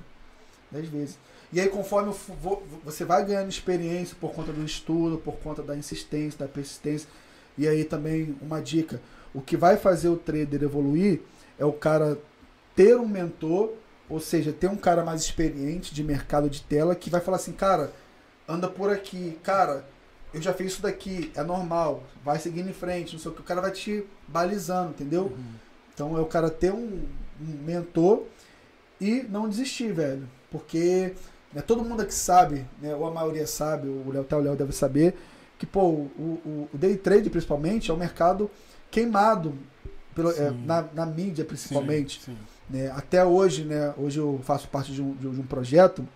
10 0.72 0.90
vezes. 0.90 1.18
E 1.52 1.60
aí 1.60 1.70
conforme 1.70 2.14
vou, 2.42 2.64
você 2.84 3.06
vai 3.06 3.24
ganhando 3.26 3.50
experiência 3.50 4.16
por 4.20 4.34
conta 4.34 4.52
do 4.52 4.64
estudo, 4.64 5.18
por 5.18 5.36
conta 5.38 5.64
da 5.64 5.76
insistência, 5.76 6.40
da 6.40 6.48
persistência. 6.48 7.08
E 7.58 7.68
aí 7.68 7.84
também 7.84 8.36
uma 8.42 8.62
dica, 8.62 9.02
o 9.34 9.42
que 9.42 9.58
vai 9.58 9.78
fazer 9.78 10.10
o 10.10 10.18
trader 10.18 10.64
evoluir 10.64 11.22
é 11.58 11.66
o 11.66 11.74
cara 11.74 12.18
ter 12.76 12.96
um 12.98 13.08
mentor, 13.08 13.74
ou 14.10 14.20
seja, 14.20 14.54
ter 14.54 14.70
um 14.70 14.76
cara 14.76 15.04
mais 15.04 15.22
experiente 15.22 15.94
de 15.94 16.04
mercado 16.04 16.50
de 16.50 16.62
tela 16.62 16.96
que 16.96 17.10
vai 17.10 17.20
falar 17.20 17.38
assim, 17.38 17.52
cara, 17.52 17.92
anda 18.48 18.68
por 18.68 18.90
aqui, 18.90 19.38
cara, 19.44 19.86
eu 20.34 20.42
já 20.42 20.54
fiz 20.54 20.74
isso 20.74 20.82
daqui, 20.82 21.32
é 21.36 21.44
normal, 21.44 22.04
vai 22.24 22.40
seguindo 22.40 22.70
em 22.70 22.74
frente, 22.74 23.14
não 23.14 23.20
sei 23.20 23.32
o 23.32 23.34
que, 23.34 23.42
o 23.42 23.44
cara 23.44 23.62
vai 23.62 23.72
te 23.72 24.06
balizando, 24.28 24.92
entendeu? 24.92 25.24
Uhum. 25.24 25.54
Então 25.94 26.18
é 26.18 26.22
o 26.22 26.26
cara 26.26 26.50
ter 26.50 26.72
um, 26.72 27.04
um, 27.42 27.64
mentor 27.66 28.24
e 29.02 29.24
não 29.30 29.50
desistir, 29.50 29.92
velho. 29.92 30.28
Porque 30.52 31.14
né, 31.54 31.62
todo 31.62 31.84
mundo 31.84 32.02
aqui 32.02 32.14
sabe, 32.14 32.66
né, 32.82 32.96
ou 32.96 33.06
a 33.08 33.12
maioria 33.12 33.48
sabe, 33.48 33.88
o 33.88 34.12
Léo, 34.12 34.22
até 34.22 34.36
o 34.36 34.40
Léo 34.40 34.56
deve 34.56 34.72
saber, 34.72 35.18
que 35.58 35.66
pô, 35.66 35.82
o, 35.82 36.12
o, 36.46 36.70
o, 36.74 36.78
day 36.78 36.96
trade 36.96 37.30
principalmente 37.30 37.90
é 37.90 37.94
um 37.94 37.98
mercado 37.98 38.50
queimado 38.92 39.56
pelo, 40.14 40.32
é, 40.32 40.52
na, 40.52 40.86
na, 40.94 41.06
mídia 41.06 41.44
principalmente. 41.44 42.22
Sim, 42.22 42.34
sim. 42.34 42.38
Né? 42.70 42.92
Até 42.92 43.26
hoje, 43.26 43.64
né, 43.64 43.94
hoje 43.98 44.20
eu 44.20 44.40
faço 44.44 44.68
parte 44.68 44.92
de 44.92 45.02
um, 45.02 45.16
de 45.16 45.28
um 45.28 45.46
projeto 45.48 46.08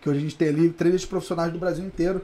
que 0.00 0.08
hoje 0.08 0.18
a 0.18 0.22
gente 0.22 0.36
tem 0.36 0.48
ali 0.48 0.70
traders 0.70 1.04
profissionais 1.04 1.52
do 1.52 1.58
Brasil 1.58 1.84
inteiro, 1.84 2.22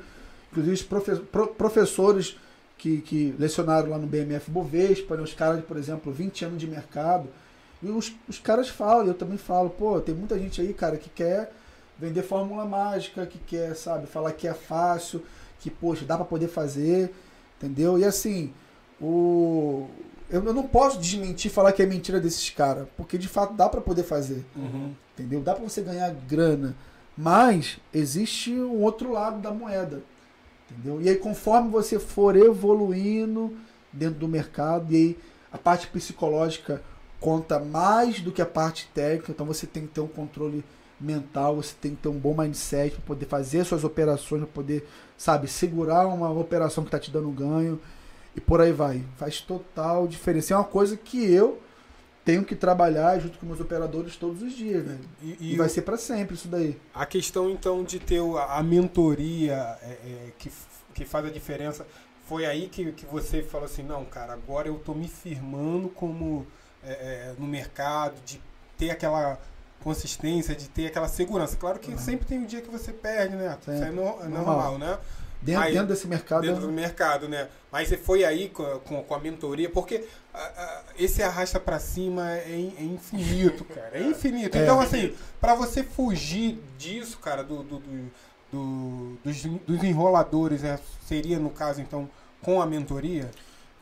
inclusive 0.50 0.84
profe 0.84 1.16
professores 1.56 2.36
que, 2.80 3.02
que 3.02 3.34
lecionaram 3.38 3.90
lá 3.90 3.98
no 3.98 4.06
BMF 4.06 4.50
Bovespa, 4.50 5.16
né, 5.16 5.22
os 5.22 5.34
caras, 5.34 5.62
por 5.64 5.76
exemplo, 5.76 6.10
20 6.10 6.46
anos 6.46 6.60
de 6.60 6.66
mercado. 6.66 7.28
E 7.82 7.88
os, 7.88 8.12
os 8.28 8.38
caras 8.38 8.68
falam, 8.68 9.06
eu 9.06 9.14
também 9.14 9.36
falo, 9.36 9.70
pô, 9.70 10.00
tem 10.00 10.14
muita 10.14 10.38
gente 10.38 10.60
aí, 10.60 10.72
cara, 10.72 10.96
que 10.96 11.10
quer 11.10 11.52
vender 11.98 12.22
fórmula 12.22 12.64
mágica, 12.64 13.26
que 13.26 13.38
quer, 13.38 13.76
sabe, 13.76 14.06
falar 14.06 14.32
que 14.32 14.48
é 14.48 14.54
fácil, 14.54 15.22
que, 15.60 15.70
poxa, 15.70 16.06
dá 16.06 16.16
para 16.16 16.24
poder 16.24 16.48
fazer, 16.48 17.12
entendeu? 17.58 17.98
E 17.98 18.04
assim, 18.04 18.52
o... 19.00 19.86
Eu, 20.30 20.44
eu 20.44 20.54
não 20.54 20.62
posso 20.62 20.98
desmentir 20.98 21.50
falar 21.50 21.72
que 21.72 21.82
é 21.82 21.86
mentira 21.86 22.20
desses 22.20 22.48
caras, 22.50 22.86
porque 22.96 23.18
de 23.18 23.28
fato 23.28 23.52
dá 23.52 23.68
para 23.68 23.80
poder 23.80 24.04
fazer, 24.04 24.44
uhum. 24.56 24.94
entendeu? 25.12 25.40
Dá 25.40 25.54
para 25.54 25.64
você 25.64 25.82
ganhar 25.82 26.14
grana, 26.28 26.76
mas 27.20 27.78
existe 27.92 28.50
um 28.50 28.80
outro 28.80 29.12
lado 29.12 29.42
da 29.42 29.50
moeda. 29.50 30.02
Entendeu? 30.70 31.02
E 31.02 31.08
aí, 31.10 31.16
conforme 31.16 31.68
você 31.68 31.98
for 31.98 32.34
evoluindo 32.34 33.54
dentro 33.92 34.20
do 34.20 34.28
mercado, 34.28 34.90
e 34.90 34.96
aí 34.96 35.18
a 35.52 35.58
parte 35.58 35.86
psicológica 35.88 36.82
conta 37.20 37.58
mais 37.58 38.20
do 38.20 38.32
que 38.32 38.40
a 38.40 38.46
parte 38.46 38.88
técnica, 38.94 39.32
então 39.32 39.44
você 39.44 39.66
tem 39.66 39.82
que 39.82 39.92
ter 39.92 40.00
um 40.00 40.06
controle 40.06 40.64
mental, 40.98 41.56
você 41.56 41.74
tem 41.78 41.94
que 41.94 42.00
ter 42.00 42.08
um 42.08 42.18
bom 42.18 42.34
mindset 42.34 42.94
para 42.94 43.04
poder 43.04 43.26
fazer 43.26 43.64
suas 43.64 43.84
operações, 43.84 44.42
para 44.42 44.52
poder, 44.52 44.88
sabe, 45.18 45.46
segurar 45.46 46.06
uma 46.06 46.30
operação 46.30 46.84
que 46.84 46.88
está 46.88 46.98
te 46.98 47.10
dando 47.10 47.28
ganho 47.30 47.78
e 48.34 48.40
por 48.40 48.62
aí 48.62 48.72
vai. 48.72 49.04
Faz 49.18 49.42
total 49.42 50.08
diferença. 50.08 50.54
É 50.54 50.56
uma 50.56 50.64
coisa 50.64 50.96
que 50.96 51.22
eu 51.30 51.60
tenho 52.24 52.44
que 52.44 52.54
trabalhar 52.54 53.18
junto 53.18 53.38
com 53.38 53.46
meus 53.46 53.60
operadores 53.60 54.16
todos 54.16 54.42
os 54.42 54.52
dias, 54.52 54.84
velho. 54.84 55.00
E, 55.22 55.36
e, 55.40 55.52
e 55.54 55.56
vai 55.56 55.66
o... 55.66 55.70
ser 55.70 55.82
para 55.82 55.96
sempre 55.96 56.34
isso 56.34 56.48
daí. 56.48 56.78
A 56.94 57.06
questão, 57.06 57.50
então, 57.50 57.82
de 57.82 57.98
ter 57.98 58.20
a 58.20 58.62
mentoria 58.62 59.78
é, 59.82 59.90
é, 59.90 60.32
que, 60.38 60.50
que 60.94 61.04
faz 61.04 61.26
a 61.26 61.30
diferença, 61.30 61.86
foi 62.26 62.46
aí 62.46 62.68
que, 62.68 62.92
que 62.92 63.06
você 63.06 63.42
falou 63.42 63.66
assim, 63.66 63.82
não, 63.82 64.04
cara, 64.04 64.32
agora 64.32 64.68
eu 64.68 64.78
tô 64.78 64.94
me 64.94 65.08
firmando 65.08 65.88
como 65.88 66.46
é, 66.82 66.92
é 66.92 67.34
no 67.38 67.46
mercado, 67.46 68.14
de 68.24 68.40
ter 68.76 68.90
aquela 68.90 69.38
consistência, 69.82 70.54
de 70.54 70.68
ter 70.68 70.86
aquela 70.86 71.08
segurança. 71.08 71.56
Claro 71.56 71.78
que 71.78 71.90
uhum. 71.90 71.98
sempre 71.98 72.26
tem 72.26 72.38
um 72.38 72.44
dia 72.44 72.60
que 72.60 72.70
você 72.70 72.92
perde, 72.92 73.34
né? 73.34 73.58
Isso 73.60 73.70
é, 73.70 73.90
no, 73.90 74.22
é 74.22 74.28
normal, 74.28 74.78
né? 74.78 74.98
Dentro, 75.42 75.60
Mas, 75.62 75.72
dentro, 75.72 75.88
desse 75.88 76.06
mercado. 76.06 76.42
Dentro 76.42 76.62
do 76.62 76.72
mercado, 76.72 77.28
né? 77.28 77.48
Mas 77.72 77.88
você 77.88 77.96
foi 77.96 78.24
aí 78.24 78.50
com, 78.50 78.78
com, 78.80 79.02
com 79.02 79.14
a 79.14 79.18
mentoria, 79.18 79.70
porque 79.70 80.06
esse 80.98 81.22
arrasta 81.22 81.58
para 81.58 81.78
cima 81.78 82.30
é, 82.30 82.72
é, 82.78 82.82
infinito, 82.82 83.64
cara. 83.74 83.98
É 83.98 84.02
infinito. 84.02 84.56
É. 84.56 84.62
Então, 84.62 84.80
assim, 84.80 85.14
para 85.40 85.54
você 85.54 85.82
fugir 85.82 86.62
disso, 86.78 87.18
cara, 87.18 87.42
do, 87.42 87.62
do, 87.62 87.78
do, 87.78 88.10
do 88.52 89.18
dos, 89.24 89.42
dos, 89.66 89.82
enroladores, 89.82 90.62
né? 90.62 90.78
seria, 91.06 91.38
no 91.38 91.50
caso, 91.50 91.80
então, 91.80 92.08
com 92.42 92.60
a 92.60 92.66
mentoria? 92.66 93.30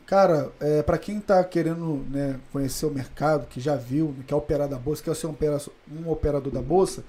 Cara, 0.05 0.51
é, 0.59 0.81
para 0.81 0.97
quem 0.97 1.19
está 1.19 1.43
querendo 1.43 2.03
né, 2.09 2.39
conhecer 2.51 2.85
o 2.87 2.91
mercado, 2.91 3.45
que 3.45 3.59
já 3.59 3.75
viu, 3.75 4.15
quer 4.25 4.33
operar 4.33 4.67
da 4.67 4.77
bolsa, 4.77 5.03
quer 5.03 5.15
ser 5.15 5.27
um 5.27 6.09
operador 6.09 6.51
da 6.51 6.61
bolsa, 6.61 7.03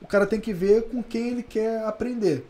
o 0.00 0.06
cara 0.06 0.26
tem 0.26 0.40
que 0.40 0.52
ver 0.52 0.84
com 0.84 1.02
quem 1.02 1.28
ele 1.30 1.42
quer 1.42 1.84
aprender. 1.84 2.46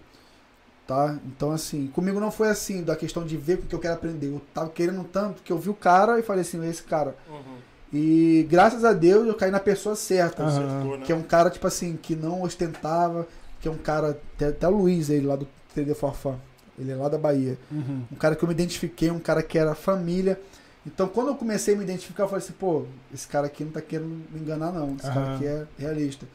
Tá? 0.86 1.18
Então, 1.26 1.50
assim, 1.50 1.88
comigo 1.88 2.20
não 2.20 2.30
foi 2.30 2.48
assim, 2.48 2.82
da 2.84 2.94
questão 2.94 3.24
de 3.24 3.36
ver 3.36 3.58
com 3.58 3.64
o 3.64 3.66
que 3.66 3.74
eu 3.74 3.80
quero 3.80 3.94
aprender. 3.94 4.28
Eu 4.28 4.40
tava 4.54 4.70
querendo 4.70 5.02
tanto 5.02 5.42
que 5.42 5.52
eu 5.52 5.58
vi 5.58 5.68
o 5.68 5.74
cara 5.74 6.20
e 6.20 6.22
falei 6.22 6.42
assim, 6.42 6.64
esse 6.68 6.82
cara. 6.82 7.16
Uhum. 7.28 7.56
E 7.92 8.46
graças 8.48 8.84
a 8.84 8.92
Deus 8.92 9.26
eu 9.26 9.34
caí 9.34 9.50
na 9.50 9.58
pessoa 9.58 9.96
certa. 9.96 10.44
Uhum. 10.44 11.00
Que 11.00 11.10
é 11.10 11.14
um 11.14 11.22
cara, 11.22 11.50
tipo 11.50 11.66
assim, 11.66 11.98
que 12.00 12.14
não 12.14 12.42
ostentava, 12.42 13.26
que 13.60 13.66
é 13.66 13.70
um 13.70 13.76
cara, 13.76 14.10
até, 14.10 14.48
até 14.48 14.68
o 14.68 14.70
Luiz, 14.70 15.10
ele 15.10 15.26
lá 15.26 15.34
do 15.34 15.48
3D 15.76 15.94
Forfã. 15.94 16.36
Ele 16.78 16.92
é 16.92 16.94
lá 16.94 17.08
da 17.08 17.18
Bahia. 17.18 17.58
Uhum. 17.70 18.04
Um 18.12 18.16
cara 18.16 18.36
que 18.36 18.44
eu 18.44 18.48
me 18.48 18.54
identifiquei, 18.54 19.10
um 19.10 19.18
cara 19.18 19.42
que 19.42 19.58
era 19.58 19.74
família. 19.74 20.40
Então, 20.86 21.08
quando 21.08 21.28
eu 21.28 21.34
comecei 21.34 21.74
a 21.74 21.76
me 21.76 21.82
identificar, 21.82 22.24
eu 22.24 22.28
falei 22.28 22.44
assim, 22.44 22.52
pô, 22.52 22.84
esse 23.12 23.26
cara 23.26 23.46
aqui 23.46 23.64
não 23.64 23.72
tá 23.72 23.80
querendo 23.80 24.22
me 24.30 24.40
enganar, 24.40 24.70
não. 24.70 24.94
Esse 24.94 25.08
uhum. 25.08 25.14
cara 25.14 25.34
aqui 25.34 25.46
é 25.46 25.66
realista. 25.78 26.28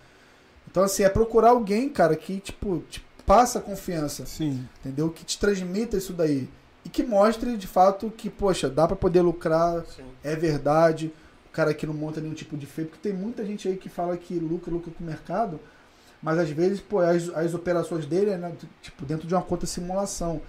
Então, 0.69 0.83
assim, 0.83 1.03
é 1.03 1.09
procurar 1.09 1.49
alguém, 1.49 1.87
cara, 1.89 2.15
que, 2.15 2.39
tipo, 2.39 2.83
te 2.89 3.05
passa 3.33 3.59
confiança. 3.59 4.25
Sim. 4.25 4.67
Entendeu? 4.79 5.09
Que 5.09 5.23
te 5.23 5.39
transmita 5.39 5.97
isso 5.97 6.13
daí. 6.13 6.49
E 6.83 6.89
que 6.89 7.03
mostre, 7.03 7.57
de 7.57 7.67
fato, 7.67 8.09
que, 8.09 8.29
poxa, 8.29 8.69
dá 8.69 8.87
para 8.87 8.95
poder 8.95 9.21
lucrar, 9.21 9.85
Sim. 9.85 10.03
é 10.23 10.35
verdade. 10.35 11.13
O 11.47 11.51
cara 11.51 11.71
aqui 11.71 11.85
não 11.85 11.93
monta 11.93 12.19
nenhum 12.19 12.33
tipo 12.33 12.57
de 12.57 12.65
feio. 12.65 12.87
Porque 12.87 13.09
tem 13.09 13.17
muita 13.17 13.45
gente 13.45 13.67
aí 13.67 13.77
que 13.77 13.89
fala 13.89 14.17
que 14.17 14.39
lucra, 14.39 14.71
lucra 14.71 14.91
com 14.91 15.03
o 15.03 15.07
mercado 15.07 15.59
mas 16.21 16.37
às 16.37 16.49
vezes, 16.49 16.79
pô, 16.79 16.99
as, 16.99 17.29
as 17.29 17.53
operações 17.53 18.05
dele 18.05 18.31
é 18.31 18.37
né, 18.37 18.53
tipo, 18.81 19.05
dentro 19.05 19.27
de 19.27 19.33
uma 19.33 19.41
conta 19.41 19.65
simulação. 19.65 20.41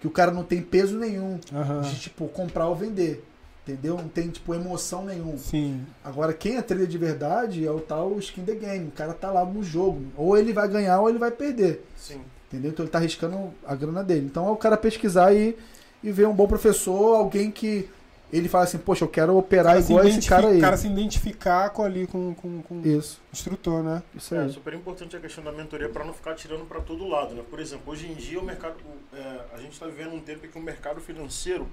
Que 0.00 0.06
o 0.08 0.10
cara 0.10 0.30
não 0.30 0.42
tem 0.42 0.60
peso 0.60 0.98
nenhum 0.98 1.38
uhum. 1.52 1.80
de 1.82 2.00
tipo 2.00 2.28
comprar 2.28 2.66
ou 2.66 2.74
vender. 2.74 3.24
Entendeu? 3.66 3.96
Não 3.96 4.08
tem, 4.08 4.28
tipo, 4.28 4.54
emoção 4.54 5.06
nenhuma. 5.06 5.38
Sim. 5.38 5.86
Agora, 6.04 6.34
quem 6.34 6.56
é 6.56 6.62
trader 6.62 6.86
de 6.86 6.98
verdade 6.98 7.66
é 7.66 7.70
o 7.70 7.80
tal 7.80 8.18
skin 8.18 8.44
the 8.44 8.54
game. 8.54 8.88
O 8.88 8.92
cara 8.92 9.14
tá 9.14 9.30
lá 9.30 9.42
no 9.42 9.62
jogo. 9.62 10.04
Ou 10.16 10.36
ele 10.36 10.52
vai 10.52 10.68
ganhar 10.68 11.00
ou 11.00 11.08
ele 11.08 11.18
vai 11.18 11.30
perder. 11.30 11.82
Sim. 11.96 12.20
Entendeu? 12.46 12.70
Então 12.72 12.84
ele 12.84 12.92
tá 12.92 12.98
arriscando 12.98 13.54
a 13.66 13.74
grana 13.74 14.04
dele. 14.04 14.26
Então 14.26 14.46
é 14.46 14.50
o 14.50 14.56
cara 14.56 14.76
pesquisar 14.76 15.34
e, 15.34 15.56
e 16.02 16.12
ver 16.12 16.28
um 16.28 16.34
bom 16.34 16.46
professor, 16.46 17.16
alguém 17.16 17.50
que 17.50 17.88
ele 18.30 18.48
fala 18.48 18.64
assim, 18.64 18.78
poxa, 18.78 19.04
eu 19.04 19.08
quero 19.08 19.36
operar 19.36 19.78
igual 19.78 20.04
esse 20.04 20.28
cara 20.28 20.48
aí. 20.48 20.58
O 20.58 20.60
cara 20.60 20.76
se 20.76 20.88
identificar 20.88 21.70
com 21.70 21.82
ali 21.82 22.06
com, 22.06 22.34
com, 22.34 22.62
com 22.62 22.80
Isso. 22.84 23.20
o 23.30 23.32
instrutor, 23.32 23.82
né? 23.82 24.02
Isso 24.14 24.34
aí. 24.34 24.46
É 24.46 24.48
super 24.48 24.74
importante 24.74 25.16
a 25.16 25.20
questão 25.20 25.42
da 25.44 25.52
mentoria 25.52 25.88
para 25.88 26.04
não 26.04 26.12
ficar 26.12 26.34
tirando 26.34 26.66
para 26.66 26.80
todo 26.80 27.06
lado, 27.06 27.34
né? 27.34 27.42
Por 27.48 27.60
exemplo, 27.60 27.92
hoje 27.92 28.10
em 28.10 28.14
dia 28.14 28.40
o 28.40 28.44
mercado, 28.44 28.74
é, 29.12 29.40
a 29.54 29.58
gente 29.58 29.72
está 29.72 29.86
vivendo 29.86 30.14
um 30.14 30.20
tempo 30.20 30.44
em 30.44 30.48
que 30.48 30.58
o 30.58 30.62
mercado 30.62 31.00
financeiro 31.00 31.68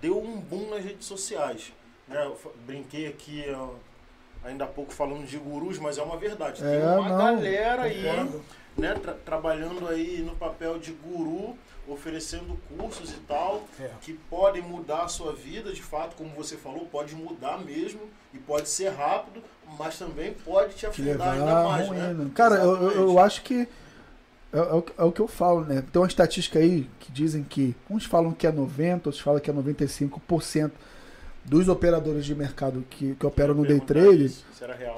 deu 0.00 0.18
um 0.18 0.40
boom 0.40 0.70
nas 0.70 0.84
redes 0.84 1.06
sociais. 1.06 1.72
Né? 2.06 2.24
Eu 2.24 2.38
brinquei 2.66 3.06
aqui 3.06 3.44
ainda 4.44 4.64
há 4.64 4.68
pouco 4.68 4.92
falando 4.92 5.26
de 5.26 5.38
gurus, 5.38 5.78
mas 5.78 5.98
é 5.98 6.02
uma 6.02 6.16
verdade. 6.16 6.62
Tem 6.62 6.80
é, 6.80 6.84
uma 6.84 7.08
não, 7.08 7.18
galera 7.18 7.82
aí 7.82 8.02
né, 8.76 8.94
tra 8.94 9.12
trabalhando 9.12 9.88
aí 9.88 10.22
no 10.22 10.36
papel 10.36 10.78
de 10.78 10.92
guru 10.92 11.56
oferecendo 11.88 12.58
cursos 12.76 13.10
e 13.10 13.20
tal, 13.26 13.64
é. 13.80 13.90
que 14.02 14.12
podem 14.12 14.60
mudar 14.60 15.04
a 15.04 15.08
sua 15.08 15.32
vida, 15.32 15.72
de 15.72 15.82
fato, 15.82 16.16
como 16.16 16.28
você 16.30 16.54
falou, 16.56 16.86
pode 16.86 17.14
mudar 17.14 17.58
mesmo 17.58 18.02
e 18.34 18.38
pode 18.38 18.68
ser 18.68 18.90
rápido, 18.90 19.42
mas 19.78 19.98
também 19.98 20.34
pode 20.44 20.74
te 20.74 20.86
afundar 20.86 21.32
ainda 21.32 21.62
mais. 21.64 21.88
Né? 21.88 22.30
Cara, 22.34 22.56
eu, 22.56 22.90
eu 22.90 23.18
acho 23.18 23.42
que 23.42 23.66
é, 24.52 24.58
é, 24.58 24.82
é, 24.98 25.04
o 25.04 25.12
que 25.12 25.20
eu 25.20 25.28
falo, 25.28 25.64
né? 25.64 25.82
Tem 25.92 26.00
uma 26.00 26.08
estatística 26.08 26.58
aí 26.58 26.88
que 26.98 27.12
dizem 27.12 27.42
que 27.42 27.74
uns 27.90 28.04
falam 28.04 28.32
que 28.32 28.46
é 28.46 28.52
90%, 28.52 28.94
outros 28.94 29.20
falam 29.20 29.40
que 29.40 29.50
é 29.50 29.54
95% 29.54 30.70
dos 31.44 31.68
operadores 31.68 32.24
de 32.26 32.34
mercado 32.34 32.84
que, 32.90 33.14
que 33.14 33.26
operam 33.26 33.54
no 33.54 33.66
day 33.66 33.80
trade 33.80 34.34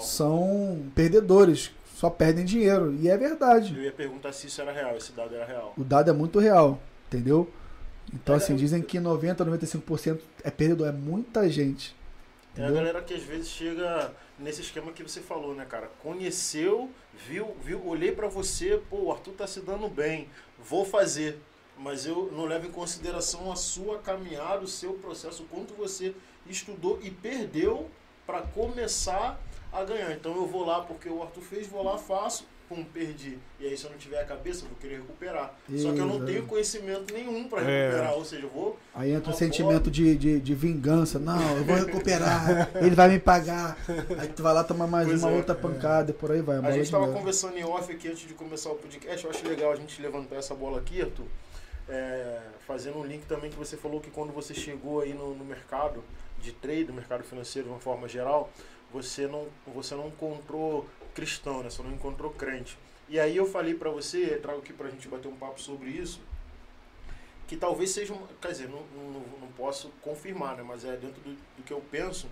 são 0.01 0.82
perdedores 0.94 1.70
só 2.01 2.09
perdem 2.09 2.46
dinheiro. 2.46 2.96
E 2.98 3.11
é 3.11 3.16
verdade. 3.16 3.76
Eu 3.76 3.84
ia 3.84 3.92
perguntar 3.92 4.32
se 4.32 4.46
isso 4.46 4.59
era 4.62 4.72
real, 4.72 4.96
esse 4.96 5.12
dado 5.12 5.34
era 5.34 5.44
real. 5.44 5.74
O 5.76 5.84
dado 5.84 6.09
é 6.09 6.14
muito 6.14 6.38
real, 6.38 6.80
entendeu? 7.07 7.53
Então, 8.11 8.34
é, 8.34 8.38
assim, 8.38 8.57
dizem 8.57 8.80
que 8.80 8.98
90% 8.98 9.42
a 9.42 9.44
95% 9.44 10.18
é 10.42 10.51
perdedor, 10.51 10.88
é 10.88 10.92
muita 10.92 11.46
gente. 11.51 11.94
Tem 12.55 12.64
a 12.64 12.70
galera 12.70 13.03
que 13.03 13.12
às 13.12 13.22
vezes 13.22 13.48
chega 13.48 14.11
nesse 14.41 14.62
esquema 14.62 14.93
que 14.93 15.03
você 15.03 15.20
falou, 15.20 15.55
né, 15.55 15.64
cara? 15.64 15.88
Conheceu, 16.03 16.91
viu, 17.26 17.55
viu 17.62 17.86
olhei 17.86 18.12
para 18.12 18.26
você, 18.26 18.82
pô, 18.88 19.05
o 19.05 19.12
Arthur 19.12 19.34
tá 19.34 19.47
se 19.47 19.61
dando 19.61 19.88
bem, 19.88 20.28
vou 20.59 20.84
fazer. 20.84 21.38
Mas 21.76 22.05
eu 22.05 22.30
não 22.32 22.45
levo 22.45 22.66
em 22.66 22.70
consideração 22.70 23.51
a 23.51 23.57
sua 23.57 23.99
caminhada, 23.99 24.62
o 24.62 24.68
seu 24.68 24.95
processo, 24.95 25.45
quanto 25.51 25.74
você 25.74 26.14
estudou 26.47 26.99
e 27.03 27.11
perdeu 27.11 27.91
para 28.26 28.43
começar 28.43 29.41
a 29.72 29.84
ganhar. 29.84 30.12
Então 30.12 30.34
eu 30.34 30.47
vou 30.47 30.64
lá 30.64 30.82
porque 30.82 31.09
o 31.09 31.22
Arthur 31.22 31.43
fez, 31.43 31.66
vou 31.66 31.82
lá, 31.82 31.97
faço, 31.97 32.45
pum, 32.70 32.84
perdi. 32.84 33.36
E 33.58 33.66
aí 33.66 33.76
se 33.76 33.84
eu 33.84 33.90
não 33.90 33.98
tiver 33.98 34.20
a 34.20 34.24
cabeça, 34.24 34.64
eu 34.64 34.68
vou 34.68 34.78
querer 34.78 34.98
recuperar. 34.98 35.52
Só 35.76 35.92
que 35.92 35.98
eu 35.98 36.06
não 36.06 36.24
tenho 36.24 36.46
conhecimento 36.46 37.12
nenhum 37.12 37.48
para 37.48 37.62
é. 37.62 37.88
recuperar, 37.88 38.12
é. 38.12 38.14
ou 38.14 38.24
seja, 38.24 38.46
eu 38.46 38.48
vou. 38.48 38.78
Aí 38.94 39.10
entra 39.10 39.32
o 39.32 39.34
sentimento 39.34 39.90
de, 39.90 40.16
de, 40.16 40.40
de, 40.40 40.54
vingança. 40.54 41.18
Não, 41.18 41.56
eu 41.56 41.64
vou 41.64 41.74
recuperar, 41.74 42.70
ele 42.80 42.94
vai 42.94 43.08
me 43.08 43.18
pagar. 43.18 43.76
Aí 44.16 44.28
tu 44.28 44.44
vai 44.44 44.54
lá 44.54 44.62
tomar 44.62 44.86
mais 44.86 45.08
pois 45.08 45.20
uma 45.20 45.32
é. 45.32 45.36
outra 45.36 45.54
pancada 45.54 46.12
e 46.12 46.14
por 46.14 46.30
aí 46.30 46.40
vai. 46.40 46.58
A, 46.58 46.60
a 46.60 46.70
gente 46.70 46.84
estava 46.84 47.12
conversando 47.12 47.58
em 47.58 47.64
off 47.64 47.92
aqui 47.92 48.08
antes 48.08 48.26
de 48.26 48.34
começar 48.34 48.70
o 48.70 48.76
podcast. 48.76 49.24
Eu 49.24 49.30
acho 49.30 49.46
legal 49.48 49.72
a 49.72 49.76
gente 49.76 50.00
levantar 50.00 50.36
essa 50.36 50.54
bola 50.54 50.78
aqui, 50.78 51.02
Arthur. 51.02 51.26
É, 51.88 52.38
fazendo 52.68 52.98
um 52.98 53.04
link 53.04 53.26
também 53.26 53.50
que 53.50 53.56
você 53.56 53.76
falou 53.76 54.00
que 54.00 54.12
quando 54.12 54.32
você 54.32 54.54
chegou 54.54 55.00
aí 55.00 55.12
no, 55.12 55.34
no 55.34 55.44
mercado 55.44 56.04
de 56.40 56.52
trade, 56.52 56.84
no 56.84 56.94
mercado 56.94 57.24
financeiro 57.24 57.66
de 57.66 57.74
uma 57.74 57.80
forma 57.80 58.06
geral, 58.08 58.48
você 58.92 59.26
não, 59.26 59.46
você 59.74 59.96
não 59.96 60.06
encontrou 60.06 60.86
cristão, 61.14 61.62
né? 61.62 61.70
Você 61.70 61.82
não 61.82 61.92
encontrou 61.92 62.30
crente. 62.30 62.78
E 63.08 63.18
aí 63.18 63.36
eu 63.36 63.46
falei 63.46 63.74
para 63.74 63.90
você, 63.90 64.38
trago 64.38 64.61
aqui 64.61 64.72
pra 64.72 64.88
gente 64.88 65.08
bater 65.08 65.28
um 65.28 65.36
papo 65.36 65.61
sobre 65.61 65.90
isso, 65.90 66.20
que 67.48 67.56
talvez 67.56 67.90
seja, 67.90 68.12
uma, 68.12 68.28
quer 68.40 68.52
dizer, 68.52 68.68
não, 68.68 68.82
não, 68.94 69.20
não 69.40 69.48
posso 69.56 69.90
confirmar, 70.00 70.56
né? 70.56 70.62
Mas 70.62 70.84
é 70.84 70.96
dentro 70.96 71.20
do, 71.22 71.34
do 71.34 71.62
que 71.64 71.72
eu 71.72 71.82
penso, 71.90 72.28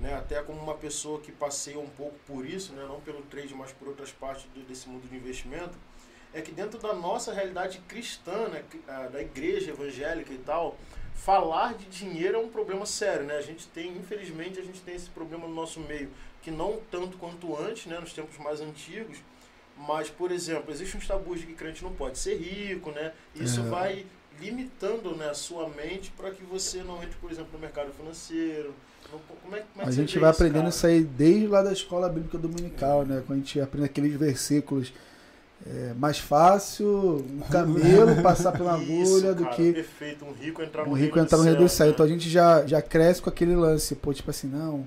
né? 0.00 0.14
Até 0.14 0.42
como 0.42 0.60
uma 0.60 0.74
pessoa 0.74 1.20
que 1.20 1.30
passeia 1.30 1.78
um 1.78 1.90
pouco 1.90 2.16
por 2.26 2.46
isso, 2.46 2.72
né? 2.72 2.84
Não 2.88 3.00
pelo 3.00 3.22
trade, 3.22 3.54
mas 3.54 3.72
por 3.72 3.88
outras 3.88 4.10
partes 4.12 4.46
do, 4.54 4.66
desse 4.66 4.88
mundo 4.88 5.06
de 5.08 5.14
investimento, 5.14 5.76
é 6.32 6.40
que 6.40 6.50
dentro 6.50 6.78
da 6.78 6.92
nossa 6.92 7.32
realidade 7.32 7.78
cristã, 7.86 8.48
né? 8.48 8.64
da 9.12 9.20
igreja 9.20 9.70
evangélica 9.70 10.32
e 10.32 10.38
tal, 10.38 10.76
falar 11.14 11.74
de 11.74 11.84
dinheiro 11.86 12.36
é 12.36 12.40
um 12.40 12.48
problema 12.48 12.84
sério, 12.84 13.24
né? 13.24 13.36
A 13.36 13.40
gente 13.40 13.68
tem, 13.68 13.96
infelizmente, 13.96 14.58
a 14.58 14.62
gente 14.62 14.80
tem 14.80 14.94
esse 14.94 15.08
problema 15.10 15.46
no 15.46 15.54
nosso 15.54 15.78
meio, 15.80 16.10
que 16.44 16.50
não 16.50 16.78
tanto 16.90 17.16
quanto 17.16 17.58
antes, 17.58 17.86
né? 17.86 17.98
Nos 17.98 18.12
tempos 18.12 18.36
mais 18.38 18.60
antigos, 18.60 19.18
mas, 19.76 20.10
por 20.10 20.30
exemplo, 20.30 20.70
existe 20.70 20.96
um 20.96 21.00
tabu 21.00 21.34
de 21.34 21.46
que 21.46 21.54
crente 21.54 21.82
não 21.82 21.92
pode 21.92 22.18
ser 22.18 22.36
rico, 22.36 22.90
né? 22.90 23.12
Isso 23.34 23.60
é. 23.60 23.64
vai 23.64 24.06
limitando 24.38 25.16
né, 25.16 25.30
a 25.30 25.34
sua 25.34 25.68
mente 25.70 26.12
para 26.16 26.30
que 26.30 26.44
você 26.44 26.82
não 26.82 27.02
entre, 27.02 27.16
por 27.20 27.30
exemplo, 27.30 27.50
no 27.52 27.58
mercado 27.58 27.92
financeiro. 27.92 28.74
Como 29.42 29.56
é, 29.56 29.64
como 29.72 29.84
é 29.84 29.88
a 29.88 29.90
gente 29.90 30.18
vai 30.18 30.30
aprendendo 30.30 30.68
isso 30.68 30.86
aí 30.86 31.02
desde 31.02 31.46
lá 31.46 31.62
da 31.62 31.72
escola 31.72 32.08
bíblica 32.08 32.36
dominical, 32.36 33.02
é. 33.02 33.04
né? 33.06 33.22
Quando 33.26 33.38
a 33.38 33.42
gente 33.42 33.60
aprende 33.60 33.86
aqueles 33.86 34.14
versículos 34.14 34.92
é 35.66 35.94
mais 35.94 36.18
fácil 36.18 37.24
um 37.30 37.40
camelo 37.50 38.20
passar 38.22 38.52
pela 38.52 38.74
agulha 38.74 39.32
do 39.32 39.46
que 39.46 39.72
perfeito, 39.72 40.24
um 40.24 40.32
rico 40.32 40.62
entrar 40.62 40.84
no, 40.84 40.90
um 40.90 40.94
rico 40.94 41.18
entrar 41.18 41.38
no 41.38 41.44
reino 41.44 41.58
do 41.58 41.68
céu. 41.68 41.86
Né? 41.86 41.92
Então 41.92 42.04
a 42.04 42.08
gente 42.08 42.28
já, 42.28 42.66
já 42.66 42.82
cresce 42.82 43.22
com 43.22 43.30
aquele 43.30 43.56
lance, 43.56 43.94
pô, 43.94 44.12
tipo 44.12 44.28
assim, 44.28 44.46
não, 44.46 44.84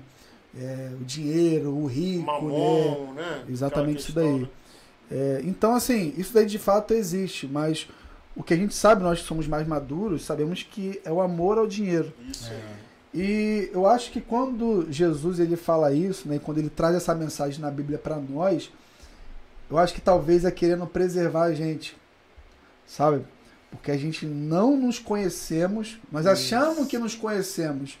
é, 0.58 0.90
o 1.00 1.04
dinheiro, 1.04 1.70
o 1.70 1.86
rico, 1.86 2.26
Mamon, 2.26 3.12
né? 3.14 3.22
né? 3.22 3.44
Exatamente 3.48 4.00
isso 4.00 4.12
daí. 4.12 4.40
Né? 4.40 4.48
É, 5.10 5.40
então, 5.44 5.74
assim, 5.74 6.12
isso 6.16 6.34
daí 6.34 6.46
de 6.46 6.58
fato 6.58 6.92
existe, 6.92 7.46
mas 7.46 7.88
o 8.36 8.42
que 8.42 8.54
a 8.54 8.56
gente 8.56 8.74
sabe, 8.74 9.02
nós 9.02 9.20
que 9.20 9.26
somos 9.26 9.46
mais 9.46 9.66
maduros, 9.66 10.24
sabemos 10.24 10.62
que 10.62 11.00
é 11.04 11.10
o 11.10 11.20
amor 11.20 11.58
ao 11.58 11.66
dinheiro. 11.66 12.12
Isso. 12.28 12.50
É. 12.50 12.88
E 13.14 13.70
eu 13.72 13.86
acho 13.86 14.12
que 14.12 14.20
quando 14.20 14.86
Jesus 14.90 15.40
ele 15.40 15.56
fala 15.56 15.92
isso, 15.92 16.28
né, 16.28 16.38
quando 16.38 16.58
ele 16.58 16.68
traz 16.68 16.94
essa 16.94 17.14
mensagem 17.14 17.60
na 17.60 17.70
Bíblia 17.70 17.98
para 17.98 18.16
nós, 18.16 18.70
eu 19.70 19.78
acho 19.78 19.94
que 19.94 20.00
talvez 20.00 20.44
é 20.44 20.50
querendo 20.50 20.86
preservar 20.86 21.44
a 21.44 21.54
gente, 21.54 21.96
sabe? 22.86 23.24
Porque 23.70 23.90
a 23.90 23.96
gente 23.96 24.26
não 24.26 24.76
nos 24.76 24.98
conhecemos, 24.98 25.98
nós 26.10 26.26
achamos 26.26 26.86
que 26.86 26.98
nos 26.98 27.14
conhecemos, 27.14 27.98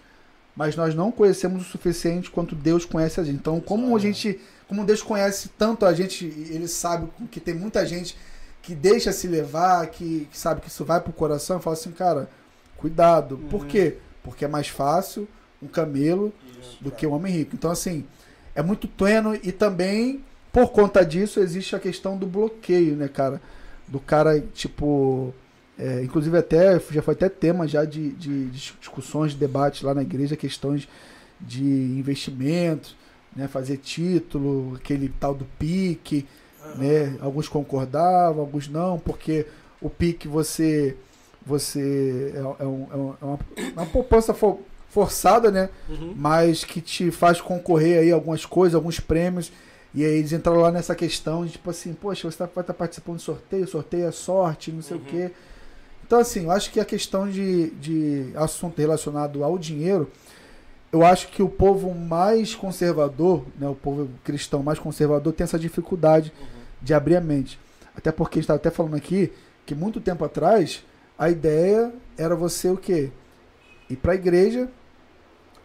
mas 0.58 0.74
nós 0.74 0.92
não 0.92 1.12
conhecemos 1.12 1.62
o 1.62 1.70
suficiente 1.70 2.32
quanto 2.32 2.56
Deus 2.56 2.84
conhece 2.84 3.20
a 3.20 3.22
gente. 3.22 3.36
Então, 3.36 3.60
como 3.60 3.96
a 3.96 3.98
gente, 4.00 4.40
como 4.66 4.84
Deus 4.84 5.00
conhece 5.00 5.50
tanto 5.56 5.86
a 5.86 5.94
gente, 5.94 6.24
ele 6.24 6.66
sabe 6.66 7.08
que 7.30 7.38
tem 7.38 7.54
muita 7.54 7.86
gente 7.86 8.16
que 8.60 8.74
deixa 8.74 9.12
se 9.12 9.28
levar, 9.28 9.86
que, 9.86 10.26
que 10.28 10.36
sabe 10.36 10.60
que 10.60 10.66
isso 10.66 10.84
vai 10.84 11.00
pro 11.00 11.12
coração, 11.12 11.60
fala 11.60 11.74
assim, 11.76 11.92
cara, 11.92 12.28
cuidado. 12.76 13.36
Uhum. 13.36 13.48
Por 13.48 13.66
quê? 13.66 13.98
Porque 14.24 14.44
é 14.44 14.48
mais 14.48 14.66
fácil 14.66 15.28
um 15.62 15.68
camelo 15.68 16.32
Isso, 16.60 16.76
do 16.80 16.90
que 16.90 17.06
um 17.06 17.12
homem 17.12 17.32
rico. 17.32 17.54
Então, 17.54 17.70
assim, 17.70 18.04
é 18.52 18.60
muito 18.60 18.88
tênue 18.88 19.40
e 19.44 19.52
também, 19.52 20.24
por 20.52 20.72
conta 20.72 21.06
disso, 21.06 21.38
existe 21.38 21.76
a 21.76 21.78
questão 21.78 22.18
do 22.18 22.26
bloqueio, 22.26 22.96
né, 22.96 23.06
cara? 23.06 23.40
Do 23.86 24.00
cara, 24.00 24.40
tipo. 24.40 25.32
É, 25.78 26.02
inclusive 26.02 26.36
até 26.36 26.80
já 26.90 27.00
foi 27.00 27.14
até 27.14 27.28
tema 27.28 27.68
já 27.68 27.84
de, 27.84 28.10
de, 28.10 28.46
de 28.46 28.72
discussões, 28.80 29.32
de 29.32 29.38
debates 29.38 29.82
lá 29.82 29.94
na 29.94 30.02
igreja, 30.02 30.36
questões 30.36 30.88
de 31.40 31.62
investimentos, 31.62 32.96
né, 33.34 33.46
fazer 33.46 33.76
título, 33.76 34.74
aquele 34.74 35.08
tal 35.20 35.34
do 35.34 35.44
PIC, 35.58 36.26
uhum. 36.64 36.78
né? 36.78 37.16
Alguns 37.20 37.48
concordavam, 37.48 38.40
alguns 38.40 38.68
não, 38.68 38.98
porque 38.98 39.46
o 39.80 39.88
PIC 39.88 40.26
você 40.26 40.96
você 41.46 42.32
é, 42.34 42.38
é, 42.38 42.66
um, 42.66 42.86
é, 42.90 43.24
uma, 43.24 43.38
é 43.56 43.72
uma 43.72 43.86
poupança 43.86 44.34
for, 44.34 44.58
forçada, 44.88 45.50
né? 45.50 45.70
Uhum. 45.88 46.12
Mas 46.16 46.64
que 46.64 46.80
te 46.80 47.10
faz 47.10 47.40
concorrer 47.40 48.00
aí 48.00 48.12
algumas 48.12 48.44
coisas, 48.44 48.74
alguns 48.74 49.00
prêmios. 49.00 49.52
E 49.94 50.04
aí 50.04 50.18
eles 50.18 50.32
entraram 50.32 50.60
lá 50.60 50.70
nessa 50.70 50.94
questão 50.94 51.46
de 51.46 51.52
tipo 51.52 51.70
assim, 51.70 51.94
poxa, 51.94 52.30
você 52.30 52.36
tá, 52.36 52.44
vai 52.44 52.62
estar 52.62 52.74
tá 52.74 52.74
participando 52.74 53.16
de 53.16 53.22
sorteio, 53.22 53.66
sorteio 53.66 54.06
é 54.06 54.12
sorte, 54.12 54.70
não 54.70 54.82
sei 54.82 54.96
uhum. 54.96 55.02
o 55.02 55.06
quê. 55.06 55.30
Então, 56.08 56.20
assim, 56.20 56.44
eu 56.44 56.50
acho 56.50 56.72
que 56.72 56.80
a 56.80 56.86
questão 56.86 57.28
de, 57.28 57.68
de 57.72 58.32
assunto 58.34 58.78
relacionado 58.78 59.44
ao 59.44 59.58
dinheiro, 59.58 60.10
eu 60.90 61.04
acho 61.04 61.28
que 61.28 61.42
o 61.42 61.50
povo 61.50 61.94
mais 61.94 62.54
conservador, 62.54 63.44
né, 63.60 63.68
o 63.68 63.74
povo 63.74 64.08
cristão 64.24 64.62
mais 64.62 64.78
conservador, 64.78 65.34
tem 65.34 65.44
essa 65.44 65.58
dificuldade 65.58 66.32
uhum. 66.40 66.46
de 66.80 66.94
abrir 66.94 67.14
a 67.14 67.20
mente. 67.20 67.60
Até 67.94 68.10
porque 68.10 68.38
a 68.38 68.40
gente 68.40 68.44
estava 68.44 68.56
até 68.56 68.70
falando 68.70 68.96
aqui 68.96 69.30
que 69.66 69.74
muito 69.74 70.00
tempo 70.00 70.24
atrás 70.24 70.82
a 71.18 71.28
ideia 71.28 71.92
era 72.16 72.34
você 72.34 72.70
o 72.70 72.76
quê? 72.78 73.10
Ir 73.90 73.96
para 73.96 74.12
a 74.12 74.14
igreja, 74.14 74.66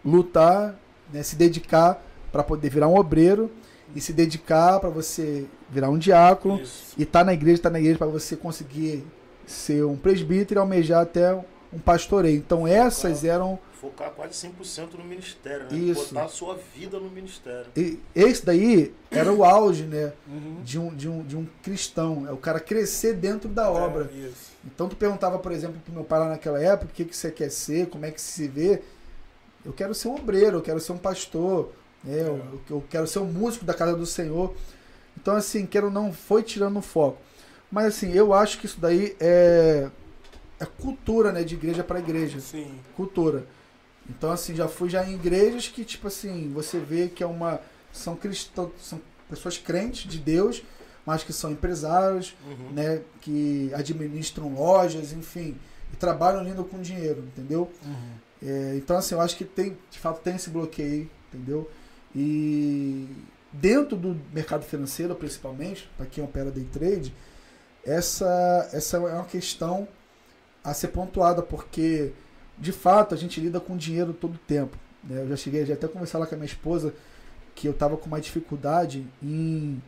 lutar, 0.04 0.78
né, 1.14 1.24
se 1.24 1.38
dedicar 1.38 2.04
para 2.34 2.44
poder 2.44 2.70
virar 2.70 2.90
um 2.90 2.98
obreiro 2.98 3.50
e 3.96 4.02
se 4.02 4.12
dedicar 4.12 4.82
para 4.82 4.90
você 4.90 5.46
virar 5.70 5.90
um 5.90 5.98
diácono 5.98 6.60
Isso. 6.60 6.96
e 6.98 7.04
estar 7.04 7.20
tá 7.20 7.26
na 7.26 7.34
igreja, 7.34 7.60
estar 7.60 7.70
tá 7.70 7.74
na 7.74 7.80
igreja 7.80 7.98
para 7.98 8.08
você 8.08 8.36
conseguir 8.36 9.06
ser 9.46 9.86
um 9.86 9.96
presbítero 9.96 10.60
e 10.60 10.62
almejar 10.62 11.02
até 11.02 11.34
um 11.72 11.80
pastoreio. 11.80 12.38
Então 12.38 12.68
essas 12.68 13.24
eram 13.24 13.60
focar 13.84 14.12
quase 14.12 14.34
100% 14.48 14.94
no 14.98 15.04
ministério, 15.04 15.66
né? 15.70 15.78
Isso. 15.78 16.14
Botar 16.14 16.26
a 16.26 16.30
sua 16.30 16.58
vida 16.74 16.98
no 17.00 17.10
ministério. 17.10 17.66
E 17.76 18.00
esse 18.16 18.46
daí 18.46 18.94
era 19.12 19.32
o 19.32 19.44
auge, 19.44 19.84
né? 19.84 20.14
Uhum. 20.26 20.62
De, 20.64 20.80
um, 20.80 20.96
de, 20.96 21.10
um, 21.10 21.24
de 21.24 21.36
um 21.36 21.46
cristão. 21.62 22.26
É 22.26 22.32
o 22.32 22.38
cara 22.38 22.62
crescer 22.62 23.14
dentro 23.14 23.50
da 23.50 23.66
é, 23.66 23.68
obra. 23.68 24.10
É, 24.16 24.30
então 24.66 24.88
tu 24.88 24.96
perguntava, 24.96 25.38
por 25.38 25.52
exemplo, 25.52 25.82
pro 25.84 25.94
meu 25.94 26.06
pai 26.06 26.20
lá 26.20 26.30
naquela 26.30 26.64
época, 26.64 26.92
o 26.92 26.96
que, 26.96 27.04
que 27.04 27.16
você 27.16 27.30
quer 27.30 27.52
ser, 27.52 27.90
como 27.90 28.06
é 28.06 28.12
que 28.12 28.22
se 28.22 28.48
vê. 28.48 28.82
Eu 29.66 29.74
quero 29.74 29.94
ser 29.94 30.08
um 30.08 30.16
obreiro, 30.16 30.58
eu 30.58 30.62
quero 30.62 30.80
ser 30.80 30.94
um 30.94 30.98
pastor, 30.98 31.74
né? 32.04 32.20
É. 32.20 32.22
Eu, 32.22 32.62
eu 32.70 32.84
quero 32.90 33.06
ser 33.06 33.20
um 33.20 33.26
músico 33.26 33.66
da 33.66 33.74
casa 33.74 33.96
do 33.96 34.06
Senhor. 34.06 34.56
Então, 35.18 35.36
assim, 35.36 35.66
quero 35.66 35.92
não 35.92 36.14
foi 36.14 36.42
tirando 36.42 36.78
o 36.80 36.82
foco. 36.82 37.18
Mas 37.74 37.88
assim, 37.88 38.12
eu 38.12 38.36
acho 38.36 38.60
que 38.60 38.68
isso 38.68 38.80
daí 38.80 39.16
é, 39.20 39.90
é 40.60 40.66
cultura, 40.80 41.32
né? 41.32 41.44
De 41.44 41.56
igreja 41.56 41.84
para 41.84 41.98
igreja. 41.98 42.40
Sim. 42.40 42.72
Cultura. 42.96 43.48
Então, 44.08 44.32
assim, 44.32 44.56
já 44.56 44.68
fui 44.68 44.92
já 44.92 45.04
em 45.04 45.16
igrejas 45.16 45.70
que, 45.70 45.84
tipo 45.84 46.08
assim, 46.08 46.52
você 46.54 46.78
vê 46.78 47.08
que 47.08 47.24
é 47.24 47.26
uma. 47.26 47.60
São 47.92 48.16
cristãos, 48.16 48.70
são 48.80 49.02
pessoas 49.28 49.58
crentes 49.58 50.08
de 50.08 50.20
Deus, 50.20 50.62
mas 51.04 51.24
que 51.24 51.34
são 51.34 51.52
empresários, 51.52 52.36
uhum. 52.46 52.70
né? 52.74 53.02
Que 53.22 53.72
administram 53.74 54.54
lojas, 54.54 55.12
enfim, 55.12 55.58
e 55.92 55.96
trabalham 55.96 56.44
lindo 56.44 56.64
com 56.64 56.80
dinheiro, 56.80 57.24
entendeu? 57.26 57.72
Uhum. 57.84 58.50
É, 58.50 58.76
então, 58.76 58.98
assim, 58.98 59.16
eu 59.16 59.22
acho 59.22 59.36
que 59.36 59.46
tem, 59.46 59.76
de 59.90 59.98
fato, 59.98 60.22
tem 60.22 60.36
esse 60.36 60.52
bloqueio, 60.52 61.10
entendeu? 61.34 61.68
E 62.16 63.10
dentro 63.52 63.98
do 63.98 64.16
mercado 64.32 64.64
financeiro, 64.64 65.16
principalmente, 65.16 65.90
para 65.98 66.06
quem 66.06 66.24
opera 66.24 66.52
day 66.52 66.68
trade, 66.72 67.12
essa, 67.86 68.70
essa 68.72 68.98
é 68.98 69.00
uma 69.00 69.26
questão 69.26 69.88
a 70.64 70.74
ser 70.74 70.90
pontuada, 70.90 71.42
porque 71.42 72.14
de 72.58 72.72
fato, 72.72 73.14
a 73.14 73.18
gente 73.18 73.40
lida 73.40 73.60
com 73.60 73.76
dinheiro 73.76 74.14
todo 74.14 74.36
o 74.36 74.40
tempo. 74.40 74.78
Né? 75.04 75.22
Eu 75.22 75.30
já 75.30 75.36
cheguei 75.36 75.66
já 75.66 75.74
até 75.74 75.88
conversar 75.88 76.20
lá 76.20 76.26
com 76.26 76.36
a 76.36 76.38
minha 76.38 76.48
esposa 76.48 76.94
que 77.56 77.68
eu 77.68 77.72
estava 77.72 77.98
com 77.98 78.08
uma 78.08 78.22
dificuldade 78.22 79.06
em 79.22 79.82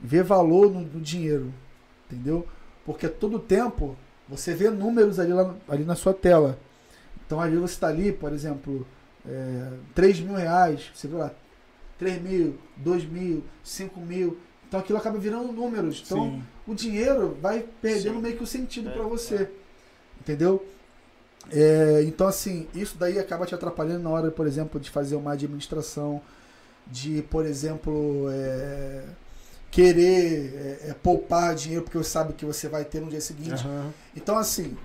ver 0.00 0.22
valor 0.22 0.70
no, 0.70 0.80
no, 0.80 1.00
dinheiro, 1.00 1.52
entendeu? 2.06 2.46
Porque 2.84 3.08
todo 3.08 3.38
tempo 3.38 3.96
você 4.28 4.54
vê 4.54 4.68
números 4.70 5.18
ali, 5.18 5.32
lá, 5.32 5.54
ali 5.68 5.84
na 5.84 5.94
sua 5.94 6.12
tela. 6.12 6.58
Então 7.24 7.40
ali 7.40 7.56
você 7.56 7.74
está 7.74 7.88
ali, 7.88 8.12
por 8.12 8.32
exemplo, 8.32 8.86
é, 9.26 9.72
3 9.94 10.20
mil 10.20 10.34
reais, 10.34 10.90
você 10.94 11.06
vê 11.06 11.16
lá, 11.16 11.32
3 11.98 12.20
mil, 12.20 12.58
2 12.76 13.04
mil, 13.04 13.44
5 13.62 14.00
mil. 14.00 14.38
Então 14.74 14.80
aquilo 14.80 14.98
acaba 14.98 15.18
virando 15.18 15.52
números. 15.52 16.02
Então 16.04 16.18
Sim. 16.18 16.42
o 16.66 16.74
dinheiro 16.74 17.38
vai 17.40 17.64
perdendo 17.80 18.16
Sim. 18.16 18.22
meio 18.22 18.36
que 18.36 18.42
o 18.42 18.46
sentido 18.46 18.88
é, 18.88 18.92
para 18.92 19.04
você. 19.04 19.34
É. 19.36 19.50
Entendeu? 20.20 20.66
É, 21.52 22.02
então, 22.04 22.26
assim, 22.26 22.66
isso 22.74 22.96
daí 22.98 23.16
acaba 23.20 23.46
te 23.46 23.54
atrapalhando 23.54 24.02
na 24.02 24.10
hora, 24.10 24.30
por 24.32 24.48
exemplo, 24.48 24.80
de 24.80 24.90
fazer 24.90 25.14
uma 25.14 25.32
administração, 25.32 26.20
de, 26.88 27.22
por 27.22 27.46
exemplo, 27.46 28.26
é, 28.32 29.04
querer 29.70 30.80
é, 30.82 30.90
é 30.90 30.94
poupar 30.94 31.54
dinheiro 31.54 31.84
porque 31.84 31.98
você 31.98 32.10
sabe 32.10 32.32
que 32.32 32.44
você 32.44 32.68
vai 32.68 32.84
ter 32.84 33.00
no 33.00 33.08
dia 33.08 33.20
seguinte. 33.20 33.64
Uhum. 33.64 33.92
Então, 34.16 34.36
assim, 34.36 34.76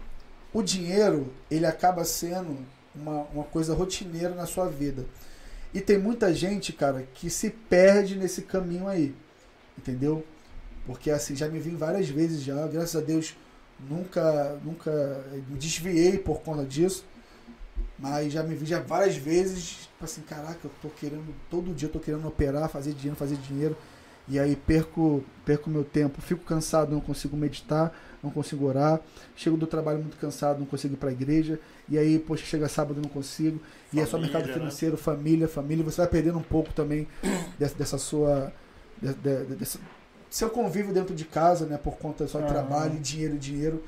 o 0.54 0.62
dinheiro, 0.62 1.34
ele 1.50 1.66
acaba 1.66 2.06
sendo 2.06 2.58
uma, 2.94 3.24
uma 3.34 3.44
coisa 3.46 3.74
rotineira 3.74 4.36
na 4.36 4.46
sua 4.46 4.68
vida. 4.68 5.04
E 5.74 5.82
tem 5.82 5.98
muita 5.98 6.32
gente, 6.32 6.74
cara, 6.74 7.08
que 7.16 7.28
se 7.28 7.50
perde 7.50 8.16
nesse 8.16 8.44
caminho 8.44 8.88
aí. 8.88 9.16
Entendeu? 9.80 10.26
Porque, 10.86 11.10
assim, 11.10 11.36
já 11.36 11.48
me 11.48 11.60
vi 11.60 11.72
várias 11.72 12.10
vezes 12.10 12.42
já, 12.42 12.68
graças 12.68 12.96
a 12.96 13.04
Deus 13.04 13.36
Nunca, 13.88 14.60
nunca 14.64 15.24
me 15.48 15.58
desviei 15.58 16.18
por 16.18 16.42
conta 16.42 16.66
disso. 16.66 17.06
Mas 17.98 18.32
já 18.32 18.44
me 18.44 18.56
vi 18.56 18.66
já 18.66 18.80
várias 18.80 19.16
vezes, 19.16 19.88
tipo 19.92 20.06
assim, 20.06 20.22
caraca, 20.22 20.60
eu 20.64 20.72
tô 20.82 20.90
querendo, 20.90 21.34
todo 21.50 21.74
dia 21.74 21.88
eu 21.88 21.92
tô 21.92 22.00
querendo 22.00 22.26
operar, 22.28 22.70
fazer 22.70 22.94
dinheiro, 22.94 23.16
fazer 23.16 23.36
dinheiro. 23.36 23.76
E 24.28 24.40
aí 24.40 24.56
perco, 24.56 25.24
perco 25.44 25.70
meu 25.70 25.84
tempo, 25.84 26.22
fico 26.22 26.44
cansado, 26.46 26.92
não 26.92 27.02
consigo 27.02 27.36
meditar, 27.36 27.94
não 28.22 28.30
consigo 28.30 28.66
orar. 28.66 29.02
Chego 29.36 29.58
do 29.58 29.66
trabalho 29.66 30.00
muito 30.00 30.18
cansado, 30.18 30.60
não 30.60 30.66
consigo 30.66 30.94
ir 30.94 30.98
para 30.98 31.10
a 31.10 31.12
igreja. 31.12 31.60
E 31.90 31.98
aí, 31.98 32.20
poxa, 32.20 32.46
chega 32.46 32.70
sábado, 32.70 33.02
não 33.02 33.10
consigo. 33.10 33.60
Família, 33.60 33.84
e 33.94 34.00
é 34.00 34.06
só 34.06 34.18
mercado 34.18 34.48
né? 34.48 34.54
financeiro, 34.54 34.96
né? 34.96 35.02
família, 35.02 35.48
família. 35.48 35.84
Você 35.84 35.98
vai 35.98 36.08
perdendo 36.08 36.38
um 36.38 36.44
pouco 36.44 36.72
também 36.74 37.08
dessa, 37.58 37.76
dessa 37.76 37.98
sua. 37.98 38.54
Dessa, 39.02 39.80
seu 40.30 40.50
convívio 40.50 40.94
dentro 40.94 41.16
de 41.16 41.26
casa, 41.26 41.66
né? 41.66 41.78
Por 41.78 41.98
conta 41.98 42.24
do 42.26 42.30
seu 42.30 42.46
trabalho, 42.46 43.00
dinheiro, 43.00 43.38
dinheiro. 43.38 43.84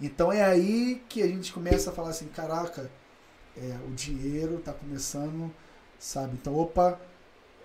Então 0.00 0.32
é 0.32 0.42
aí 0.42 1.02
que 1.08 1.22
a 1.22 1.26
gente 1.26 1.52
começa 1.52 1.90
a 1.90 1.92
falar 1.92 2.10
assim, 2.10 2.26
caraca, 2.26 2.90
é, 3.56 3.76
o 3.88 3.92
dinheiro 3.92 4.58
tá 4.58 4.72
começando, 4.72 5.50
sabe? 5.98 6.32
Então, 6.34 6.54
opa, 6.54 7.00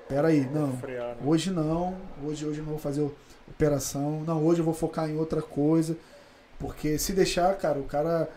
peraí, 0.07 0.47
não. 0.49 0.77
Frear, 0.77 1.15
né? 1.15 1.21
Hoje 1.25 1.51
não, 1.51 1.97
hoje, 2.23 2.45
hoje 2.45 2.59
eu 2.59 2.63
não 2.63 2.71
vou 2.71 2.79
fazer 2.79 3.09
operação, 3.47 4.21
não, 4.21 4.45
hoje 4.45 4.61
eu 4.61 4.65
vou 4.65 4.73
focar 4.73 5.09
em 5.09 5.17
outra 5.17 5.41
coisa. 5.41 5.97
Porque 6.57 6.97
se 6.97 7.11
deixar, 7.11 7.57
cara, 7.57 7.79
o 7.79 7.83
cara, 7.83 8.29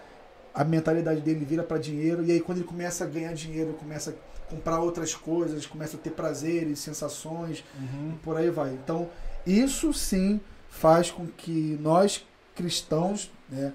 a 0.52 0.64
mentalidade 0.64 1.20
dele 1.20 1.44
vira 1.44 1.62
para 1.62 1.78
dinheiro, 1.78 2.24
e 2.24 2.32
aí 2.32 2.40
quando 2.40 2.58
ele 2.58 2.66
começa 2.66 3.04
a 3.04 3.06
ganhar 3.06 3.32
dinheiro, 3.34 3.74
começa 3.74 4.10
a 4.10 4.33
comprar 4.48 4.80
outras 4.80 5.14
coisas, 5.14 5.66
começa 5.66 5.96
a 5.96 6.00
ter 6.00 6.10
prazeres, 6.10 6.78
sensações, 6.78 7.64
uhum. 7.78 8.16
por 8.22 8.36
aí 8.36 8.50
vai. 8.50 8.72
Então, 8.72 9.08
isso 9.46 9.92
sim 9.92 10.40
faz 10.68 11.10
com 11.10 11.26
que 11.26 11.78
nós 11.80 12.24
cristãos 12.54 13.30
né, 13.48 13.72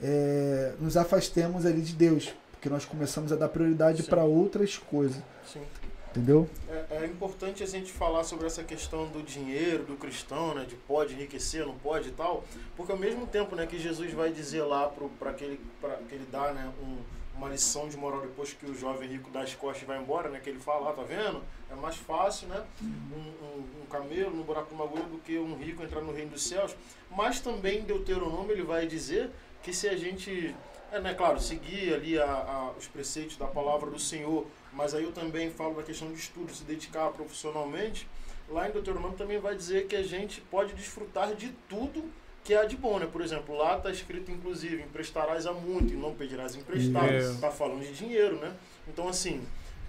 é, 0.00 0.74
nos 0.80 0.96
afastemos 0.96 1.64
ali 1.66 1.80
de 1.80 1.94
Deus, 1.94 2.34
porque 2.52 2.68
nós 2.68 2.84
começamos 2.84 3.32
a 3.32 3.36
dar 3.36 3.48
prioridade 3.48 4.02
para 4.02 4.24
outras 4.24 4.76
coisas. 4.78 5.22
Sim. 5.50 5.62
Entendeu? 6.10 6.48
É, 6.70 7.02
é, 7.02 7.06
importante 7.06 7.62
a 7.62 7.66
gente 7.66 7.92
falar 7.92 8.24
sobre 8.24 8.46
essa 8.46 8.64
questão 8.64 9.06
do 9.06 9.22
dinheiro, 9.22 9.84
do 9.84 9.96
cristão, 9.96 10.54
né? 10.54 10.64
De 10.64 10.74
pode 10.74 11.12
enriquecer, 11.12 11.66
não 11.66 11.74
pode 11.74 12.08
e 12.08 12.12
tal. 12.12 12.42
Porque 12.74 12.90
ao 12.90 12.96
mesmo 12.96 13.26
tempo 13.26 13.54
né, 13.54 13.66
que 13.66 13.78
Jesus 13.78 14.14
vai 14.14 14.32
dizer 14.32 14.62
lá 14.62 14.90
para 15.18 15.34
que, 15.34 15.44
ele, 15.44 15.60
que 16.08 16.14
ele 16.14 16.26
dá 16.32 16.52
né, 16.54 16.72
um, 16.82 16.96
uma 17.36 17.48
lição 17.48 17.88
de 17.88 17.96
moral 17.96 18.22
depois 18.22 18.52
que 18.52 18.66
o 18.66 18.74
jovem 18.74 19.08
rico 19.08 19.30
das 19.30 19.54
costas 19.54 19.86
vai 19.86 19.98
embora, 19.98 20.28
né? 20.28 20.40
Que 20.42 20.50
ele 20.50 20.58
fala, 20.58 20.90
ah, 20.90 20.92
tá 20.92 21.02
vendo? 21.02 21.42
É 21.70 21.74
mais 21.74 21.96
fácil, 21.96 22.48
né? 22.48 22.64
Um, 22.82 23.16
um, 23.16 23.82
um 23.82 23.86
camelo 23.86 24.30
no 24.30 24.42
buraco 24.42 24.68
de 24.68 24.74
uma 24.74 24.84
agulha 24.84 25.04
do 25.04 25.18
que 25.18 25.38
um 25.38 25.54
rico 25.56 25.82
entrar 25.82 26.00
no 26.00 26.12
reino 26.12 26.30
dos 26.30 26.42
céus. 26.42 26.74
Mas 27.10 27.40
também 27.40 27.82
Deuteronômio 27.82 28.52
ele 28.52 28.62
vai 28.62 28.86
dizer 28.86 29.30
que 29.62 29.72
se 29.72 29.88
a 29.88 29.96
gente, 29.96 30.54
é 30.90 31.00
né, 31.00 31.12
claro, 31.12 31.38
seguir 31.38 31.92
ali 31.92 32.18
a, 32.18 32.24
a, 32.24 32.70
os 32.78 32.86
preceitos 32.86 33.36
da 33.36 33.46
palavra 33.46 33.90
do 33.90 33.98
Senhor, 33.98 34.46
mas 34.72 34.94
aí 34.94 35.04
eu 35.04 35.12
também 35.12 35.50
falo 35.50 35.74
da 35.74 35.82
questão 35.82 36.10
de 36.12 36.18
estudo, 36.18 36.54
se 36.54 36.64
dedicar 36.64 37.10
profissionalmente, 37.10 38.08
lá 38.48 38.68
em 38.68 38.72
Deuteronômio 38.72 39.16
também 39.16 39.38
vai 39.38 39.54
dizer 39.54 39.86
que 39.86 39.96
a 39.96 40.02
gente 40.02 40.40
pode 40.40 40.72
desfrutar 40.74 41.34
de 41.34 41.50
tudo 41.68 42.10
que 42.46 42.54
é 42.54 42.64
de 42.64 42.76
bom, 42.76 43.00
né? 43.00 43.08
Por 43.10 43.20
exemplo, 43.20 43.56
lá 43.56 43.76
está 43.76 43.90
escrito, 43.90 44.30
inclusive, 44.30 44.80
emprestarás 44.80 45.46
a 45.46 45.52
muito 45.52 45.92
e 45.92 45.96
não 45.96 46.14
pedirás 46.14 46.54
emprestado. 46.54 47.12
Está 47.12 47.50
falando 47.50 47.80
de 47.80 47.92
dinheiro, 47.92 48.36
né? 48.36 48.54
Então, 48.86 49.08
assim, 49.08 49.44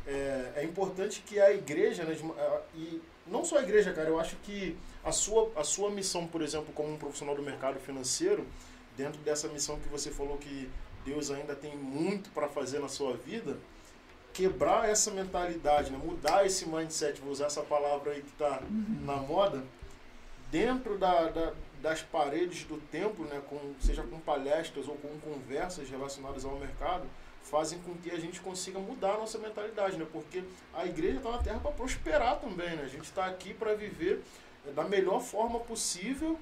é, 0.07 0.53
é, 0.55 0.63
importante 0.63 1.21
que 1.23 1.39
a 1.39 1.53
igreja, 1.53 2.03
né? 2.03 2.17
E 2.75 2.99
não 3.27 3.45
só 3.45 3.59
a 3.59 3.61
igreja, 3.61 3.93
cara, 3.93 4.09
eu 4.09 4.19
acho 4.19 4.35
que 4.37 4.75
a 5.03 5.11
sua, 5.11 5.51
a 5.55 5.63
sua 5.63 5.91
missão, 5.91 6.25
por 6.25 6.41
exemplo, 6.41 6.73
como 6.73 6.91
um 6.91 6.97
profissional 6.97 7.35
do 7.35 7.43
mercado 7.43 7.79
financeiro, 7.79 8.43
dentro 8.97 9.21
dessa 9.21 9.47
missão 9.49 9.77
que 9.79 9.87
você 9.87 10.09
falou 10.09 10.37
que 10.37 10.67
Deus 11.05 11.29
ainda 11.29 11.55
tem 11.55 11.77
muito 11.77 12.31
para 12.31 12.47
fazer 12.47 12.79
na 12.79 12.89
sua 12.89 13.15
vida, 13.15 13.55
quebrar 14.33 14.89
essa 14.89 15.11
mentalidade, 15.11 15.91
né? 15.91 15.99
mudar 16.03 16.43
esse 16.43 16.67
mindset, 16.67 17.21
vou 17.21 17.31
usar 17.31 17.45
essa 17.45 17.61
palavra 17.61 18.13
aí 18.13 18.21
que 18.21 18.31
está 18.31 18.61
uhum. 18.61 19.05
na 19.05 19.17
moda, 19.17 19.63
dentro 20.51 20.97
da, 20.97 21.29
da, 21.29 21.53
das 21.81 22.01
paredes 22.01 22.63
do 22.63 22.77
templo, 22.77 23.25
né, 23.25 23.41
com, 23.49 23.59
seja 23.79 24.03
com 24.03 24.19
palestras 24.19 24.87
ou 24.87 24.95
com 24.95 25.09
conversas 25.19 25.89
relacionadas 25.89 26.43
ao 26.43 26.57
mercado, 26.57 27.07
fazem 27.43 27.79
com 27.79 27.95
que 27.95 28.11
a 28.11 28.19
gente 28.19 28.41
consiga 28.41 28.79
mudar 28.79 29.13
a 29.15 29.17
nossa 29.17 29.37
mentalidade, 29.37 29.97
né? 29.97 30.05
Porque 30.11 30.43
a 30.73 30.85
igreja 30.85 31.17
está 31.17 31.31
na 31.31 31.37
terra 31.37 31.59
para 31.59 31.71
prosperar 31.71 32.39
também, 32.39 32.75
né? 32.75 32.83
A 32.83 32.89
gente 32.89 33.05
está 33.05 33.25
aqui 33.25 33.53
para 33.53 33.73
viver 33.73 34.21
eh, 34.65 34.71
da 34.71 34.83
melhor 34.83 35.21
forma 35.21 35.59
possível 35.59 36.37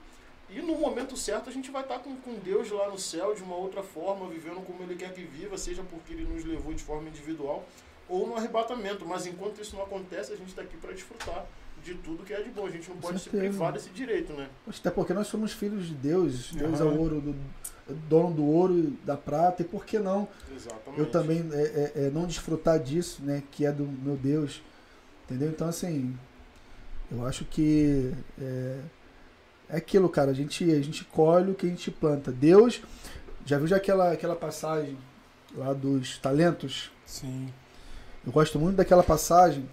e 0.49 0.61
no 0.61 0.75
momento 0.77 1.15
certo 1.15 1.49
a 1.49 1.53
gente 1.53 1.71
vai 1.71 1.83
estar 1.83 1.95
tá 1.95 2.03
com, 2.03 2.15
com 2.17 2.35
Deus 2.35 2.71
lá 2.71 2.89
no 2.89 2.97
céu 2.97 3.33
de 3.33 3.43
uma 3.43 3.55
outra 3.55 3.83
forma, 3.83 4.27
vivendo 4.27 4.65
como 4.65 4.83
Ele 4.83 4.95
quer 4.95 5.13
que 5.13 5.21
viva, 5.21 5.57
seja 5.57 5.83
porque 5.83 6.13
Ele 6.13 6.25
nos 6.25 6.43
levou 6.43 6.73
de 6.73 6.83
forma 6.83 7.07
individual 7.07 7.63
ou 8.09 8.27
no 8.27 8.35
arrebatamento. 8.35 9.05
Mas 9.05 9.25
enquanto 9.25 9.61
isso 9.61 9.75
não 9.75 9.83
acontece, 9.83 10.33
a 10.33 10.35
gente 10.35 10.49
está 10.49 10.61
aqui 10.61 10.77
para 10.77 10.91
desfrutar 10.91 11.45
de 11.85 11.93
tudo 11.95 12.23
que 12.23 12.33
é 12.33 12.41
de 12.41 12.49
bom. 12.49 12.65
A 12.65 12.71
gente 12.71 12.89
não 12.89 12.97
pode 12.97 13.19
se 13.19 13.29
privar 13.29 13.71
desse 13.71 13.89
direito, 13.91 14.33
né? 14.33 14.49
Até 14.67 14.89
porque 14.89 15.13
nós 15.13 15.27
somos 15.27 15.53
filhos 15.53 15.85
de 15.85 15.93
Deus. 15.93 16.51
Deus 16.51 16.79
uhum. 16.79 16.87
é 16.87 16.91
o 16.91 16.99
ouro, 16.99 17.21
do, 17.21 17.35
dono 18.09 18.33
do 18.33 18.43
ouro 18.43 18.79
e 18.79 18.87
da 19.05 19.15
prata. 19.15 19.61
E 19.61 19.65
por 19.65 19.85
que 19.85 19.99
não 19.99 20.27
Exatamente. 20.53 20.99
eu 20.99 21.05
também 21.11 21.47
é, 21.53 21.61
é, 21.61 21.91
é, 22.05 22.09
não 22.09 22.25
desfrutar 22.25 22.79
disso, 22.79 23.21
né? 23.23 23.43
Que 23.51 23.65
é 23.65 23.71
do 23.71 23.85
meu 23.85 24.15
Deus. 24.15 24.63
Entendeu? 25.25 25.49
Então, 25.49 25.67
assim, 25.67 26.17
eu 27.11 27.23
acho 27.25 27.45
que 27.45 28.11
é, 28.41 28.79
é 29.69 29.77
aquilo, 29.77 30.09
cara. 30.09 30.31
A 30.31 30.33
gente, 30.33 30.63
a 30.63 30.81
gente 30.81 31.05
colhe 31.05 31.51
o 31.51 31.55
que 31.55 31.67
a 31.67 31.69
gente 31.69 31.91
planta. 31.91 32.31
Deus, 32.31 32.81
já 33.45 33.59
viu 33.59 33.67
já 33.67 33.75
aquela, 33.75 34.11
aquela 34.11 34.35
passagem 34.35 34.97
lá 35.55 35.71
dos 35.71 36.17
talentos? 36.17 36.91
Sim. 37.05 37.53
Eu 38.25 38.31
gosto 38.31 38.59
muito 38.59 38.75
daquela 38.75 39.03
passagem 39.03 39.69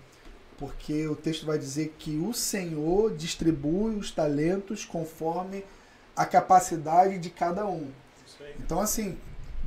porque 0.63 1.09
o 1.09 1.17
texto 1.17 1.45
vai 1.45 1.59
dizer 1.59 1.93
que 1.99 2.17
o 2.19 2.33
Senhor 2.33 3.17
distribui 3.17 3.97
os 3.97 4.13
talentos 4.13 4.85
conforme 4.85 5.65
a 6.15 6.25
capacidade 6.25 7.19
de 7.19 7.31
cada 7.31 7.67
um. 7.67 7.91
Então 8.61 8.79
assim, 8.79 9.19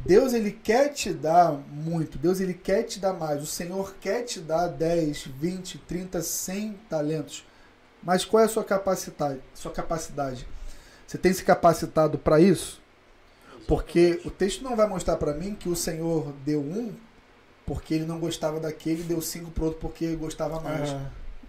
Deus 0.06 0.32
ele 0.32 0.54
quer 0.54 0.94
te 0.94 1.12
dar 1.12 1.52
muito, 1.52 2.18
Deus 2.18 2.40
ele 2.40 2.54
quer 2.54 2.84
te 2.84 2.98
dar 2.98 3.12
mais, 3.12 3.44
o 3.44 3.46
Senhor 3.46 3.94
quer 4.00 4.24
te 4.24 4.40
dar 4.40 4.68
10, 4.68 5.26
20, 5.38 5.80
30, 5.80 6.22
100 6.22 6.80
talentos. 6.90 7.46
Mas 8.02 8.24
qual 8.24 8.44
é 8.44 8.46
a 8.46 8.50
sua 8.50 8.64
capacidade? 8.64 9.42
Sua 9.54 9.74
capacidade? 9.74 10.48
Você 11.06 11.18
tem 11.18 11.34
se 11.34 11.44
capacitado 11.44 12.18
para 12.18 12.40
isso? 12.40 12.82
Porque 13.68 14.22
o 14.24 14.32
texto 14.32 14.64
não 14.64 14.78
vai 14.78 14.88
mostrar 14.88 15.18
para 15.18 15.34
mim 15.34 15.56
que 15.56 15.68
o 15.68 15.76
Senhor 15.76 16.32
deu 16.46 16.62
um 16.62 16.96
porque 17.66 17.94
ele 17.94 18.06
não 18.06 18.20
gostava 18.20 18.60
daquele 18.60 19.04
deu 19.04 19.22
cinco 19.22 19.52
pro 19.52 19.66
outro 19.66 19.80
porque 19.80 20.16
gostava 20.16 20.60
mais. 20.60 20.90
É. 20.90 21.02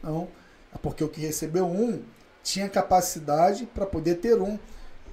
Não. 0.03 0.29
É 0.75 0.79
porque 0.79 1.05
o 1.05 1.09
que 1.09 1.21
recebeu 1.21 1.67
um 1.67 2.03
tinha 2.43 2.69
capacidade 2.69 3.67
para 3.67 3.87
poder 3.87 4.17
ter 4.17 4.41
um. 4.41 4.59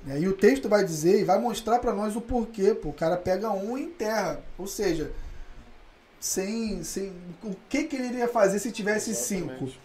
Né? 0.05 0.19
E 0.21 0.27
o 0.27 0.33
texto 0.33 0.69
vai 0.69 0.83
dizer 0.83 1.19
e 1.19 1.23
vai 1.23 1.39
mostrar 1.39 1.79
para 1.79 1.93
nós 1.93 2.15
o 2.15 2.21
porquê. 2.21 2.73
Pô, 2.73 2.89
o 2.89 2.93
cara 2.93 3.17
pega 3.17 3.51
um 3.51 3.77
e 3.77 3.83
enterra. 3.83 4.41
Ou 4.57 4.67
seja, 4.67 5.11
sem, 6.19 6.83
sem 6.83 7.11
o 7.43 7.53
que, 7.67 7.83
que 7.83 7.95
ele 7.95 8.07
iria 8.07 8.27
fazer 8.27 8.59
se 8.59 8.71
tivesse 8.71 9.11
Exatamente. 9.11 9.59
cinco? 9.59 9.79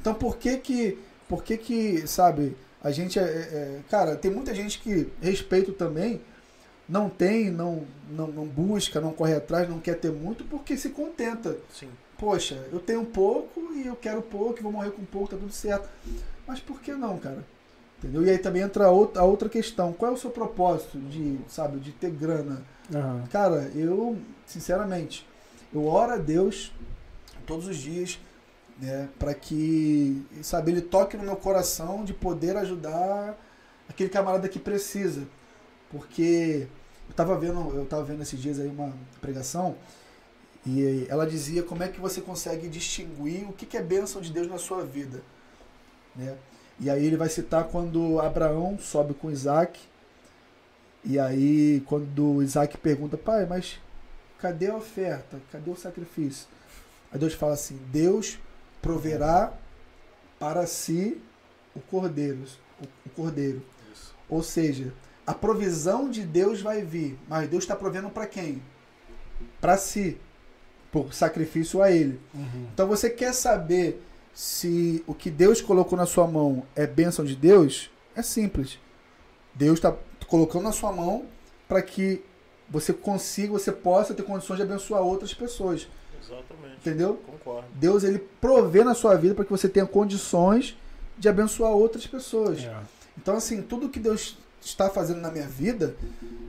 Então 0.00 0.14
por 0.14 0.36
que 0.36 0.56
que, 0.56 0.98
por 1.28 1.42
que 1.42 1.56
que, 1.56 2.06
sabe, 2.06 2.56
a 2.82 2.90
gente 2.90 3.18
é, 3.18 3.22
é, 3.22 3.80
cara, 3.90 4.16
tem 4.16 4.30
muita 4.30 4.54
gente 4.54 4.78
que 4.78 5.10
respeito 5.20 5.72
também 5.72 6.20
não 6.90 7.08
tem, 7.08 7.50
não, 7.50 7.84
não, 8.10 8.26
não, 8.26 8.44
busca, 8.44 9.00
não 9.00 9.12
corre 9.12 9.34
atrás, 9.34 9.68
não 9.68 9.78
quer 9.78 9.94
ter 9.94 10.10
muito, 10.10 10.44
porque 10.44 10.76
se 10.76 10.90
contenta. 10.90 11.56
Sim. 11.72 11.88
Poxa, 12.18 12.66
eu 12.72 12.80
tenho 12.80 13.04
pouco 13.04 13.72
e 13.74 13.86
eu 13.86 13.94
quero 13.94 14.20
pouco, 14.20 14.58
e 14.58 14.62
vou 14.62 14.72
morrer 14.72 14.90
com 14.90 15.04
pouco, 15.04 15.28
tá 15.28 15.36
tudo 15.36 15.52
certo. 15.52 15.88
Mas 16.46 16.58
por 16.58 16.80
que 16.80 16.92
não, 16.92 17.16
cara? 17.16 17.44
Entendeu? 17.98 18.24
E 18.24 18.30
aí 18.30 18.38
também 18.38 18.62
entra 18.62 18.86
a 18.86 18.90
outra, 18.90 19.22
a 19.22 19.24
outra 19.24 19.48
questão. 19.48 19.92
Qual 19.92 20.10
é 20.10 20.14
o 20.14 20.18
seu 20.18 20.30
propósito 20.30 20.98
de, 20.98 21.38
sabe, 21.46 21.78
de 21.78 21.92
ter 21.92 22.10
grana? 22.10 22.62
Uhum. 22.92 23.24
Cara, 23.30 23.70
eu, 23.74 24.18
sinceramente, 24.44 25.24
eu 25.72 25.86
oro 25.86 26.14
a 26.14 26.16
Deus 26.16 26.72
todos 27.46 27.68
os 27.68 27.76
dias, 27.76 28.18
né, 28.80 29.08
para 29.16 29.32
que, 29.32 30.26
sabe, 30.42 30.72
ele 30.72 30.80
toque 30.80 31.16
no 31.16 31.22
meu 31.22 31.36
coração 31.36 32.04
de 32.04 32.12
poder 32.12 32.56
ajudar 32.56 33.38
aquele 33.88 34.10
camarada 34.10 34.48
que 34.48 34.58
precisa. 34.58 35.22
Porque 35.90 36.66
eu 37.10 37.12
estava 37.12 37.36
vendo, 37.36 37.74
eu 37.74 37.84
tava 37.86 38.04
vendo 38.04 38.22
esses 38.22 38.40
dias 38.40 38.60
aí 38.60 38.68
uma 38.68 38.92
pregação 39.20 39.76
e 40.64 41.06
ela 41.08 41.26
dizia 41.26 41.62
como 41.62 41.82
é 41.82 41.88
que 41.88 42.00
você 42.00 42.20
consegue 42.20 42.68
distinguir 42.68 43.48
o 43.48 43.52
que, 43.52 43.66
que 43.66 43.76
é 43.76 43.82
bênção 43.82 44.22
de 44.22 44.32
Deus 44.32 44.46
na 44.46 44.58
sua 44.58 44.84
vida. 44.84 45.20
Né? 46.14 46.36
E 46.78 46.88
aí 46.88 47.04
ele 47.04 47.16
vai 47.16 47.28
citar 47.28 47.64
quando 47.64 48.20
Abraão 48.20 48.78
sobe 48.78 49.12
com 49.12 49.28
Isaac. 49.28 49.80
E 51.04 51.18
aí 51.18 51.82
quando 51.86 52.42
Isaac 52.42 52.78
pergunta, 52.78 53.18
pai, 53.18 53.44
mas 53.44 53.80
cadê 54.38 54.68
a 54.68 54.76
oferta? 54.76 55.40
Cadê 55.50 55.68
o 55.68 55.76
sacrifício? 55.76 56.46
Aí 57.10 57.18
Deus 57.18 57.34
fala 57.34 57.54
assim, 57.54 57.76
Deus 57.90 58.38
proverá 58.80 59.52
para 60.38 60.64
si 60.64 61.20
o 61.74 61.80
cordeiro. 61.80 62.44
O 63.04 63.10
cordeiro. 63.10 63.60
Isso. 63.92 64.14
Ou 64.28 64.44
seja, 64.44 64.92
a 65.30 65.34
provisão 65.34 66.10
de 66.10 66.24
Deus 66.24 66.60
vai 66.60 66.82
vir, 66.82 67.16
mas 67.28 67.48
Deus 67.48 67.62
está 67.62 67.76
provendo 67.76 68.10
para 68.10 68.26
quem? 68.26 68.60
Para 69.60 69.76
si, 69.76 70.18
por 70.90 71.14
sacrifício 71.14 71.80
a 71.80 71.88
Ele. 71.88 72.18
Uhum. 72.34 72.66
Então 72.74 72.88
você 72.88 73.08
quer 73.08 73.32
saber 73.32 74.02
se 74.34 75.04
o 75.06 75.14
que 75.14 75.30
Deus 75.30 75.60
colocou 75.60 75.96
na 75.96 76.04
sua 76.04 76.26
mão 76.26 76.64
é 76.74 76.84
bênção 76.84 77.24
de 77.24 77.36
Deus? 77.36 77.92
É 78.16 78.22
simples. 78.22 78.76
Deus 79.54 79.78
está 79.78 79.96
colocando 80.26 80.64
na 80.64 80.72
sua 80.72 80.90
mão 80.90 81.26
para 81.68 81.80
que 81.80 82.24
você 82.68 82.92
consiga, 82.92 83.52
você 83.52 83.70
possa 83.70 84.12
ter 84.12 84.24
condições 84.24 84.56
de 84.56 84.64
abençoar 84.64 85.00
outras 85.00 85.32
pessoas. 85.32 85.86
Exatamente. 86.20 86.76
Entendeu? 86.78 87.22
Concordo. 87.24 87.68
Deus 87.74 88.02
ele 88.02 88.18
provê 88.40 88.82
na 88.82 88.94
sua 88.94 89.14
vida 89.14 89.36
para 89.36 89.44
que 89.44 89.50
você 89.52 89.68
tenha 89.68 89.86
condições 89.86 90.76
de 91.16 91.28
abençoar 91.28 91.70
outras 91.70 92.04
pessoas. 92.04 92.64
É. 92.64 92.76
Então 93.16 93.36
assim, 93.36 93.62
tudo 93.62 93.88
que 93.88 94.00
Deus 94.00 94.36
está 94.60 94.90
fazendo 94.90 95.20
na 95.20 95.30
minha 95.30 95.46
vida, 95.46 95.96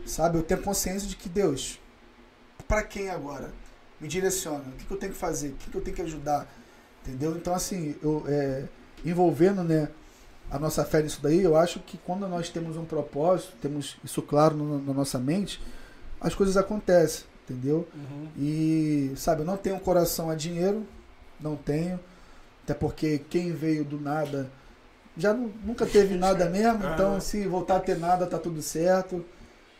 sabe? 0.06 0.38
Eu 0.38 0.44
tenho 0.44 0.62
consciência 0.62 1.08
de 1.08 1.16
que 1.16 1.30
Deus, 1.30 1.80
para 2.68 2.84
quem 2.84 3.10
agora? 3.10 3.52
Me 4.00 4.08
direciona. 4.08 4.64
O 4.68 4.72
que, 4.72 4.86
que 4.86 4.92
eu 4.92 4.98
tenho 4.98 5.14
que 5.14 5.18
fazer? 5.18 5.50
O 5.50 5.54
que, 5.54 5.70
que 5.70 5.78
eu 5.78 5.82
tenho 5.82 5.96
que 5.96 6.02
ajudar? 6.02 6.48
Entendeu? 7.06 7.36
Então, 7.36 7.54
assim, 7.54 7.96
eu, 8.02 8.24
é, 8.28 8.66
envolvendo 9.06 9.64
né, 9.64 9.90
a 10.50 10.60
nossa 10.60 10.84
fé 10.84 11.02
nisso 11.02 11.20
daí, 11.22 11.42
eu 11.42 11.56
acho 11.56 11.80
que 11.80 11.98
quando 11.98 12.28
nós 12.28 12.50
temos 12.50 12.78
um 12.78 12.86
propósito, 12.86 13.54
temos 13.62 13.98
isso 14.04 14.22
claro 14.22 14.56
no, 14.56 14.82
na 14.82 14.94
nossa 14.94 15.18
mente, 15.18 15.62
as 16.20 16.36
coisas 16.36 16.58
acontecem, 16.58 17.26
entendeu? 17.44 17.88
Uhum. 17.96 18.28
E, 18.38 19.14
sabe, 19.16 19.42
eu 19.42 19.46
não 19.46 19.58
tenho 19.58 19.80
coração 19.80 20.30
a 20.30 20.36
dinheiro, 20.36 20.86
não 21.40 21.56
tenho, 21.56 22.00
até 22.64 22.74
porque 22.74 23.20
quem 23.30 23.54
veio 23.54 23.84
do 23.84 24.00
nada 24.00 24.52
já 25.18 25.34
nunca 25.34 25.86
teve 25.86 26.16
nada 26.16 26.50
mesmo, 26.50 26.86
então 26.94 27.20
se 27.20 27.46
voltar 27.48 27.78
a 27.78 27.80
ter 27.80 27.98
nada, 27.98 28.26
tá 28.26 28.38
tudo 28.38 28.62
certo. 28.62 29.26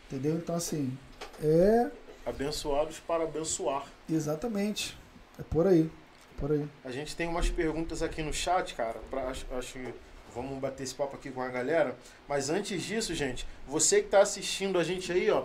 Entendeu? 0.06 0.34
Então, 0.34 0.54
assim, 0.54 0.96
é. 1.42 1.90
Abençoados 2.26 3.00
para 3.00 3.24
abençoar. 3.24 3.86
Exatamente. 4.10 4.96
É 5.38 5.42
por 5.42 5.66
aí. 5.66 5.90
Por 6.36 6.52
aí. 6.52 6.68
A 6.84 6.90
gente 6.90 7.16
tem 7.16 7.26
umas 7.26 7.48
perguntas 7.48 8.02
aqui 8.02 8.22
no 8.22 8.32
chat, 8.32 8.74
cara. 8.74 9.00
Pra, 9.10 9.28
acho, 9.28 9.46
acho 9.52 9.72
que 9.72 9.94
vamos 10.34 10.58
bater 10.58 10.82
esse 10.82 10.94
papo 10.94 11.16
aqui 11.16 11.30
com 11.30 11.40
a 11.40 11.48
galera. 11.48 11.96
Mas 12.28 12.50
antes 12.50 12.82
disso, 12.82 13.14
gente, 13.14 13.46
você 13.66 14.00
que 14.00 14.06
está 14.06 14.20
assistindo 14.20 14.78
a 14.78 14.84
gente 14.84 15.10
aí, 15.10 15.30
ó, 15.30 15.44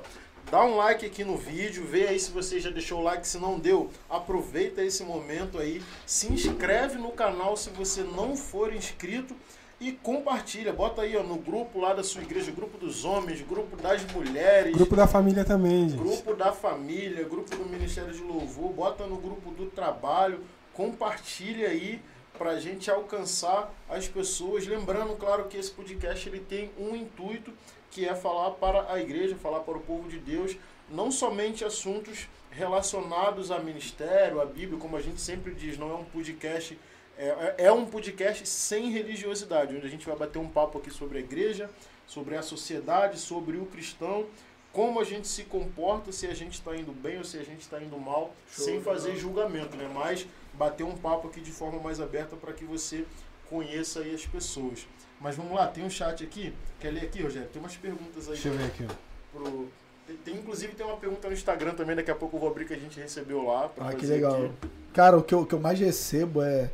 Dá 0.49 0.63
um 0.63 0.77
like 0.77 1.05
aqui 1.05 1.25
no 1.25 1.35
vídeo, 1.35 1.85
vê 1.85 2.07
aí 2.07 2.17
se 2.17 2.31
você 2.31 2.57
já 2.57 2.69
deixou 2.69 3.01
o 3.01 3.03
like, 3.03 3.27
se 3.27 3.37
não 3.37 3.59
deu, 3.59 3.91
aproveita 4.09 4.81
esse 4.81 5.03
momento 5.03 5.59
aí, 5.59 5.83
se 6.05 6.31
inscreve 6.31 6.97
no 6.97 7.11
canal 7.11 7.57
se 7.57 7.69
você 7.69 8.01
não 8.01 8.33
for 8.33 8.73
inscrito 8.73 9.35
e 9.79 9.91
compartilha. 9.91 10.73
Bota 10.73 11.03
aí 11.03 11.15
ó, 11.15 11.23
no 11.23 11.37
grupo 11.37 11.79
lá 11.79 11.93
da 11.93 12.03
sua 12.03 12.21
igreja, 12.21 12.51
grupo 12.51 12.77
dos 12.77 13.05
homens, 13.05 13.41
grupo 13.41 13.75
das 13.75 14.03
mulheres. 14.11 14.75
Grupo 14.75 14.95
da 14.95 15.07
família 15.07 15.45
também, 15.45 15.89
gente. 15.89 15.99
Grupo 15.99 16.33
da 16.33 16.51
família, 16.51 17.23
grupo 17.23 17.55
do 17.55 17.65
Ministério 17.65 18.13
de 18.13 18.21
Louvor, 18.21 18.71
bota 18.71 19.05
no 19.05 19.17
grupo 19.17 19.51
do 19.51 19.67
trabalho, 19.67 20.41
compartilha 20.73 21.69
aí 21.69 22.01
para 22.37 22.51
a 22.51 22.59
gente 22.59 22.89
alcançar 22.89 23.73
as 23.89 24.07
pessoas. 24.07 24.65
Lembrando, 24.67 25.15
claro, 25.15 25.45
que 25.45 25.57
esse 25.57 25.71
podcast 25.71 26.27
ele 26.27 26.39
tem 26.39 26.71
um 26.77 26.95
intuito 26.95 27.51
que 27.89 28.07
é 28.07 28.13
falar 28.13 28.51
para 28.51 28.91
a 28.91 28.99
igreja, 28.99 29.35
falar 29.35 29.61
para 29.61 29.77
o 29.77 29.81
povo 29.81 30.07
de 30.09 30.19
Deus, 30.19 30.55
não 30.89 31.11
somente 31.11 31.65
assuntos 31.65 32.27
relacionados 32.51 33.51
a 33.51 33.59
ministério, 33.59 34.41
a 34.41 34.45
Bíblia, 34.45 34.79
como 34.79 34.95
a 34.95 35.01
gente 35.01 35.21
sempre 35.21 35.53
diz, 35.53 35.77
não 35.77 35.91
é 35.91 35.95
um 35.95 36.03
podcast, 36.03 36.77
é, 37.17 37.27
é, 37.27 37.65
é 37.65 37.71
um 37.71 37.85
podcast 37.85 38.47
sem 38.47 38.91
religiosidade, 38.91 39.75
onde 39.75 39.85
a 39.85 39.89
gente 39.89 40.05
vai 40.05 40.15
bater 40.15 40.39
um 40.39 40.47
papo 40.47 40.77
aqui 40.77 40.91
sobre 40.91 41.17
a 41.17 41.21
igreja, 41.21 41.69
sobre 42.05 42.35
a 42.35 42.41
sociedade, 42.41 43.19
sobre 43.19 43.57
o 43.57 43.65
cristão, 43.65 44.25
como 44.71 44.99
a 44.99 45.03
gente 45.03 45.27
se 45.27 45.43
comporta, 45.43 46.11
se 46.11 46.27
a 46.27 46.33
gente 46.35 46.53
está 46.53 46.75
indo 46.75 46.91
bem 46.91 47.17
ou 47.17 47.23
se 47.23 47.37
a 47.37 47.43
gente 47.43 47.61
está 47.61 47.81
indo 47.81 47.97
mal, 47.97 48.35
Show, 48.51 48.65
sem 48.65 48.81
fazer 48.81 49.15
julgamento, 49.15 49.75
né? 49.75 49.89
Mas 49.91 50.27
bater 50.53 50.83
um 50.83 50.95
papo 50.95 51.27
aqui 51.27 51.41
de 51.41 51.51
forma 51.51 51.79
mais 51.79 51.99
aberta 51.99 52.35
para 52.35 52.53
que 52.53 52.63
você 52.63 53.03
conheça 53.49 54.01
aí 54.01 54.13
as 54.13 54.25
pessoas. 54.25 54.87
Mas 55.19 55.35
vamos 55.35 55.53
lá, 55.53 55.67
tem 55.67 55.83
um 55.83 55.89
chat 55.89 56.23
aqui. 56.23 56.53
Quer 56.79 56.91
ler 56.91 57.05
aqui, 57.05 57.23
Rogério? 57.23 57.49
Tem 57.49 57.59
umas 57.59 57.75
perguntas 57.75 58.27
aí. 58.27 58.33
Deixa 58.33 58.49
eu 58.49 58.53
ver 58.53 58.65
aqui. 58.65 58.85
Pro... 59.33 59.67
Tem, 60.23 60.35
inclusive 60.35 60.73
tem 60.73 60.85
uma 60.85 60.97
pergunta 60.97 61.27
no 61.27 61.33
Instagram 61.33 61.73
também, 61.73 61.95
daqui 61.95 62.11
a 62.11 62.15
pouco 62.15 62.37
eu 62.37 62.39
vou 62.39 62.49
abrir 62.49 62.65
que 62.65 62.73
a 62.73 62.79
gente 62.79 62.99
recebeu 62.99 63.43
lá. 63.43 63.71
ah, 63.79 63.93
que 63.93 64.05
legal. 64.05 64.45
Aqui. 64.45 64.69
Cara, 64.93 65.17
o 65.17 65.23
que, 65.23 65.33
eu, 65.33 65.41
o 65.41 65.45
que 65.45 65.55
eu 65.55 65.59
mais 65.59 65.79
recebo 65.79 66.41
é, 66.43 66.69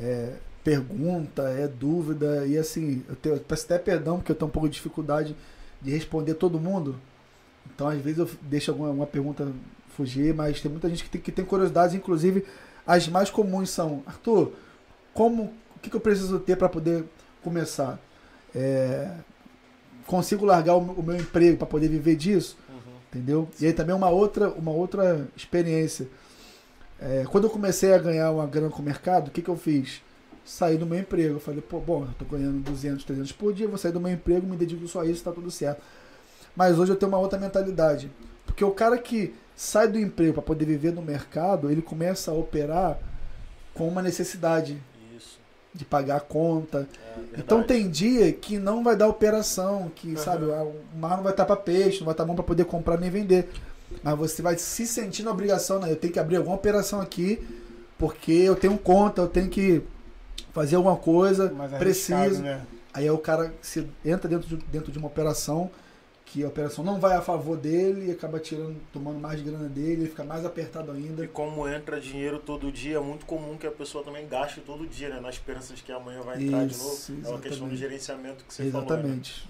é 0.00 0.32
pergunta, 0.62 1.42
é 1.42 1.66
dúvida, 1.66 2.46
e 2.46 2.58
assim, 2.58 3.02
eu, 3.08 3.16
tenho, 3.16 3.34
eu 3.36 3.40
peço 3.40 3.64
até 3.64 3.78
perdão 3.78 4.18
porque 4.18 4.32
eu 4.32 4.36
tenho 4.36 4.48
um 4.48 4.52
pouco 4.52 4.68
de 4.68 4.74
dificuldade 4.74 5.34
de 5.80 5.90
responder 5.90 6.34
todo 6.34 6.60
mundo. 6.60 6.96
Então, 7.74 7.88
às 7.88 7.98
vezes, 8.00 8.18
eu 8.18 8.28
deixo 8.42 8.70
alguma, 8.70 8.88
alguma 8.88 9.06
pergunta 9.06 9.50
fugir, 9.96 10.34
mas 10.34 10.60
tem 10.60 10.70
muita 10.70 10.88
gente 10.88 11.04
que 11.04 11.10
tem, 11.10 11.20
que 11.20 11.32
tem 11.32 11.44
curiosidades, 11.44 11.94
inclusive 11.94 12.44
as 12.86 13.08
mais 13.08 13.30
comuns 13.30 13.70
são, 13.70 14.02
Arthur, 14.06 14.52
como, 15.14 15.44
o 15.76 15.78
que, 15.80 15.90
que 15.90 15.96
eu 15.96 16.00
preciso 16.00 16.38
ter 16.38 16.56
para 16.56 16.68
poder 16.68 17.04
começar. 17.42 17.98
É, 18.54 19.12
consigo 20.06 20.44
largar 20.44 20.74
o, 20.74 20.80
o, 20.80 21.02
meu 21.02 21.16
emprego 21.16 21.56
para 21.56 21.66
poder 21.66 21.88
viver 21.88 22.16
disso, 22.16 22.58
uhum. 22.68 22.76
entendeu? 23.08 23.48
E 23.60 23.66
aí 23.66 23.72
também 23.72 23.94
uma 23.94 24.08
outra, 24.08 24.48
uma 24.50 24.72
outra 24.72 25.26
experiência. 25.36 26.08
É, 27.00 27.24
quando 27.30 27.44
eu 27.44 27.50
comecei 27.50 27.94
a 27.94 27.98
ganhar 27.98 28.30
uma 28.30 28.46
grana 28.46 28.68
com 28.68 28.82
o 28.82 28.84
mercado, 28.84 29.28
o 29.28 29.30
que, 29.30 29.40
que 29.40 29.48
eu 29.48 29.56
fiz? 29.56 30.02
Saí 30.44 30.76
do 30.76 30.86
meu 30.86 30.98
emprego. 30.98 31.36
Eu 31.36 31.40
falei, 31.40 31.60
pô, 31.60 31.80
bom, 31.80 32.02
eu 32.02 32.14
tô 32.18 32.24
ganhando 32.24 32.60
200, 32.60 33.04
300 33.04 33.32
por 33.32 33.52
dia, 33.54 33.66
vou 33.66 33.78
sair 33.78 33.92
do 33.92 34.00
meu 34.00 34.12
emprego, 34.12 34.46
me 34.46 34.56
dedico 34.56 34.86
só 34.86 35.00
a 35.00 35.06
isso, 35.06 35.24
tá 35.24 35.32
tudo 35.32 35.50
certo. 35.50 35.82
Mas 36.54 36.78
hoje 36.78 36.92
eu 36.92 36.96
tenho 36.96 37.10
uma 37.10 37.18
outra 37.18 37.38
mentalidade. 37.38 38.10
Porque 38.44 38.64
o 38.64 38.72
cara 38.72 38.98
que 38.98 39.34
sai 39.56 39.88
do 39.88 39.98
emprego 39.98 40.34
para 40.34 40.42
poder 40.42 40.64
viver 40.64 40.92
no 40.92 41.02
mercado, 41.02 41.70
ele 41.70 41.80
começa 41.80 42.30
a 42.30 42.34
operar 42.34 42.98
com 43.72 43.88
uma 43.88 44.02
necessidade 44.02 44.80
de 45.72 45.84
pagar 45.84 46.16
a 46.16 46.20
conta. 46.20 46.88
É, 47.34 47.40
então 47.40 47.62
tem 47.62 47.88
dia 47.88 48.32
que 48.32 48.58
não 48.58 48.82
vai 48.82 48.96
dar 48.96 49.08
operação, 49.08 49.90
que 49.94 50.08
uhum. 50.08 50.16
sabe, 50.16 50.44
o 50.46 50.74
mar 50.96 51.16
não 51.16 51.22
vai 51.22 51.32
estar 51.32 51.44
para 51.44 51.56
peixe, 51.56 52.00
não 52.00 52.06
vai 52.06 52.14
estar 52.14 52.24
bom 52.24 52.34
para 52.34 52.44
poder 52.44 52.64
comprar 52.64 52.98
nem 52.98 53.10
vender. 53.10 53.48
Mas 54.02 54.18
você 54.18 54.42
vai 54.42 54.56
se 54.56 54.86
sentir 54.86 55.22
na 55.22 55.30
obrigação, 55.30 55.78
né? 55.78 55.90
Eu 55.90 55.96
tenho 55.96 56.12
que 56.12 56.18
abrir 56.18 56.36
alguma 56.36 56.56
operação 56.56 57.00
aqui, 57.00 57.40
porque 57.98 58.32
eu 58.32 58.56
tenho 58.56 58.78
conta, 58.78 59.22
eu 59.22 59.28
tenho 59.28 59.48
que 59.48 59.82
fazer 60.52 60.76
alguma 60.76 60.96
coisa, 60.96 61.52
é 61.72 61.78
preciso. 61.78 62.42
Né? 62.42 62.64
Aí 62.92 63.10
o 63.10 63.18
cara 63.18 63.52
se 63.60 63.86
entra 64.04 64.28
dentro 64.28 64.48
de, 64.48 64.56
dentro 64.66 64.90
de 64.90 64.98
uma 64.98 65.06
operação 65.06 65.70
que 66.32 66.44
a 66.44 66.48
operação 66.48 66.84
não 66.84 67.00
vai 67.00 67.16
a 67.16 67.20
favor 67.20 67.56
dele 67.56 68.06
e 68.06 68.10
acaba 68.12 68.38
tirando, 68.38 68.76
tomando 68.92 69.18
mais 69.18 69.42
grana 69.42 69.68
dele, 69.68 70.02
ele 70.02 70.08
fica 70.08 70.22
mais 70.22 70.44
apertado 70.44 70.92
ainda. 70.92 71.24
E 71.24 71.28
como 71.28 71.68
entra 71.68 72.00
dinheiro 72.00 72.38
todo 72.38 72.70
dia, 72.70 72.98
é 72.98 73.00
muito 73.00 73.26
comum 73.26 73.56
que 73.56 73.66
a 73.66 73.70
pessoa 73.70 74.04
também 74.04 74.28
gaste 74.28 74.60
todo 74.60 74.86
dia, 74.86 75.08
né? 75.08 75.18
Na 75.18 75.28
esperança 75.28 75.74
de 75.74 75.82
que 75.82 75.90
amanhã 75.90 76.22
vai 76.22 76.40
entrar 76.40 76.64
Isso, 76.66 76.78
de 76.78 76.84
novo. 76.84 76.94
Exatamente. 76.94 77.26
É 77.26 77.28
uma 77.30 77.40
questão 77.40 77.68
de 77.68 77.76
gerenciamento 77.76 78.44
que 78.44 78.54
você 78.54 78.62
exatamente. 78.62 79.48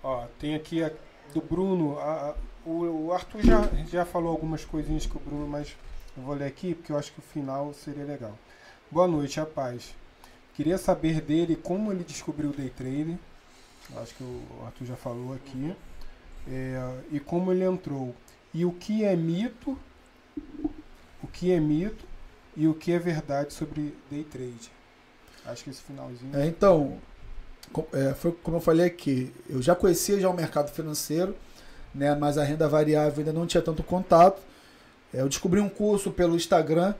falou. 0.00 0.22
Né? 0.22 0.24
Ó, 0.24 0.26
tem 0.38 0.54
aqui 0.54 0.82
a, 0.82 0.90
do 1.34 1.42
Bruno, 1.42 1.98
a, 1.98 2.30
a, 2.30 2.34
o, 2.68 3.12
Arthur 3.12 3.42
já, 3.42 3.62
já 3.90 4.04
falou 4.04 4.30
algumas 4.30 4.64
coisinhas 4.64 5.06
com 5.06 5.18
o 5.18 5.22
Bruno, 5.22 5.46
mas 5.46 5.76
eu 6.16 6.22
vou 6.22 6.34
ler 6.34 6.46
aqui 6.46 6.74
porque 6.74 6.92
eu 6.92 6.98
acho 6.98 7.12
que 7.12 7.18
o 7.18 7.22
final 7.22 7.72
seria 7.72 8.04
legal. 8.04 8.36
Boa 8.90 9.06
noite, 9.06 9.40
a 9.40 9.46
paz. 9.46 9.94
Queria 10.54 10.76
saber 10.76 11.20
dele 11.20 11.56
como 11.56 11.92
ele 11.92 12.04
descobriu 12.04 12.50
o 12.50 12.52
day 12.52 12.70
trading. 12.70 13.18
Acho 13.96 14.14
que 14.14 14.22
o 14.22 14.42
Arthur 14.66 14.84
já 14.84 14.96
falou 14.96 15.34
aqui. 15.34 15.74
É, 16.46 17.00
e 17.12 17.20
como 17.20 17.52
ele 17.52 17.64
entrou. 17.64 18.14
E 18.52 18.64
o 18.64 18.72
que 18.72 19.04
é 19.04 19.14
mito, 19.14 19.78
o 21.22 21.26
que 21.26 21.52
é 21.52 21.60
mito 21.60 22.04
e 22.56 22.66
o 22.66 22.74
que 22.74 22.92
é 22.92 22.98
verdade 22.98 23.52
sobre 23.52 23.94
day 24.10 24.24
trade. 24.24 24.70
Acho 25.44 25.64
que 25.64 25.70
esse 25.70 25.80
finalzinho. 25.80 26.36
É, 26.36 26.46
então, 26.46 26.98
é, 27.92 28.14
foi 28.14 28.32
como 28.32 28.56
eu 28.56 28.60
falei 28.60 28.86
aqui, 28.86 29.32
eu 29.48 29.62
já 29.62 29.74
conhecia 29.74 30.18
já 30.20 30.28
o 30.28 30.34
mercado 30.34 30.70
financeiro, 30.70 31.36
né, 31.98 32.14
mas 32.14 32.38
a 32.38 32.44
renda 32.44 32.68
variável 32.68 33.18
ainda 33.18 33.32
não 33.32 33.46
tinha 33.46 33.62
tanto 33.62 33.82
contato. 33.82 34.40
É, 35.12 35.20
eu 35.20 35.28
descobri 35.28 35.60
um 35.60 35.68
curso 35.68 36.10
pelo 36.10 36.36
Instagram. 36.36 36.94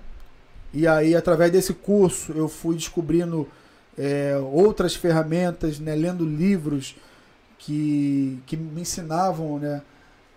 E 0.74 0.86
aí 0.86 1.14
através 1.14 1.50
desse 1.50 1.72
curso 1.72 2.32
eu 2.32 2.48
fui 2.48 2.74
descobrindo 2.74 3.48
é, 3.96 4.36
outras 4.52 4.94
ferramentas, 4.94 5.78
né, 5.78 5.94
lendo 5.94 6.24
livros 6.24 6.96
que, 7.58 8.38
que 8.46 8.56
me 8.56 8.82
ensinavam 8.82 9.58
né, 9.58 9.80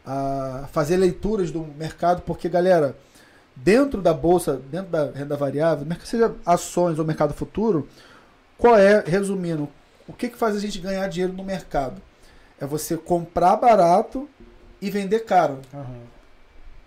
a 0.05 0.67
fazer 0.71 0.97
leituras 0.97 1.51
do 1.51 1.61
mercado, 1.77 2.21
porque, 2.21 2.47
galera, 2.47 2.95
dentro 3.55 4.01
da 4.01 4.13
bolsa, 4.13 4.59
dentro 4.71 4.91
da 4.91 5.11
renda 5.11 5.35
variável, 5.35 5.85
seja 6.03 6.33
ações 6.45 6.97
ou 6.97 7.05
mercado 7.05 7.33
futuro, 7.33 7.87
qual 8.57 8.77
é, 8.77 9.03
resumindo, 9.05 9.67
o 10.07 10.13
que, 10.13 10.29
que 10.29 10.37
faz 10.37 10.55
a 10.55 10.59
gente 10.59 10.79
ganhar 10.79 11.07
dinheiro 11.07 11.33
no 11.33 11.43
mercado? 11.43 12.01
É 12.59 12.65
você 12.65 12.95
comprar 12.95 13.55
barato 13.55 14.29
e 14.81 14.89
vender 14.89 15.19
caro. 15.21 15.59
Uhum. 15.73 16.01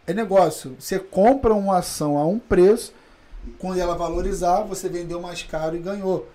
É 0.07 0.13
negócio. 0.13 0.77
Você 0.79 0.99
compra 0.99 1.55
uma 1.55 1.79
ação 1.79 2.19
a 2.19 2.27
um 2.27 2.39
preço, 2.39 2.93
quando 3.59 3.79
ela 3.79 3.95
valorizar, 3.95 4.63
você 4.63 4.89
vendeu 4.89 5.21
mais 5.21 5.43
caro 5.43 5.77
e 5.77 5.79
ganhou. 5.79 6.29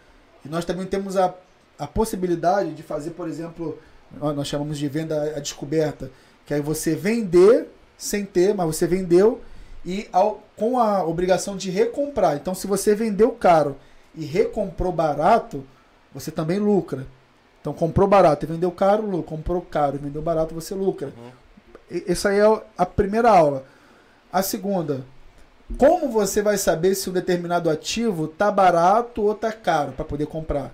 E 0.45 0.49
nós 0.49 0.65
também 0.65 0.85
temos 0.85 1.17
a, 1.17 1.33
a 1.77 1.87
possibilidade 1.87 2.73
de 2.73 2.83
fazer, 2.83 3.11
por 3.11 3.27
exemplo, 3.27 3.77
nós 4.11 4.47
chamamos 4.47 4.77
de 4.77 4.87
venda 4.87 5.35
à 5.35 5.39
descoberta, 5.39 6.11
que 6.45 6.53
aí 6.53 6.61
você 6.61 6.95
vender 6.95 7.67
sem 7.97 8.25
ter, 8.25 8.55
mas 8.55 8.65
você 8.65 8.87
vendeu 8.87 9.41
e 9.85 10.07
ao, 10.11 10.43
com 10.55 10.79
a 10.79 11.03
obrigação 11.05 11.55
de 11.55 11.69
recomprar. 11.69 12.35
Então, 12.35 12.55
se 12.55 12.67
você 12.67 12.95
vendeu 12.95 13.31
caro 13.31 13.75
e 14.15 14.25
recomprou 14.25 14.91
barato, 14.91 15.63
você 16.13 16.31
também 16.31 16.59
lucra. 16.59 17.05
Então, 17.61 17.73
comprou 17.73 18.07
barato 18.07 18.45
e 18.45 18.47
vendeu 18.47 18.71
caro, 18.71 19.05
lucra. 19.05 19.35
Comprou 19.35 19.61
caro 19.61 19.95
e 19.95 19.99
vendeu 19.99 20.21
barato, 20.21 20.55
você 20.55 20.73
lucra. 20.73 21.07
Uhum. 21.07 21.31
Essa 22.07 22.29
aí 22.29 22.39
é 22.39 22.61
a 22.77 22.85
primeira 22.85 23.29
aula. 23.29 23.65
A 24.31 24.41
segunda, 24.41 25.03
como 25.77 26.09
você 26.09 26.41
vai 26.41 26.57
saber 26.57 26.95
se 26.95 27.09
um 27.09 27.13
determinado 27.13 27.69
ativo 27.69 28.27
tá 28.27 28.51
barato 28.51 29.23
ou 29.23 29.35
tá 29.35 29.51
caro 29.51 29.91
para 29.93 30.05
poder 30.05 30.27
comprar? 30.27 30.71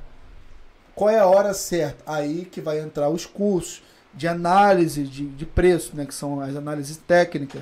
Qual 0.93 1.09
é 1.09 1.19
a 1.19 1.27
hora 1.27 1.53
certa? 1.53 2.03
Aí 2.05 2.45
que 2.45 2.61
vai 2.61 2.79
entrar 2.79 3.09
os 3.09 3.25
cursos 3.25 3.83
de 4.13 4.27
análise 4.27 5.03
de, 5.03 5.27
de 5.27 5.45
preço, 5.45 5.95
né, 5.95 6.05
que 6.05 6.13
são 6.13 6.39
as 6.39 6.55
análises 6.55 6.97
técnicas, 6.97 7.61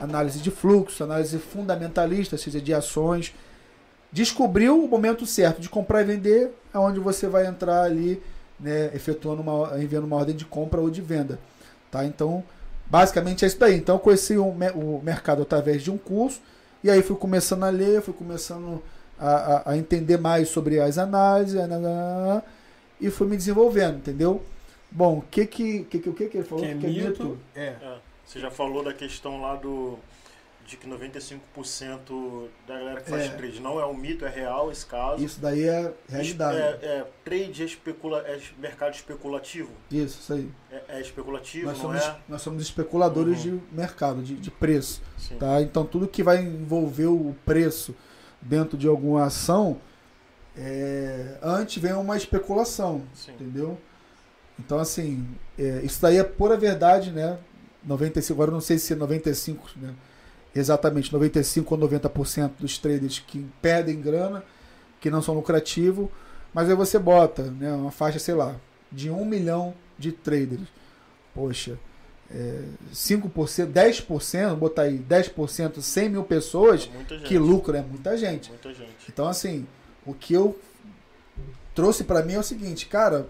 análise 0.00 0.40
de 0.40 0.50
fluxo, 0.50 1.04
análise 1.04 1.38
fundamentalista, 1.38 2.36
seja 2.36 2.60
de 2.60 2.74
ações. 2.74 3.32
Descobriu 4.10 4.84
o 4.84 4.88
momento 4.88 5.24
certo 5.24 5.60
de 5.60 5.68
comprar 5.68 6.02
e 6.02 6.04
vender, 6.04 6.52
é 6.74 6.78
onde 6.78 6.98
você 6.98 7.28
vai 7.28 7.46
entrar 7.46 7.82
ali, 7.82 8.20
né, 8.58 8.90
efetuando 8.94 9.40
uma, 9.42 9.80
enviando 9.80 10.04
uma 10.04 10.16
ordem 10.16 10.34
de 10.34 10.44
compra 10.44 10.80
ou 10.80 10.90
de 10.90 11.00
venda. 11.00 11.38
Tá? 11.90 12.04
Então, 12.04 12.42
basicamente 12.92 13.42
é 13.42 13.48
isso 13.48 13.58
daí. 13.58 13.74
Então, 13.74 13.94
eu 13.94 13.98
conheci 13.98 14.36
o, 14.36 14.48
o 14.48 15.00
mercado 15.02 15.40
através 15.40 15.82
de 15.82 15.90
um 15.90 15.96
curso, 15.96 16.42
e 16.84 16.90
aí 16.90 17.00
fui 17.02 17.16
começando 17.16 17.64
a 17.64 17.70
ler, 17.70 18.02
fui 18.02 18.12
começando 18.12 18.82
a, 19.18 19.30
a, 19.30 19.70
a 19.70 19.78
entender 19.78 20.18
mais 20.18 20.50
sobre 20.50 20.78
as 20.78 20.98
análises, 20.98 21.58
e 23.00 23.10
fui 23.10 23.26
me 23.26 23.36
desenvolvendo, 23.36 23.96
entendeu? 23.96 24.42
Bom, 24.90 25.18
o 25.18 25.22
que 25.22 25.46
que, 25.46 25.84
que, 25.84 25.98
que, 26.00 26.08
o 26.10 26.12
que, 26.12 26.26
que 26.26 26.36
ele 26.36 26.44
falou? 26.44 26.62
Que 26.62 26.70
é, 26.70 26.74
que 26.74 26.86
é 26.86 26.88
mito? 26.90 27.38
É. 27.56 27.60
é. 27.60 27.98
Você 28.26 28.38
já 28.38 28.50
falou 28.50 28.84
da 28.84 28.92
questão 28.92 29.40
lá 29.40 29.56
do 29.56 29.98
de 30.72 30.78
que 30.78 30.88
95% 30.88 32.48
da 32.66 32.78
galera 32.78 33.00
que 33.02 33.10
faz 33.10 33.24
é. 33.24 33.28
trade 33.28 33.60
não 33.60 33.78
é 33.78 33.84
um 33.84 33.94
mito, 33.94 34.24
é 34.24 34.28
real 34.30 34.72
esse 34.72 34.86
caso. 34.86 35.22
Isso 35.22 35.38
daí 35.38 35.64
é 35.64 35.92
realidade. 36.08 36.56
É, 36.56 36.62
é 36.82 37.06
trade 37.22 37.62
é, 37.62 37.66
especula, 37.66 38.20
é 38.20 38.40
mercado 38.58 38.94
especulativo. 38.94 39.70
Isso, 39.90 40.20
isso 40.20 40.32
aí. 40.32 40.50
É, 40.70 40.96
é 40.96 41.00
especulativo, 41.00 41.66
nós 41.66 41.78
somos, 41.78 42.02
é? 42.02 42.16
Nós 42.26 42.42
somos 42.42 42.62
especuladores 42.62 43.44
uhum. 43.44 43.58
de 43.58 43.76
mercado, 43.76 44.22
de, 44.22 44.34
de 44.34 44.50
preço. 44.50 45.02
Sim. 45.18 45.36
Tá? 45.36 45.60
Então 45.60 45.84
tudo 45.84 46.08
que 46.08 46.22
vai 46.22 46.42
envolver 46.42 47.06
o 47.06 47.36
preço 47.44 47.94
dentro 48.40 48.78
de 48.78 48.88
alguma 48.88 49.26
ação, 49.26 49.78
é, 50.56 51.36
antes 51.42 51.82
vem 51.82 51.92
uma 51.92 52.16
especulação, 52.16 53.02
Sim. 53.12 53.32
entendeu? 53.32 53.78
Então 54.58 54.78
assim, 54.78 55.28
é, 55.58 55.82
isso 55.82 56.00
daí 56.00 56.16
é 56.16 56.24
pura 56.24 56.56
verdade, 56.56 57.10
né? 57.10 57.38
95, 57.84 58.32
agora 58.32 58.50
eu 58.50 58.54
não 58.54 58.60
sei 58.60 58.78
se 58.78 58.94
é 58.94 58.96
95, 58.96 59.70
né? 59.76 59.94
Exatamente 60.54 61.12
95 61.12 61.74
ou 61.74 61.88
90% 61.88 62.52
dos 62.58 62.78
traders 62.78 63.18
que 63.18 63.46
perdem 63.60 64.00
grana, 64.00 64.44
que 65.00 65.10
não 65.10 65.22
são 65.22 65.34
lucrativos, 65.34 66.08
mas 66.52 66.68
aí 66.68 66.76
você 66.76 66.98
bota 66.98 67.44
né, 67.44 67.72
uma 67.72 67.90
faixa, 67.90 68.18
sei 68.18 68.34
lá, 68.34 68.56
de 68.90 69.10
1 69.10 69.24
milhão 69.24 69.74
de 69.98 70.12
traders. 70.12 70.68
Poxa, 71.34 71.78
é, 72.30 72.62
5%, 72.92 73.72
10%, 73.72 74.54
botar 74.56 74.82
aí 74.82 74.98
10%, 74.98 75.80
100 75.80 76.08
mil 76.08 76.24
pessoas, 76.24 76.90
é 77.10 77.16
que 77.18 77.38
lucro 77.38 77.76
é 77.76 77.82
muita 77.82 78.16
gente. 78.16 78.50
muita 78.50 78.72
gente. 78.72 79.08
Então, 79.08 79.26
assim, 79.26 79.66
o 80.06 80.12
que 80.12 80.34
eu 80.34 80.58
trouxe 81.74 82.04
para 82.04 82.22
mim 82.22 82.34
é 82.34 82.38
o 82.38 82.42
seguinte, 82.42 82.86
cara, 82.86 83.28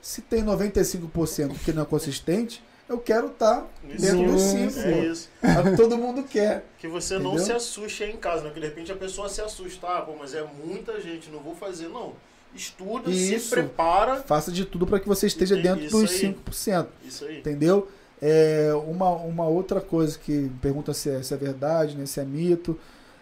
se 0.00 0.20
tem 0.22 0.44
95% 0.44 1.58
que 1.64 1.72
não 1.72 1.82
é 1.82 1.86
consistente, 1.86 2.62
eu 2.88 2.98
quero 2.98 3.26
estar 3.26 3.60
tá 3.60 3.66
dentro 3.82 4.32
do 4.32 4.38
cinco. 4.38 4.78
É 4.80 5.06
isso. 5.06 5.28
Todo 5.76 5.98
mundo 5.98 6.22
quer. 6.22 6.64
Que 6.78 6.88
você 6.88 7.14
entendeu? 7.14 7.32
não 7.32 7.38
se 7.38 7.52
assuste 7.52 8.04
aí 8.04 8.12
em 8.12 8.16
casa, 8.16 8.44
né? 8.44 8.50
Que 8.50 8.60
de 8.60 8.66
repente 8.66 8.90
a 8.90 8.96
pessoa 8.96 9.28
se 9.28 9.40
assusta, 9.40 9.86
ah, 9.86 10.00
pô, 10.00 10.14
mas 10.18 10.34
é 10.34 10.42
muita 10.64 11.00
gente, 11.00 11.30
não 11.30 11.40
vou 11.40 11.54
fazer, 11.54 11.88
não. 11.88 12.14
Estuda, 12.54 13.10
isso. 13.10 13.44
se 13.44 13.50
prepara. 13.50 14.22
Faça 14.22 14.50
de 14.50 14.64
tudo 14.64 14.86
para 14.86 14.98
que 14.98 15.06
você 15.06 15.26
esteja 15.26 15.54
dentro 15.54 15.84
isso 15.84 16.00
dos 16.00 16.10
aí. 16.10 16.34
5%. 16.34 16.86
Isso 17.04 17.24
aí. 17.26 17.38
Entendeu? 17.38 17.88
É, 18.20 18.72
uma, 18.86 19.10
uma 19.10 19.46
outra 19.46 19.80
coisa 19.80 20.18
que 20.18 20.50
pergunta 20.60 20.94
se 20.94 21.10
é, 21.10 21.22
se 21.22 21.32
é 21.34 21.36
verdade, 21.36 21.96
né, 21.96 22.04
se 22.04 22.18
é 22.18 22.24
mito, 22.24 22.78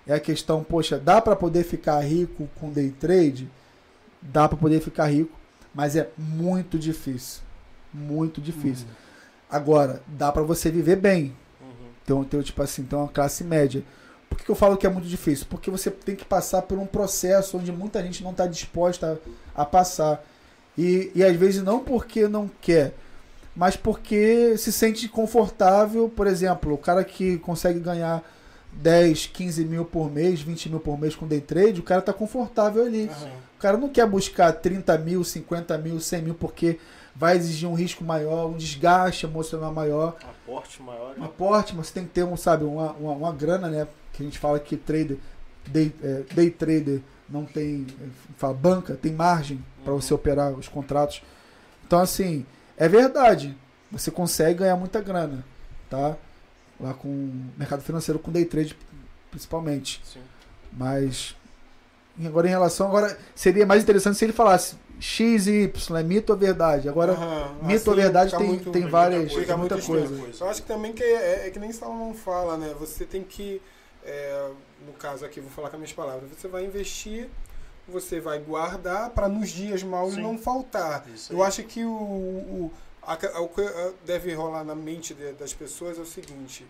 é 0.06 0.14
a 0.14 0.20
questão, 0.20 0.62
poxa, 0.62 0.98
dá 0.98 1.20
para 1.20 1.36
poder 1.36 1.64
ficar 1.64 2.00
rico 2.00 2.48
com 2.60 2.70
day 2.70 2.90
trade? 2.90 3.50
Dá 4.22 4.48
para 4.48 4.56
poder 4.56 4.80
ficar 4.80 5.06
rico, 5.06 5.36
mas 5.74 5.96
é 5.96 6.08
muito 6.16 6.78
difícil. 6.78 7.42
Muito 7.92 8.40
difícil. 8.40 8.86
Uhum. 8.86 9.05
Agora, 9.50 10.02
dá 10.06 10.32
para 10.32 10.42
você 10.42 10.70
viver 10.70 10.96
bem. 10.96 11.36
Uhum. 11.60 11.88
Então, 12.02 12.22
então, 12.22 12.42
tipo 12.42 12.62
assim, 12.62 12.82
então 12.82 13.00
uma 13.00 13.08
classe 13.08 13.44
média. 13.44 13.82
Por 14.28 14.38
que, 14.38 14.44
que 14.44 14.50
eu 14.50 14.56
falo 14.56 14.76
que 14.76 14.86
é 14.86 14.90
muito 14.90 15.06
difícil? 15.06 15.46
Porque 15.48 15.70
você 15.70 15.90
tem 15.90 16.16
que 16.16 16.24
passar 16.24 16.62
por 16.62 16.78
um 16.78 16.86
processo 16.86 17.56
onde 17.56 17.70
muita 17.70 18.02
gente 18.02 18.22
não 18.22 18.32
está 18.32 18.46
disposta 18.46 19.20
a, 19.54 19.62
a 19.62 19.64
passar. 19.64 20.24
E, 20.76 21.10
e 21.14 21.24
às 21.24 21.34
vezes 21.36 21.62
não 21.62 21.80
porque 21.80 22.28
não 22.28 22.50
quer, 22.60 22.92
mas 23.54 23.76
porque 23.76 24.58
se 24.58 24.72
sente 24.72 25.08
confortável. 25.08 26.08
Por 26.08 26.26
exemplo, 26.26 26.74
o 26.74 26.78
cara 26.78 27.04
que 27.04 27.38
consegue 27.38 27.80
ganhar 27.80 28.22
10, 28.72 29.26
15 29.26 29.64
mil 29.64 29.84
por 29.84 30.10
mês, 30.10 30.40
20 30.40 30.68
mil 30.68 30.80
por 30.80 30.98
mês 30.98 31.14
com 31.14 31.26
day 31.26 31.40
trade, 31.40 31.80
o 31.80 31.84
cara 31.84 32.00
está 32.00 32.12
confortável 32.12 32.84
ali. 32.84 33.04
Uhum. 33.04 33.46
O 33.56 33.58
cara 33.58 33.78
não 33.78 33.88
quer 33.88 34.06
buscar 34.06 34.52
30 34.52 34.98
mil, 34.98 35.24
50 35.24 35.78
mil, 35.78 35.98
100 35.98 36.22
mil, 36.22 36.34
porque 36.34 36.78
vai 37.16 37.36
exigir 37.36 37.68
um 37.68 37.74
risco 37.74 38.04
maior, 38.04 38.46
um 38.46 38.56
desgaste 38.56 39.24
emocional 39.24 39.72
maior. 39.72 40.16
Um 40.22 40.30
aporte 40.30 40.82
maior. 40.82 41.14
Um 41.18 41.24
aporte, 41.24 41.74
mas 41.74 41.86
você 41.86 41.94
tem 41.94 42.04
que 42.04 42.10
ter 42.10 42.24
um, 42.24 42.36
sabe, 42.36 42.64
uma, 42.64 42.92
uma, 42.92 43.12
uma 43.12 43.32
grana, 43.32 43.68
né? 43.68 43.88
Que 44.12 44.22
a 44.22 44.26
gente 44.26 44.38
fala 44.38 44.60
que 44.60 44.76
trader, 44.76 45.18
day, 45.66 45.94
é, 46.02 46.22
day 46.34 46.50
trader 46.50 47.00
não 47.28 47.44
tem, 47.44 47.86
fala, 48.36 48.54
banca, 48.54 48.94
tem 48.94 49.12
margem 49.12 49.64
para 49.82 49.94
você 49.94 50.12
uhum. 50.12 50.20
operar 50.20 50.52
os 50.52 50.68
contratos. 50.68 51.22
Então, 51.86 51.98
assim, 51.98 52.44
é 52.76 52.88
verdade. 52.88 53.56
Você 53.90 54.10
consegue 54.10 54.58
ganhar 54.58 54.76
muita 54.76 55.00
grana, 55.00 55.44
tá? 55.88 56.16
Lá 56.78 56.92
com 56.92 57.08
o 57.08 57.50
mercado 57.56 57.82
financeiro, 57.82 58.18
com 58.18 58.30
day 58.30 58.44
trade 58.44 58.76
principalmente. 59.30 60.02
Sim. 60.04 60.20
Mas 60.72 61.34
agora 62.24 62.46
em 62.46 62.50
relação 62.50 62.86
agora 62.88 63.18
seria 63.34 63.66
mais 63.66 63.82
interessante 63.82 64.16
se 64.16 64.24
ele 64.24 64.32
falasse 64.32 64.76
X 64.98 65.46
e 65.46 65.64
Y, 65.64 65.96
é 65.98 66.02
mito 66.02 66.32
ou 66.32 66.38
verdade? 66.38 66.88
Agora, 66.88 67.12
uhum. 67.12 67.66
mito 67.66 67.74
assim, 67.74 67.90
ou 67.90 67.96
verdade 67.96 68.36
tem, 68.36 68.46
muito, 68.46 68.70
tem 68.70 68.86
várias, 68.86 69.32
muita, 69.32 69.56
muita 69.56 69.80
coisa. 69.80 70.16
coisa. 70.16 70.44
Eu 70.44 70.48
acho 70.48 70.62
que 70.62 70.68
também 70.68 70.92
que 70.92 71.02
é, 71.02 71.44
é, 71.44 71.46
é 71.46 71.50
que 71.50 71.58
nem 71.58 71.70
Salomão 71.72 72.14
fala, 72.14 72.56
né? 72.56 72.74
Você 72.78 73.04
tem 73.04 73.22
que, 73.22 73.60
é, 74.04 74.50
no 74.86 74.92
caso 74.94 75.24
aqui, 75.24 75.40
vou 75.40 75.50
falar 75.50 75.68
com 75.68 75.76
as 75.76 75.80
minhas 75.80 75.92
palavras, 75.92 76.30
você 76.30 76.48
vai 76.48 76.64
investir, 76.64 77.28
você 77.86 78.20
vai 78.20 78.38
guardar 78.38 79.10
para 79.10 79.28
nos 79.28 79.50
dias 79.50 79.82
maus 79.82 80.14
Sim. 80.14 80.22
não 80.22 80.38
faltar. 80.38 81.04
Eu 81.30 81.42
acho 81.42 81.62
que 81.62 81.84
o, 81.84 81.90
o, 81.90 82.72
a, 83.02 83.40
o 83.40 83.48
que 83.48 83.62
deve 84.04 84.32
rolar 84.34 84.64
na 84.64 84.74
mente 84.74 85.14
das 85.38 85.52
pessoas 85.52 85.98
é 85.98 86.00
o 86.00 86.06
seguinte, 86.06 86.66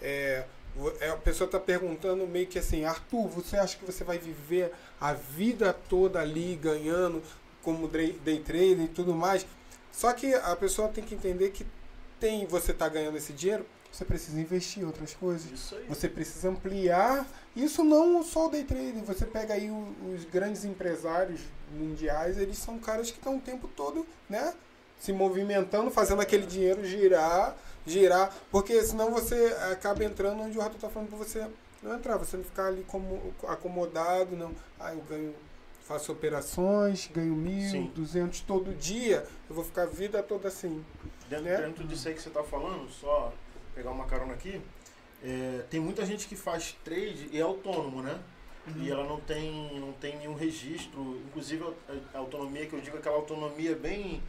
é, 0.00 0.44
a 1.12 1.16
pessoa 1.16 1.46
está 1.46 1.60
perguntando 1.60 2.26
meio 2.26 2.46
que 2.46 2.58
assim, 2.58 2.84
Arthur, 2.84 3.28
você 3.28 3.56
acha 3.56 3.76
que 3.76 3.84
você 3.84 4.04
vai 4.04 4.18
viver 4.18 4.72
a 5.00 5.12
vida 5.12 5.72
toda 5.72 6.20
ali 6.20 6.56
ganhando? 6.56 7.22
como 7.62 7.88
day 7.88 8.42
trader 8.44 8.80
e 8.80 8.88
tudo 8.88 9.14
mais. 9.14 9.46
Só 9.90 10.12
que 10.12 10.34
a 10.34 10.56
pessoa 10.56 10.88
tem 10.88 11.04
que 11.04 11.14
entender 11.14 11.50
que 11.50 11.66
tem 12.18 12.46
você 12.46 12.72
está 12.72 12.88
ganhando 12.88 13.16
esse 13.16 13.32
dinheiro, 13.32 13.66
você 13.90 14.04
precisa 14.04 14.40
investir 14.40 14.82
em 14.82 14.86
outras 14.86 15.14
coisas. 15.14 15.74
Você 15.88 16.08
precisa 16.08 16.48
ampliar. 16.48 17.26
Isso 17.54 17.84
não 17.84 18.22
só 18.22 18.46
o 18.46 18.50
day 18.50 18.64
trading. 18.64 19.02
Você 19.02 19.26
pega 19.26 19.54
aí 19.54 19.70
os 19.70 20.24
grandes 20.24 20.64
empresários 20.64 21.40
mundiais, 21.70 22.38
eles 22.38 22.58
são 22.58 22.78
caras 22.78 23.10
que 23.10 23.18
estão 23.18 23.36
o 23.36 23.40
tempo 23.40 23.68
todo, 23.68 24.06
né? 24.28 24.54
Se 24.98 25.12
movimentando, 25.12 25.90
fazendo 25.90 26.22
aquele 26.22 26.46
dinheiro 26.46 26.84
girar, 26.84 27.56
girar. 27.86 28.34
Porque 28.50 28.82
senão 28.82 29.10
você 29.10 29.56
acaba 29.70 30.04
entrando 30.04 30.42
onde 30.42 30.58
o 30.58 30.60
Rato 30.60 30.76
está 30.76 30.88
falando 30.88 31.08
para 31.08 31.18
você 31.18 31.46
não 31.82 31.96
entrar, 31.96 32.16
você 32.16 32.36
não 32.36 32.44
ficar 32.44 32.66
ali 32.66 32.84
como 32.84 33.34
acomodado, 33.48 34.36
não. 34.36 34.52
Ah, 34.78 34.94
eu 34.94 35.00
ganho 35.02 35.34
faço 35.82 36.12
operações, 36.12 37.10
ganho 37.12 37.34
mil, 37.34 37.70
Sim. 37.70 37.92
duzentos 37.94 38.40
todo 38.40 38.72
dia, 38.74 39.26
eu 39.48 39.54
vou 39.54 39.64
ficar 39.64 39.82
a 39.82 39.86
vida 39.86 40.22
toda 40.22 40.48
assim. 40.48 40.84
Dentro, 41.28 41.44
né? 41.44 41.56
dentro 41.56 41.84
disso 41.84 42.08
aí 42.08 42.14
que 42.14 42.22
você 42.22 42.28
está 42.28 42.42
falando, 42.42 42.88
só 42.90 43.32
pegar 43.74 43.90
uma 43.90 44.06
carona 44.06 44.32
aqui, 44.34 44.60
é, 45.22 45.64
tem 45.70 45.80
muita 45.80 46.04
gente 46.04 46.26
que 46.26 46.36
faz 46.36 46.76
trade 46.84 47.28
e 47.32 47.38
é 47.38 47.42
autônomo, 47.42 48.02
né? 48.02 48.18
Uhum. 48.66 48.82
E 48.82 48.90
ela 48.90 49.04
não 49.04 49.20
tem, 49.20 49.80
não 49.80 49.92
tem 49.92 50.16
nenhum 50.18 50.34
registro, 50.34 51.20
inclusive 51.26 51.64
a, 51.88 52.16
a 52.16 52.20
autonomia 52.20 52.66
que 52.66 52.74
eu 52.74 52.80
digo 52.80 52.96
é 52.96 53.00
aquela 53.00 53.16
autonomia 53.16 53.74
bem, 53.74 54.22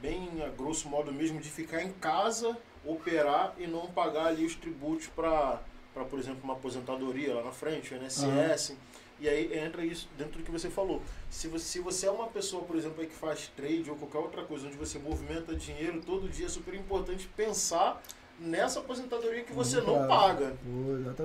bem 0.00 0.42
a 0.42 0.48
grosso 0.48 0.88
modo 0.88 1.12
mesmo, 1.12 1.40
de 1.40 1.50
ficar 1.50 1.82
em 1.82 1.92
casa, 1.92 2.56
operar 2.84 3.54
e 3.58 3.66
não 3.66 3.86
pagar 3.86 4.26
ali 4.26 4.44
os 4.44 4.54
tributos 4.54 5.06
para, 5.08 5.60
por 6.08 6.18
exemplo, 6.18 6.40
uma 6.44 6.54
aposentadoria 6.54 7.34
lá 7.34 7.42
na 7.42 7.52
frente, 7.52 7.94
o 7.94 7.96
INSS. 7.96 8.70
Uhum. 8.70 8.76
E 9.20 9.28
aí 9.28 9.58
entra 9.58 9.84
isso 9.84 10.08
dentro 10.18 10.38
do 10.38 10.44
que 10.44 10.50
você 10.50 10.68
falou. 10.68 11.00
Se 11.30 11.46
você, 11.48 11.64
se 11.64 11.78
você 11.78 12.06
é 12.06 12.10
uma 12.10 12.26
pessoa, 12.26 12.64
por 12.64 12.76
exemplo, 12.76 13.06
que 13.06 13.14
faz 13.14 13.50
trade 13.56 13.88
ou 13.88 13.96
qualquer 13.96 14.18
outra 14.18 14.42
coisa, 14.42 14.66
onde 14.66 14.76
você 14.76 14.98
movimenta 14.98 15.54
dinheiro 15.54 16.02
todo 16.04 16.28
dia, 16.28 16.46
é 16.46 16.48
super 16.48 16.74
importante 16.74 17.28
pensar 17.36 18.02
nessa 18.38 18.80
aposentadoria 18.80 19.44
que 19.44 19.52
você 19.52 19.80
não 19.80 20.08
paga. 20.08 20.56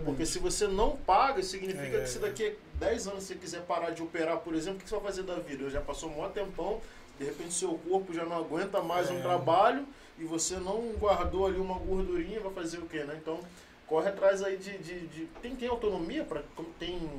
Porque 0.06 0.26
se 0.26 0.38
você 0.40 0.68
não 0.68 0.96
paga, 0.98 1.42
significa 1.42 1.98
é. 1.98 2.02
que 2.02 2.10
se 2.10 2.20
daqui 2.20 2.56
a 2.76 2.86
10 2.86 3.08
anos 3.08 3.24
você 3.24 3.36
quiser 3.36 3.62
parar 3.62 3.90
de 3.90 4.04
operar, 4.04 4.38
por 4.38 4.54
exemplo, 4.54 4.80
o 4.80 4.84
que 4.84 4.90
você 4.90 4.96
vai 4.96 5.06
fazer 5.06 5.24
da 5.24 5.36
vida? 5.36 5.70
Já 5.70 5.82
passou 5.82 6.10
um 6.10 6.14
maior 6.14 6.32
tempão, 6.32 6.80
de 7.18 7.26
repente 7.26 7.54
seu 7.54 7.74
corpo 7.90 8.14
já 8.14 8.24
não 8.24 8.38
aguenta 8.38 8.82
mais 8.82 9.10
é. 9.10 9.14
um 9.14 9.22
trabalho 9.22 9.86
e 10.20 10.26
você 10.26 10.58
não 10.58 10.92
guardou 11.00 11.48
ali 11.48 11.58
uma 11.58 11.78
gordurinha, 11.78 12.40
vai 12.40 12.52
fazer 12.54 12.78
o 12.78 12.86
quê, 12.86 13.04
né? 13.04 13.18
Então, 13.22 13.40
corre 13.88 14.10
atrás 14.10 14.44
aí 14.44 14.58
de... 14.58 14.78
de, 14.78 15.08
de... 15.08 15.26
Tem, 15.42 15.56
tem 15.56 15.68
autonomia? 15.68 16.24
para 16.24 16.44
tem 16.78 17.10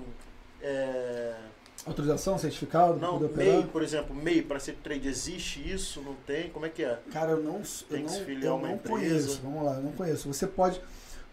é... 0.62 1.34
Autorização, 1.86 2.36
certificado? 2.36 2.98
Não, 2.98 3.18
MEI, 3.18 3.64
por 3.72 3.82
exemplo, 3.82 4.14
MEI 4.14 4.42
para 4.42 4.60
ser 4.60 4.74
trade, 4.82 5.08
existe 5.08 5.66
isso? 5.66 6.02
Não 6.02 6.14
tem? 6.26 6.50
Como 6.50 6.66
é 6.66 6.68
que 6.68 6.84
é? 6.84 6.98
Cara, 7.10 7.32
eu 7.32 7.42
não, 7.42 7.62
tem 7.88 8.04
eu 8.04 8.58
não, 8.58 8.60
eu 8.60 8.68
não 8.68 8.78
conheço. 8.78 9.40
Vamos 9.42 9.64
lá, 9.64 9.76
eu 9.76 9.82
não 9.82 9.92
conheço. 9.92 10.30
Você 10.30 10.46
pode. 10.46 10.80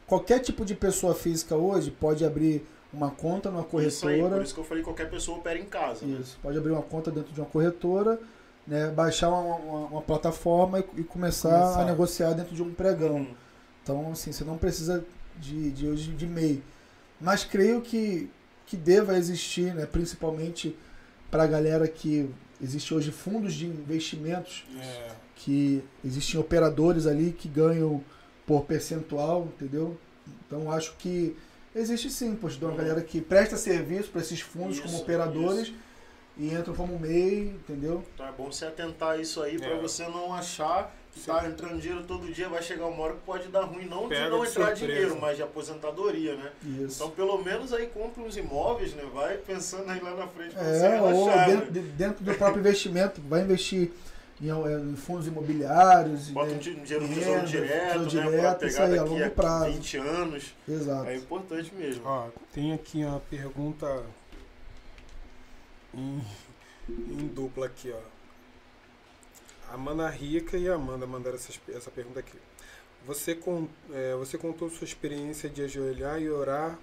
Qualquer 0.05 0.39
tipo 0.39 0.63
de 0.63 0.73
pessoa 0.73 1.13
física 1.13 1.53
hoje 1.53 1.91
pode 1.91 2.23
abrir 2.23 2.65
uma 2.93 3.11
conta 3.11 3.51
numa 3.51 3.63
corretora. 3.63 3.87
Isso 3.89 4.07
aí, 4.07 4.21
por 4.21 4.41
isso 4.41 4.53
que 4.53 4.59
eu 4.61 4.63
falei 4.63 4.83
qualquer 4.83 5.09
pessoa 5.09 5.37
opera 5.37 5.59
em 5.59 5.65
casa. 5.65 6.05
Né? 6.05 6.17
Isso, 6.21 6.35
né? 6.35 6.39
pode 6.41 6.57
abrir 6.57 6.71
uma 6.71 6.81
conta 6.81 7.11
dentro 7.11 7.33
de 7.33 7.41
uma 7.41 7.49
corretora, 7.49 8.17
né, 8.67 8.89
baixar 8.89 9.29
uma, 9.29 9.55
uma, 9.55 9.87
uma 9.87 10.01
plataforma 10.01 10.79
e, 10.79 11.01
e 11.01 11.03
começar, 11.03 11.49
começar, 11.49 11.81
a 11.81 11.85
negociar 11.85 12.33
dentro 12.33 12.55
de 12.55 12.61
um 12.61 12.73
pregão. 12.73 13.17
Hum. 13.17 13.35
Então, 13.81 14.11
assim, 14.11 14.31
você 14.31 14.43
não 14.43 14.57
precisa 14.57 15.05
de, 15.37 15.71
de 15.71 15.87
hoje 15.87 16.11
de 16.11 16.27
MEI. 16.27 16.61
Mas 17.19 17.43
creio 17.43 17.81
que 17.81 18.29
que 18.65 18.75
deva 18.75 19.17
existir, 19.17 19.73
né, 19.73 19.85
principalmente 19.85 20.75
para 21.31 21.43
a 21.43 21.47
galera 21.47 21.87
que 21.87 22.29
existe 22.61 22.93
hoje 22.93 23.11
fundos 23.13 23.53
de 23.53 23.65
investimentos, 23.65 24.65
é. 24.77 25.11
que 25.37 25.81
existem 26.03 26.37
operadores 26.37 27.07
ali 27.07 27.31
que 27.31 27.47
ganham 27.47 28.03
por 28.45 28.65
percentual, 28.65 29.45
entendeu? 29.45 29.97
Então 30.45 30.69
acho 30.69 30.97
que 30.97 31.33
Existe 31.77 32.09
sim, 32.09 32.35
pois, 32.35 32.59
uma 32.59 32.73
galera 32.73 33.01
que 33.01 33.21
presta 33.21 33.55
serviço 33.55 34.09
para 34.09 34.21
esses 34.21 34.41
fundos 34.41 34.77
isso, 34.77 34.83
como 34.87 34.97
operadores. 34.97 35.67
Isso 35.67 35.75
e 36.39 36.53
entram 36.53 36.73
como 36.75 36.99
MEI, 36.99 37.49
entendeu? 37.49 38.03
Então 38.13 38.27
é 38.27 38.31
bom 38.31 38.51
você 38.51 38.65
atentar 38.65 39.11
a 39.11 39.17
isso 39.17 39.41
aí 39.41 39.55
é. 39.55 39.59
para 39.59 39.75
você 39.77 40.03
não 40.03 40.33
achar 40.33 40.93
que 41.11 41.19
Sim. 41.19 41.31
tá 41.31 41.47
entrando 41.47 41.79
dinheiro 41.79 42.03
todo 42.03 42.31
dia, 42.31 42.47
vai 42.47 42.61
chegar 42.61 42.85
uma 42.85 43.03
hora 43.03 43.13
que 43.13 43.21
pode 43.21 43.47
dar 43.47 43.63
ruim, 43.63 43.85
não 43.85 44.07
Pega 44.07 44.25
de 44.25 44.29
não 44.29 44.45
entrar 44.45 44.67
surpresa. 44.67 44.75
dinheiro, 44.75 45.17
mas 45.19 45.37
de 45.37 45.43
aposentadoria, 45.43 46.35
né? 46.35 46.51
Isso. 46.63 46.97
Então 46.97 47.09
pelo 47.09 47.43
menos 47.43 47.73
aí 47.73 47.87
compra 47.87 48.21
uns 48.21 48.37
imóveis, 48.37 48.93
né? 48.93 49.03
Vai 49.11 49.37
pensando 49.37 49.89
aí 49.89 49.99
lá 49.99 50.13
na 50.15 50.27
frente 50.27 50.53
pra 50.53 50.63
é, 50.63 50.73
você 50.73 50.87
relaxar. 50.87 51.15
Ou 51.15 51.55
dentro, 51.55 51.71
né? 51.73 51.91
dentro 51.97 52.23
do 52.23 52.33
próprio 52.35 52.59
investimento, 52.59 53.21
vai 53.21 53.41
investir 53.41 53.91
em, 54.39 54.49
em, 54.49 54.95
fundos 54.95 55.25
imobiliários. 55.25 56.29
Bota 56.29 56.51
um 56.51 56.57
dinheiro 56.59 57.07
no 57.07 57.15
tesouro 57.15 57.45
direto, 57.47 58.03
tesouro 58.03 58.29
né? 58.29 58.37
Direto, 58.37 58.65
isso 58.67 58.81
aí, 58.81 58.97
a 58.97 59.03
longo 59.03 59.31
prazo. 59.31 59.71
20 59.71 59.97
anos. 59.97 60.55
Exato. 60.69 61.09
É 61.09 61.15
importante 61.15 61.73
mesmo. 61.73 62.03
Ó, 62.05 62.27
tem 62.53 62.73
aqui 62.73 63.03
uma 63.03 63.19
pergunta 63.19 64.03
em, 65.97 66.21
em 66.89 67.27
dupla 67.27 67.65
aqui, 67.65 67.91
ó. 67.91 68.17
A 69.69 69.73
Amanda 69.73 70.07
Rica 70.09 70.57
e 70.57 70.69
a 70.69 70.75
Amanda 70.75 71.05
mandaram 71.05 71.35
essa, 71.35 71.51
essa 71.69 71.91
pergunta 71.91 72.19
aqui. 72.19 72.37
Você, 73.05 73.35
com, 73.35 73.67
é, 73.91 74.15
você 74.15 74.37
contou 74.37 74.69
sua 74.69 74.85
experiência 74.85 75.49
de 75.49 75.63
ajoelhar 75.63 76.21
e 76.21 76.29
orar 76.29 76.77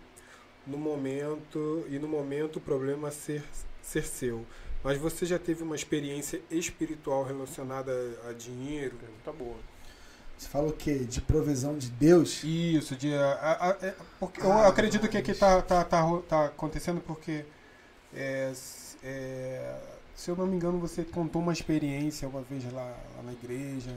no 0.66 0.76
momento 0.76 1.84
e 1.88 1.98
no 1.98 2.08
momento 2.08 2.56
o 2.56 2.60
problema 2.60 3.10
ser, 3.10 3.42
ser 3.82 4.04
seu. 4.04 4.44
Mas 4.82 4.98
você 4.98 5.24
já 5.24 5.38
teve 5.38 5.62
uma 5.62 5.74
experiência 5.74 6.42
espiritual 6.50 7.24
relacionada 7.24 7.92
a, 8.24 8.30
a 8.30 8.32
dinheiro? 8.34 8.96
Tá 9.24 9.32
boa. 9.32 9.56
Você 10.36 10.48
fala 10.48 10.68
o 10.68 10.72
quê? 10.72 10.98
De 10.98 11.20
provisão 11.20 11.78
de 11.78 11.90
Deus? 11.90 12.42
Isso, 12.44 12.96
de. 12.96 13.14
A, 13.14 13.32
a, 13.32 13.70
a, 13.70 13.76
é, 13.80 13.94
porque, 14.18 14.40
ah, 14.42 14.44
eu 14.44 14.66
acredito 14.66 15.08
que 15.08 15.16
aqui 15.16 15.30
está 15.30 15.62
tá, 15.62 15.84
tá, 15.84 16.02
tá 16.28 16.44
acontecendo 16.46 17.00
porque 17.00 17.44
é, 18.12 18.52
é, 19.04 19.76
se 20.14 20.30
eu 20.30 20.36
não 20.36 20.46
me 20.46 20.56
engano, 20.56 20.78
você 20.78 21.04
contou 21.04 21.42
uma 21.42 21.52
experiência 21.52 22.26
uma 22.26 22.40
vez 22.40 22.64
lá, 22.72 22.96
lá 23.16 23.22
na 23.22 23.32
igreja 23.32 23.90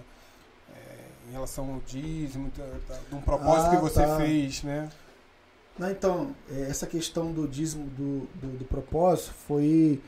é, 0.76 1.30
em 1.30 1.32
relação 1.32 1.74
ao 1.74 1.80
dízimo, 1.86 2.52
de 3.10 3.16
um 3.16 3.22
propósito 3.22 3.68
ah, 3.68 3.76
que 3.76 3.82
você 3.82 4.02
tá. 4.02 4.18
fez, 4.18 4.64
né? 4.64 4.90
Não, 5.80 5.90
então, 5.90 6.36
é, 6.52 6.62
essa 6.64 6.86
questão 6.86 7.32
do 7.32 7.48
dízimo 7.48 7.86
do, 7.92 8.28
do, 8.36 8.58
do, 8.58 8.66
propósito 8.66 9.32
foi, 9.48 10.02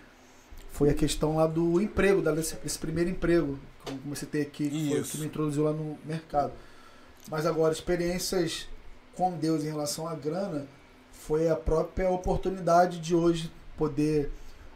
foi 0.71 0.89
a 0.89 0.93
questão 0.93 1.37
lá 1.37 1.47
do 1.47 1.79
emprego, 1.79 2.21
desse, 2.33 2.55
desse 2.55 2.77
primeiro 2.77 3.09
emprego, 3.09 3.57
como 3.85 4.15
você 4.15 4.25
tem 4.25 4.41
aqui, 4.41 4.69
que, 4.69 4.89
foi, 4.89 5.03
que 5.03 5.17
me 5.19 5.25
introduziu 5.27 5.63
lá 5.63 5.71
no 5.71 5.97
mercado. 6.03 6.51
Mas 7.29 7.45
agora, 7.45 7.71
experiências 7.71 8.67
com 9.15 9.31
Deus 9.37 9.63
em 9.63 9.67
relação 9.67 10.07
à 10.07 10.15
grana 10.15 10.65
foi 11.11 11.47
a 11.49 11.55
própria 11.55 12.09
oportunidade 12.09 12.99
de 12.99 13.13
hoje 13.13 13.51
poder 13.77 14.31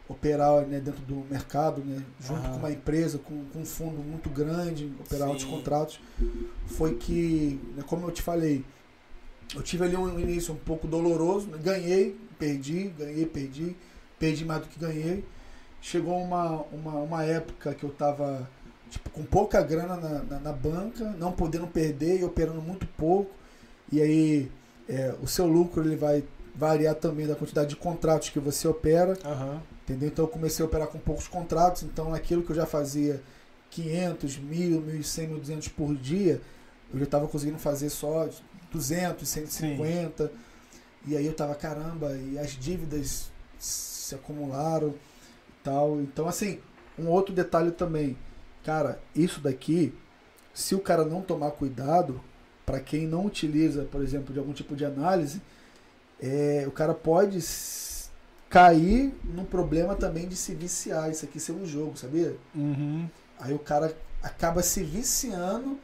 operar 0.08 0.66
né, 0.66 0.80
dentro 0.80 1.00
do 1.02 1.24
mercado, 1.30 1.82
né, 1.82 2.02
junto 2.20 2.42
com 2.42 2.56
uma 2.56 2.70
empresa, 2.70 3.18
com, 3.18 3.44
com, 3.46 3.60
um 3.60 3.64
fundo 3.64 4.02
muito 4.02 4.28
grande, 4.28 4.92
operar 5.00 5.28
Sim. 5.28 5.32
outros 5.32 5.48
contratos, 5.48 6.00
foi 6.66 6.94
que, 6.96 7.60
né, 7.74 7.82
como 7.86 8.06
eu 8.06 8.10
te 8.10 8.20
falei, 8.20 8.64
eu 9.54 9.62
tive 9.62 9.84
ali 9.84 9.96
um 9.96 10.18
início 10.20 10.52
um 10.52 10.58
pouco 10.58 10.86
doloroso, 10.86 11.48
né, 11.48 11.58
ganhei, 11.62 12.16
perdi, 12.38 12.92
ganhei, 12.98 13.24
perdi, 13.24 13.76
perdi 14.18 14.44
mais 14.44 14.62
do 14.62 14.68
que 14.68 14.78
ganhei. 14.78 15.24
Chegou 15.80 16.16
uma, 16.18 16.62
uma, 16.72 16.92
uma 16.94 17.24
época 17.24 17.74
que 17.74 17.84
eu 17.84 17.90
estava 17.90 18.48
tipo, 18.90 19.10
com 19.10 19.22
pouca 19.22 19.60
grana 19.62 19.96
na, 19.96 20.22
na, 20.22 20.40
na, 20.40 20.52
banca, 20.52 21.14
não 21.18 21.30
podendo 21.30 21.66
perder 21.66 22.20
e 22.20 22.24
operando 22.24 22.60
muito 22.62 22.86
pouco. 22.96 23.30
E 23.92 24.00
aí 24.00 24.50
é, 24.88 25.14
o 25.22 25.26
seu 25.26 25.46
lucro 25.46 25.84
ele 25.84 25.96
vai 25.96 26.24
variar 26.54 26.94
também 26.94 27.26
da 27.26 27.34
quantidade 27.34 27.70
de 27.70 27.76
contratos 27.76 28.30
que 28.30 28.38
você 28.38 28.66
opera. 28.66 29.18
Uhum. 29.24 29.60
Entendeu? 29.84 30.08
Então 30.08 30.24
eu 30.24 30.28
comecei 30.30 30.64
a 30.64 30.66
operar 30.66 30.88
com 30.88 30.98
poucos 30.98 31.28
contratos, 31.28 31.82
então 31.82 32.14
aquilo 32.14 32.42
que 32.42 32.50
eu 32.50 32.56
já 32.56 32.64
fazia 32.64 33.22
500, 33.70 34.38
1000, 34.38 34.80
1100, 34.80 35.26
1200 35.28 35.68
por 35.68 35.94
dia, 35.94 36.40
eu 36.90 36.98
já 36.98 37.04
estava 37.04 37.28
conseguindo 37.28 37.58
fazer 37.58 37.90
só 37.90 38.28
200, 38.72 39.28
150. 39.28 40.26
Sim. 40.26 40.34
E 41.06 41.16
aí 41.16 41.26
eu 41.26 41.34
tava, 41.34 41.54
caramba, 41.54 42.16
e 42.16 42.38
as 42.38 42.52
dívidas 42.52 43.30
se 43.58 44.14
acumularam 44.14 44.88
e 45.48 45.62
tal. 45.62 46.00
Então, 46.00 46.26
assim, 46.26 46.60
um 46.98 47.08
outro 47.08 47.34
detalhe 47.34 47.70
também. 47.70 48.16
Cara, 48.64 48.98
isso 49.14 49.40
daqui, 49.40 49.92
se 50.54 50.74
o 50.74 50.80
cara 50.80 51.04
não 51.04 51.20
tomar 51.20 51.50
cuidado, 51.50 52.22
para 52.64 52.80
quem 52.80 53.06
não 53.06 53.26
utiliza, 53.26 53.84
por 53.84 54.02
exemplo, 54.02 54.32
de 54.32 54.38
algum 54.38 54.54
tipo 54.54 54.74
de 54.74 54.86
análise, 54.86 55.42
é, 56.18 56.64
o 56.66 56.70
cara 56.70 56.94
pode 56.94 57.42
cair 58.54 59.12
no 59.24 59.44
problema 59.44 59.96
também 59.96 60.28
de 60.28 60.36
se 60.36 60.54
viciar. 60.54 61.10
Isso 61.10 61.24
aqui 61.24 61.40
ser 61.40 61.50
um 61.50 61.66
jogo, 61.66 61.96
sabia? 61.96 62.36
Uhum. 62.54 63.10
Aí 63.40 63.52
o 63.52 63.58
cara 63.58 63.92
acaba 64.22 64.62
se 64.62 64.84
viciando 64.84 65.76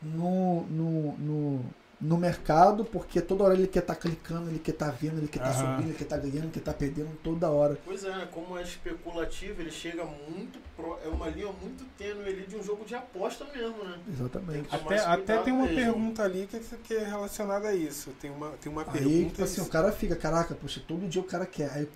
no, 0.00 0.62
no, 0.62 1.18
no, 1.18 1.64
no 2.02 2.18
mercado, 2.18 2.84
porque 2.84 3.20
toda 3.20 3.44
hora 3.44 3.54
ele 3.54 3.68
quer 3.68 3.78
estar 3.78 3.94
tá 3.94 4.00
clicando, 4.00 4.50
ele 4.50 4.58
quer 4.58 4.72
estar 4.72 4.86
tá 4.86 4.96
vendo, 5.00 5.18
ele 5.18 5.28
quer 5.28 5.38
estar 5.38 5.52
tá 5.52 5.58
subindo, 5.58 5.86
ele 5.86 5.94
quer 5.94 6.02
estar 6.02 6.16
tá 6.16 6.22
ganhando, 6.22 6.42
ele 6.42 6.50
quer 6.50 6.58
estar 6.58 6.72
tá 6.72 6.78
perdendo 6.78 7.16
toda 7.22 7.48
hora. 7.48 7.78
Pois 7.84 8.04
é, 8.04 8.26
como 8.32 8.58
é 8.58 8.62
especulativo, 8.62 9.60
ele 9.62 9.70
chega 9.70 10.04
muito 10.04 10.58
pro, 10.76 10.98
é 11.04 11.08
uma 11.08 11.28
linha 11.28 11.52
muito 11.62 11.84
tênue 11.96 12.28
ali 12.28 12.44
de 12.44 12.56
um 12.56 12.62
jogo 12.62 12.84
de 12.84 12.96
aposta 12.96 13.44
mesmo, 13.54 13.84
né? 13.84 14.00
Exatamente. 14.08 14.68
Tem 14.68 14.80
até, 14.80 14.98
até 14.98 15.42
tem 15.42 15.52
uma 15.52 15.66
mesmo. 15.66 15.76
pergunta 15.76 16.24
ali 16.24 16.48
que, 16.48 16.58
que 16.58 16.94
é 16.94 17.04
relacionada 17.04 17.68
a 17.68 17.74
isso. 17.74 18.10
Tem 18.20 18.32
uma, 18.32 18.50
tem 18.60 18.72
uma 18.72 18.82
Aí, 18.82 18.90
pergunta. 18.90 19.28
Tipo 19.30 19.44
assim, 19.44 19.60
o 19.60 19.66
cara 19.66 19.92
fica, 19.92 20.16
caraca, 20.16 20.56
poxa, 20.56 20.82
todo 20.86 21.08
dia 21.08 21.22
o 21.22 21.24
cara 21.24 21.46
quer. 21.46 21.70
Aí, 21.70 21.88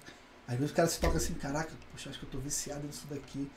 às 0.46 0.54
vezes 0.54 0.70
o 0.70 0.74
cara 0.74 0.86
se 0.86 1.00
toca 1.00 1.16
assim, 1.16 1.34
caraca, 1.34 1.72
poxa, 1.90 2.10
acho 2.10 2.20
que 2.20 2.26
eu 2.26 2.30
tô 2.30 2.38
viciado 2.38 2.86
nisso 2.86 3.08
daqui. 3.10 3.50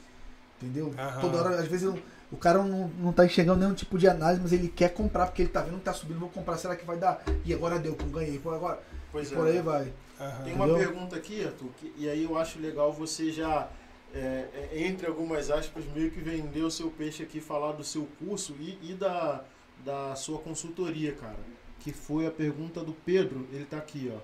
Entendeu? 0.59 0.91
Aham. 0.97 1.21
Toda 1.21 1.38
hora, 1.38 1.59
às 1.59 1.67
vezes 1.67 1.84
eu 1.84 1.99
o 2.31 2.38
cara 2.38 2.64
não, 2.64 2.88
não 2.99 3.11
tá 3.11 3.26
enxergando 3.26 3.60
nenhum 3.61 3.73
tipo 3.73 3.97
de 3.97 4.07
análise, 4.07 4.41
mas 4.41 4.53
ele 4.53 4.68
quer 4.68 4.93
comprar, 4.93 5.26
porque 5.26 5.41
ele 5.41 5.49
tá 5.49 5.61
vendo 5.61 5.77
que 5.77 5.84
tá 5.84 5.93
subindo, 5.93 6.19
vou 6.19 6.30
comprar, 6.30 6.57
será 6.57 6.76
que 6.76 6.85
vai 6.85 6.97
dar? 6.97 7.23
E 7.43 7.53
agora 7.53 7.80
deu, 7.80 7.95
com 7.95 8.07
ganhei, 8.10 8.38
por 8.38 8.53
agora. 8.53 8.80
Pois 9.11 9.31
é. 9.31 9.35
Por 9.35 9.47
aí 9.47 9.60
vai. 9.60 9.93
Uhum. 10.19 10.43
Tem 10.43 10.53
uma 10.53 10.68
pergunta 10.68 11.15
aqui, 11.15 11.43
Arthur, 11.43 11.69
que, 11.77 11.93
e 11.97 12.07
aí 12.07 12.23
eu 12.23 12.38
acho 12.38 12.60
legal 12.60 12.93
você 12.93 13.31
já, 13.31 13.69
é, 14.14 14.45
é, 14.53 14.69
entre 14.85 15.07
algumas 15.07 15.49
aspas, 15.49 15.84
meio 15.95 16.11
que 16.11 16.19
vender 16.19 16.61
o 16.61 16.69
seu 16.69 16.91
peixe 16.91 17.23
aqui, 17.23 17.39
falar 17.39 17.72
do 17.72 17.84
seu 17.84 18.07
curso 18.19 18.53
e, 18.60 18.77
e 18.84 18.93
da, 18.93 19.43
da 19.84 20.15
sua 20.15 20.38
consultoria, 20.39 21.14
cara. 21.14 21.39
Que 21.80 21.91
foi 21.91 22.27
a 22.27 22.31
pergunta 22.31 22.84
do 22.84 22.93
Pedro, 22.93 23.47
ele 23.51 23.65
tá 23.65 23.77
aqui, 23.77 24.11
ó. 24.14 24.19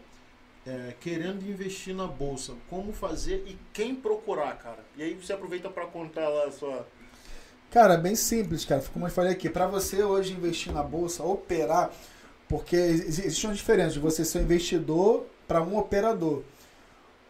É, 0.67 0.95
querendo 0.99 1.47
investir 1.47 1.95
na 1.95 2.07
bolsa, 2.07 2.55
como 2.69 2.91
fazer 2.91 3.43
e 3.47 3.57
quem 3.71 3.95
procurar, 3.95 4.57
cara. 4.57 4.83
E 4.97 5.03
aí 5.03 5.13
você 5.13 5.31
aproveita 5.31 5.69
para 5.69 5.85
contar 5.85 6.27
lá 6.27 6.45
a 6.45 6.51
sua 6.51 6.85
Cara, 7.75 7.97
bem 7.97 8.15
simples, 8.15 8.63
cara. 8.63 8.81
Como 8.93 9.05
eu 9.05 9.11
falei 9.11 9.33
aqui, 9.33 9.49
para 9.49 9.67
você 9.67 10.01
hoje 10.01 10.31
investir 10.31 10.71
na 10.71 10.81
bolsa, 10.81 11.23
operar, 11.23 11.91
porque 12.47 12.73
existe 12.73 13.45
uma 13.45 13.53
diferença 13.53 13.91
de 13.91 13.99
você 13.99 14.23
ser 14.23 14.39
um 14.39 14.43
investidor 14.43 15.25
para 15.45 15.61
um 15.61 15.77
operador. 15.77 16.41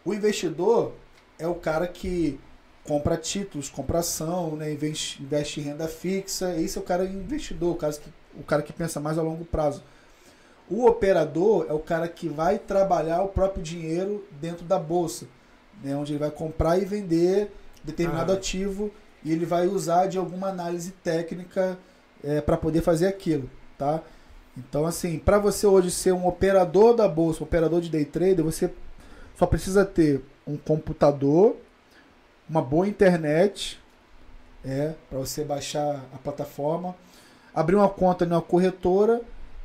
O 0.04 0.14
investidor 0.14 0.92
é 1.36 1.48
o 1.48 1.56
cara 1.56 1.88
que 1.88 2.38
compra 2.84 3.16
títulos, 3.16 3.68
compra 3.68 3.98
ação, 3.98 4.54
né, 4.54 4.72
investe, 4.72 5.20
investe 5.20 5.58
em 5.58 5.64
renda 5.64 5.88
fixa. 5.88 6.54
Esse 6.54 6.78
é 6.78 6.80
o 6.80 6.84
cara 6.84 7.04
investidor, 7.04 7.74
o 7.74 7.76
cara, 7.76 7.92
que, 7.94 8.12
o 8.38 8.44
cara 8.44 8.62
que 8.62 8.72
pensa 8.72 9.00
mais 9.00 9.18
a 9.18 9.22
longo 9.22 9.44
prazo. 9.44 9.82
O 10.70 10.86
operador 10.86 11.66
é 11.68 11.72
o 11.72 11.80
cara 11.80 12.06
que 12.06 12.28
vai 12.28 12.56
trabalhar 12.56 13.20
o 13.20 13.28
próprio 13.30 13.64
dinheiro 13.64 14.24
dentro 14.40 14.64
da 14.64 14.78
bolsa, 14.78 15.26
né, 15.82 15.96
onde 15.96 16.12
ele 16.12 16.20
vai 16.20 16.30
comprar 16.30 16.78
e 16.78 16.84
vender 16.84 17.50
determinado 17.82 18.30
ah. 18.30 18.36
ativo 18.36 18.92
e 19.26 19.32
ele 19.32 19.44
vai 19.44 19.66
usar 19.66 20.06
de 20.06 20.16
alguma 20.16 20.50
análise 20.50 20.92
técnica 21.02 21.76
é, 22.22 22.40
para 22.40 22.56
poder 22.56 22.80
fazer 22.80 23.08
aquilo, 23.08 23.50
tá? 23.76 24.00
Então, 24.56 24.86
assim, 24.86 25.18
para 25.18 25.36
você 25.36 25.66
hoje 25.66 25.90
ser 25.90 26.12
um 26.12 26.28
operador 26.28 26.94
da 26.94 27.08
bolsa, 27.08 27.42
um 27.42 27.46
operador 27.46 27.80
de 27.80 27.90
day 27.90 28.04
trader, 28.04 28.44
você 28.44 28.72
só 29.36 29.44
precisa 29.44 29.84
ter 29.84 30.22
um 30.46 30.56
computador, 30.56 31.56
uma 32.48 32.62
boa 32.62 32.86
internet, 32.86 33.80
é, 34.64 34.94
para 35.10 35.18
você 35.18 35.42
baixar 35.42 36.04
a 36.14 36.18
plataforma, 36.18 36.94
abrir 37.52 37.74
uma 37.74 37.88
conta 37.88 38.24
numa 38.24 38.40
corretora 38.40 39.22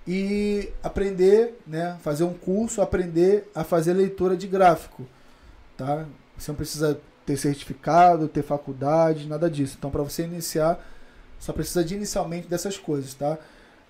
e 0.08 0.70
aprender, 0.82 1.56
né, 1.68 2.00
fazer 2.02 2.24
um 2.24 2.34
curso, 2.34 2.82
aprender 2.82 3.48
a 3.54 3.64
fazer 3.64 3.94
leitura 3.94 4.36
de 4.36 4.48
gráfico, 4.48 5.06
tá? 5.78 6.08
Você 6.36 6.50
não 6.50 6.56
precisa 6.56 7.00
ter 7.26 7.38
certificado, 7.38 8.28
ter 8.28 8.44
faculdade, 8.44 9.28
nada 9.28 9.50
disso. 9.50 9.76
Então, 9.78 9.92
para 9.92 10.04
você 10.04 10.24
iniciar, 10.24 10.84
só 11.40 11.54
precisa 11.54 11.84
de 11.84 11.96
inicialmente 11.96 12.48
dessas 12.48 12.78
coisas, 12.78 13.14
tá? 13.14 13.38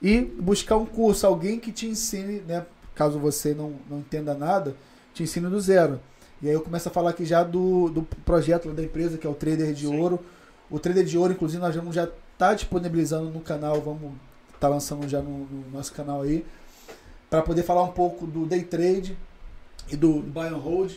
E 0.01 0.21
buscar 0.21 0.77
um 0.77 0.85
curso, 0.85 1.27
alguém 1.27 1.59
que 1.59 1.71
te 1.71 1.85
ensine, 1.85 2.41
né? 2.41 2.65
Caso 2.95 3.19
você 3.19 3.53
não, 3.53 3.73
não 3.89 3.99
entenda 3.99 4.33
nada, 4.33 4.75
te 5.13 5.23
ensine 5.23 5.47
do 5.47 5.59
zero. 5.59 5.99
E 6.41 6.47
aí 6.47 6.53
eu 6.53 6.61
começo 6.61 6.87
a 6.89 6.91
falar 6.91 7.11
aqui 7.11 7.23
já 7.23 7.43
do, 7.43 7.89
do 7.89 8.01
projeto 8.25 8.69
da 8.71 8.83
empresa, 8.83 9.17
que 9.17 9.27
é 9.27 9.29
o 9.29 9.35
Trader 9.35 9.73
de 9.73 9.85
Sim. 9.85 9.99
Ouro. 9.99 10.19
O 10.69 10.79
Trader 10.79 11.03
de 11.03 11.17
Ouro, 11.17 11.33
inclusive, 11.33 11.61
nós 11.61 11.75
vamos 11.75 11.93
já 11.93 12.05
estar 12.05 12.15
tá 12.37 12.53
disponibilizando 12.53 13.29
no 13.29 13.41
canal, 13.41 13.79
vamos 13.79 14.13
estar 14.47 14.59
tá 14.59 14.67
lançando 14.67 15.07
já 15.07 15.21
no, 15.21 15.45
no, 15.45 15.69
nosso 15.71 15.93
canal 15.93 16.21
aí. 16.21 16.45
para 17.29 17.41
poder 17.43 17.63
falar 17.63 17.83
um 17.83 17.91
pouco 17.91 18.25
do 18.25 18.45
day 18.45 18.63
trade 18.63 19.15
e 19.89 19.95
do 19.95 20.21
buy 20.21 20.47
and 20.47 20.57
hold, 20.57 20.93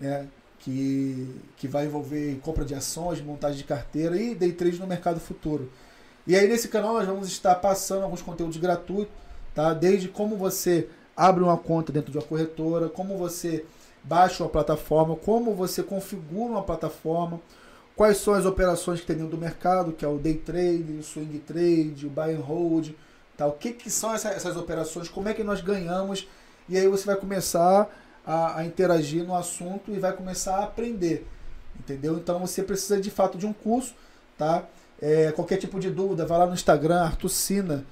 né? 0.00 0.26
Que, 0.64 1.28
que 1.58 1.68
vai 1.68 1.84
envolver 1.84 2.40
compra 2.42 2.64
de 2.64 2.74
ações, 2.74 3.20
montagem 3.20 3.58
de 3.58 3.64
carteira 3.64 4.16
e 4.16 4.34
day 4.34 4.50
trade 4.50 4.78
no 4.78 4.86
mercado 4.86 5.20
futuro. 5.20 5.70
E 6.26 6.34
aí 6.34 6.48
nesse 6.48 6.68
canal 6.68 6.94
nós 6.94 7.06
vamos 7.06 7.28
estar 7.28 7.54
passando 7.56 8.02
alguns 8.02 8.22
conteúdos 8.22 8.56
gratuitos, 8.56 9.12
tá? 9.54 9.74
Desde 9.74 10.08
como 10.08 10.36
você 10.36 10.88
abre 11.14 11.44
uma 11.44 11.58
conta 11.58 11.92
dentro 11.92 12.10
de 12.10 12.16
uma 12.16 12.24
corretora, 12.24 12.88
como 12.88 13.18
você 13.18 13.66
baixa 14.02 14.42
uma 14.42 14.48
plataforma, 14.48 15.16
como 15.16 15.54
você 15.54 15.82
configura 15.82 16.52
uma 16.52 16.62
plataforma, 16.62 17.40
quais 17.94 18.16
são 18.16 18.32
as 18.32 18.46
operações 18.46 19.00
que 19.00 19.06
tem 19.06 19.16
dentro 19.16 19.32
do 19.32 19.38
mercado, 19.38 19.92
que 19.92 20.04
é 20.04 20.08
o 20.08 20.16
day 20.16 20.34
trade, 20.34 20.96
o 20.98 21.02
swing 21.02 21.40
trade, 21.40 22.06
o 22.06 22.10
buy 22.10 22.34
and 22.34 22.40
hold, 22.40 22.92
tá? 23.36 23.46
O 23.46 23.52
que, 23.52 23.72
que 23.72 23.90
são 23.90 24.14
essa, 24.14 24.30
essas 24.30 24.56
operações, 24.56 25.10
como 25.10 25.28
é 25.28 25.34
que 25.34 25.44
nós 25.44 25.60
ganhamos, 25.60 26.26
e 26.68 26.78
aí 26.78 26.88
você 26.88 27.04
vai 27.04 27.16
começar 27.16 27.88
a, 28.26 28.60
a 28.60 28.64
interagir 28.64 29.24
no 29.24 29.34
assunto 29.34 29.90
e 29.90 29.98
vai 29.98 30.12
começar 30.12 30.56
a 30.56 30.64
aprender, 30.64 31.26
entendeu? 31.78 32.16
Então 32.16 32.38
você 32.38 32.62
precisa 32.62 33.00
de 33.00 33.10
fato 33.10 33.36
de 33.36 33.46
um 33.46 33.52
curso, 33.52 33.94
tá? 34.38 34.64
É, 35.00 35.32
qualquer 35.32 35.58
tipo 35.58 35.78
de 35.78 35.90
dúvida, 35.90 36.24
vai 36.24 36.38
lá 36.38 36.46
no 36.46 36.54
Instagram, 36.54 37.02
Arthur 37.02 37.28
Sina, 37.28 37.84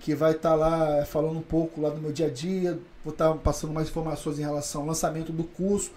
que 0.00 0.14
vai 0.14 0.32
estar 0.32 0.50
tá 0.50 0.54
lá 0.54 0.98
é, 0.98 1.04
falando 1.04 1.38
um 1.38 1.42
pouco 1.42 1.80
lá 1.80 1.90
do 1.90 2.00
meu 2.00 2.12
dia 2.12 2.26
a 2.26 2.30
dia, 2.30 2.78
vou 3.04 3.12
estar 3.12 3.30
tá 3.30 3.34
passando 3.34 3.72
mais 3.72 3.88
informações 3.88 4.38
em 4.38 4.42
relação 4.42 4.82
ao 4.82 4.86
lançamento 4.86 5.32
do 5.32 5.44
curso, 5.44 5.90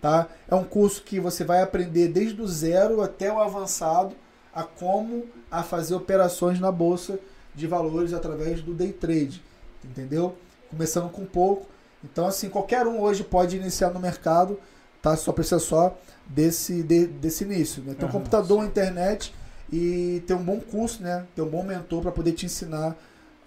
tá? 0.00 0.28
É 0.46 0.54
um 0.54 0.64
curso 0.64 1.02
que 1.02 1.18
você 1.18 1.44
vai 1.44 1.62
aprender 1.62 2.08
desde 2.08 2.40
o 2.40 2.46
zero 2.46 3.02
até 3.02 3.32
o 3.32 3.40
avançado 3.40 4.14
a 4.54 4.62
como 4.62 5.26
a 5.50 5.62
fazer 5.62 5.94
operações 5.94 6.60
na 6.60 6.70
bolsa 6.70 7.18
de 7.54 7.66
valores 7.66 8.12
através 8.12 8.60
do 8.60 8.74
day 8.74 8.92
trade, 8.92 9.42
entendeu? 9.84 10.36
Começando 10.70 11.10
com 11.10 11.24
pouco. 11.24 11.66
Então 12.04 12.26
assim, 12.26 12.48
qualquer 12.48 12.86
um 12.86 13.00
hoje 13.00 13.24
pode 13.24 13.56
iniciar 13.56 13.90
no 13.90 14.00
mercado, 14.00 14.58
tá? 15.02 15.16
Só 15.16 15.32
precisa 15.32 15.58
só 15.58 15.96
desse 16.26 16.82
de, 16.82 17.06
desse 17.06 17.44
início, 17.44 17.82
né? 17.82 17.94
Ter 17.94 18.04
um 18.04 18.08
uhum, 18.08 18.12
computador, 18.12 18.62
sim. 18.62 18.68
internet 18.68 19.34
e 19.72 20.22
ter 20.26 20.34
um 20.34 20.42
bom 20.42 20.60
curso, 20.60 21.02
né? 21.02 21.26
Ter 21.34 21.42
um 21.42 21.48
bom 21.48 21.62
mentor 21.62 22.02
para 22.02 22.12
poder 22.12 22.32
te 22.32 22.46
ensinar 22.46 22.96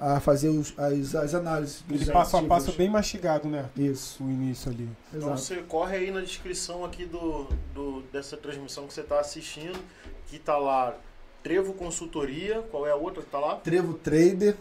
a 0.01 0.19
fazer 0.19 0.49
os, 0.49 0.73
as, 0.79 1.13
as 1.13 1.35
análises. 1.35 1.83
Ele 1.87 2.05
passo 2.07 2.35
a 2.35 2.43
passo 2.43 2.71
bem 2.71 2.89
mastigado, 2.89 3.47
né? 3.47 3.69
Isso. 3.77 4.23
O 4.23 4.31
início 4.31 4.71
ali. 4.71 4.89
Então 5.13 5.33
Exato. 5.33 5.37
você 5.37 5.55
corre 5.61 5.95
aí 5.97 6.11
na 6.11 6.21
descrição 6.21 6.83
aqui 6.83 7.05
do, 7.05 7.47
do 7.73 8.01
dessa 8.11 8.35
transmissão 8.35 8.87
que 8.87 8.93
você 8.93 9.01
está 9.01 9.19
assistindo, 9.19 9.79
que 10.27 10.37
está 10.37 10.57
lá 10.57 10.95
Trevo 11.43 11.73
Consultoria, 11.73 12.63
qual 12.71 12.87
é 12.87 12.91
a 12.91 12.95
outra 12.95 13.21
que 13.21 13.27
está 13.27 13.39
lá? 13.39 13.55
Trevo 13.57 13.93
Trader. 13.93 14.55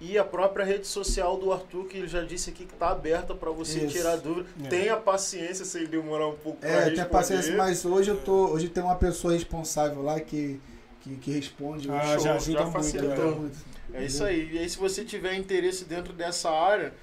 E 0.00 0.16
a 0.16 0.24
própria 0.24 0.64
rede 0.64 0.86
social 0.86 1.36
do 1.36 1.52
Arthur, 1.52 1.86
que 1.86 1.98
ele 1.98 2.06
já 2.06 2.22
disse 2.22 2.50
aqui 2.50 2.64
que 2.64 2.72
está 2.72 2.90
aberta 2.90 3.34
para 3.34 3.50
você 3.50 3.80
Isso. 3.80 3.96
tirar 3.96 4.16
dúvida. 4.16 4.48
É. 4.64 4.68
Tenha 4.68 4.96
paciência 4.96 5.64
se 5.64 5.76
ele 5.78 5.88
demorar 5.88 6.28
um 6.28 6.36
pouco 6.36 6.64
É, 6.64 6.90
tenha 6.90 7.04
paciência, 7.04 7.56
mas 7.56 7.84
hoje 7.84 8.10
eu 8.10 8.16
tô. 8.16 8.50
Hoje 8.50 8.68
tem 8.68 8.82
uma 8.82 8.94
pessoa 8.94 9.32
responsável 9.32 10.02
lá 10.02 10.20
que, 10.20 10.60
que, 11.00 11.16
que 11.16 11.32
responde. 11.32 11.90
Ah, 11.90 12.16
já 12.16 12.34
ajuda 12.34 12.58
já 12.58 12.66
muito. 12.66 12.96
É. 12.96 13.30
muito. 13.34 13.58
É 13.92 14.04
isso 14.04 14.22
aí. 14.22 14.52
E 14.52 14.58
aí, 14.58 14.68
se 14.68 14.78
você 14.78 15.04
tiver 15.04 15.34
interesse 15.34 15.84
dentro 15.84 16.12
dessa 16.12 16.48
área, 16.48 16.94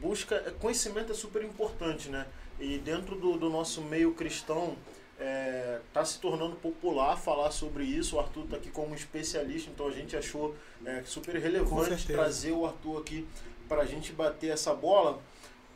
busca. 0.00 0.54
Conhecimento 0.60 1.10
é 1.10 1.14
super 1.14 1.42
importante, 1.42 2.08
né? 2.08 2.24
E 2.60 2.78
dentro 2.78 3.16
do, 3.16 3.36
do 3.36 3.50
nosso 3.50 3.80
meio 3.82 4.12
cristão, 4.12 4.76
está 5.14 5.24
é, 5.24 5.80
tá 5.92 6.04
se 6.04 6.18
tornando 6.18 6.56
popular 6.56 7.16
falar 7.16 7.50
sobre 7.50 7.84
isso. 7.84 8.16
O 8.16 8.20
Arthur 8.20 8.44
está 8.44 8.56
aqui 8.56 8.70
como 8.70 8.94
especialista, 8.94 9.70
então 9.70 9.86
a 9.86 9.92
gente 9.92 10.16
achou 10.16 10.54
é, 10.84 11.02
super 11.04 11.36
relevante 11.36 12.06
trazer 12.06 12.52
o 12.52 12.66
Arthur 12.66 13.00
aqui 13.00 13.26
para 13.68 13.82
a 13.82 13.86
gente 13.86 14.12
bater 14.12 14.50
essa 14.50 14.74
bola, 14.74 15.20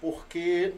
porque 0.00 0.74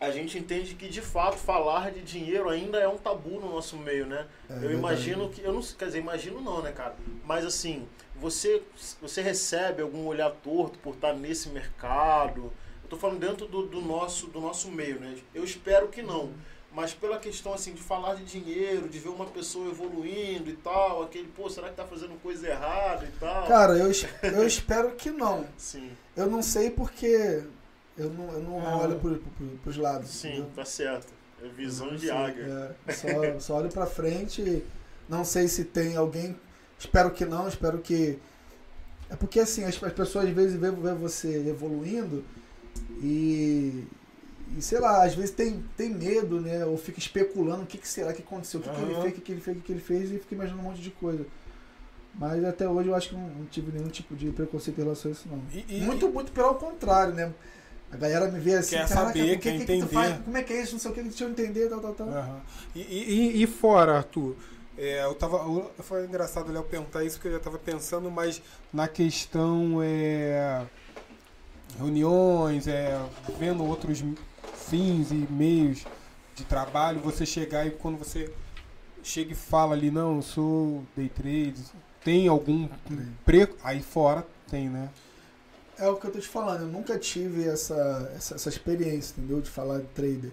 a 0.00 0.10
gente 0.10 0.36
entende 0.38 0.74
que 0.74 0.88
de 0.88 1.00
fato 1.00 1.36
falar 1.36 1.90
de 1.90 2.02
dinheiro 2.02 2.48
ainda 2.48 2.78
é 2.78 2.88
um 2.88 2.98
tabu 2.98 3.40
no 3.40 3.50
nosso 3.50 3.76
meio, 3.76 4.06
né? 4.06 4.26
É 4.50 4.64
eu 4.64 4.72
imagino 4.72 5.30
que. 5.30 5.40
Eu 5.40 5.52
não 5.52 5.62
quer 5.62 5.86
dizer, 5.86 5.98
imagino 5.98 6.40
não, 6.40 6.60
né, 6.60 6.72
cara? 6.72 6.94
Mas 7.24 7.46
assim, 7.46 7.86
você, 8.14 8.62
você 9.00 9.22
recebe 9.22 9.82
algum 9.82 10.06
olhar 10.06 10.30
torto 10.30 10.78
por 10.80 10.94
estar 10.94 11.14
nesse 11.14 11.48
mercado? 11.48 12.52
Eu 12.82 12.90
tô 12.90 12.96
falando 12.96 13.18
dentro 13.18 13.46
do, 13.46 13.66
do 13.66 13.80
nosso, 13.80 14.26
do 14.26 14.40
nosso 14.40 14.70
meio, 14.70 15.00
né? 15.00 15.16
Eu 15.32 15.42
espero 15.42 15.88
que 15.88 16.02
não. 16.02 16.32
Mas 16.74 16.92
pela 16.92 17.18
questão 17.18 17.54
assim 17.54 17.72
de 17.72 17.80
falar 17.80 18.14
de 18.14 18.24
dinheiro, 18.24 18.88
de 18.88 18.98
ver 18.98 19.10
uma 19.10 19.26
pessoa 19.26 19.70
evoluindo 19.70 20.50
e 20.50 20.56
tal, 20.56 21.04
aquele, 21.04 21.28
pô, 21.28 21.48
será 21.48 21.68
que 21.68 21.76
tá 21.76 21.84
fazendo 21.84 22.20
coisa 22.20 22.48
errada 22.48 23.04
e 23.06 23.18
tal? 23.18 23.46
Cara, 23.46 23.78
eu, 23.78 23.90
eu 24.22 24.46
espero 24.46 24.90
que 24.92 25.10
não. 25.10 25.46
Sim. 25.56 25.92
Eu 26.16 26.26
não 26.26 26.42
sei 26.42 26.70
porque 26.70 27.44
eu 27.96 28.10
não, 28.10 28.32
eu 28.32 28.40
não 28.40 28.66
ah. 28.66 28.76
olho 28.78 28.98
pro, 28.98 29.16
pro, 29.18 29.46
pros 29.62 29.76
lados. 29.76 30.10
Sim, 30.10 30.30
entendeu? 30.30 30.50
tá 30.56 30.64
certo. 30.64 31.12
É 31.42 31.48
visão 31.48 31.94
de 31.94 32.10
águia. 32.10 32.76
É, 32.86 32.92
só, 32.92 33.40
só 33.40 33.56
olho 33.58 33.70
pra 33.70 33.86
frente. 33.86 34.64
Não 35.08 35.24
sei 35.24 35.46
se 35.46 35.64
tem 35.64 35.96
alguém. 35.96 36.36
Espero 36.78 37.10
que 37.12 37.24
não, 37.24 37.46
espero 37.46 37.78
que. 37.78 38.18
É 39.08 39.14
porque 39.14 39.38
assim, 39.38 39.64
as, 39.64 39.80
as 39.80 39.92
pessoas 39.92 40.26
às 40.26 40.30
vezes 40.32 40.58
veem 40.58 40.72
você 40.72 41.48
evoluindo 41.48 42.24
e, 43.00 43.84
e 44.56 44.62
sei 44.62 44.78
lá, 44.78 45.04
às 45.04 45.14
vezes 45.14 45.30
tem, 45.30 45.64
tem 45.76 45.90
medo, 45.90 46.40
né? 46.40 46.64
Ou 46.64 46.76
fica 46.76 46.98
especulando 46.98 47.62
o 47.62 47.66
que, 47.66 47.78
que 47.78 47.88
será 47.88 48.12
que 48.12 48.22
aconteceu, 48.22 48.60
o 48.60 48.62
que, 48.62 48.68
uhum. 48.68 48.76
que 48.76 48.82
ele 48.82 49.00
fez, 49.00 49.08
o 49.08 49.14
que, 49.14 49.20
que 49.20 49.32
ele 49.32 49.40
fez, 49.40 49.56
o 49.56 49.60
que, 49.60 49.66
que 49.66 49.72
ele 49.72 49.80
fez, 49.80 50.12
e 50.12 50.18
fica 50.18 50.34
imaginando 50.34 50.62
um 50.62 50.64
monte 50.64 50.80
de 50.80 50.90
coisa. 50.90 51.26
Mas 52.14 52.44
até 52.44 52.68
hoje 52.68 52.88
eu 52.88 52.94
acho 52.94 53.08
que 53.08 53.14
não, 53.16 53.28
não 53.28 53.44
tive 53.46 53.72
nenhum 53.72 53.88
tipo 53.88 54.14
de 54.14 54.30
preconceito 54.30 54.78
em 54.78 54.84
relação 54.84 55.10
a 55.10 55.12
isso, 55.12 55.28
não. 55.28 55.42
E, 55.52 55.78
e, 55.78 55.80
muito, 55.80 56.08
muito 56.08 56.30
pelo 56.30 56.54
contrário, 56.54 57.14
né? 57.14 57.32
A 57.90 57.96
galera 57.96 58.30
me 58.30 58.38
vê 58.38 58.54
assim, 58.54 58.76
quer 58.76 58.88
saber, 58.88 59.38
quer 59.38 59.56
que, 59.56 59.62
entender. 59.62 59.88
Que 59.88 60.22
como 60.24 60.36
é 60.36 60.42
que 60.42 60.52
é 60.52 60.62
isso, 60.62 60.72
não 60.72 60.80
sei 60.80 60.90
o 60.90 60.94
que, 60.94 61.02
deixa 61.02 61.24
eu 61.24 61.30
entender, 61.30 61.68
tal, 61.68 61.80
tal, 61.80 61.94
tal. 61.94 62.06
Uhum. 62.06 62.40
E, 62.74 62.80
e, 62.80 63.42
e, 63.42 63.46
fora, 63.46 63.96
Arthur, 63.96 64.36
é, 64.76 65.04
eu 65.04 65.14
tava. 65.14 65.38
Foi 65.80 66.04
engraçado 66.04 66.48
o 66.48 66.52
Léo 66.52 66.64
perguntar 66.64 67.04
isso 67.04 67.20
que 67.20 67.28
eu 67.28 67.32
já 67.32 67.38
estava 67.38 67.58
pensando, 67.58 68.10
mas 68.10 68.42
na 68.72 68.88
questão 68.88 69.80
é, 69.82 70.64
reuniões, 71.78 72.66
é, 72.66 73.00
vendo 73.38 73.64
outros 73.64 74.02
fins 74.68 75.10
e 75.10 75.14
meios 75.14 75.84
de 76.34 76.44
trabalho, 76.44 77.00
você 77.00 77.24
chegar 77.24 77.66
e 77.66 77.70
quando 77.70 77.98
você 77.98 78.32
chega 79.02 79.32
e 79.32 79.34
fala 79.34 79.74
ali, 79.74 79.90
não, 79.90 80.16
eu 80.16 80.22
sou 80.22 80.84
day 80.96 81.08
trade, 81.08 81.62
tem 82.02 82.28
algum 82.28 82.68
pre... 83.24 83.48
aí 83.62 83.82
fora 83.82 84.26
tem, 84.50 84.68
né? 84.68 84.90
É 85.78 85.88
o 85.88 85.96
que 85.96 86.06
eu 86.06 86.12
tô 86.12 86.18
te 86.18 86.28
falando, 86.28 86.62
eu 86.62 86.68
nunca 86.68 86.98
tive 86.98 87.48
essa, 87.48 88.12
essa, 88.14 88.34
essa 88.36 88.48
experiência, 88.48 89.14
entendeu? 89.16 89.40
De 89.40 89.50
falar 89.50 89.78
de 89.78 89.86
trader. 89.88 90.32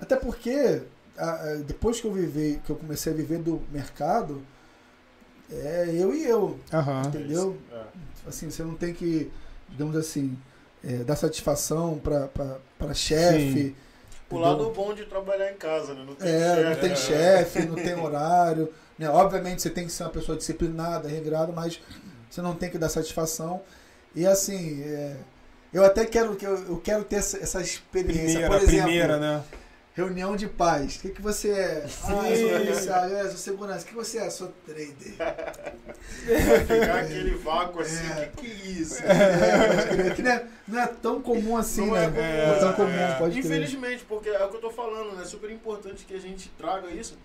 Até 0.00 0.16
porque, 0.16 0.82
a, 1.16 1.30
a, 1.30 1.54
depois 1.56 2.00
que 2.00 2.06
eu 2.06 2.12
vivi, 2.12 2.60
que 2.64 2.70
eu 2.70 2.76
comecei 2.76 3.12
a 3.12 3.16
viver 3.16 3.38
do 3.38 3.60
mercado, 3.72 4.42
é 5.50 5.90
eu 5.92 6.14
e 6.14 6.24
eu. 6.24 6.58
Uhum. 6.72 7.02
Entendeu? 7.06 7.58
É. 7.72 7.84
Assim, 8.26 8.50
você 8.50 8.62
não 8.62 8.74
tem 8.74 8.94
que, 8.94 9.30
digamos 9.68 9.96
assim, 9.96 10.36
é, 10.84 10.96
dar 11.04 11.16
satisfação 11.16 11.98
para 11.98 12.94
chefe. 12.94 13.74
O 14.30 14.38
lado 14.38 14.70
bom 14.70 14.94
de 14.94 15.04
trabalhar 15.04 15.52
em 15.52 15.56
casa, 15.56 15.92
né? 15.92 16.04
Não 16.06 16.14
tem 16.14 16.28
é, 16.28 16.54
chefe. 16.54 16.64
não 16.64 16.76
tem 16.76 16.96
chefe, 16.96 17.66
não 17.66 17.74
tem 17.74 17.94
horário. 17.94 18.72
Né? 18.98 19.08
Obviamente 19.08 19.60
você 19.60 19.70
tem 19.70 19.84
que 19.84 19.92
ser 19.92 20.04
uma 20.04 20.10
pessoa 20.10 20.36
disciplinada, 20.38 21.08
regrada, 21.08 21.52
mas 21.52 21.80
você 22.30 22.40
não 22.40 22.54
tem 22.54 22.70
que 22.70 22.78
dar 22.78 22.88
satisfação. 22.88 23.60
E 24.14 24.26
assim, 24.26 24.82
é, 24.82 25.16
eu 25.72 25.84
até 25.84 26.04
quero 26.06 26.34
que 26.34 26.46
eu, 26.46 26.54
eu, 26.64 26.76
quero 26.78 27.04
ter 27.04 27.16
essa, 27.16 27.38
essa 27.38 27.60
experiência. 27.60 28.40
Primeira, 28.40 28.48
Por 28.48 28.62
exemplo, 28.62 28.84
primeira, 28.84 29.18
né? 29.18 29.42
Reunião 29.94 30.34
de 30.34 30.48
paz. 30.48 30.96
O 30.96 31.00
que, 31.00 31.10
que 31.10 31.20
você 31.20 31.50
é? 31.50 31.86
Sim. 31.86 32.12
Ah, 32.14 32.36
sou 32.36 32.48
policial, 32.48 33.04
é, 33.04 33.28
sou 33.28 33.36
segurança. 33.36 33.84
O 33.84 33.88
que 33.88 33.94
você 33.94 34.18
é? 34.18 34.30
Sou 34.30 34.48
trader. 34.64 35.16
Vai 35.18 36.60
ficar 36.64 36.98
aquele 37.00 37.34
vácuo 37.34 37.80
assim. 37.80 38.08
O 38.08 38.20
é. 38.20 38.26
que, 38.34 38.46
que 38.46 38.50
é 38.50 38.70
isso? 38.70 39.02
É, 39.02 40.14
que 40.14 40.22
não, 40.22 40.30
é, 40.30 40.46
não 40.66 40.80
é 40.80 40.86
tão 40.86 41.20
comum 41.20 41.58
assim, 41.58 41.86
não 41.86 41.92
né? 41.92 42.04
É, 42.04 42.46
não 42.46 42.54
é 42.54 42.58
tão 42.58 42.72
comum, 42.72 43.18
pode 43.18 43.38
Infelizmente, 43.38 44.04
porque 44.08 44.30
é 44.30 44.42
o 44.42 44.48
que 44.48 44.56
eu 44.56 44.60
tô 44.62 44.70
falando, 44.70 45.14
né? 45.14 45.24
É 45.24 45.26
super 45.26 45.50
importante 45.50 46.06
que 46.06 46.14
a 46.14 46.20
gente 46.20 46.48
traga 46.56 46.90
isso 46.90 47.18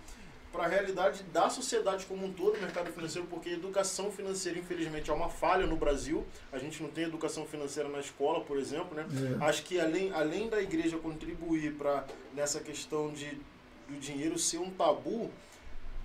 para 0.57 0.65
a 0.65 0.67
realidade 0.67 1.21
da 1.31 1.51
sociedade 1.51 2.07
como 2.07 2.25
um 2.25 2.33
todo, 2.33 2.59
mercado 2.59 2.91
financeiro, 2.91 3.27
porque 3.27 3.51
educação 3.51 4.11
financeira, 4.11 4.57
infelizmente, 4.57 5.11
é 5.11 5.13
uma 5.13 5.29
falha 5.29 5.67
no 5.67 5.75
Brasil. 5.75 6.25
A 6.51 6.57
gente 6.57 6.81
não 6.81 6.89
tem 6.89 7.03
educação 7.03 7.45
financeira 7.45 7.87
na 7.87 7.99
escola, 7.99 8.43
por 8.43 8.57
exemplo, 8.57 8.95
né? 8.95 9.05
É. 9.39 9.45
Acho 9.45 9.61
que 9.61 9.79
além, 9.79 10.11
além 10.13 10.49
da 10.49 10.59
igreja 10.59 10.97
contribuir 10.97 11.75
para 11.75 12.05
nessa 12.33 12.59
questão 12.59 13.13
de 13.13 13.37
do 13.87 13.99
dinheiro 13.99 14.37
ser 14.39 14.57
um 14.57 14.71
tabu, 14.71 15.29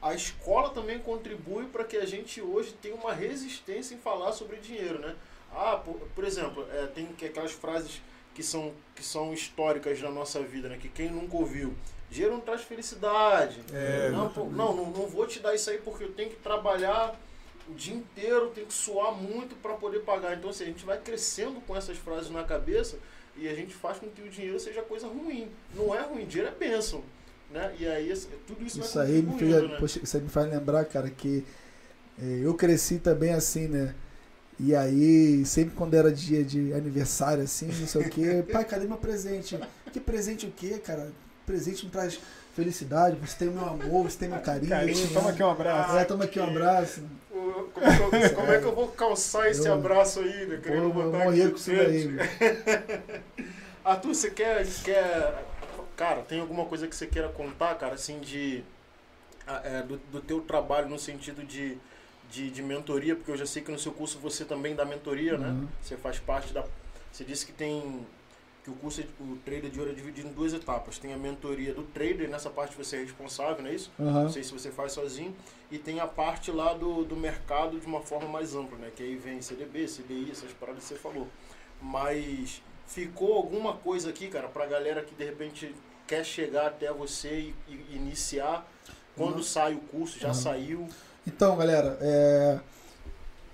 a 0.02 0.14
escola 0.14 0.68
também 0.70 0.98
contribui 0.98 1.64
para 1.64 1.82
que 1.82 1.96
a 1.96 2.04
gente 2.04 2.40
hoje 2.42 2.74
tenha 2.80 2.94
uma 2.94 3.14
resistência 3.14 3.94
em 3.94 3.98
falar 3.98 4.32
sobre 4.32 4.58
dinheiro, 4.58 4.98
né? 4.98 5.16
Ah, 5.50 5.80
por, 5.82 5.94
por 6.14 6.24
exemplo, 6.24 6.66
é, 6.70 6.86
tem 6.88 7.08
aquelas 7.22 7.52
frases 7.52 8.02
que 8.34 8.42
são, 8.42 8.74
que 8.94 9.02
são 9.02 9.32
históricas 9.32 10.00
na 10.02 10.10
nossa 10.10 10.40
vida, 10.42 10.68
né? 10.68 10.76
Que 10.76 10.90
quem 10.90 11.10
nunca 11.10 11.36
ouviu. 11.38 11.74
Dinheiro 12.12 12.34
não 12.34 12.42
traz 12.42 12.60
felicidade. 12.60 13.58
É, 13.72 14.10
não, 14.10 14.30
não, 14.30 14.76
não, 14.76 14.90
não, 14.90 15.06
vou 15.06 15.26
te 15.26 15.40
dar 15.40 15.54
isso 15.54 15.70
aí 15.70 15.78
porque 15.78 16.04
eu 16.04 16.12
tenho 16.12 16.28
que 16.28 16.36
trabalhar 16.36 17.18
o 17.66 17.72
dia 17.72 17.94
inteiro, 17.94 18.50
tem 18.54 18.66
que 18.66 18.74
suar 18.74 19.12
muito 19.12 19.54
para 19.56 19.72
poder 19.74 20.00
pagar. 20.00 20.36
Então, 20.36 20.50
assim, 20.50 20.64
a 20.64 20.66
gente 20.66 20.84
vai 20.84 20.98
crescendo 20.98 21.58
com 21.62 21.74
essas 21.74 21.96
frases 21.96 22.30
na 22.30 22.44
cabeça 22.44 22.98
e 23.34 23.48
a 23.48 23.54
gente 23.54 23.72
faz 23.72 23.98
com 23.98 24.08
que 24.08 24.20
o 24.20 24.28
dinheiro 24.28 24.60
seja 24.60 24.82
coisa 24.82 25.06
ruim. 25.06 25.48
Não 25.74 25.94
é 25.94 26.02
ruim, 26.02 26.26
dinheiro 26.26 26.52
é 26.54 26.54
bênção. 26.54 27.02
Né? 27.50 27.74
E 27.78 27.86
aí, 27.86 28.14
tudo 28.46 28.62
isso, 28.62 28.80
isso 28.80 29.00
aí 29.00 29.22
me 29.22 29.38
fez, 29.38 29.70
né? 29.70 29.76
poxa, 29.78 30.00
Isso 30.02 30.16
aí 30.16 30.22
me 30.22 30.28
faz 30.28 30.50
lembrar, 30.50 30.84
cara, 30.84 31.08
que 31.08 31.44
é, 32.20 32.40
eu 32.42 32.52
cresci 32.54 32.98
também 32.98 33.32
assim, 33.32 33.68
né? 33.68 33.94
E 34.60 34.74
aí, 34.74 35.46
sempre 35.46 35.74
quando 35.74 35.94
era 35.94 36.12
dia 36.12 36.44
de 36.44 36.74
aniversário, 36.74 37.42
assim, 37.42 37.66
não 37.68 37.86
sei 37.86 38.02
o 38.02 38.10
quê, 38.10 38.44
pai, 38.52 38.66
cadê 38.66 38.86
meu 38.86 38.98
presente? 38.98 39.58
Que 39.92 39.98
presente 39.98 40.46
o 40.46 40.50
quê, 40.50 40.78
cara? 40.78 41.10
Presente 41.46 41.84
não 41.84 41.90
traz 41.90 42.20
felicidade, 42.54 43.16
você 43.16 43.36
tem 43.36 43.48
o 43.48 43.52
meu 43.52 43.64
amor, 43.64 44.10
você 44.10 44.18
tem 44.18 44.28
meu 44.28 44.40
carinho. 44.42 44.70
carinho 44.70 45.08
toma 45.12 45.30
aqui 45.30 45.42
um 45.42 45.50
abraço. 45.50 45.96
É, 45.96 46.04
toma 46.04 46.24
aqui 46.24 46.40
um 46.40 46.44
abraço. 46.44 47.02
Como 47.72 47.86
é, 47.86 47.96
que 47.96 48.02
eu, 48.02 48.34
como 48.34 48.52
é 48.52 48.58
que 48.58 48.64
eu 48.64 48.74
vou 48.74 48.88
calçar 48.88 49.50
esse 49.50 49.66
eu, 49.66 49.74
abraço 49.74 50.20
aí, 50.20 50.46
né? 50.46 50.60
Querendo 50.62 50.92
pô, 50.92 51.02
botar 51.02 51.28
aqui 51.28 51.48
com 51.48 51.56
isso 51.56 51.70
daí. 51.70 52.16
Arthur, 53.84 54.14
você 54.14 54.30
quer, 54.30 54.66
quer. 54.84 55.44
Cara, 55.96 56.22
tem 56.22 56.40
alguma 56.40 56.64
coisa 56.66 56.86
que 56.86 56.94
você 56.94 57.06
queira 57.06 57.28
contar, 57.28 57.74
cara, 57.74 57.94
assim, 57.94 58.20
de. 58.20 58.62
É, 59.64 59.82
do, 59.82 59.96
do 60.10 60.20
teu 60.20 60.40
trabalho 60.40 60.88
no 60.88 60.98
sentido 60.98 61.42
de, 61.42 61.76
de, 62.30 62.48
de, 62.48 62.62
mentoria, 62.62 63.16
porque 63.16 63.32
eu 63.32 63.36
já 63.36 63.44
sei 63.44 63.60
que 63.60 63.72
no 63.72 63.78
seu 63.78 63.90
curso 63.90 64.18
você 64.20 64.44
também 64.44 64.76
dá 64.76 64.84
mentoria, 64.84 65.36
né? 65.36 65.48
uhum. 65.48 65.62
né? 65.62 65.68
Você 65.80 65.96
faz 65.96 66.18
parte 66.20 66.52
da. 66.52 66.64
Você 67.10 67.24
disse 67.24 67.44
que 67.44 67.52
tem 67.52 68.06
que 68.62 68.70
o 68.70 68.74
curso, 68.74 69.02
o 69.20 69.36
trader 69.44 69.70
de 69.70 69.78
ouro 69.80 69.90
é 69.90 69.94
dividido 69.94 70.28
em 70.28 70.32
duas 70.32 70.52
etapas. 70.52 70.98
Tem 70.98 71.12
a 71.12 71.16
mentoria 71.16 71.74
do 71.74 71.82
trader, 71.82 72.28
nessa 72.28 72.48
parte 72.48 72.76
você 72.76 72.96
é 72.96 73.00
responsável, 73.00 73.62
não 73.62 73.70
é 73.70 73.74
isso? 73.74 73.90
Uhum. 73.98 74.12
Não 74.12 74.30
sei 74.30 74.44
se 74.44 74.52
você 74.52 74.70
faz 74.70 74.92
sozinho. 74.92 75.34
E 75.70 75.78
tem 75.78 75.98
a 75.98 76.06
parte 76.06 76.52
lá 76.52 76.72
do, 76.72 77.04
do 77.04 77.16
mercado 77.16 77.80
de 77.80 77.86
uma 77.86 78.00
forma 78.00 78.28
mais 78.28 78.54
ampla, 78.54 78.78
né? 78.78 78.92
Que 78.94 79.02
aí 79.02 79.16
vem 79.16 79.42
CDB, 79.42 79.86
CDI, 79.86 80.30
essas 80.30 80.52
paradas 80.52 80.82
que 80.84 80.88
você 80.90 80.94
falou. 80.94 81.26
Mas 81.80 82.62
ficou 82.86 83.34
alguma 83.34 83.74
coisa 83.74 84.10
aqui, 84.10 84.28
cara, 84.28 84.46
pra 84.46 84.66
galera 84.66 85.02
que 85.02 85.14
de 85.14 85.24
repente 85.24 85.74
quer 86.06 86.24
chegar 86.24 86.66
até 86.68 86.92
você 86.92 87.28
e, 87.28 87.54
e 87.68 87.96
iniciar 87.96 88.64
quando 89.16 89.36
uhum. 89.36 89.42
sai 89.42 89.74
o 89.74 89.80
curso, 89.80 90.20
já 90.20 90.28
uhum. 90.28 90.34
saiu? 90.34 90.88
Então, 91.26 91.56
galera, 91.56 91.98
é... 92.00 92.60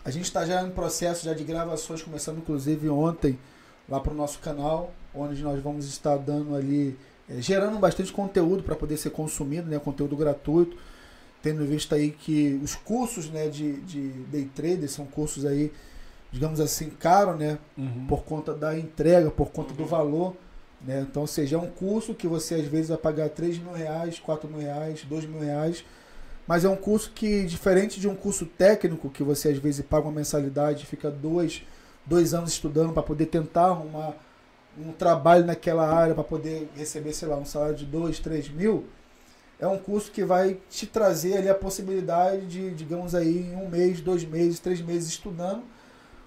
a 0.04 0.10
gente 0.10 0.24
está 0.24 0.44
já 0.44 0.62
em 0.62 0.70
processo 0.70 1.24
já 1.24 1.32
de 1.32 1.44
gravações, 1.44 2.02
começando 2.02 2.38
inclusive 2.38 2.90
ontem 2.90 3.38
lá 3.88 4.00
para 4.00 4.12
o 4.12 4.16
nosso 4.16 4.38
canal, 4.40 4.92
onde 5.14 5.42
nós 5.42 5.62
vamos 5.62 5.86
estar 5.86 6.16
dando 6.16 6.54
ali, 6.54 6.96
é, 7.28 7.40
gerando 7.40 7.78
bastante 7.78 8.12
conteúdo 8.12 8.62
para 8.62 8.74
poder 8.74 8.96
ser 8.96 9.10
consumido, 9.10 9.68
né, 9.68 9.78
conteúdo 9.78 10.16
gratuito, 10.16 10.76
tendo 11.42 11.64
visto 11.64 11.94
aí 11.94 12.10
que 12.10 12.60
os 12.62 12.74
cursos 12.74 13.30
né, 13.30 13.48
de, 13.48 13.80
de 13.82 14.08
day 14.30 14.44
trader 14.54 14.88
são 14.88 15.06
cursos 15.06 15.44
aí, 15.44 15.72
digamos 16.30 16.60
assim, 16.60 16.90
caros, 16.90 17.38
né, 17.38 17.58
uhum. 17.76 18.06
por 18.06 18.24
conta 18.24 18.52
da 18.52 18.78
entrega, 18.78 19.30
por 19.30 19.50
conta 19.50 19.72
do 19.74 19.86
valor, 19.86 20.36
né, 20.84 21.06
então, 21.08 21.22
ou 21.22 21.28
seja, 21.28 21.56
é 21.56 21.58
um 21.58 21.70
curso 21.70 22.14
que 22.14 22.26
você 22.26 22.56
às 22.56 22.66
vezes 22.66 22.88
vai 22.88 22.98
pagar 22.98 23.28
3 23.30 23.58
mil 23.58 23.72
reais, 23.72 24.18
4 24.18 24.48
mil 24.48 24.60
reais, 24.60 25.04
2 25.04 25.24
mil 25.26 25.40
reais, 25.40 25.84
mas 26.46 26.64
é 26.64 26.68
um 26.68 26.76
curso 26.76 27.12
que, 27.14 27.44
diferente 27.44 28.00
de 28.00 28.08
um 28.08 28.14
curso 28.14 28.46
técnico, 28.46 29.10
que 29.10 29.22
você 29.22 29.50
às 29.50 29.58
vezes 29.58 29.84
paga 29.84 30.06
uma 30.06 30.12
mensalidade, 30.12 30.86
fica 30.86 31.10
dois 31.10 31.62
dois 32.08 32.32
anos 32.32 32.52
estudando 32.52 32.92
para 32.92 33.02
poder 33.02 33.26
tentar 33.26 33.66
arrumar 33.66 34.14
um 34.78 34.92
trabalho 34.92 35.44
naquela 35.44 35.88
área 35.88 36.14
para 36.14 36.24
poder 36.24 36.68
receber, 36.76 37.12
sei 37.12 37.28
lá, 37.28 37.36
um 37.36 37.44
salário 37.44 37.74
de 37.74 37.84
dois, 37.84 38.18
três 38.18 38.48
mil, 38.48 38.86
é 39.60 39.66
um 39.66 39.78
curso 39.78 40.10
que 40.10 40.24
vai 40.24 40.58
te 40.70 40.86
trazer 40.86 41.36
ali 41.36 41.48
a 41.48 41.54
possibilidade 41.54 42.46
de, 42.46 42.70
digamos 42.74 43.14
aí, 43.14 43.50
em 43.50 43.56
um 43.56 43.68
mês, 43.68 44.00
dois 44.00 44.24
meses, 44.24 44.60
três 44.60 44.80
meses 44.80 45.08
estudando, 45.08 45.62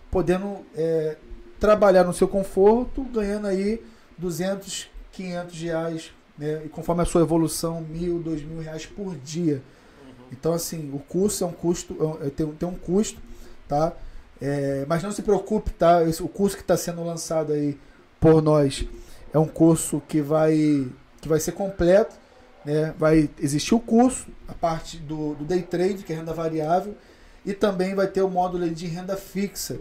podendo 0.09 0.65
é, 0.75 1.15
trabalhar 1.59 2.03
no 2.03 2.13
seu 2.13 2.27
conforto, 2.27 3.03
ganhando 3.03 3.47
aí 3.47 3.81
200, 4.17 4.89
500 5.13 5.61
reais, 5.61 6.11
né? 6.37 6.63
E 6.65 6.69
conforme 6.69 7.03
a 7.03 7.05
sua 7.05 7.21
evolução, 7.21 7.81
mil, 7.81 8.19
dois 8.19 8.43
mil 8.43 8.61
reais 8.61 8.85
por 8.85 9.15
dia. 9.15 9.55
Uhum. 10.03 10.25
Então, 10.31 10.53
assim, 10.53 10.91
o 10.93 10.99
curso 10.99 11.43
é 11.43 11.47
um 11.47 11.53
custo, 11.53 12.19
é, 12.21 12.29
tem, 12.29 12.45
tem 12.47 12.67
um 12.67 12.75
custo, 12.75 13.21
tá? 13.67 13.93
É, 14.41 14.85
mas 14.89 15.03
não 15.03 15.11
se 15.11 15.21
preocupe, 15.21 15.71
tá? 15.71 16.03
Esse, 16.03 16.21
o 16.21 16.27
curso 16.27 16.57
que 16.57 16.63
está 16.63 16.75
sendo 16.75 17.03
lançado 17.03 17.53
aí 17.53 17.79
por 18.21 18.39
nós 18.39 18.87
é 19.33 19.39
um 19.39 19.47
curso 19.47 20.01
que 20.07 20.21
vai, 20.21 20.87
que 21.19 21.27
vai 21.27 21.39
ser 21.39 21.53
completo. 21.53 22.15
Né? 22.63 22.93
Vai 22.97 23.29
existir 23.39 23.73
o 23.73 23.79
curso, 23.79 24.27
a 24.47 24.53
parte 24.53 24.97
do, 24.97 25.33
do 25.33 25.43
day 25.43 25.63
trade, 25.63 26.03
que 26.03 26.13
é 26.13 26.15
renda 26.15 26.31
variável, 26.31 26.95
e 27.43 27.53
também 27.53 27.95
vai 27.95 28.07
ter 28.07 28.21
o 28.21 28.29
módulo 28.29 28.69
de 28.69 28.85
renda 28.85 29.17
fixa. 29.17 29.79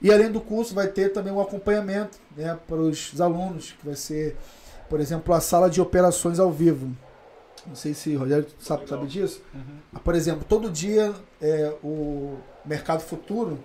E 0.00 0.10
além 0.10 0.32
do 0.32 0.40
curso, 0.40 0.74
vai 0.74 0.88
ter 0.88 1.10
também 1.12 1.32
um 1.32 1.40
acompanhamento 1.40 2.18
né, 2.34 2.58
para 2.66 2.76
os 2.76 3.20
alunos, 3.20 3.72
que 3.72 3.84
vai 3.84 3.94
ser, 3.94 4.36
por 4.88 4.98
exemplo, 4.98 5.34
a 5.34 5.40
sala 5.40 5.68
de 5.68 5.80
operações 5.80 6.38
ao 6.38 6.50
vivo. 6.50 6.96
Não 7.66 7.74
sei 7.74 7.92
se 7.92 8.16
o 8.16 8.20
Rogério 8.20 8.46
sabe, 8.58 8.88
sabe 8.88 9.06
disso. 9.06 9.42
Uhum. 9.52 10.00
Por 10.02 10.14
exemplo, 10.14 10.46
todo 10.48 10.70
dia 10.70 11.12
é, 11.42 11.74
o 11.82 12.38
Mercado 12.64 13.00
Futuro 13.00 13.58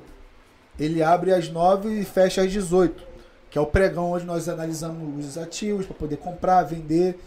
ele 0.79 1.03
abre 1.03 1.31
às 1.31 1.49
9 1.49 1.99
e 1.99 2.03
fecha 2.03 2.41
às 2.41 2.51
18, 2.51 3.10
que 3.51 3.57
é 3.57 3.61
o 3.61 3.65
pregão 3.65 4.13
onde 4.13 4.25
nós 4.25 4.47
analisamos 4.47 5.25
os 5.25 5.37
ativos 5.37 5.85
para 5.85 5.93
poder 5.93 6.15
comprar, 6.15 6.63
vender. 6.63 7.19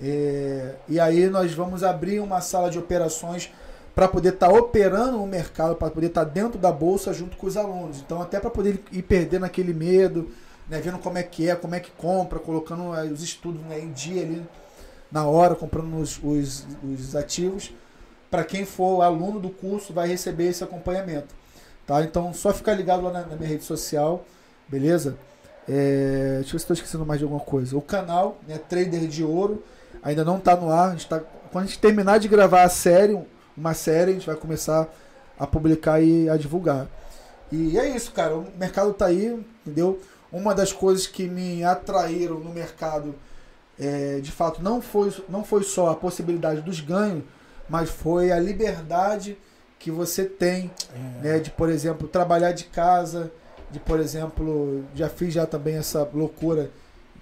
É, 0.00 0.76
e 0.88 1.00
aí 1.00 1.28
nós 1.28 1.52
vamos 1.52 1.82
abrir 1.82 2.20
uma 2.20 2.40
sala 2.40 2.70
de 2.70 2.78
operações 2.78 3.52
para 3.92 4.06
poder 4.06 4.34
estar 4.34 4.48
tá 4.48 4.54
operando 4.54 5.20
o 5.20 5.26
mercado, 5.26 5.74
para 5.74 5.90
poder 5.90 6.06
estar 6.06 6.24
tá 6.24 6.30
dentro 6.30 6.56
da 6.56 6.70
bolsa 6.70 7.12
junto 7.12 7.36
com 7.36 7.48
os 7.48 7.56
alunos. 7.56 7.98
Então, 7.98 8.22
até 8.22 8.38
para 8.38 8.48
poder 8.48 8.80
ir 8.92 9.02
perdendo 9.02 9.44
aquele 9.44 9.74
medo, 9.74 10.30
né, 10.68 10.80
vendo 10.80 10.98
como 10.98 11.18
é 11.18 11.22
que 11.24 11.50
é, 11.50 11.56
como 11.56 11.74
é 11.74 11.80
que 11.80 11.90
compra, 11.90 12.38
colocando 12.38 12.94
é, 12.94 13.04
os 13.04 13.22
estudos 13.22 13.60
né, 13.62 13.80
em 13.80 13.90
dia 13.90 14.22
ali 14.22 14.46
na 15.10 15.26
hora, 15.26 15.56
comprando 15.56 15.98
os, 15.98 16.20
os, 16.22 16.64
os 16.84 17.16
ativos. 17.16 17.72
Para 18.30 18.44
quem 18.44 18.64
for 18.64 19.02
aluno 19.02 19.40
do 19.40 19.50
curso, 19.50 19.92
vai 19.92 20.06
receber 20.06 20.48
esse 20.48 20.62
acompanhamento. 20.62 21.34
Tá? 21.84 22.02
Então, 22.02 22.32
só 22.32 22.52
ficar 22.52 22.74
ligado 22.74 23.02
lá 23.02 23.10
na, 23.10 23.26
na 23.26 23.36
minha 23.36 23.48
rede 23.48 23.64
social, 23.64 24.24
beleza? 24.68 25.16
É, 25.68 26.36
deixa 26.36 26.38
eu 26.38 26.42
ver 26.42 26.48
se 26.50 26.56
estou 26.56 26.74
esquecendo 26.74 27.04
mais 27.04 27.18
de 27.18 27.24
alguma 27.24 27.40
coisa. 27.40 27.76
O 27.76 27.82
canal, 27.82 28.38
né, 28.46 28.58
Trader 28.58 29.06
de 29.08 29.24
Ouro, 29.24 29.62
ainda 30.02 30.24
não 30.24 30.38
está 30.38 30.56
no 30.56 30.70
ar. 30.70 30.94
A 30.94 30.96
tá, 30.96 31.20
quando 31.50 31.64
a 31.64 31.66
gente 31.66 31.78
terminar 31.78 32.18
de 32.18 32.28
gravar 32.28 32.62
a 32.62 32.68
série, 32.68 33.18
uma 33.56 33.74
série, 33.74 34.12
a 34.12 34.14
gente 34.14 34.26
vai 34.26 34.36
começar 34.36 34.88
a 35.38 35.46
publicar 35.46 36.00
e 36.00 36.28
a 36.28 36.36
divulgar. 36.36 36.86
E 37.50 37.78
é 37.78 37.88
isso, 37.88 38.12
cara. 38.12 38.36
O 38.36 38.46
mercado 38.56 38.90
está 38.90 39.06
aí, 39.06 39.42
entendeu? 39.64 40.00
Uma 40.30 40.54
das 40.54 40.72
coisas 40.72 41.06
que 41.06 41.26
me 41.28 41.64
atraíram 41.64 42.38
no 42.40 42.52
mercado, 42.52 43.14
é, 43.78 44.20
de 44.20 44.32
fato, 44.32 44.62
não 44.62 44.80
foi, 44.80 45.12
não 45.28 45.44
foi 45.44 45.62
só 45.62 45.90
a 45.90 45.96
possibilidade 45.96 46.60
dos 46.60 46.80
ganhos, 46.80 47.24
mas 47.68 47.90
foi 47.90 48.32
a 48.32 48.38
liberdade 48.38 49.38
que 49.78 49.90
você 49.90 50.24
tem, 50.24 50.70
é. 50.94 51.22
né? 51.22 51.38
De, 51.38 51.50
por 51.50 51.68
exemplo, 51.68 52.08
trabalhar 52.08 52.52
de 52.52 52.64
casa, 52.64 53.30
de, 53.70 53.80
por 53.80 54.00
exemplo, 54.00 54.84
já 54.94 55.08
fiz 55.08 55.34
já 55.34 55.46
também 55.46 55.76
essa 55.76 56.08
loucura 56.12 56.70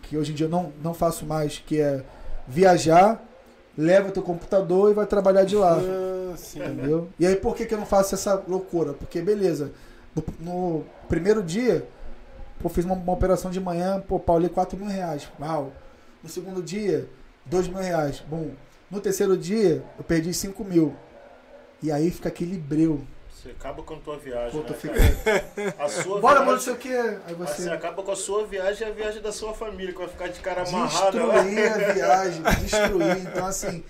que 0.03 0.17
hoje 0.17 0.33
em 0.33 0.35
dia 0.35 0.47
eu 0.47 0.51
não, 0.51 0.73
não 0.83 0.95
faço 0.95 1.25
mais, 1.25 1.59
que 1.59 1.81
é 1.81 2.05
viajar, 2.47 3.23
leva 3.77 4.11
teu 4.11 4.23
computador 4.23 4.91
e 4.91 4.95
vai 4.95 5.07
trabalhar 5.07 5.45
de 5.45 5.57
lá. 5.57 5.79
Ah, 5.79 6.35
entendeu? 6.55 7.09
E 7.19 7.27
aí 7.27 7.37
por 7.37 7.57
que, 7.57 7.65
que 7.65 7.75
eu 7.75 7.79
não 7.79 7.87
faço 7.87 8.15
essa 8.15 8.43
loucura? 8.47 8.93
Porque, 8.93 9.21
beleza, 9.21 9.73
no, 10.15 10.25
no 10.41 10.85
primeiro 11.09 11.43
dia, 11.43 11.87
pô, 12.61 12.69
fiz 12.69 12.85
uma, 12.85 12.95
uma, 12.95 13.13
operação 13.13 13.51
de 13.51 13.61
manhã, 13.61 14.03
pô, 14.07 14.19
paulei 14.19 14.49
4 14.49 14.79
mil 14.79 14.89
reais. 14.89 15.29
Uau. 15.41 15.73
No 16.23 16.29
segundo 16.29 16.63
dia, 16.63 17.09
2 17.47 17.69
mil 17.69 17.79
reais. 17.79 18.23
Bom. 18.29 18.51
No 18.91 19.01
terceiro 19.01 19.37
dia, 19.37 19.83
eu 19.99 20.05
perdi 20.05 20.33
5 20.33 20.63
mil. 20.65 20.95
E 21.83 21.91
aí 21.91 22.11
fica 22.11 22.29
aquele 22.29 22.57
breu. 22.57 23.01
Você 23.45 23.51
acaba 23.51 23.83
com 23.83 23.93
a 23.93 23.99
tua 23.99 24.17
viagem. 24.17 24.59
Pô, 24.59 24.67
né, 24.67 24.75
fica... 24.75 25.75
a 25.79 25.87
sua 25.87 26.19
Bora, 26.19 26.37
viagem... 26.37 26.55
não 26.55 26.61
sei 26.63 26.73
o 26.73 26.77
que. 26.77 26.97
Aí 26.97 27.35
você... 27.37 27.63
você 27.65 27.69
acaba 27.69 28.03
com 28.03 28.11
a 28.11 28.17
sua 28.17 28.47
viagem 28.47 28.89
e 28.89 28.91
a 28.91 28.95
viagem 28.95 29.21
da 29.21 29.33
sua 29.33 29.53
família, 29.53 29.93
que 29.93 29.99
vai 29.99 30.09
ficar 30.09 30.29
de 30.29 30.41
cara 30.41 30.67
amarrado. 30.67 31.19
Destruir 31.19 31.73
a 31.73 31.93
viagem, 31.93 32.43
destruir. 32.43 33.19
Então, 33.19 33.45
assim, 33.45 33.85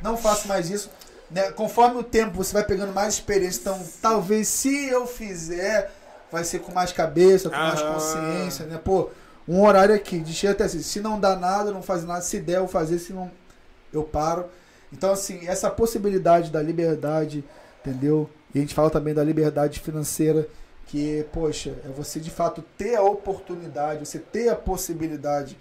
não 0.00 0.16
faço 0.16 0.46
mais 0.46 0.70
isso. 0.70 0.88
Né? 1.28 1.50
Conforme 1.50 1.98
o 1.98 2.04
tempo 2.04 2.36
você 2.36 2.52
vai 2.52 2.62
pegando 2.62 2.92
mais 2.92 3.14
experiência, 3.14 3.60
então 3.60 3.84
talvez 4.00 4.46
se 4.46 4.88
eu 4.88 5.04
fizer, 5.08 5.90
vai 6.30 6.44
ser 6.44 6.60
com 6.60 6.70
mais 6.70 6.92
cabeça, 6.92 7.50
com 7.50 7.56
mais 7.56 7.82
consciência, 7.82 8.66
né? 8.66 8.80
Pô, 8.82 9.10
um 9.48 9.64
horário 9.64 9.92
aqui, 9.92 10.20
de 10.20 10.46
até 10.46 10.64
assim, 10.64 10.82
se 10.82 11.00
não 11.00 11.18
dá 11.18 11.34
nada, 11.34 11.72
não 11.72 11.82
faz 11.82 12.04
nada, 12.04 12.20
se 12.20 12.38
der 12.38 12.58
eu 12.58 12.68
fazer, 12.68 13.00
se 13.00 13.12
não 13.12 13.28
eu 13.92 14.04
paro. 14.04 14.46
Então, 14.92 15.10
assim, 15.10 15.48
essa 15.48 15.68
possibilidade 15.68 16.50
da 16.50 16.62
liberdade, 16.62 17.44
entendeu? 17.80 18.30
E 18.54 18.58
a 18.58 18.60
gente 18.60 18.74
fala 18.74 18.90
também 18.90 19.14
da 19.14 19.22
liberdade 19.22 19.78
financeira, 19.80 20.46
que, 20.86 21.24
poxa, 21.32 21.74
é 21.84 21.88
você 21.88 22.18
de 22.18 22.30
fato 22.30 22.62
ter 22.76 22.96
a 22.96 23.02
oportunidade, 23.02 24.04
você 24.06 24.18
ter 24.18 24.48
a 24.48 24.56
possibilidade. 24.56 25.56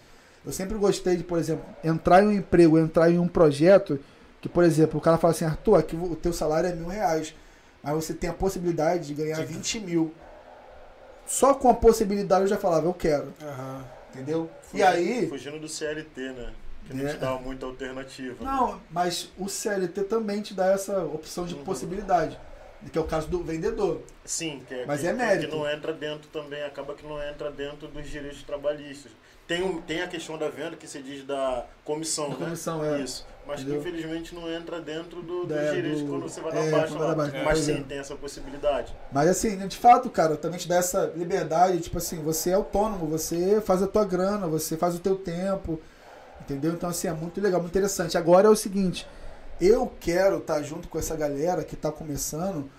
Eu 0.45 0.52
sempre 0.52 0.78
gostei 0.78 1.16
de, 1.16 1.24
por 1.24 1.38
exemplo, 1.38 1.64
entrar 1.84 2.24
em 2.24 2.28
um 2.28 2.32
emprego, 2.32 2.80
entrar 2.80 3.11
em 3.11 3.20
um 3.20 3.28
projeto, 3.28 3.99
que, 4.41 4.49
por 4.49 4.64
exemplo, 4.64 4.98
o 4.98 5.02
cara 5.02 5.18
fala 5.18 5.32
assim, 5.34 5.45
Arthur, 5.45 5.76
aqui 5.76 5.95
o 5.95 6.16
teu 6.16 6.34
salário 6.34 6.70
é 6.70 6.74
mil 6.74 6.88
reais. 6.88 7.36
Mas 7.84 7.94
você 7.94 8.14
tem 8.14 8.30
a 8.30 8.34
possibilidade 8.34 9.07
de 9.07 9.14
ganhar 9.14 9.45
20 9.45 9.80
mil. 9.82 10.14
Só 11.28 11.53
com 11.53 11.70
a 11.70 11.74
possibilidade 11.74 12.41
eu 12.44 12.48
já 12.48 12.57
falava, 12.57 12.88
eu 12.88 12.94
quero. 12.94 13.34
Aham. 13.41 13.84
Entendeu? 14.14 14.49
Fugindo, 14.64 14.80
e 14.80 14.84
aí. 14.84 15.28
Fugindo 15.30 15.60
do 15.60 15.68
CLT, 15.70 16.22
né? 16.32 16.49
Que 16.88 16.94
não 16.95 17.06
É. 17.07 17.14
te 17.14 17.18
dá 17.18 17.34
muita 17.38 17.68
alternativa. 17.68 18.44
Não, 18.44 18.82
mas 18.90 19.30
o 19.38 19.48
CLT 19.48 20.03
também 20.06 20.41
te 20.41 20.56
dá 20.56 20.72
essa 20.72 21.03
opção 21.03 21.45
de 21.45 21.53
Uhum. 21.53 21.64
possibilidade. 21.64 22.38
Que 22.91 22.97
é 22.97 23.01
o 23.01 23.03
caso 23.03 23.27
do 23.27 23.43
vendedor. 23.43 24.01
Sim, 24.23 24.61
que 24.68 24.73
é, 24.73 24.85
Mas 24.85 25.01
que, 25.01 25.07
é 25.07 25.14
mérito. 25.14 25.49
que 25.49 25.56
não 25.56 25.69
entra 25.69 25.91
dentro 25.91 26.30
também, 26.30 26.64
acaba 26.64 26.93
que 26.95 27.06
não 27.06 27.22
entra 27.22 27.51
dentro 27.51 27.88
dos 27.89 28.07
direitos 28.10 28.41
trabalhistas. 28.43 29.11
Tem, 29.45 29.64
um, 29.64 29.81
tem 29.81 30.01
a 30.01 30.07
questão 30.07 30.38
da 30.38 30.47
venda 30.47 30.77
que 30.77 30.88
se 30.88 31.01
diz 31.01 31.26
da 31.26 31.65
comissão, 31.84 32.30
Da 32.30 32.38
né? 32.38 32.45
comissão, 32.45 32.85
é. 32.85 33.01
Isso. 33.01 33.26
Mas 33.45 33.57
que 33.57 33.61
Entendeu? 33.64 33.81
infelizmente 33.81 34.35
não 34.35 34.49
entra 34.49 34.80
dentro 34.80 35.22
do, 35.23 35.45
dos 35.45 35.72
direitos 35.72 36.01
do- 36.03 36.07
quando 36.07 36.22
você 36.22 36.39
vai 36.39 36.51
é, 36.51 36.56
dar 36.56 36.72
baixa 36.77 36.88
quando 36.95 36.99
vai 36.99 37.07
dar 37.10 37.15
baixa, 37.15 37.43
Mas 37.43 37.60
sim, 37.60 37.80
é. 37.80 37.81
tem 37.81 37.97
essa 37.97 38.15
possibilidade. 38.15 38.95
Mas 39.11 39.27
assim, 39.27 39.68
de 39.68 39.76
fato, 39.76 40.07
cara, 40.10 40.38
também 40.38 40.60
te 40.60 40.68
dá 40.68 40.76
essa 40.76 41.11
liberdade, 41.15 41.80
tipo 41.81 41.97
assim, 41.97 42.22
você 42.22 42.51
é 42.51 42.53
autônomo, 42.53 43.07
você 43.07 43.60
faz 43.60 43.81
a 43.81 43.88
tua 43.88 44.06
grana, 44.06 44.47
você 44.47 44.77
faz 44.77 44.93
o 44.95 44.99
teu 44.99 45.15
tempo, 45.15 45.81
entendeu? 46.41 46.72
Então 46.73 46.88
assim, 46.89 47.07
é 47.07 47.14
muito 47.14 47.41
legal, 47.41 47.60
muito 47.60 47.72
interessante. 47.76 48.18
Agora 48.18 48.47
é 48.47 48.51
o 48.51 48.56
seguinte, 48.56 49.07
eu 49.60 49.91
quero 49.99 50.38
estar 50.38 50.61
junto 50.64 50.88
com 50.88 50.98
essa 50.99 51.15
galera 51.15 51.64
que 51.64 51.76
está 51.76 51.91
começando, 51.91 52.69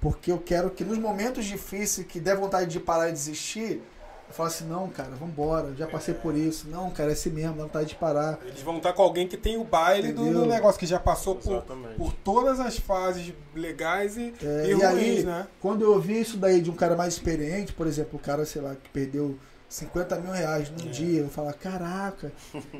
porque 0.00 0.30
eu 0.30 0.38
quero 0.38 0.70
que 0.70 0.84
nos 0.84 0.98
momentos 0.98 1.44
difíceis 1.44 2.06
que 2.06 2.20
der 2.20 2.36
vontade 2.36 2.70
de 2.70 2.78
parar 2.80 3.08
e 3.08 3.12
desistir, 3.12 3.82
eu 4.28 4.34
falo 4.34 4.48
assim, 4.48 4.66
não, 4.66 4.88
cara, 4.88 5.10
vambora, 5.10 5.72
já 5.76 5.86
passei 5.86 6.12
por 6.12 6.34
isso, 6.36 6.68
não, 6.68 6.90
cara, 6.90 7.10
é 7.10 7.12
assim 7.12 7.30
mesmo, 7.30 7.56
dá 7.56 7.62
vontade 7.62 7.88
de 7.90 7.94
parar. 7.94 8.38
Eles 8.44 8.60
vão 8.60 8.76
estar 8.78 8.92
com 8.92 9.02
alguém 9.02 9.26
que 9.28 9.36
tem 9.36 9.56
o 9.56 9.62
baile 9.64 10.12
do, 10.12 10.32
do 10.32 10.46
negócio, 10.46 10.78
que 10.80 10.86
já 10.86 10.98
passou 10.98 11.36
por, 11.36 11.62
por 11.96 12.12
todas 12.12 12.58
as 12.60 12.76
fases 12.76 13.32
legais 13.54 14.16
e, 14.16 14.34
É, 14.42 14.66
e 14.66 14.70
e 14.70 14.72
ruins, 14.74 14.84
aí, 14.84 15.22
né? 15.24 15.46
Quando 15.60 15.82
eu 15.82 15.92
ouvi 15.92 16.20
isso 16.20 16.36
daí 16.36 16.60
de 16.60 16.70
um 16.70 16.74
cara 16.74 16.96
mais 16.96 17.14
experiente, 17.14 17.72
por 17.72 17.86
exemplo, 17.86 18.18
o 18.18 18.22
cara, 18.22 18.44
sei 18.44 18.60
lá, 18.62 18.74
que 18.74 18.88
perdeu 18.90 19.38
50 19.68 20.16
mil 20.16 20.32
reais 20.32 20.70
num 20.70 20.88
É. 20.88 20.90
dia, 20.90 21.20
eu 21.20 21.28
falo, 21.28 21.52
caraca, 21.54 22.32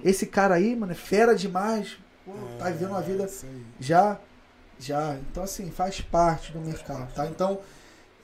esse 0.04 0.26
cara 0.26 0.56
aí, 0.56 0.74
mano, 0.76 0.92
é 0.92 0.96
fera 0.96 1.34
demais. 1.34 1.96
Pô, 2.26 2.32
tá 2.58 2.68
vivendo 2.70 2.90
uma 2.90 3.00
vida 3.00 3.24
É, 3.24 3.28
já, 3.78 4.18
já. 4.80 5.16
Então, 5.30 5.44
assim, 5.44 5.70
faz 5.70 6.00
parte 6.00 6.52
do 6.52 6.60
mercado, 6.60 7.08
tá? 7.14 7.26
Então, 7.26 7.60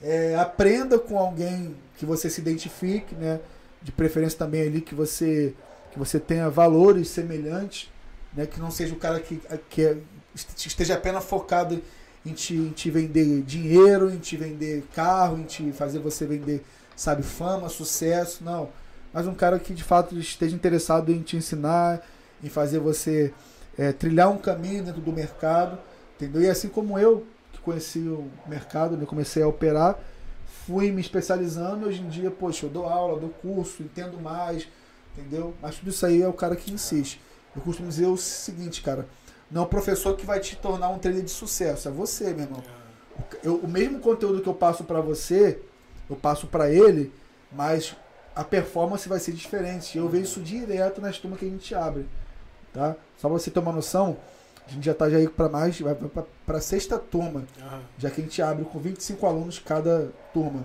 é, 0.01 0.35
aprenda 0.35 0.99
com 0.99 1.17
alguém 1.17 1.73
que 1.97 2.05
você 2.05 2.29
se 2.29 2.41
identifique, 2.41 3.15
né? 3.15 3.39
De 3.81 3.91
preferência 3.93 4.37
também 4.37 4.63
ali 4.63 4.81
que 4.81 4.93
você, 4.93 5.55
que 5.91 5.97
você 5.97 6.19
tenha 6.19 6.49
valores 6.49 7.07
semelhantes, 7.07 7.89
né? 8.33 8.45
Que 8.45 8.59
não 8.59 8.69
seja 8.69 8.93
o 8.93 8.97
cara 8.97 9.21
que, 9.21 9.41
que 9.69 9.81
é- 9.81 9.97
esteja 10.57 10.95
apenas 10.95 11.23
focado 11.23 11.81
em 12.25 12.33
te, 12.33 12.55
em 12.55 12.71
te 12.71 12.91
vender 12.91 13.41
dinheiro, 13.43 14.09
em 14.11 14.17
te 14.19 14.35
vender 14.35 14.83
carro, 14.93 15.37
em 15.37 15.43
te 15.43 15.71
fazer 15.71 15.99
você 15.99 16.25
vender, 16.25 16.61
sabe, 16.95 17.23
fama, 17.23 17.69
sucesso, 17.69 18.43
não. 18.43 18.69
Mas 19.13 19.27
um 19.27 19.33
cara 19.33 19.59
que 19.59 19.73
de 19.73 19.83
fato 19.83 20.17
esteja 20.19 20.55
interessado 20.55 21.11
em 21.11 21.21
te 21.21 21.37
ensinar, 21.37 22.01
em 22.43 22.49
fazer 22.49 22.79
você 22.79 23.33
é, 23.77 23.91
trilhar 23.91 24.29
um 24.29 24.37
caminho 24.37 24.83
dentro 24.83 25.01
do 25.01 25.11
mercado, 25.11 25.77
entendeu? 26.15 26.41
E 26.41 26.49
assim 26.49 26.69
como 26.69 26.97
eu, 26.97 27.25
que 27.51 27.59
conheci 27.59 27.99
o 27.99 28.29
mercado, 28.47 28.95
né, 28.97 29.05
comecei 29.05 29.41
a 29.43 29.47
operar, 29.47 29.97
fui 30.65 30.91
me 30.91 31.01
especializando, 31.01 31.87
hoje 31.87 32.01
em 32.01 32.07
dia, 32.09 32.31
poxa, 32.31 32.65
eu 32.65 32.69
dou 32.69 32.85
aula, 32.85 33.19
dou 33.19 33.29
curso, 33.29 33.83
entendo 33.83 34.19
mais, 34.19 34.67
entendeu? 35.17 35.53
Mas 35.61 35.75
tudo 35.77 35.89
isso 35.89 36.05
aí 36.05 36.21
é 36.21 36.27
o 36.27 36.33
cara 36.33 36.55
que 36.55 36.71
insiste. 36.71 37.19
Eu 37.55 37.61
costumo 37.61 37.89
dizer 37.89 38.07
o 38.07 38.17
seguinte, 38.17 38.81
cara, 38.81 39.07
não 39.51 39.61
é 39.61 39.65
o 39.65 39.67
professor 39.67 40.15
que 40.15 40.25
vai 40.25 40.39
te 40.39 40.55
tornar 40.55 40.89
um 40.89 40.97
trader 40.97 41.21
de 41.23 41.29
sucesso, 41.31 41.87
é 41.87 41.91
você, 41.91 42.33
meu 42.33 42.45
irmão. 42.45 42.63
Eu- 43.43 43.57
o 43.57 43.67
mesmo 43.67 43.99
conteúdo 43.99 44.41
que 44.41 44.49
eu 44.49 44.53
passo 44.53 44.83
para 44.83 45.01
você, 45.01 45.59
eu 46.09 46.15
passo 46.15 46.47
para 46.47 46.69
ele, 46.69 47.13
mas 47.51 47.95
a 48.35 48.43
performance 48.43 49.07
vai 49.07 49.19
ser 49.19 49.33
diferente. 49.33 49.97
Eu 49.97 50.09
vejo 50.09 50.23
isso 50.23 50.39
direto 50.41 50.99
nas 50.99 51.19
turmas 51.19 51.39
que 51.39 51.45
a 51.45 51.49
gente 51.49 51.75
abre, 51.75 52.07
tá? 52.73 52.95
Só 53.17 53.29
pra 53.29 53.37
você 53.37 53.49
ter 53.51 53.59
uma 53.59 53.71
noção, 53.71 54.17
a 54.67 54.71
gente 54.71 54.85
já 54.85 54.93
tá 54.93 55.09
já 55.09 55.17
aí 55.17 55.27
para 55.27 55.49
mais, 55.49 55.79
vai 55.79 55.95
para 56.45 56.59
sexta 56.61 56.97
turma, 56.97 57.43
Aham. 57.61 57.81
já 57.97 58.09
que 58.09 58.21
a 58.21 58.23
gente 58.23 58.41
abre 58.41 58.65
com 58.65 58.79
25 58.79 59.25
alunos 59.25 59.59
cada 59.59 60.09
turma. 60.33 60.63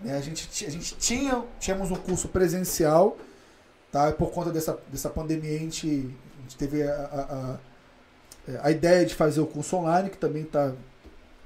Né? 0.00 0.16
A, 0.16 0.20
gente, 0.20 0.66
a 0.66 0.70
gente 0.70 0.94
tinha, 0.96 1.42
tínhamos 1.60 1.90
um 1.90 1.96
curso 1.96 2.28
presencial, 2.28 3.16
tá? 3.92 4.12
Por 4.12 4.30
conta 4.32 4.50
dessa, 4.50 4.78
dessa 4.88 5.08
pandemia 5.08 5.54
a 5.54 5.58
gente, 5.58 6.14
a 6.38 6.42
gente 6.42 6.56
teve 6.58 6.82
a, 6.82 7.58
a, 8.52 8.62
a- 8.62 8.70
ideia 8.70 9.06
de 9.06 9.14
fazer 9.14 9.40
o 9.40 9.46
curso 9.46 9.76
online, 9.76 10.10
que 10.10 10.18
também 10.18 10.42
está 10.42 10.72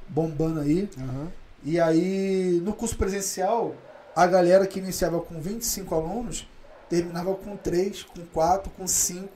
bombando 0.08 0.60
aí. 0.60 0.88
Aham. 0.98 1.28
E 1.64 1.78
aí, 1.80 2.60
no 2.64 2.72
curso 2.72 2.96
presencial, 2.96 3.74
a 4.14 4.26
galera 4.26 4.66
que 4.66 4.78
iniciava 4.78 5.20
com 5.20 5.40
25 5.40 5.94
alunos 5.94 6.48
terminava 6.88 7.34
com 7.34 7.56
3, 7.56 8.04
com 8.04 8.24
4, 8.32 8.70
com 8.70 8.86
5. 8.86 9.28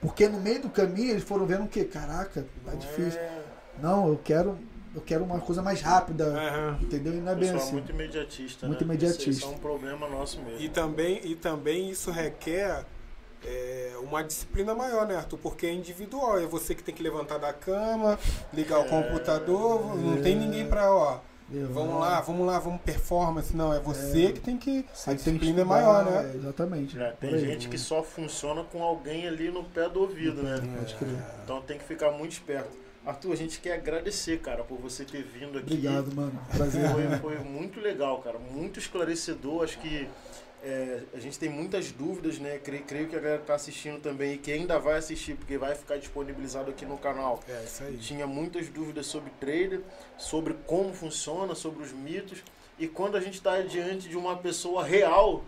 Porque 0.00 0.28
no 0.28 0.40
meio 0.40 0.62
do 0.62 0.70
caminho 0.70 1.10
eles 1.10 1.24
foram 1.24 1.46
vendo 1.46 1.66
que, 1.68 1.84
caraca, 1.84 2.46
tá 2.64 2.74
difícil. 2.74 3.18
É, 3.20 3.42
Não, 3.82 4.08
eu 4.08 4.20
quero, 4.22 4.58
eu 4.94 5.00
quero 5.00 5.24
uma 5.24 5.40
coisa 5.40 5.60
mais 5.62 5.80
rápida, 5.80 6.26
Aham. 6.26 6.78
entendeu? 6.80 7.14
E 7.14 7.16
não 7.16 7.32
é 7.32 7.34
bem 7.34 7.50
assim. 7.50 7.72
muito 7.72 7.90
imediatista, 7.90 8.66
Muito 8.66 8.80
né? 8.84 8.94
imediatista. 8.94 9.30
Isso, 9.30 9.44
é 9.44 9.48
um 9.48 9.58
problema 9.58 10.08
nosso 10.08 10.40
mesmo. 10.40 10.60
E 10.60 10.68
também, 10.68 11.20
e 11.24 11.34
também 11.34 11.90
isso 11.90 12.10
requer 12.12 12.84
é, 13.44 13.92
uma 14.02 14.22
disciplina 14.22 14.74
maior, 14.74 15.06
né, 15.06 15.16
Arthur? 15.16 15.38
Porque 15.38 15.66
é 15.66 15.72
individual. 15.72 16.38
É 16.38 16.46
você 16.46 16.74
que 16.74 16.82
tem 16.82 16.94
que 16.94 17.02
levantar 17.02 17.38
da 17.38 17.52
cama, 17.52 18.18
ligar 18.52 18.78
o 18.80 18.84
É. 18.84 18.88
computador. 18.88 19.96
Não 19.96 20.20
tem 20.22 20.36
ninguém 20.36 20.66
pra, 20.68 20.92
ó, 20.92 21.18
Eu- 21.52 21.72
vamos 21.72 22.00
lá, 22.00 22.20
vamos 22.20 22.46
lá, 22.46 22.58
vamos 22.58 22.80
performance. 22.82 23.56
Não, 23.56 23.72
é 23.72 23.80
você 23.80 24.32
que 24.32 24.40
tem 24.40 24.56
que. 24.58 24.84
A 25.06 25.14
disciplina 25.14 25.62
é 25.62 25.64
maior, 25.64 26.04
né? 26.04 26.30
é, 26.32 26.36
exatamente. 26.36 26.98
É, 27.00 27.10
tem 27.12 27.30
Por 27.30 27.38
aí. 27.38 27.44
gente 27.46 27.68
que 27.68 27.78
só 27.78 28.02
funciona 28.02 28.64
com 28.64 28.82
alguém 28.82 29.26
ali 29.26 29.50
no 29.50 29.64
pé 29.64 29.88
do 29.88 30.00
ouvido, 30.00 30.42
né? 30.42 30.60
Pode 30.78 30.94
crer. 30.96 31.16
Então 31.44 31.60
tem 31.62 31.78
que 31.78 31.84
ficar 31.84 32.10
muito 32.10 32.32
esperto. 32.32 32.76
Arthur, 33.06 33.32
a 33.32 33.36
gente 33.36 33.58
quer 33.60 33.72
agradecer, 33.74 34.38
cara, 34.40 34.62
por 34.64 34.76
você 34.78 35.02
ter 35.02 35.22
vindo 35.22 35.56
aqui. 35.58 35.72
Obrigado, 35.72 36.14
mano. 36.14 36.38
Prazer. 36.54 36.90
Foi, 36.90 37.06
foi 37.36 37.38
muito 37.38 37.80
legal, 37.80 38.18
cara. 38.20 38.38
Muito 38.38 38.78
esclarecedor. 38.78 39.64
Acho 39.64 39.78
que 39.78 40.06
é, 40.64 41.00
a 41.14 41.18
gente 41.20 41.38
tem 41.38 41.48
muitas 41.48 41.92
dúvidas, 41.92 42.38
né? 42.38 42.58
Creio, 42.62 42.82
creio 42.84 43.08
que 43.08 43.16
a 43.16 43.20
galera 43.20 43.38
que 43.40 43.46
tá 43.46 43.54
assistindo 43.54 44.00
também 44.00 44.34
e 44.34 44.38
que 44.38 44.50
ainda 44.52 44.78
vai 44.78 44.96
assistir, 44.98 45.34
porque 45.36 45.56
vai 45.56 45.74
ficar 45.74 45.96
disponibilizado 45.98 46.70
aqui 46.70 46.84
no 46.84 46.98
canal. 46.98 47.40
É, 47.48 47.62
isso 47.64 47.82
aí. 47.84 47.96
Tinha 47.96 48.26
muitas 48.26 48.68
dúvidas 48.68 49.06
sobre 49.06 49.30
trader, 49.40 49.80
sobre 50.16 50.54
como 50.66 50.92
funciona, 50.92 51.54
sobre 51.54 51.82
os 51.82 51.92
mitos. 51.92 52.42
E 52.78 52.86
quando 52.88 53.16
a 53.16 53.20
gente 53.20 53.34
está 53.34 53.60
diante 53.60 54.08
de 54.08 54.16
uma 54.16 54.36
pessoa 54.36 54.84
real, 54.84 55.44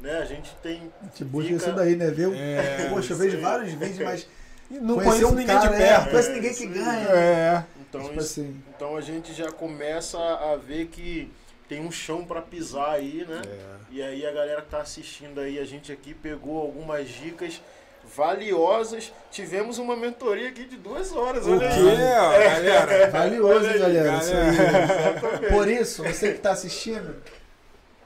né? 0.00 0.18
A 0.18 0.24
gente 0.24 0.54
tem. 0.62 0.90
A 1.00 1.04
gente 1.06 1.24
busca 1.24 1.48
Fica- 1.50 1.64
isso 1.66 1.72
daí, 1.76 1.96
né? 1.96 2.10
Viu? 2.10 2.32
É, 2.34 2.88
Poxa, 2.92 3.12
eu 3.12 3.16
vejo 3.18 3.36
aí. 3.36 3.42
vários 3.42 3.72
vídeos, 3.72 3.98
mas 4.00 4.26
Não 4.70 4.94
conheço 4.96 5.26
um 5.28 5.30
ninguém 5.30 5.46
cara, 5.46 5.68
de 5.68 5.74
é, 5.74 5.78
perto. 5.78 6.04
não 6.04 6.10
conhece 6.10 6.30
É, 6.30 6.34
ninguém 6.34 6.50
isso 6.50 6.60
que 6.60 6.66
ganha. 6.68 7.08
É. 7.10 7.64
Então, 7.80 8.00
Tipo 8.02 8.12
isso- 8.20 8.40
assim, 8.40 8.62
então 8.74 8.96
a 8.96 9.00
gente 9.02 9.32
já 9.34 9.52
começa 9.52 10.18
a 10.18 10.56
ver 10.56 10.86
que 10.86 11.30
tem 11.68 11.80
um 11.80 11.90
chão 11.90 12.24
para 12.24 12.42
pisar 12.42 12.90
aí, 12.90 13.24
né? 13.28 13.42
É. 13.46 13.74
E 13.90 14.02
aí 14.02 14.26
a 14.26 14.32
galera 14.32 14.62
que 14.62 14.68
tá 14.70 14.80
assistindo 14.80 15.40
aí, 15.40 15.58
a 15.58 15.64
gente 15.64 15.90
aqui 15.92 16.12
pegou 16.14 16.60
algumas 16.60 17.08
dicas 17.08 17.60
valiosas. 18.16 19.12
Tivemos 19.30 19.78
uma 19.78 19.96
mentoria 19.96 20.48
aqui 20.48 20.64
de 20.64 20.76
duas 20.76 21.12
horas, 21.12 21.46
O 21.46 21.52
olha 21.52 21.68
aí. 21.68 21.74
quê, 21.74 22.02
ó, 22.18 22.30
galera? 22.30 23.10
valioso, 23.10 23.66
aí, 23.68 23.78
galera. 23.78 24.16
Isso 24.18 24.32
aí. 24.32 24.48
Exatamente. 24.48 25.52
Por 25.52 25.68
isso, 25.68 26.02
você 26.04 26.30
que 26.32 26.36
está 26.36 26.52
assistindo, 26.52 27.16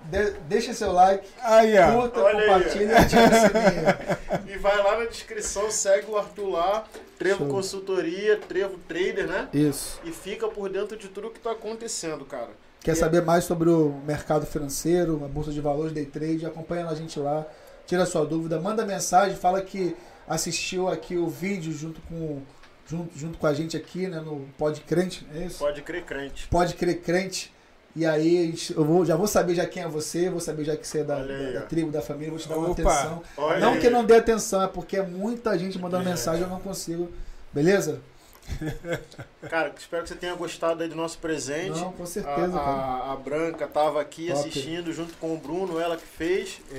de- 0.02 0.30
deixa 0.48 0.72
seu 0.72 0.92
like, 0.92 1.26
Aí, 1.42 1.72
curta, 1.92 2.20
Olha 2.20 2.38
aí, 2.38 2.46
compartilha 2.46 2.92
e 2.92 2.96
ativa 2.96 3.22
o 3.22 3.28
sininho. 3.28 4.18
E 4.54 4.56
vai 4.58 4.76
lá 4.78 4.98
na 4.98 5.04
descrição, 5.06 5.70
segue 5.70 6.10
o 6.10 6.16
Arthur 6.16 6.48
lá, 6.50 6.84
Trevo 7.18 7.38
Show. 7.44 7.48
Consultoria, 7.48 8.36
Trevo 8.36 8.78
Trader, 8.88 9.26
né? 9.26 9.48
Isso. 9.52 10.00
E 10.04 10.10
fica 10.12 10.48
por 10.48 10.68
dentro 10.70 10.96
de 10.96 11.08
tudo 11.08 11.30
que 11.30 11.40
tá 11.40 11.52
acontecendo, 11.52 12.24
cara. 12.24 12.50
Quer 12.88 12.92
E- 12.92 12.96
saber 12.96 13.20
mais 13.22 13.44
sobre 13.44 13.68
o 13.68 14.00
mercado 14.06 14.46
financeiro, 14.46 15.22
a 15.22 15.28
bolsa 15.28 15.52
de 15.52 15.60
valores, 15.60 15.92
day 15.92 16.06
trade? 16.06 16.46
Acompanha 16.46 16.86
a 16.86 16.94
gente 16.94 17.20
lá, 17.20 17.44
tira 17.86 18.06
sua 18.06 18.24
dúvida, 18.24 18.58
manda 18.58 18.82
mensagem, 18.86 19.36
fala 19.36 19.60
que 19.60 19.94
assistiu 20.26 20.88
aqui 20.88 21.18
o 21.18 21.28
vídeo 21.28 21.70
junto 21.70 22.00
com, 22.08 22.40
junto, 22.86 23.10
junto 23.18 23.36
com 23.36 23.46
a 23.46 23.52
gente 23.52 23.76
aqui, 23.76 24.06
né, 24.06 24.20
no 24.20 24.46
Pode 24.56 24.80
Crente, 24.80 25.26
é 25.34 25.44
isso? 25.44 25.58
Pode 25.58 25.82
crer 25.82 26.02
crente. 26.06 26.48
Pode 26.48 26.72
Crer 26.76 27.02
Crente. 27.02 27.52
E 27.94 28.06
aí 28.06 28.54
eu 28.74 28.82
vou, 28.82 29.04
já 29.04 29.16
vou 29.16 29.26
saber 29.26 29.54
já 29.54 29.66
quem 29.66 29.82
é 29.82 29.88
você, 29.88 30.30
vou 30.30 30.40
saber 30.40 30.64
já 30.64 30.74
que 30.74 30.86
você 30.88 31.00
é 31.00 31.04
da, 31.04 31.22
da- 31.22 31.50
da 31.50 31.60
tribo, 31.66 31.90
da 31.90 32.00
família, 32.00 32.30
vou 32.30 32.38
te 32.38 32.48
dar 32.48 32.56
uma 32.56 32.70
Opa. 32.70 32.80
atenção. 32.90 33.22
Olha 33.36 33.58
não 33.60 33.72
aí. 33.74 33.80
que 33.80 33.90
não 33.90 34.02
dê 34.02 34.16
atenção, 34.16 34.62
é 34.62 34.66
porque 34.66 34.96
é 34.96 35.02
muita 35.02 35.58
gente 35.58 35.78
mandando 35.78 36.06
É. 36.08 36.10
mensagem, 36.12 36.40
eu 36.42 36.48
não 36.48 36.60
consigo. 36.60 37.10
Beleza? 37.52 38.00
Cara, 39.48 39.72
espero 39.76 40.02
que 40.02 40.08
você 40.08 40.14
tenha 40.14 40.34
gostado 40.34 40.82
aí 40.82 40.88
do 40.88 40.96
nosso 40.96 41.18
presente. 41.18 41.78
Não, 41.78 41.92
com 41.92 42.02
A, 42.02 42.06
certeza, 42.06 42.52
cara. 42.52 42.60
a, 42.60 43.12
a 43.12 43.16
Branca 43.16 43.64
estava 43.64 44.00
aqui 44.00 44.28
Top. 44.28 44.38
assistindo 44.40 44.92
junto 44.92 45.14
com 45.18 45.34
o 45.34 45.38
Bruno, 45.38 45.78
ela 45.78 45.96
que 45.96 46.06
fez. 46.06 46.60
É. 46.72 46.76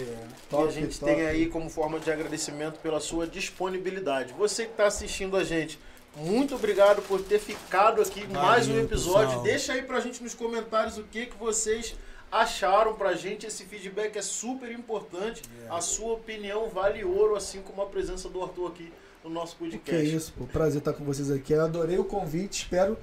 e 0.51 0.55
a 0.55 0.71
gente 0.71 0.99
top. 0.99 1.11
tem 1.11 1.25
aí 1.25 1.47
como 1.47 1.69
forma 1.69 1.99
de 1.99 2.11
agradecimento 2.11 2.79
pela 2.79 2.99
sua 2.99 3.25
disponibilidade. 3.25 4.33
Você 4.33 4.65
que 4.65 4.71
está 4.71 4.87
assistindo 4.87 5.37
a 5.37 5.43
gente, 5.43 5.79
Muito 6.15 6.55
obrigado 6.55 7.01
por 7.03 7.21
ter 7.21 7.39
ficado 7.39 8.01
aqui 8.01 8.21
Valeu, 8.25 8.41
mais 8.41 8.67
um 8.67 8.79
episódio. 8.79 9.27
Pessoal. 9.27 9.43
Deixa 9.43 9.73
aí 9.73 9.81
pra 9.83 9.99
gente 9.99 10.21
nos 10.23 10.33
comentários 10.33 10.97
o 10.97 11.03
que, 11.03 11.27
que 11.27 11.37
vocês 11.37 11.95
acharam 12.31 12.93
pra 12.95 13.13
gente. 13.13 13.45
Esse 13.45 13.63
feedback 13.63 14.17
é 14.17 14.21
super 14.21 14.71
importante. 14.71 15.43
Yeah. 15.55 15.77
A 15.77 15.81
sua 15.81 16.13
opinião 16.13 16.67
vale 16.69 17.03
ouro, 17.05 17.35
assim 17.35 17.61
como 17.61 17.81
a 17.81 17.85
presença 17.85 18.27
do 18.27 18.41
Arthur 18.41 18.67
aqui 18.67 18.91
no 19.23 19.29
nosso 19.29 19.55
podcast. 19.55 19.89
Que 19.89 19.95
é 19.95 20.03
isso, 20.03 20.33
pô. 20.37 20.45
Prazer 20.45 20.79
estar 20.79 20.93
com 20.93 21.03
vocês 21.03 21.29
aqui. 21.31 21.53
Eu 21.53 21.63
adorei 21.63 21.97
o 21.97 22.03
convite, 22.03 22.63
espero 22.63 22.97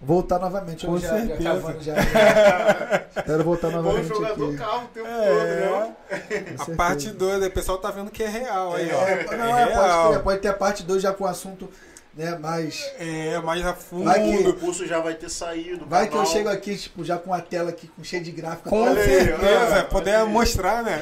voltar 0.00 0.38
novamente. 0.38 0.84
Com 0.84 0.98
já, 0.98 1.08
certeza. 1.08 1.42
Já, 1.42 1.60
já, 1.60 2.02
já, 2.02 3.06
Espero 3.16 3.44
voltar 3.44 3.70
novamente. 3.70 4.08
Bom 4.08 4.14
jogador 4.14 4.48
aqui. 4.48 4.58
calmo 4.58 4.84
o 4.84 4.88
tempo 4.88 5.06
é, 5.06 5.28
todo, 5.28 5.44
né? 5.44 6.56
A 6.58 6.76
parte 6.76 7.10
2, 7.10 7.46
o 7.46 7.50
pessoal 7.50 7.78
tá 7.78 7.90
vendo 7.90 8.10
que 8.10 8.22
é 8.22 8.28
real 8.28 8.74
aí, 8.74 8.90
é, 8.90 8.94
ó. 8.94 9.36
Não, 9.36 9.58
é, 9.58 9.62
é 9.62 9.64
real. 9.66 10.08
Pode, 10.10 10.22
pode 10.24 10.40
ter 10.40 10.48
a 10.48 10.54
parte 10.54 10.82
2 10.82 11.00
já 11.02 11.12
com 11.12 11.24
o 11.24 11.26
assunto 11.26 11.70
né, 12.14 12.38
mais... 12.38 12.90
É, 12.98 13.38
mais 13.40 13.64
a 13.64 13.74
fundo. 13.74 14.04
Vai 14.04 14.22
que, 14.22 14.48
o 14.48 14.54
curso 14.54 14.86
já 14.86 15.00
vai 15.00 15.14
ter 15.14 15.30
saído. 15.30 15.86
Vai 15.86 16.08
canal. 16.08 16.24
que 16.24 16.28
eu 16.28 16.32
chego 16.32 16.48
aqui, 16.48 16.76
tipo, 16.76 17.04
já 17.04 17.18
com 17.18 17.32
a 17.32 17.40
tela 17.40 17.70
aqui, 17.70 17.88
com 17.88 18.04
cheio 18.04 18.22
de 18.22 18.30
gráfico. 18.30 18.68
Com 18.68 18.94
certeza, 18.94 19.76
é, 19.76 19.82
poder 19.82 20.24
mostrar, 20.24 20.82
né? 20.82 21.00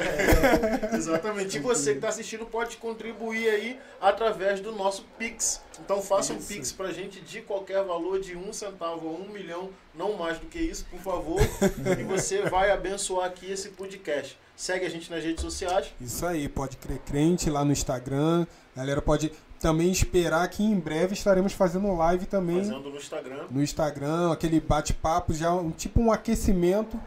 É, 0.91 0.95
exatamente. 0.95 1.57
E 1.57 1.59
você 1.59 1.91
que 1.91 1.97
está 1.97 2.09
assistindo 2.09 2.45
pode 2.45 2.77
contribuir 2.77 3.49
aí 3.49 3.79
através 3.99 4.59
do 4.59 4.71
nosso 4.71 5.05
Pix. 5.17 5.61
Então 5.83 6.01
faça 6.01 6.33
um 6.33 6.41
Pix 6.41 6.71
pra 6.71 6.91
gente 6.91 7.21
de 7.21 7.41
qualquer 7.41 7.83
valor, 7.83 8.19
de 8.19 8.35
um 8.35 8.53
centavo 8.53 9.07
ou 9.07 9.21
um 9.21 9.29
milhão, 9.29 9.69
não 9.93 10.13
mais 10.13 10.37
do 10.39 10.45
que 10.45 10.59
isso, 10.59 10.85
por 10.89 10.99
favor. 10.99 11.41
e 11.99 12.03
você 12.03 12.43
vai 12.43 12.71
abençoar 12.71 13.27
aqui 13.27 13.51
esse 13.51 13.69
podcast. 13.69 14.37
Segue 14.55 14.85
a 14.85 14.89
gente 14.89 15.09
nas 15.09 15.23
redes 15.23 15.41
sociais. 15.41 15.87
Isso 15.99 16.25
aí, 16.25 16.47
pode 16.47 16.77
crer 16.77 16.99
crente 16.99 17.49
lá 17.49 17.65
no 17.65 17.71
Instagram. 17.71 18.45
A 18.75 18.79
galera 18.79 19.01
pode 19.01 19.31
também 19.61 19.91
esperar 19.91 20.47
que 20.49 20.63
em 20.63 20.79
breve 20.79 21.13
estaremos 21.13 21.53
fazendo 21.53 21.95
live 21.95 22.25
também. 22.25 22.57
Fazendo 22.57 22.89
no 22.89 22.97
Instagram. 22.97 23.45
No 23.49 23.63
Instagram, 23.63 24.31
aquele 24.31 24.59
bate-papo, 24.59 25.33
já 25.33 25.53
um, 25.53 25.69
tipo 25.69 26.01
um 26.01 26.11
aquecimento 26.11 26.99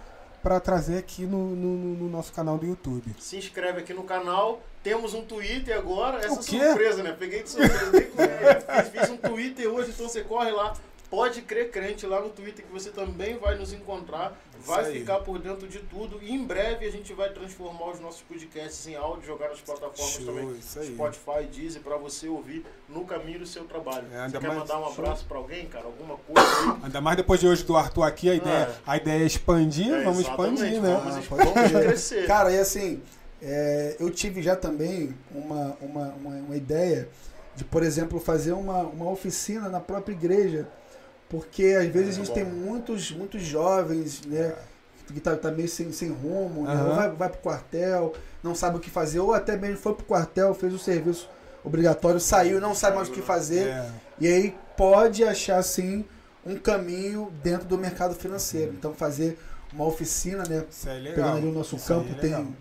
para 0.42 0.60
trazer 0.60 0.98
aqui 0.98 1.22
no, 1.22 1.56
no, 1.56 1.76
no, 1.96 2.08
nosso 2.08 2.32
canal 2.32 2.56
do 2.56 2.66
YouTube. 2.66 3.14
Se 3.18 3.36
inscreve 3.36 3.80
aqui 3.80 3.92
no 3.92 4.04
canal. 4.04 4.62
Temos 4.82 5.14
um 5.14 5.24
Twitter 5.24 5.76
agora. 5.76 6.18
Essa 6.18 6.42
surpresa, 6.42 7.02
né? 7.02 7.16
Peguei 7.18 7.42
de 7.42 7.50
surpresa. 7.50 7.90
fiz, 7.90 9.00
fiz 9.00 9.10
um 9.10 9.16
Twitter 9.16 9.66
hoje, 9.68 9.90
então 9.90 10.06
você 10.06 10.22
corre 10.22 10.50
lá. 10.50 10.74
Pode 11.14 11.42
crer 11.42 11.70
crente 11.70 12.06
lá 12.06 12.20
no 12.20 12.30
Twitter 12.30 12.64
que 12.64 12.72
você 12.72 12.90
também 12.90 13.38
vai 13.38 13.56
nos 13.56 13.72
encontrar 13.72 14.36
vai 14.66 14.84
ficar 14.92 15.18
por 15.20 15.38
dentro 15.38 15.68
de 15.68 15.78
tudo. 15.80 16.18
E 16.22 16.32
em 16.32 16.44
breve 16.44 16.86
a 16.86 16.90
gente 16.90 17.12
vai 17.12 17.30
transformar 17.30 17.90
os 17.90 18.00
nossos 18.00 18.22
podcasts 18.22 18.86
em 18.86 18.96
áudio, 18.96 19.26
jogar 19.26 19.48
nas 19.48 19.60
plataformas 19.60 20.14
Show, 20.14 20.26
também, 20.26 20.60
Spotify, 20.60 21.46
Deezer, 21.52 21.82
para 21.82 21.96
você 21.96 22.28
ouvir 22.28 22.64
no 22.88 23.04
caminho 23.04 23.40
do 23.40 23.46
seu 23.46 23.64
trabalho. 23.64 24.06
É, 24.12 24.28
você 24.28 24.38
quer 24.38 24.48
mais... 24.48 24.60
mandar 24.60 24.80
um 24.80 24.86
abraço 24.86 25.24
para 25.26 25.36
alguém, 25.36 25.66
cara? 25.66 25.84
Alguma 25.84 26.16
coisa 26.16 26.72
aí? 26.72 26.78
Ainda 26.84 27.00
mais 27.00 27.16
depois 27.16 27.40
de 27.40 27.46
hoje 27.46 27.64
do 27.64 27.76
Arthur 27.76 28.02
aqui, 28.02 28.30
a 28.30 28.34
ideia, 28.34 28.64
é. 28.64 28.74
a 28.86 28.96
ideia 28.96 29.22
é 29.22 29.26
expandir, 29.26 29.92
é, 29.92 30.02
vamos 30.02 30.20
expandir, 30.20 30.80
né? 30.80 31.00
Vamos, 31.04 31.16
ah, 31.16 31.52
vamos 31.52 31.72
crescer. 31.72 32.26
Cara, 32.26 32.50
e 32.50 32.58
assim, 32.58 33.02
é, 33.42 33.96
eu 34.00 34.10
tive 34.10 34.42
já 34.42 34.56
também 34.56 35.14
uma, 35.30 35.76
uma, 35.80 36.06
uma, 36.14 36.30
uma 36.36 36.56
ideia 36.56 37.08
de, 37.54 37.64
por 37.64 37.82
exemplo, 37.82 38.18
fazer 38.18 38.52
uma, 38.52 38.82
uma 38.82 39.10
oficina 39.10 39.68
na 39.68 39.80
própria 39.80 40.12
igreja 40.12 40.66
porque 41.28 41.76
às 41.78 41.86
vezes 41.88 42.08
é, 42.08 42.10
a 42.10 42.14
gente 42.14 42.28
bom. 42.28 42.34
tem 42.34 42.44
muitos, 42.44 43.10
muitos 43.12 43.42
jovens, 43.42 44.22
né? 44.26 44.54
Que 45.06 45.20
tá, 45.20 45.36
tá 45.36 45.50
meio 45.50 45.68
sem, 45.68 45.92
sem 45.92 46.08
rumo, 46.10 46.60
uhum. 46.60 46.64
né? 46.64 46.82
ou 46.82 46.94
vai, 46.94 47.10
vai 47.10 47.28
pro 47.28 47.40
quartel, 47.40 48.14
não 48.42 48.54
sabe 48.54 48.78
o 48.78 48.80
que 48.80 48.88
fazer, 48.88 49.20
ou 49.20 49.34
até 49.34 49.56
mesmo 49.56 49.76
foi 49.76 49.94
pro 49.94 50.04
quartel, 50.06 50.54
fez 50.54 50.72
o 50.72 50.78
serviço 50.78 51.28
obrigatório, 51.62 52.18
saiu, 52.18 52.60
não 52.60 52.74
sabe 52.74 52.96
mais 52.96 53.08
o 53.08 53.12
que 53.12 53.20
fazer. 53.20 53.68
É. 53.68 53.90
E 54.20 54.26
aí 54.26 54.54
pode 54.76 55.22
achar 55.22 55.58
assim 55.58 56.04
um 56.46 56.56
caminho 56.56 57.32
dentro 57.42 57.66
do 57.66 57.76
mercado 57.76 58.14
financeiro. 58.14 58.70
Uhum. 58.70 58.76
Então 58.78 58.94
fazer 58.94 59.38
uma 59.72 59.84
oficina, 59.84 60.44
né? 60.48 60.64
Isso 60.70 60.88
é 60.88 60.94
legal. 60.94 61.14
Pegando 61.14 61.36
ali 61.36 61.46
o 61.48 61.52
nosso 61.52 61.76
Isso 61.76 61.86
campo, 61.86 62.08
é 62.12 62.20
tem 62.20 62.54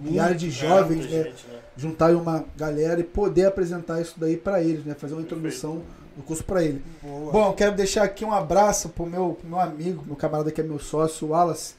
milhares 0.00 0.40
de 0.40 0.50
jovens, 0.50 1.10
né? 1.10 1.24
Gente, 1.24 1.46
né? 1.46 1.58
Juntar 1.76 2.14
uma 2.14 2.44
galera 2.56 3.00
e 3.00 3.04
poder 3.04 3.46
apresentar 3.46 4.00
isso 4.00 4.14
daí 4.18 4.36
para 4.36 4.62
eles, 4.62 4.84
né? 4.84 4.94
Fazer 4.94 5.14
uma 5.14 5.22
introdução. 5.22 5.82
Do 6.18 6.24
curso 6.24 6.42
para 6.42 6.64
ele. 6.64 6.82
Boa. 7.00 7.30
Bom, 7.30 7.52
quero 7.52 7.76
deixar 7.76 8.02
aqui 8.02 8.24
um 8.24 8.32
abraço 8.32 8.88
pro 8.88 9.06
meu, 9.06 9.38
pro 9.38 9.48
meu 9.48 9.60
amigo, 9.60 10.02
meu 10.04 10.16
camarada 10.16 10.50
que 10.50 10.60
é 10.60 10.64
meu 10.64 10.80
sócio, 10.80 11.28
o 11.28 11.30
Wallace. 11.30 11.74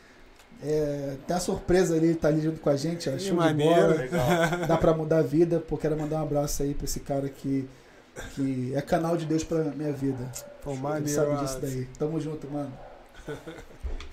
É, 0.63 1.17
tem 1.27 1.35
a 1.35 1.41
surpresa 1.41 1.93
ali, 1.93 2.07
ele 2.07 2.15
tá 2.15 2.29
ali 2.29 2.39
junto 2.39 2.61
com 2.61 2.69
a 2.69 2.75
gente, 2.77 3.09
ó, 3.09 3.19
show 3.19 3.35
maneiro, 3.35 3.97
de 3.99 4.07
bola. 4.07 4.35
Legal. 4.45 4.57
Dá 4.65 4.77
para 4.77 4.93
mudar 4.93 5.17
a 5.17 5.21
vida, 5.21 5.59
pô, 5.59 5.75
quero 5.75 5.97
mandar 5.97 6.19
um 6.19 6.21
abraço 6.21 6.63
aí 6.63 6.73
para 6.73 6.85
esse 6.85 7.01
cara 7.01 7.27
que, 7.27 7.67
que 8.33 8.73
é 8.73 8.81
canal 8.81 9.17
de 9.17 9.25
Deus 9.25 9.43
para 9.43 9.61
minha 9.65 9.91
vida. 9.91 10.31
Pô, 10.63 10.73
maneiro, 10.73 11.09
sabe 11.09 11.35
disso 11.43 11.59
daí. 11.59 11.85
Tamo 11.97 12.17
junto, 12.21 12.49
mano. 12.49 12.71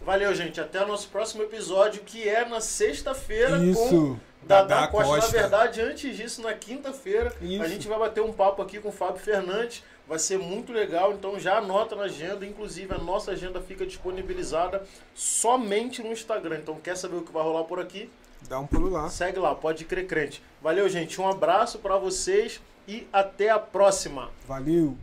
Valeu, 0.04 0.34
gente. 0.34 0.60
Até 0.60 0.82
o 0.82 0.88
nosso 0.88 1.08
próximo 1.08 1.44
episódio, 1.44 2.02
que 2.02 2.28
é 2.28 2.44
na 2.44 2.60
sexta-feira 2.60 3.60
com 3.74 4.16
Dadá 4.42 4.88
Costa. 4.88 5.14
Costa. 5.14 5.36
Na 5.36 5.42
verdade, 5.42 5.80
antes 5.80 6.16
disso, 6.16 6.42
na 6.42 6.52
quinta-feira, 6.52 7.32
a 7.60 7.68
gente 7.68 7.86
vai 7.86 7.98
bater 7.98 8.22
um 8.22 8.32
papo 8.32 8.60
aqui 8.60 8.80
com 8.80 8.88
o 8.88 8.92
Fábio 8.92 9.20
Fernandes 9.20 9.84
Vai 10.06 10.18
ser 10.20 10.38
muito 10.38 10.72
legal, 10.72 11.12
então 11.12 11.38
já 11.38 11.58
anota 11.58 11.96
na 11.96 12.04
agenda. 12.04 12.46
Inclusive, 12.46 12.94
a 12.94 12.98
nossa 12.98 13.32
agenda 13.32 13.60
fica 13.60 13.84
disponibilizada 13.84 14.84
somente 15.14 16.02
no 16.02 16.12
Instagram. 16.12 16.58
Então, 16.58 16.76
quer 16.76 16.96
saber 16.96 17.16
o 17.16 17.22
que 17.22 17.32
vai 17.32 17.42
rolar 17.42 17.64
por 17.64 17.80
aqui? 17.80 18.08
Dá 18.48 18.60
um 18.60 18.66
pulo 18.66 18.88
lá. 18.88 19.08
Segue 19.08 19.38
lá, 19.38 19.54
pode 19.54 19.84
crer 19.84 20.06
crente. 20.06 20.42
Valeu, 20.62 20.88
gente. 20.88 21.20
Um 21.20 21.28
abraço 21.28 21.78
para 21.80 21.96
vocês 21.96 22.60
e 22.86 23.06
até 23.12 23.50
a 23.50 23.58
próxima. 23.58 24.30
Valeu. 24.46 24.96